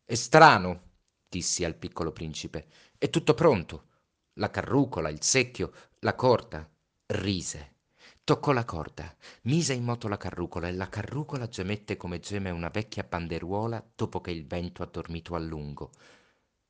È 0.05 0.13
strano, 0.13 0.91
dissi 1.27 1.63
al 1.63 1.73
piccolo 1.73 2.11
principe. 2.11 2.67
È 2.99 3.09
tutto 3.09 3.33
pronto. 3.33 3.87
La 4.33 4.51
carrucola, 4.51 5.09
il 5.09 5.23
secchio, 5.23 5.73
la 6.01 6.13
corda. 6.13 6.69
Rise. 7.07 7.77
Toccò 8.23 8.51
la 8.51 8.63
corda, 8.63 9.11
mise 9.45 9.73
in 9.73 9.85
moto 9.85 10.07
la 10.07 10.17
carrucola 10.17 10.67
e 10.67 10.73
la 10.73 10.87
carrucola 10.87 11.47
gemette 11.47 11.97
come 11.97 12.19
geme 12.19 12.51
una 12.51 12.69
vecchia 12.69 13.01
banderuola 13.01 13.83
dopo 13.95 14.21
che 14.21 14.29
il 14.29 14.45
vento 14.45 14.83
ha 14.83 14.85
dormito 14.85 15.33
a 15.33 15.39
lungo. 15.39 15.89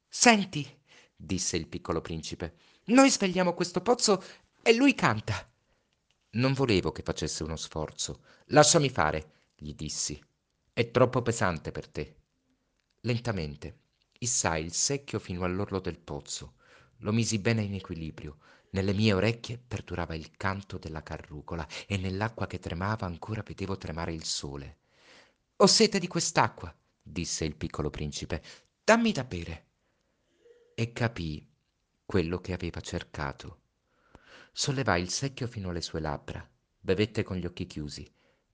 Senti, 0.08 0.66
disse 1.18 1.58
il 1.58 1.68
piccolo 1.68 2.00
principe, 2.00 2.56
noi 2.86 3.12
svegliamo 3.12 3.54
questo 3.54 3.82
pozzo 3.82 4.24
e 4.62 4.74
lui 4.74 4.96
canta. 4.96 5.52
Non 6.36 6.54
volevo 6.54 6.92
che 6.92 7.04
facesse 7.04 7.44
uno 7.44 7.56
sforzo. 7.56 8.24
Lasciami 8.46 8.90
fare, 8.90 9.32
gli 9.56 9.74
dissi. 9.76 10.20
È 10.74 10.90
troppo 10.90 11.22
pesante 11.22 11.72
per 11.72 11.88
te. 11.88 12.16
Lentamente 13.02 13.82
issai 14.20 14.64
il 14.64 14.74
secchio 14.74 15.20
fino 15.20 15.44
all'orlo 15.44 15.80
del 15.80 16.00
pozzo. 16.00 16.54
Lo 16.98 17.12
misi 17.12 17.38
bene 17.38 17.62
in 17.62 17.76
equilibrio. 17.76 18.38
Nelle 18.72 18.94
mie 18.94 19.14
orecchie 19.14 19.60
perdurava 19.60 20.16
il 20.16 20.32
canto 20.36 20.80
della 20.80 21.04
carrucola 21.04 21.68
e 21.86 21.98
nell'acqua 21.98 22.48
che 22.48 22.58
tremava 22.58 23.06
ancora 23.06 23.44
vedevo 23.44 23.78
tremare 23.78 24.14
il 24.14 24.24
sole. 24.24 24.78
Ho 25.58 25.68
sete 25.68 26.00
di 26.00 26.08
quest'acqua, 26.08 26.74
disse 27.00 27.46
il 27.46 27.56
piccolo 27.56 27.92
principe. 27.92 28.42
Dammi 28.84 29.12
da 29.12 29.24
bere. 29.24 29.66
E 30.74 30.92
capii 30.94 31.48
quello 32.06 32.40
che 32.40 32.54
aveva 32.54 32.80
cercato. 32.80 33.63
Sollevai 34.56 35.02
il 35.02 35.10
secchio 35.10 35.48
fino 35.48 35.70
alle 35.72 35.82
sue 35.82 36.00
labbra, 36.00 36.48
bevette 36.80 37.24
con 37.24 37.38
gli 37.38 37.46
occhi 37.48 37.66
chiusi. 37.66 38.08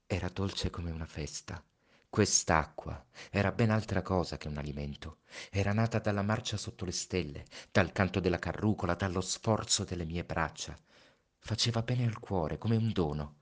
Era 0.08 0.30
dolce 0.30 0.70
come 0.70 0.92
una 0.92 1.06
festa. 1.06 1.62
Quest'acqua 2.10 3.06
era 3.30 3.52
ben 3.52 3.70
altra 3.70 4.02
cosa 4.02 4.38
che 4.38 4.48
un 4.48 4.56
alimento. 4.56 5.18
Era 5.52 5.74
nata 5.74 6.00
dalla 6.00 6.22
marcia 6.22 6.56
sotto 6.56 6.86
le 6.86 6.94
stelle, 6.94 7.44
dal 7.70 7.92
canto 7.92 8.22
della 8.22 8.40
carrucola, 8.40 8.96
dallo 8.96 9.20
sforzo 9.20 9.84
delle 9.84 10.06
mie 10.06 10.24
braccia. 10.24 10.80
Faceva 11.38 11.82
bene 11.82 12.06
al 12.06 12.18
cuore, 12.18 12.58
come 12.58 12.78
un 12.78 12.94
dono. 12.94 13.40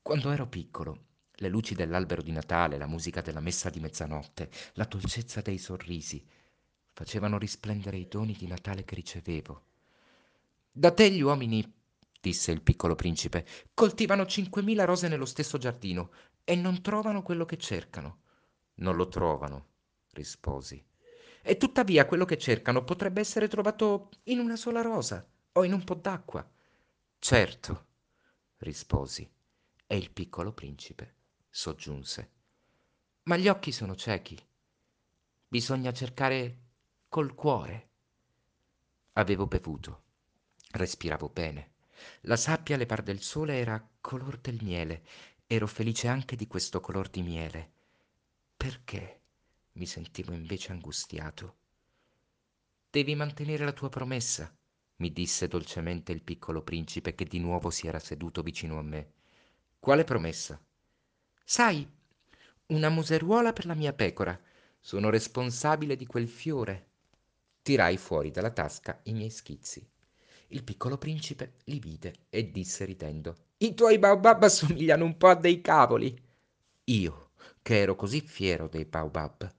Quando 0.00 0.30
ero 0.30 0.46
piccolo, 0.46 1.06
le 1.32 1.48
luci 1.48 1.74
dell'albero 1.74 2.22
di 2.22 2.30
Natale, 2.30 2.78
la 2.78 2.86
musica 2.86 3.22
della 3.22 3.40
messa 3.40 3.70
di 3.70 3.80
mezzanotte, 3.80 4.52
la 4.74 4.84
dolcezza 4.84 5.40
dei 5.40 5.58
sorrisi, 5.58 6.24
facevano 6.92 7.38
risplendere 7.38 7.96
i 7.96 8.06
doni 8.06 8.34
di 8.34 8.46
Natale 8.46 8.84
che 8.84 8.94
ricevevo. 8.94 9.62
Da 10.70 10.92
te 10.92 11.10
gli 11.10 11.20
uomini, 11.22 11.74
disse 12.20 12.52
il 12.52 12.62
piccolo 12.62 12.94
principe, 12.94 13.46
coltivano 13.74 14.26
cinquemila 14.26 14.84
rose 14.84 15.08
nello 15.08 15.24
stesso 15.24 15.58
giardino 15.58 16.10
e 16.44 16.56
non 16.56 16.82
trovano 16.82 17.22
quello 17.22 17.44
che 17.44 17.58
cercano. 17.58 18.22
Non 18.74 18.96
lo 18.96 19.08
trovano, 19.08 19.66
risposi. 20.12 20.84
E 21.42 21.56
tuttavia 21.56 22.06
quello 22.06 22.24
che 22.24 22.38
cercano 22.38 22.84
potrebbe 22.84 23.20
essere 23.20 23.48
trovato 23.48 24.10
in 24.24 24.38
una 24.38 24.56
sola 24.56 24.82
rosa 24.82 25.26
o 25.52 25.64
in 25.64 25.72
un 25.72 25.84
po' 25.84 25.94
d'acqua. 25.94 26.48
Certo, 27.18 27.86
risposi, 28.58 29.28
e 29.86 29.96
il 29.96 30.10
piccolo 30.10 30.52
principe 30.52 31.14
soggiunse. 31.50 32.30
Ma 33.24 33.36
gli 33.36 33.48
occhi 33.48 33.72
sono 33.72 33.96
ciechi. 33.96 34.38
Bisogna 35.48 35.92
cercare 35.92 36.58
col 37.08 37.34
cuore. 37.34 37.90
Avevo 39.14 39.46
bevuto. 39.46 40.02
Respiravo 40.70 41.28
bene. 41.28 41.72
La 42.22 42.36
sabbia 42.36 42.74
alle 42.74 42.86
par 42.86 43.02
del 43.02 43.20
sole 43.20 43.58
era 43.58 43.86
color 44.00 44.38
del 44.38 44.58
miele 44.62 45.02
Ero 45.50 45.66
felice 45.66 46.08
anche 46.08 46.36
di 46.36 46.46
questo 46.46 46.78
color 46.78 47.08
di 47.08 47.22
miele. 47.22 47.72
Perché 48.54 49.20
mi 49.72 49.86
sentivo 49.86 50.34
invece 50.34 50.72
angustiato? 50.72 51.56
Devi 52.90 53.14
mantenere 53.14 53.64
la 53.64 53.72
tua 53.72 53.88
promessa, 53.88 54.54
mi 54.96 55.10
disse 55.10 55.48
dolcemente 55.48 56.12
il 56.12 56.22
piccolo 56.22 56.60
principe 56.60 57.14
che 57.14 57.24
di 57.24 57.38
nuovo 57.38 57.70
si 57.70 57.86
era 57.86 57.98
seduto 57.98 58.42
vicino 58.42 58.78
a 58.78 58.82
me. 58.82 59.12
Quale 59.80 60.04
promessa? 60.04 60.60
Sai, 61.42 61.90
una 62.66 62.90
museruola 62.90 63.54
per 63.54 63.64
la 63.64 63.74
mia 63.74 63.94
pecora. 63.94 64.38
Sono 64.78 65.08
responsabile 65.08 65.96
di 65.96 66.04
quel 66.04 66.28
fiore. 66.28 66.88
Tirai 67.62 67.96
fuori 67.96 68.30
dalla 68.30 68.50
tasca 68.50 69.00
i 69.04 69.14
miei 69.14 69.30
schizzi. 69.30 69.88
Il 70.48 70.64
piccolo 70.64 70.96
principe 70.96 71.54
li 71.64 71.78
vide 71.78 72.14
e 72.30 72.50
disse 72.50 72.84
ridendo 72.84 73.36
i 73.60 73.74
tuoi 73.74 73.98
baobab 73.98 74.44
assomigliano 74.44 75.04
un 75.04 75.16
po' 75.16 75.26
a 75.26 75.34
dei 75.34 75.60
cavoli. 75.60 76.16
Io, 76.84 77.30
che 77.60 77.80
ero 77.80 77.96
così 77.96 78.20
fiero 78.20 78.68
dei 78.68 78.84
baobab. 78.84 79.52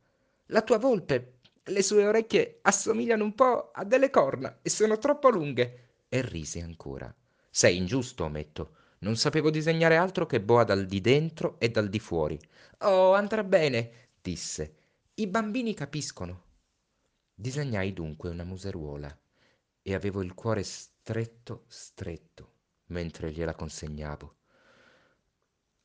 La 0.47 0.61
tua 0.61 0.77
volpe, 0.77 1.39
le 1.63 1.83
sue 1.83 2.07
orecchie 2.07 2.59
assomigliano 2.61 3.25
un 3.25 3.35
po' 3.35 3.71
a 3.73 3.83
delle 3.83 4.09
corna 4.09 4.59
e 4.61 4.69
sono 4.69 4.97
troppo 4.97 5.29
lunghe. 5.29 5.89
E 6.07 6.21
rise 6.21 6.61
ancora. 6.61 7.13
Sei 7.49 7.75
ingiusto, 7.75 8.23
ometto. 8.23 8.75
Non 8.99 9.17
sapevo 9.17 9.49
disegnare 9.49 9.97
altro 9.97 10.25
che 10.25 10.39
boa 10.39 10.63
dal 10.63 10.85
di 10.85 11.01
dentro 11.01 11.59
e 11.59 11.69
dal 11.69 11.89
di 11.89 11.99
fuori. 11.99 12.39
Oh, 12.79 13.13
andrà 13.13 13.43
bene, 13.43 13.91
disse. 14.21 14.75
I 15.15 15.27
bambini 15.27 15.73
capiscono. 15.73 16.43
Disegnai 17.35 17.91
dunque 17.91 18.29
una 18.29 18.45
museruola 18.45 19.13
e 19.81 19.93
avevo 19.93 20.21
il 20.21 20.33
cuore 20.33 20.63
stretto, 20.63 21.65
stretto 21.67 22.57
mentre 22.89 23.31
gliela 23.31 23.55
consegnavo. 23.55 24.35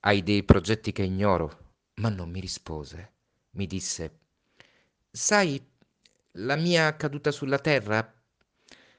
Hai 0.00 0.22
dei 0.22 0.42
progetti 0.42 0.92
che 0.92 1.02
ignoro, 1.02 1.74
ma 1.94 2.08
non 2.08 2.30
mi 2.30 2.40
rispose. 2.40 3.12
Mi 3.50 3.66
disse, 3.66 4.18
sai, 5.10 5.72
la 6.32 6.56
mia 6.56 6.94
caduta 6.96 7.30
sulla 7.30 7.58
terra 7.58 8.12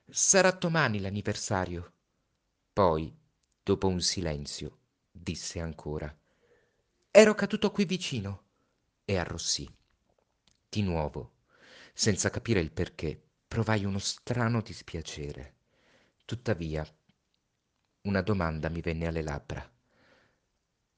sarà 0.10 0.52
domani 0.52 1.00
l'anniversario. 1.00 1.94
Poi, 2.74 3.14
dopo 3.62 3.88
un 3.88 4.02
silenzio, 4.02 4.80
disse 5.12 5.60
ancora, 5.60 6.14
ero 7.12 7.36
caduto 7.36 7.72
qui 7.72 7.86
vicino 7.86 8.44
e 9.06 9.18
arrossì. 9.18 9.70
Di 10.70 10.82
nuovo, 10.82 11.34
senza 11.94 12.30
capire 12.30 12.60
il 12.60 12.72
perché, 12.72 13.25
provai 13.56 13.86
uno 13.86 14.00
strano 14.00 14.60
dispiacere. 14.60 15.56
Tuttavia, 16.26 16.86
una 18.02 18.20
domanda 18.20 18.68
mi 18.68 18.82
venne 18.82 19.08
alle 19.08 19.22
labbra. 19.22 19.66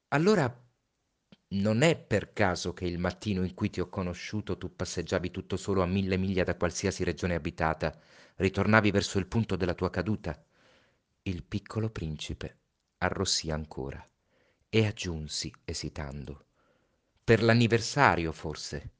Allora 0.07 0.67
non 1.49 1.81
è 1.83 1.95
per 1.95 2.33
caso 2.33 2.73
che 2.73 2.85
il 2.85 2.97
mattino 2.97 3.43
in 3.43 3.53
cui 3.53 3.69
ti 3.69 3.79
ho 3.79 3.89
conosciuto 3.89 4.57
tu 4.57 4.75
passeggiavi 4.75 5.29
tutto 5.29 5.55
solo 5.55 5.83
a 5.83 5.85
mille 5.85 6.17
miglia 6.17 6.43
da 6.43 6.55
qualsiasi 6.55 7.03
regione 7.03 7.35
abitata, 7.35 7.95
ritornavi 8.37 8.89
verso 8.89 9.19
il 9.19 9.27
punto 9.27 9.55
della 9.55 9.75
tua 9.75 9.91
caduta? 9.91 10.43
Il 11.21 11.43
piccolo 11.43 11.91
principe 11.91 12.61
arrossì 12.97 13.51
ancora 13.51 14.03
e 14.67 14.83
aggiunsi, 14.87 15.53
esitando. 15.63 16.47
Per 17.23 17.43
l'anniversario, 17.43 18.31
forse. 18.31 18.93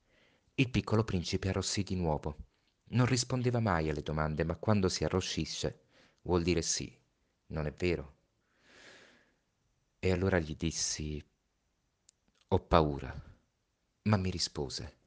Il 0.53 0.69
piccolo 0.69 1.03
principe 1.03 1.49
arrossì 1.49 1.81
di 1.81 1.95
nuovo. 1.95 2.46
Non 2.89 3.05
rispondeva 3.05 3.59
mai 3.59 3.89
alle 3.89 4.01
domande, 4.01 4.43
ma 4.43 4.55
quando 4.55 4.89
si 4.89 5.03
arrossisce 5.03 5.83
vuol 6.23 6.43
dire 6.43 6.61
sì, 6.61 6.93
non 7.47 7.65
è 7.65 7.71
vero? 7.71 8.15
E 9.99 10.11
allora 10.11 10.39
gli 10.39 10.55
dissi, 10.55 11.23
ho 12.49 12.59
paura, 12.59 13.13
ma 14.03 14.17
mi 14.17 14.29
rispose, 14.29 14.97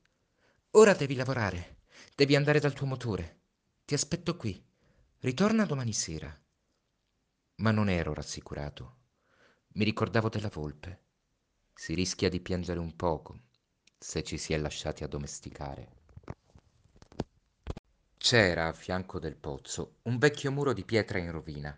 ora 0.72 0.94
devi 0.94 1.14
lavorare, 1.14 1.78
devi 2.14 2.36
andare 2.36 2.60
dal 2.60 2.72
tuo 2.72 2.86
motore, 2.86 3.40
ti 3.84 3.94
aspetto 3.94 4.36
qui, 4.36 4.62
ritorna 5.20 5.64
domani 5.64 5.92
sera. 5.92 6.34
Ma 7.56 7.70
non 7.70 7.88
ero 7.88 8.12
rassicurato, 8.14 8.96
mi 9.74 9.84
ricordavo 9.84 10.28
della 10.28 10.50
volpe. 10.52 11.04
Si 11.74 11.94
rischia 11.94 12.28
di 12.28 12.40
piangere 12.40 12.78
un 12.78 12.94
poco 12.96 13.40
se 13.98 14.22
ci 14.22 14.36
si 14.38 14.52
è 14.52 14.58
lasciati 14.58 15.04
addomesticare. 15.04 15.99
C'era 18.22 18.66
a 18.68 18.72
fianco 18.74 19.18
del 19.18 19.34
pozzo 19.34 19.94
un 20.02 20.18
vecchio 20.18 20.52
muro 20.52 20.74
di 20.74 20.84
pietra 20.84 21.16
in 21.18 21.30
rovina. 21.30 21.74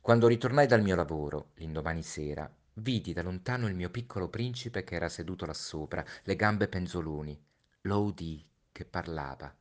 Quando 0.00 0.26
ritornai 0.26 0.66
dal 0.66 0.82
mio 0.82 0.96
lavoro, 0.96 1.50
l'indomani 1.54 2.02
sera, 2.02 2.52
vidi 2.74 3.12
da 3.12 3.22
lontano 3.22 3.68
il 3.68 3.76
mio 3.76 3.88
piccolo 3.88 4.28
principe 4.28 4.82
che 4.82 4.96
era 4.96 5.08
seduto 5.08 5.46
là 5.46 5.54
sopra, 5.54 6.04
le 6.24 6.34
gambe 6.34 6.66
penzoloni. 6.66 7.40
Lo 7.82 8.02
udii 8.02 8.44
che 8.72 8.84
parlava. 8.86 9.54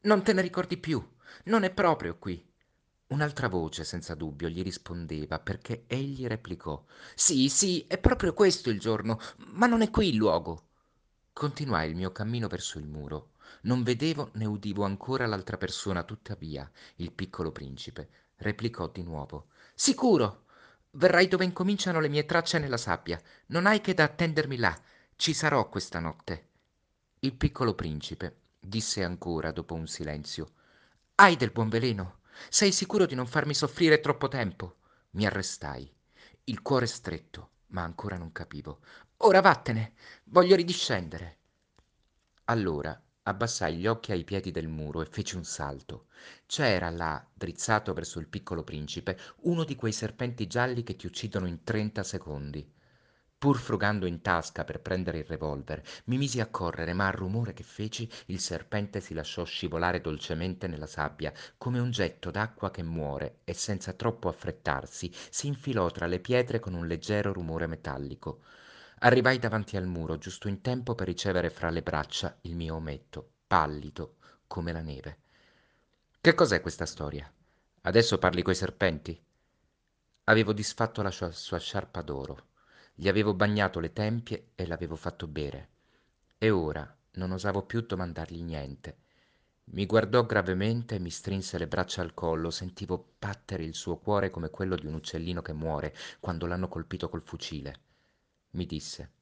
Non 0.00 0.24
te 0.24 0.32
ne 0.32 0.42
ricordi 0.42 0.76
più? 0.76 1.00
Non 1.44 1.62
è 1.62 1.70
proprio 1.70 2.18
qui. 2.18 2.44
Un'altra 3.06 3.46
voce, 3.46 3.84
senza 3.84 4.16
dubbio, 4.16 4.48
gli 4.48 4.60
rispondeva 4.60 5.38
perché 5.38 5.84
egli 5.86 6.26
replicò: 6.26 6.84
Sì, 7.14 7.48
sì, 7.48 7.84
è 7.86 7.96
proprio 7.98 8.34
questo 8.34 8.70
il 8.70 8.80
giorno, 8.80 9.20
ma 9.52 9.68
non 9.68 9.82
è 9.82 9.90
qui 9.90 10.08
il 10.08 10.16
luogo. 10.16 10.66
Continuai 11.32 11.90
il 11.90 11.94
mio 11.96 12.10
cammino 12.10 12.48
verso 12.48 12.80
il 12.80 12.86
muro. 12.86 13.33
Non 13.62 13.82
vedevo 13.82 14.30
né 14.34 14.44
udivo 14.44 14.84
ancora 14.84 15.26
l'altra 15.26 15.56
persona, 15.56 16.02
tuttavia 16.02 16.70
il 16.96 17.12
piccolo 17.12 17.52
principe 17.52 18.08
replicò 18.36 18.88
di 18.88 19.02
nuovo: 19.02 19.48
Sicuro! 19.74 20.42
Verrai 20.92 21.26
dove 21.26 21.44
incominciano 21.44 21.98
le 21.98 22.08
mie 22.08 22.24
tracce 22.24 22.58
nella 22.58 22.76
sabbia. 22.76 23.20
Non 23.46 23.66
hai 23.66 23.80
che 23.80 23.94
da 23.94 24.04
attendermi 24.04 24.56
là. 24.56 24.78
Ci 25.16 25.32
sarò 25.32 25.68
questa 25.68 25.98
notte. 25.98 26.48
Il 27.20 27.34
piccolo 27.34 27.74
principe 27.74 28.42
disse 28.60 29.02
ancora 29.02 29.50
dopo 29.50 29.74
un 29.74 29.86
silenzio: 29.86 30.52
Hai 31.16 31.36
del 31.36 31.50
buon 31.50 31.68
veleno? 31.68 32.20
Sei 32.48 32.70
sicuro 32.72 33.06
di 33.06 33.14
non 33.14 33.26
farmi 33.26 33.54
soffrire 33.54 34.00
troppo 34.00 34.28
tempo? 34.28 34.76
Mi 35.10 35.26
arrestai, 35.26 35.92
il 36.44 36.62
cuore 36.62 36.86
stretto, 36.86 37.50
ma 37.68 37.82
ancora 37.82 38.16
non 38.16 38.32
capivo. 38.32 38.80
Ora 39.18 39.40
vattene, 39.40 39.94
voglio 40.24 40.56
ridiscendere. 40.56 41.38
Allora 42.44 43.00
abbassai 43.24 43.76
gli 43.76 43.86
occhi 43.86 44.12
ai 44.12 44.24
piedi 44.24 44.50
del 44.50 44.68
muro 44.68 45.02
e 45.02 45.06
feci 45.06 45.36
un 45.36 45.44
salto. 45.44 46.06
C'era 46.46 46.88
là, 46.90 47.26
drizzato 47.34 47.92
verso 47.92 48.18
il 48.18 48.28
piccolo 48.28 48.62
principe, 48.64 49.18
uno 49.42 49.64
di 49.64 49.76
quei 49.76 49.92
serpenti 49.92 50.46
gialli 50.46 50.82
che 50.82 50.96
ti 50.96 51.06
uccidono 51.06 51.46
in 51.46 51.62
trenta 51.64 52.02
secondi. 52.02 52.66
Pur 53.38 53.58
frugando 53.58 54.06
in 54.06 54.22
tasca 54.22 54.64
per 54.64 54.80
prendere 54.80 55.18
il 55.18 55.24
revolver, 55.24 55.82
mi 56.06 56.16
misi 56.16 56.40
a 56.40 56.46
correre, 56.48 56.94
ma 56.94 57.06
al 57.08 57.12
rumore 57.12 57.52
che 57.52 57.62
feci 57.62 58.10
il 58.26 58.40
serpente 58.40 59.00
si 59.00 59.12
lasciò 59.12 59.44
scivolare 59.44 60.00
dolcemente 60.00 60.66
nella 60.66 60.86
sabbia, 60.86 61.32
come 61.58 61.78
un 61.78 61.90
getto 61.90 62.30
d'acqua 62.30 62.70
che 62.70 62.82
muore, 62.82 63.40
e 63.44 63.52
senza 63.52 63.92
troppo 63.92 64.28
affrettarsi 64.28 65.10
si 65.30 65.46
infilò 65.46 65.90
tra 65.90 66.06
le 66.06 66.20
pietre 66.20 66.58
con 66.60 66.72
un 66.74 66.86
leggero 66.86 67.32
rumore 67.32 67.66
metallico. 67.66 68.42
Arrivai 69.04 69.38
davanti 69.38 69.76
al 69.76 69.86
muro 69.86 70.16
giusto 70.16 70.48
in 70.48 70.62
tempo 70.62 70.94
per 70.94 71.06
ricevere 71.06 71.50
fra 71.50 71.68
le 71.68 71.82
braccia 71.82 72.38
il 72.42 72.56
mio 72.56 72.76
ometto, 72.76 73.32
pallido 73.46 74.16
come 74.46 74.72
la 74.72 74.80
neve. 74.80 75.18
Che 76.22 76.32
cos'è 76.32 76.62
questa 76.62 76.86
storia? 76.86 77.30
Adesso 77.82 78.16
parli 78.16 78.40
coi 78.40 78.54
serpenti? 78.54 79.22
Avevo 80.24 80.54
disfatto 80.54 81.02
la 81.02 81.10
sua, 81.10 81.30
sua 81.32 81.58
sciarpa 81.58 82.00
d'oro, 82.00 82.46
gli 82.94 83.06
avevo 83.06 83.34
bagnato 83.34 83.78
le 83.78 83.92
tempie 83.92 84.52
e 84.54 84.66
l'avevo 84.66 84.96
fatto 84.96 85.26
bere. 85.26 85.68
E 86.38 86.48
ora 86.48 86.96
non 87.16 87.32
osavo 87.32 87.60
più 87.60 87.82
domandargli 87.82 88.40
niente. 88.40 88.96
Mi 89.64 89.84
guardò 89.84 90.24
gravemente 90.24 90.94
e 90.94 90.98
mi 90.98 91.10
strinse 91.10 91.58
le 91.58 91.68
braccia 91.68 92.00
al 92.00 92.14
collo, 92.14 92.48
sentivo 92.50 93.12
battere 93.18 93.64
il 93.64 93.74
suo 93.74 93.98
cuore 93.98 94.30
come 94.30 94.48
quello 94.48 94.76
di 94.76 94.86
un 94.86 94.94
uccellino 94.94 95.42
che 95.42 95.52
muore 95.52 95.94
quando 96.20 96.46
l'hanno 96.46 96.68
colpito 96.68 97.10
col 97.10 97.22
fucile 97.22 97.92
mi 98.54 98.66
disse. 98.66 99.12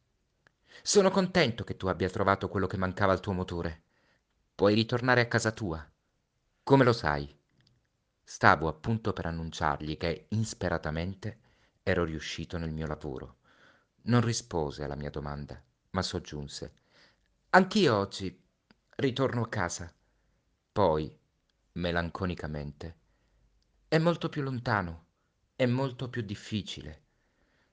Sono 0.83 1.11
contento 1.11 1.65
che 1.65 1.77
tu 1.77 1.87
abbia 1.87 2.09
trovato 2.09 2.49
quello 2.49 2.67
che 2.67 2.77
mancava 2.77 3.13
al 3.13 3.21
tuo 3.21 3.33
motore. 3.33 3.83
Puoi 4.55 4.75
ritornare 4.75 5.21
a 5.21 5.29
casa 5.29 5.53
tua. 5.53 5.87
Come 6.63 6.85
lo 6.85 6.93
sai? 6.93 7.35
Stavo 8.23 8.69
appunto 8.69 9.13
per 9.13 9.27
annunciargli 9.27 9.97
che, 9.97 10.27
insperatamente, 10.29 11.41
ero 11.83 12.05
riuscito 12.05 12.57
nel 12.57 12.73
mio 12.73 12.87
lavoro. 12.87 13.39
Non 14.05 14.21
rispose 14.23 14.85
alla 14.85 14.97
mia 14.97 15.11
domanda, 15.11 15.63
ma 15.91 16.03
soggiunse. 16.03 16.75
Anch'io 17.51 17.97
oggi 17.97 18.41
ritorno 18.97 19.43
a 19.43 19.49
casa. 19.49 19.93
Poi, 20.73 21.19
melanconicamente, 21.73 22.97
è 23.89 23.99
molto 23.99 24.29
più 24.29 24.43
lontano, 24.43 25.07
è 25.55 25.67
molto 25.67 26.09
più 26.09 26.23
difficile. 26.23 27.02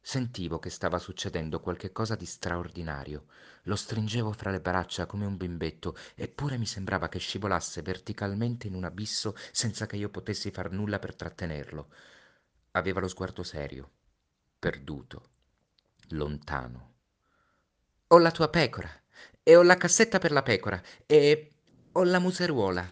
Sentivo 0.01 0.59
che 0.59 0.69
stava 0.69 0.97
succedendo 0.97 1.59
qualche 1.59 1.91
cosa 1.91 2.15
di 2.15 2.25
straordinario. 2.25 3.25
Lo 3.63 3.75
stringevo 3.75 4.31
fra 4.31 4.49
le 4.49 4.61
braccia 4.61 5.05
come 5.05 5.25
un 5.25 5.37
bimbetto, 5.37 5.95
eppure 6.15 6.57
mi 6.57 6.65
sembrava 6.65 7.09
che 7.09 7.19
scivolasse 7.19 7.81
verticalmente 7.81 8.67
in 8.67 8.73
un 8.75 8.85
abisso 8.85 9.35
senza 9.51 9.85
che 9.85 9.97
io 9.97 10.09
potessi 10.09 10.51
far 10.51 10.71
nulla 10.71 10.99
per 10.99 11.15
trattenerlo. 11.15 11.89
Aveva 12.71 13.01
lo 13.01 13.07
sguardo 13.07 13.43
serio, 13.43 13.91
perduto, 14.57 15.29
lontano. 16.09 16.93
Ho 18.07 18.17
la 18.17 18.31
tua 18.31 18.49
pecora, 18.49 18.89
e 19.43 19.55
ho 19.55 19.61
la 19.61 19.77
cassetta 19.77 20.17
per 20.17 20.31
la 20.31 20.41
pecora, 20.41 20.81
e 21.05 21.51
ho 21.91 22.03
la 22.03 22.19
museruola. 22.19 22.91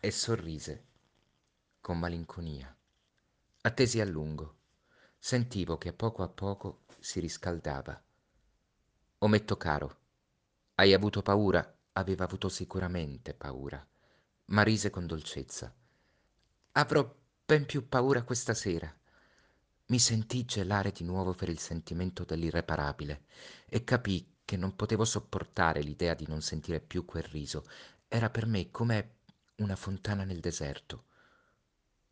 E 0.00 0.10
sorrise, 0.10 0.86
con 1.80 1.98
malinconia. 1.98 2.74
Attesi 3.60 4.00
a 4.00 4.04
lungo. 4.04 4.61
Sentivo 5.24 5.78
che 5.78 5.90
a 5.90 5.92
poco 5.92 6.24
a 6.24 6.28
poco 6.28 6.80
si 6.98 7.20
riscaldava. 7.20 8.02
Ometto 9.18 9.56
caro, 9.56 9.98
hai 10.74 10.92
avuto 10.92 11.22
paura? 11.22 11.78
Aveva 11.92 12.24
avuto 12.24 12.48
sicuramente 12.48 13.32
paura, 13.32 13.86
ma 14.46 14.62
rise 14.62 14.90
con 14.90 15.06
dolcezza. 15.06 15.72
Avrò 16.72 17.14
ben 17.46 17.66
più 17.66 17.88
paura 17.88 18.24
questa 18.24 18.52
sera. 18.52 18.92
Mi 19.86 20.00
sentii 20.00 20.44
gelare 20.44 20.90
di 20.90 21.04
nuovo 21.04 21.34
per 21.34 21.48
il 21.48 21.60
sentimento 21.60 22.24
dell'irreparabile 22.24 23.26
e 23.66 23.84
capii 23.84 24.38
che 24.44 24.56
non 24.56 24.74
potevo 24.74 25.04
sopportare 25.04 25.82
l'idea 25.82 26.14
di 26.14 26.26
non 26.26 26.42
sentire 26.42 26.80
più 26.80 27.04
quel 27.04 27.22
riso. 27.22 27.64
Era 28.08 28.28
per 28.28 28.46
me 28.46 28.72
come 28.72 29.18
una 29.58 29.76
fontana 29.76 30.24
nel 30.24 30.40
deserto. 30.40 31.04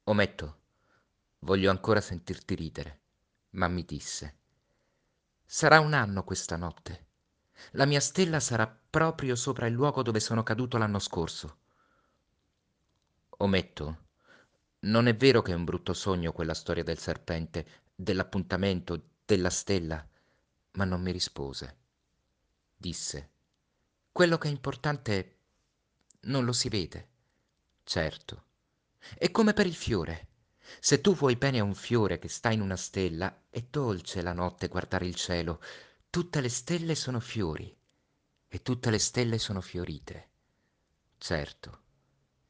Ometto, 0.04 0.58
voglio 1.40 1.70
ancora 1.70 2.00
sentirti 2.00 2.54
ridere 2.54 2.99
ma 3.50 3.68
mi 3.68 3.84
disse 3.84 4.38
sarà 5.52 5.80
un 5.80 5.94
anno 5.94 6.22
questa 6.22 6.56
notte. 6.56 7.06
La 7.72 7.84
mia 7.84 7.98
stella 7.98 8.38
sarà 8.38 8.68
proprio 8.68 9.34
sopra 9.34 9.66
il 9.66 9.72
luogo 9.74 10.00
dove 10.00 10.20
sono 10.20 10.44
caduto 10.44 10.78
l'anno 10.78 11.00
scorso. 11.00 11.56
Ometto 13.38 14.04
non 14.82 15.08
è 15.08 15.16
vero 15.16 15.42
che 15.42 15.50
è 15.50 15.56
un 15.56 15.64
brutto 15.64 15.92
sogno 15.92 16.30
quella 16.30 16.54
storia 16.54 16.84
del 16.84 16.98
serpente 16.98 17.66
dell'appuntamento 17.92 19.08
della 19.24 19.50
stella 19.50 20.06
ma 20.74 20.84
non 20.84 21.02
mi 21.02 21.10
rispose. 21.10 21.78
Disse 22.76 23.30
quello 24.12 24.38
che 24.38 24.46
è 24.46 24.52
importante 24.52 25.38
non 26.20 26.44
lo 26.44 26.52
si 26.52 26.68
vede 26.68 27.08
certo. 27.82 28.44
È 29.18 29.28
come 29.32 29.52
per 29.52 29.66
il 29.66 29.74
fiore 29.74 30.28
se 30.78 31.00
tu 31.00 31.14
vuoi 31.14 31.36
bene 31.36 31.58
a 31.58 31.64
un 31.64 31.74
fiore 31.74 32.18
che 32.18 32.28
sta 32.28 32.50
in 32.50 32.60
una 32.60 32.76
stella, 32.76 33.44
è 33.50 33.64
dolce 33.68 34.22
la 34.22 34.32
notte 34.32 34.68
guardare 34.68 35.06
il 35.06 35.14
cielo. 35.14 35.60
Tutte 36.08 36.40
le 36.40 36.48
stelle 36.48 36.94
sono 36.94 37.20
fiori 37.20 37.76
e 38.48 38.62
tutte 38.62 38.90
le 38.90 38.98
stelle 38.98 39.38
sono 39.38 39.60
fiorite. 39.60 40.28
Certo. 41.18 41.82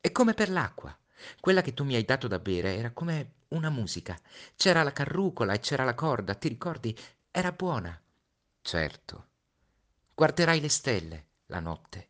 È 0.01 0.11
come 0.13 0.35
per 0.35 0.51
l'acqua. 0.51 0.97
Quella 1.41 1.61
che 1.61 1.75
tu 1.75 1.85
mi 1.85 1.95
hai 1.95 2.05
dato 2.05 2.27
da 2.29 2.39
bere 2.39 2.77
era 2.77 2.93
come 2.93 3.35
una 3.49 3.69
musica. 3.69 4.19
C'era 4.57 4.83
la 4.83 4.93
carrucola 4.93 5.53
e 5.53 5.61
c'era 5.61 5.85
la 5.85 5.95
corda, 5.95 6.35
ti 6.35 6.49
ricordi? 6.49 6.97
Era 7.31 7.53
buona. 7.53 8.01
Certo. 8.63 9.29
Guarderai 10.15 10.61
le 10.61 10.69
stelle 10.69 11.27
la 11.47 11.61
notte. 11.61 12.09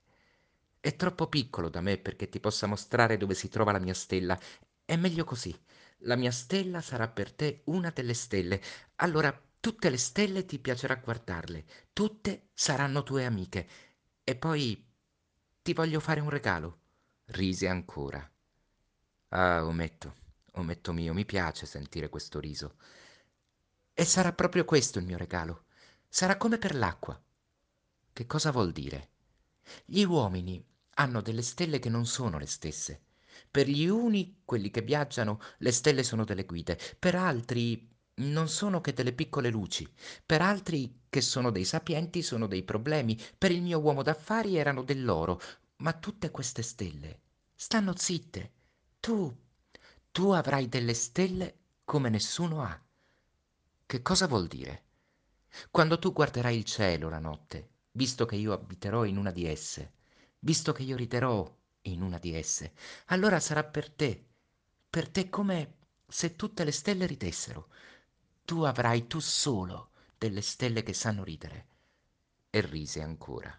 È 0.78 0.95
troppo 0.97 1.28
piccolo 1.28 1.69
da 1.69 1.81
me 1.81 1.99
perché 1.99 2.28
ti 2.28 2.41
possa 2.41 2.66
mostrare 2.66 3.16
dove 3.16 3.35
si 3.35 3.49
trova 3.49 3.73
la 3.73 3.78
mia 3.78 3.95
stella. 3.95 4.39
È 4.85 4.97
meglio 4.97 5.24
così. 5.24 5.59
La 6.05 6.16
mia 6.16 6.31
stella 6.31 6.81
sarà 6.81 7.09
per 7.09 7.32
te 7.32 7.62
una 7.66 7.90
delle 7.90 8.14
stelle. 8.14 8.60
Allora 8.97 9.39
tutte 9.60 9.90
le 9.90 9.98
stelle 9.98 10.44
ti 10.47 10.59
piacerà 10.59 10.97
guardarle. 10.97 11.64
Tutte 11.93 12.48
saranno 12.55 13.02
tue 13.02 13.24
amiche. 13.27 13.68
E 14.24 14.35
poi 14.36 14.86
ti 15.62 15.72
voglio 15.74 16.01
fare 16.01 16.20
un 16.20 16.31
regalo. 16.31 16.81
Rise 17.27 17.68
ancora. 17.68 18.28
Ah, 19.28 19.64
ometto, 19.64 20.14
ometto 20.52 20.93
mio, 20.93 21.12
mi 21.12 21.24
piace 21.24 21.66
sentire 21.66 22.09
questo 22.09 22.40
riso. 22.40 22.77
E 23.93 24.05
sarà 24.05 24.32
proprio 24.32 24.64
questo 24.64 24.98
il 24.98 25.05
mio 25.05 25.18
regalo. 25.18 25.66
Sarà 26.09 26.36
come 26.36 26.59
per 26.59 26.74
l'acqua. 26.74 27.20
Che 28.12 28.27
cosa 28.27 28.51
vuol 28.51 28.72
dire? 28.72 29.10
Gli 29.85 30.02
uomini 30.02 30.64
hanno 30.94 31.20
delle 31.20 31.43
stelle 31.43 31.78
che 31.78 31.89
non 31.90 32.06
sono 32.06 32.39
le 32.39 32.47
stesse. 32.47 33.02
Per 33.51 33.68
gli 33.68 33.86
uni, 33.86 34.43
quelli 34.44 34.70
che 34.70 34.82
viaggiano, 34.82 35.40
le 35.59 35.72
stelle 35.72 36.02
sono 36.05 36.24
delle 36.24 36.44
guide, 36.44 36.78
per 36.98 37.16
altri 37.16 37.89
non 38.20 38.48
sono 38.48 38.81
che 38.81 38.93
delle 38.93 39.12
piccole 39.12 39.51
luci, 39.51 39.90
per 40.24 40.40
altri 40.43 41.02
che 41.09 41.20
sono 41.20 41.51
dei 41.51 41.64
sapienti 41.64 42.22
sono 42.22 42.47
dei 42.47 42.62
problemi, 42.62 43.18
per 43.36 43.51
il 43.51 43.62
mio 43.62 43.81
uomo 43.81 44.02
d'affari 44.02 44.56
erano 44.56 44.82
dell'oro, 44.82 45.40
ma 45.78 45.93
tutte 45.94 46.31
queste 46.31 46.62
stelle 46.62 47.20
stanno 47.55 47.97
zitte. 47.97 48.52
Tu, 49.01 49.36
tu 50.12 50.31
avrai 50.31 50.68
delle 50.68 50.94
stelle 50.94 51.59
come 51.85 52.09
nessuno 52.09 52.62
ha. 52.62 52.81
Che 53.86 54.02
cosa 54.02 54.27
vuol 54.28 54.47
dire? 54.47 54.85
Quando 55.70 55.98
tu 55.98 56.12
guarderai 56.12 56.56
il 56.56 56.64
cielo 56.64 57.09
la 57.09 57.18
notte, 57.18 57.70
visto 57.93 58.27
che 58.27 58.36
io 58.36 58.52
abiterò 58.52 59.05
in 59.05 59.16
una 59.16 59.32
di 59.32 59.47
esse, 59.47 59.93
visto 60.39 60.72
che 60.72 60.85
io 60.85 60.94
riderò 60.97 61.59
in 61.82 62.02
una 62.02 62.19
di 62.19 62.35
esse, 62.35 62.73
allora 63.07 63.40
sarà 63.40 63.65
per 63.65 63.90
te, 63.90 64.24
per 64.89 65.09
te 65.09 65.28
come 65.28 65.74
se 66.07 66.36
tutte 66.36 66.65
le 66.65 66.73
stelle 66.73 67.07
ridessero. 67.07 67.69
Tu 68.44 68.62
avrai 68.62 69.07
tu 69.07 69.20
solo 69.20 69.90
delle 70.19 70.40
stelle 70.40 70.82
che 70.82 70.93
sanno 70.93 71.24
ridere. 71.24 71.66
E 72.51 72.61
rise 72.62 73.01
ancora. 73.01 73.57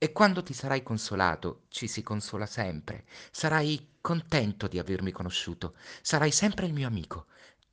E 0.00 0.12
quando 0.12 0.42
ti 0.42 0.52
sarai 0.52 0.82
consolato, 0.82 1.62
ci 1.68 1.88
si 1.88 2.02
consola 2.02 2.46
sempre, 2.46 3.04
sarai 3.32 3.96
contento 4.00 4.68
di 4.68 4.78
avermi 4.78 5.10
conosciuto, 5.10 5.74
sarai 6.02 6.30
sempre 6.30 6.66
il 6.66 6.72
mio 6.72 6.86
amico, 6.86 7.26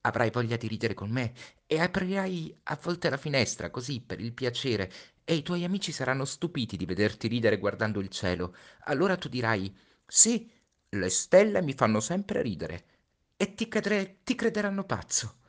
avrai 0.05 0.29
voglia 0.29 0.55
di 0.55 0.67
ridere 0.67 0.93
con 0.93 1.09
me 1.09 1.33
e 1.65 1.79
aprirai 1.79 2.55
a 2.63 2.79
volte 2.81 3.09
la 3.09 3.17
finestra, 3.17 3.71
così 3.71 4.01
per 4.01 4.19
il 4.19 4.33
piacere, 4.33 4.91
e 5.23 5.33
i 5.33 5.41
tuoi 5.41 5.63
amici 5.63 5.91
saranno 5.91 6.25
stupiti 6.25 6.77
di 6.77 6.85
vederti 6.85 7.27
ridere 7.27 7.57
guardando 7.57 7.99
il 7.99 8.09
cielo. 8.09 8.55
Allora 8.85 9.17
tu 9.17 9.27
dirai, 9.27 9.75
sì, 10.05 10.49
le 10.89 11.09
stelle 11.09 11.61
mi 11.61 11.73
fanno 11.73 11.99
sempre 11.99 12.41
ridere, 12.41 12.85
e 13.35 13.53
ti, 13.55 13.67
credere, 13.67 14.19
ti 14.23 14.35
crederanno 14.35 14.85
pazzo. 14.85 15.39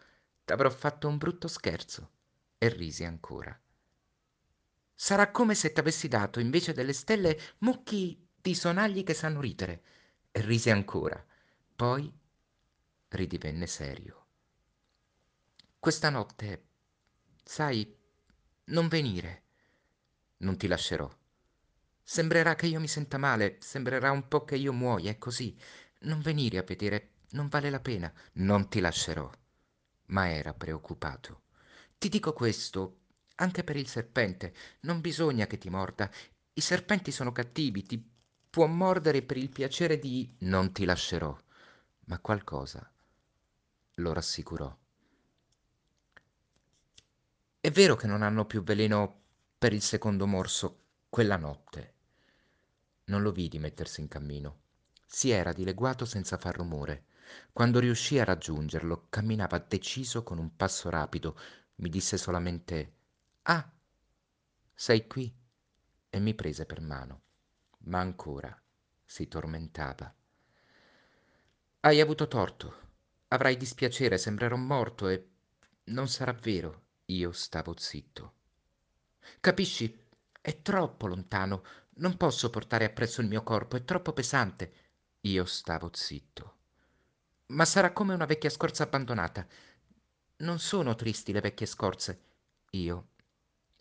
T'avrò 0.44 0.70
fatto 0.70 1.06
un 1.06 1.18
brutto 1.18 1.48
scherzo. 1.48 2.10
E 2.58 2.68
risi 2.70 3.04
ancora. 3.04 3.56
Sarà 4.94 5.30
come 5.30 5.54
se 5.54 5.72
t'avessi 5.72 6.08
dato, 6.08 6.40
invece 6.40 6.72
delle 6.72 6.94
stelle, 6.94 7.38
mucchi 7.58 8.26
di 8.40 8.54
sonagli 8.54 9.04
che 9.04 9.12
sanno 9.12 9.40
ridere. 9.40 9.82
E 10.32 10.40
rise 10.40 10.70
ancora. 10.70 11.22
Poi 11.76 12.10
ridivenne 13.08 13.66
serio. 13.66 14.25
Questa 15.86 16.10
notte, 16.10 16.64
sai, 17.44 17.96
non 18.64 18.88
venire. 18.88 19.44
Non 20.38 20.56
ti 20.56 20.66
lascerò. 20.66 21.08
Sembrerà 22.02 22.56
che 22.56 22.66
io 22.66 22.80
mi 22.80 22.88
senta 22.88 23.18
male, 23.18 23.58
sembrerà 23.60 24.10
un 24.10 24.26
po' 24.26 24.44
che 24.44 24.56
io 24.56 24.72
muoia, 24.72 25.12
è 25.12 25.18
così. 25.18 25.56
Non 26.00 26.18
venire 26.18 26.58
a 26.58 26.64
vedere, 26.64 27.10
non 27.34 27.46
vale 27.46 27.70
la 27.70 27.78
pena. 27.78 28.12
Non 28.32 28.68
ti 28.68 28.80
lascerò. 28.80 29.30
Ma 30.06 30.28
era 30.28 30.52
preoccupato. 30.54 31.42
Ti 31.96 32.08
dico 32.08 32.32
questo 32.32 33.02
anche 33.36 33.62
per 33.62 33.76
il 33.76 33.86
serpente. 33.86 34.54
Non 34.80 35.00
bisogna 35.00 35.46
che 35.46 35.56
ti 35.56 35.70
morda. 35.70 36.10
I 36.52 36.60
serpenti 36.60 37.12
sono 37.12 37.30
cattivi, 37.30 37.84
ti 37.84 38.04
può 38.50 38.66
mordere 38.66 39.22
per 39.22 39.36
il 39.36 39.50
piacere 39.50 40.00
di... 40.00 40.34
Non 40.40 40.72
ti 40.72 40.84
lascerò. 40.84 41.38
Ma 42.06 42.18
qualcosa 42.18 42.92
lo 43.98 44.12
rassicurò. 44.12 44.76
È 47.66 47.72
vero 47.72 47.96
che 47.96 48.06
non 48.06 48.22
hanno 48.22 48.44
più 48.44 48.62
veleno 48.62 49.22
per 49.58 49.72
il 49.72 49.82
secondo 49.82 50.28
morso 50.28 50.82
quella 51.08 51.36
notte. 51.36 51.94
Non 53.06 53.22
lo 53.22 53.32
vidi 53.32 53.58
mettersi 53.58 54.00
in 54.00 54.06
cammino. 54.06 54.60
Si 55.04 55.30
era 55.30 55.52
dileguato 55.52 56.04
senza 56.04 56.38
far 56.38 56.54
rumore. 56.54 57.06
Quando 57.52 57.80
riuscì 57.80 58.20
a 58.20 58.24
raggiungerlo, 58.24 59.06
camminava 59.10 59.58
deciso 59.58 60.22
con 60.22 60.38
un 60.38 60.54
passo 60.54 60.90
rapido. 60.90 61.36
Mi 61.78 61.88
disse 61.88 62.16
solamente 62.18 62.92
Ah, 63.42 63.68
sei 64.72 65.08
qui? 65.08 65.34
E 66.08 66.20
mi 66.20 66.34
prese 66.34 66.66
per 66.66 66.80
mano. 66.80 67.22
Ma 67.86 67.98
ancora 67.98 68.56
si 69.04 69.26
tormentava. 69.26 70.14
Hai 71.80 72.00
avuto 72.00 72.28
torto. 72.28 72.74
Avrai 73.26 73.56
dispiacere, 73.56 74.18
sembrerò 74.18 74.54
morto 74.54 75.08
e 75.08 75.30
non 75.86 76.06
sarà 76.06 76.30
vero. 76.30 76.84
Io 77.06 77.32
stavo 77.32 77.74
zitto. 77.76 78.34
Capisci? 79.40 80.06
È 80.40 80.62
troppo 80.62 81.06
lontano. 81.06 81.64
Non 81.96 82.16
posso 82.16 82.50
portare 82.50 82.84
appresso 82.84 83.20
il 83.20 83.28
mio 83.28 83.42
corpo, 83.42 83.76
è 83.76 83.84
troppo 83.84 84.12
pesante. 84.12 84.72
Io 85.22 85.44
stavo 85.44 85.90
zitto. 85.92 86.54
Ma 87.46 87.64
sarà 87.64 87.92
come 87.92 88.14
una 88.14 88.26
vecchia 88.26 88.50
scorza 88.50 88.84
abbandonata. 88.84 89.46
Non 90.38 90.58
sono 90.58 90.94
tristi 90.94 91.32
le 91.32 91.40
vecchie 91.40 91.66
scorze. 91.66 92.20
Io 92.70 93.08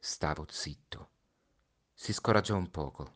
Stavo 0.08 0.46
zitto. 0.48 1.10
Si 1.92 2.14
scoraggiò 2.14 2.56
un 2.56 2.70
poco, 2.70 3.16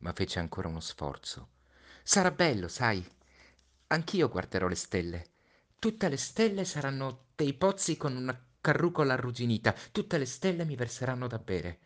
ma 0.00 0.12
fece 0.12 0.38
ancora 0.38 0.68
uno 0.68 0.80
sforzo. 0.80 1.48
Sarà 2.02 2.30
bello, 2.30 2.68
sai. 2.68 3.02
Anch'io 3.86 4.28
guarderò 4.28 4.66
le 4.68 4.74
stelle. 4.74 5.30
Tutte 5.78 6.10
le 6.10 6.18
stelle 6.18 6.66
saranno 6.66 7.28
dei 7.34 7.54
pozzi 7.54 7.96
con 7.96 8.16
una 8.16 8.38
carrucola 8.60 9.14
arrugginita. 9.14 9.74
Tutte 9.92 10.18
le 10.18 10.26
stelle 10.26 10.64
mi 10.64 10.76
verseranno 10.76 11.26
da 11.26 11.38
bere. 11.38 11.78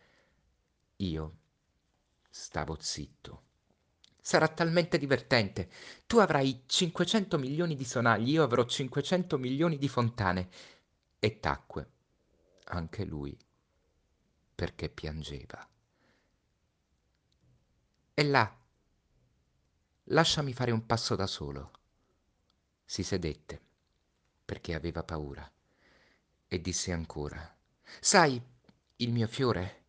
Io 0.97 1.37
stavo 2.29 2.77
zitto. 2.79 3.43
Sarà 4.19 4.47
talmente 4.47 4.97
divertente. 4.97 5.69
Tu 6.07 6.17
avrai 6.17 6.63
500 6.65 7.37
milioni 7.37 7.75
di 7.75 7.85
sonagli, 7.85 8.31
io 8.31 8.43
avrò 8.43 8.65
500 8.65 9.37
milioni 9.37 9.77
di 9.77 9.87
fontane. 9.87 10.49
E 11.19 11.39
tacque. 11.39 11.89
Anche 12.65 13.05
lui 13.05 13.37
perché 14.55 14.89
piangeva. 14.89 15.67
E 18.13 18.23
là, 18.23 18.57
lasciami 20.05 20.53
fare 20.53 20.71
un 20.71 20.85
passo 20.85 21.15
da 21.15 21.27
solo. 21.27 21.71
Si 22.85 23.03
sedette, 23.03 23.61
perché 24.45 24.73
aveva 24.73 25.03
paura, 25.03 25.51
e 26.55 26.61
disse 26.61 26.93
ancora, 26.93 27.53
Sai, 27.99 28.41
il 28.97 29.11
mio 29.11 29.27
fiore, 29.27 29.83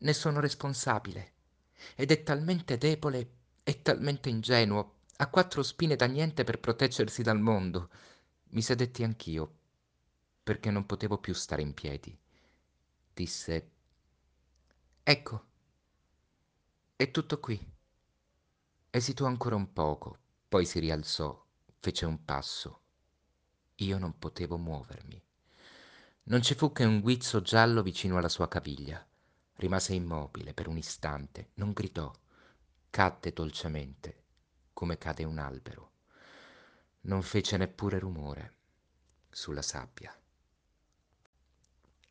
ne 0.00 0.12
sono 0.12 0.40
responsabile, 0.40 1.34
ed 1.94 2.10
è 2.10 2.22
talmente 2.24 2.76
debole 2.78 3.30
e 3.62 3.80
talmente 3.80 4.28
ingenuo, 4.28 4.98
ha 5.16 5.28
quattro 5.28 5.62
spine 5.62 5.94
da 5.94 6.06
niente 6.06 6.42
per 6.42 6.58
proteggersi 6.58 7.22
dal 7.22 7.38
mondo. 7.38 7.90
Mi 8.50 8.62
sedetti 8.62 9.04
anch'io, 9.04 9.58
perché 10.42 10.70
non 10.70 10.84
potevo 10.84 11.18
più 11.18 11.32
stare 11.32 11.62
in 11.62 11.74
piedi. 11.74 12.18
Disse 13.14 13.70
Ecco, 15.04 15.44
è 16.96 17.10
tutto 17.10 17.38
qui. 17.38 17.72
Esitò 18.90 19.26
ancora 19.26 19.54
un 19.54 19.72
poco, 19.72 20.18
poi 20.48 20.66
si 20.66 20.80
rialzò, 20.80 21.46
fece 21.78 22.04
un 22.04 22.24
passo. 22.24 22.80
Io 23.76 23.98
non 23.98 24.18
potevo 24.18 24.56
muovermi. 24.56 25.22
Non 26.24 26.42
ci 26.42 26.54
fu 26.54 26.70
che 26.70 26.84
un 26.84 27.00
guizzo 27.00 27.42
giallo 27.42 27.82
vicino 27.82 28.18
alla 28.18 28.28
sua 28.28 28.46
caviglia. 28.46 29.04
Rimase 29.54 29.94
immobile 29.94 30.54
per 30.54 30.68
un 30.68 30.76
istante, 30.76 31.50
non 31.54 31.72
gridò, 31.72 32.12
cadde 32.88 33.32
dolcemente, 33.32 34.24
come 34.72 34.96
cade 34.96 35.24
un 35.24 35.38
albero. 35.38 35.90
Non 37.02 37.22
fece 37.22 37.56
neppure 37.56 37.98
rumore 37.98 38.54
sulla 39.30 39.62
sabbia. 39.62 40.14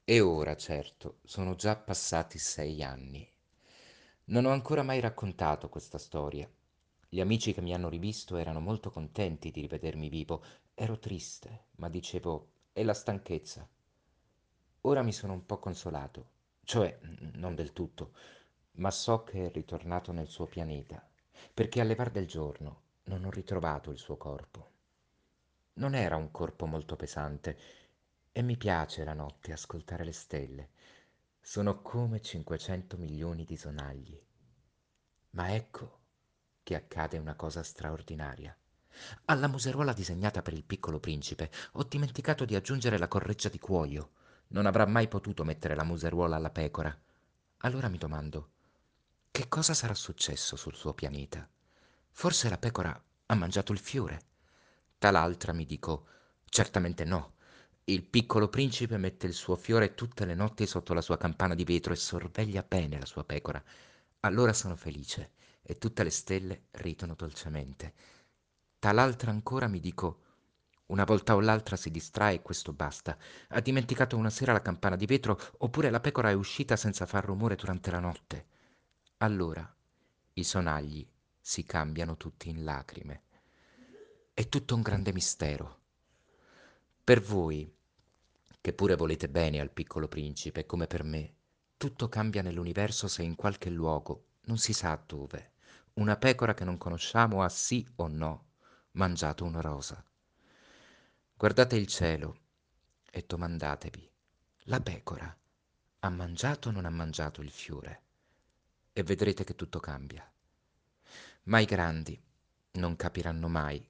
E 0.03 0.19
ora, 0.19 0.55
certo, 0.55 1.19
sono 1.23 1.55
già 1.55 1.75
passati 1.75 2.39
sei 2.39 2.83
anni. 2.83 3.27
Non 4.25 4.45
ho 4.45 4.49
ancora 4.49 4.83
mai 4.83 4.99
raccontato 4.99 5.69
questa 5.69 5.97
storia. 5.97 6.49
Gli 7.07 7.21
amici 7.21 7.53
che 7.53 7.61
mi 7.61 7.73
hanno 7.73 7.89
rivisto 7.89 8.37
erano 8.37 8.59
molto 8.59 8.89
contenti 8.89 9.51
di 9.51 9.61
rivedermi 9.61 10.09
vivo. 10.09 10.43
Ero 10.73 10.97
triste, 10.99 11.67
ma 11.75 11.89
dicevo, 11.89 12.51
è 12.73 12.83
la 12.83 12.93
stanchezza. 12.93 13.67
Ora 14.81 15.01
mi 15.01 15.11
sono 15.11 15.33
un 15.33 15.45
po' 15.45 15.59
consolato, 15.59 16.29
cioè 16.63 16.99
non 17.33 17.53
del 17.53 17.73
tutto, 17.73 18.13
ma 18.73 18.91
so 18.91 19.23
che 19.23 19.47
è 19.47 19.51
ritornato 19.51 20.13
nel 20.13 20.27
suo 20.27 20.45
pianeta, 20.45 21.05
perché 21.53 21.81
al 21.81 21.87
levar 21.87 22.11
del 22.11 22.27
giorno 22.27 22.81
non 23.03 23.25
ho 23.25 23.29
ritrovato 23.29 23.91
il 23.91 23.97
suo 23.97 24.15
corpo. 24.15 24.71
Non 25.73 25.95
era 25.95 26.15
un 26.15 26.31
corpo 26.31 26.65
molto 26.65 26.95
pesante 26.95 27.57
e 28.31 28.41
mi 28.41 28.55
piace 28.55 29.03
la 29.03 29.13
notte 29.13 29.51
ascoltare 29.51 30.05
le 30.05 30.13
stelle. 30.13 30.69
Sono 31.41 31.81
come 31.81 32.21
500 32.21 32.95
milioni 32.97 33.43
di 33.43 33.57
sonagli. 33.57 34.21
Ma 35.31 35.53
ecco 35.53 35.99
che 36.63 36.75
accade 36.75 37.17
una 37.17 37.35
cosa 37.35 37.63
straordinaria. 37.63 38.55
Alla 39.25 39.47
museruola 39.47 39.91
disegnata 39.91 40.41
per 40.41 40.53
il 40.53 40.63
piccolo 40.63 40.99
principe 40.99 41.51
ho 41.73 41.83
dimenticato 41.83 42.45
di 42.45 42.55
aggiungere 42.55 42.97
la 42.97 43.07
correggia 43.07 43.49
di 43.49 43.59
cuoio. 43.59 44.11
Non 44.51 44.65
avrà 44.65 44.85
mai 44.87 45.07
potuto 45.07 45.43
mettere 45.43 45.75
la 45.75 45.83
museruola 45.83 46.35
alla 46.35 46.49
pecora. 46.49 46.95
Allora 47.57 47.87
mi 47.87 47.97
domando, 47.97 48.51
che 49.29 49.47
cosa 49.47 49.75
sarà 49.75 49.93
successo 49.93 50.55
sul 50.55 50.75
suo 50.75 50.93
pianeta? 50.95 51.47
Forse 52.09 52.49
la 52.49 52.57
pecora 52.57 53.03
ha 53.27 53.35
mangiato 53.35 53.71
il 53.71 53.79
fiore. 53.79 54.21
Tal'altra 54.97 55.53
mi 55.53 55.65
dico, 55.65 56.07
certamente 56.45 57.05
no. 57.05 57.35
Il 57.83 58.03
piccolo 58.03 58.49
principe 58.49 58.97
mette 58.97 59.27
il 59.27 59.33
suo 59.33 59.55
fiore 59.55 59.93
tutte 59.93 60.25
le 60.25 60.33
notti 60.33 60.65
sotto 60.65 60.95
la 60.95 61.01
sua 61.01 61.17
campana 61.17 61.53
di 61.53 61.63
vetro 61.63 61.93
e 61.93 61.97
sorveglia 61.97 62.65
bene 62.67 62.99
la 62.99 63.05
sua 63.05 63.23
pecora. 63.23 63.63
Allora 64.21 64.53
sono 64.53 64.75
felice 64.75 65.33
e 65.61 65.77
tutte 65.77 66.03
le 66.03 66.09
stelle 66.09 66.63
ridono 66.71 67.13
dolcemente. 67.13 67.93
Tal'altra 68.79 69.29
ancora 69.29 69.67
mi 69.67 69.79
dico, 69.79 70.23
una 70.89 71.03
volta 71.03 71.35
o 71.35 71.39
l'altra 71.39 71.75
si 71.75 71.91
distrae 71.91 72.35
e 72.35 72.41
questo 72.41 72.73
basta. 72.73 73.17
Ha 73.49 73.59
dimenticato 73.61 74.17
una 74.17 74.29
sera 74.29 74.53
la 74.53 74.61
campana 74.61 74.95
di 74.95 75.05
vetro 75.05 75.39
oppure 75.59 75.89
la 75.89 75.99
pecora 75.99 76.29
è 76.29 76.33
uscita 76.33 76.75
senza 76.75 77.05
far 77.05 77.25
rumore 77.25 77.55
durante 77.55 77.91
la 77.91 77.99
notte. 77.99 78.45
Allora 79.17 79.75
i 80.33 80.43
sonagli 80.43 81.07
si 81.39 81.63
cambiano 81.63 82.17
tutti 82.17 82.49
in 82.49 82.63
lacrime. 82.63 83.23
È 84.33 84.47
tutto 84.49 84.75
un 84.75 84.81
grande 84.81 85.13
mistero. 85.13 85.77
Per 87.03 87.21
voi, 87.21 87.71
che 88.61 88.73
pure 88.73 88.95
volete 88.95 89.29
bene 89.29 89.59
al 89.59 89.71
piccolo 89.71 90.07
principe, 90.07 90.65
come 90.65 90.87
per 90.87 91.03
me, 91.03 91.33
tutto 91.77 92.09
cambia 92.09 92.41
nell'universo 92.41 93.07
se 93.07 93.23
in 93.23 93.35
qualche 93.35 93.69
luogo, 93.69 94.25
non 94.41 94.57
si 94.57 94.73
sa 94.73 94.99
dove, 95.05 95.53
una 95.93 96.17
pecora 96.17 96.53
che 96.53 96.63
non 96.63 96.77
conosciamo 96.77 97.43
ha 97.43 97.49
sì 97.49 97.87
o 97.97 98.07
no 98.07 98.47
mangiato 98.91 99.45
una 99.45 99.61
rosa. 99.61 100.03
Guardate 101.39 101.77
il 101.77 101.87
cielo 101.87 102.37
e 103.09 103.23
domandatevi, 103.25 104.11
la 104.63 104.81
pecora 104.81 105.33
ha 105.99 106.09
mangiato 106.09 106.67
o 106.67 106.71
non 106.73 106.83
ha 106.83 106.89
mangiato 106.89 107.39
il 107.41 107.49
fiore? 107.49 108.01
E 108.91 109.03
vedrete 109.03 109.45
che 109.45 109.55
tutto 109.55 109.79
cambia. 109.79 110.29
Ma 111.43 111.59
i 111.59 111.65
grandi 111.65 112.21
non 112.71 112.97
capiranno 112.97 113.47
mai 113.47 113.89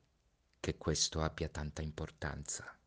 che 0.59 0.77
questo 0.77 1.23
abbia 1.23 1.49
tanta 1.49 1.81
importanza. 1.81 2.78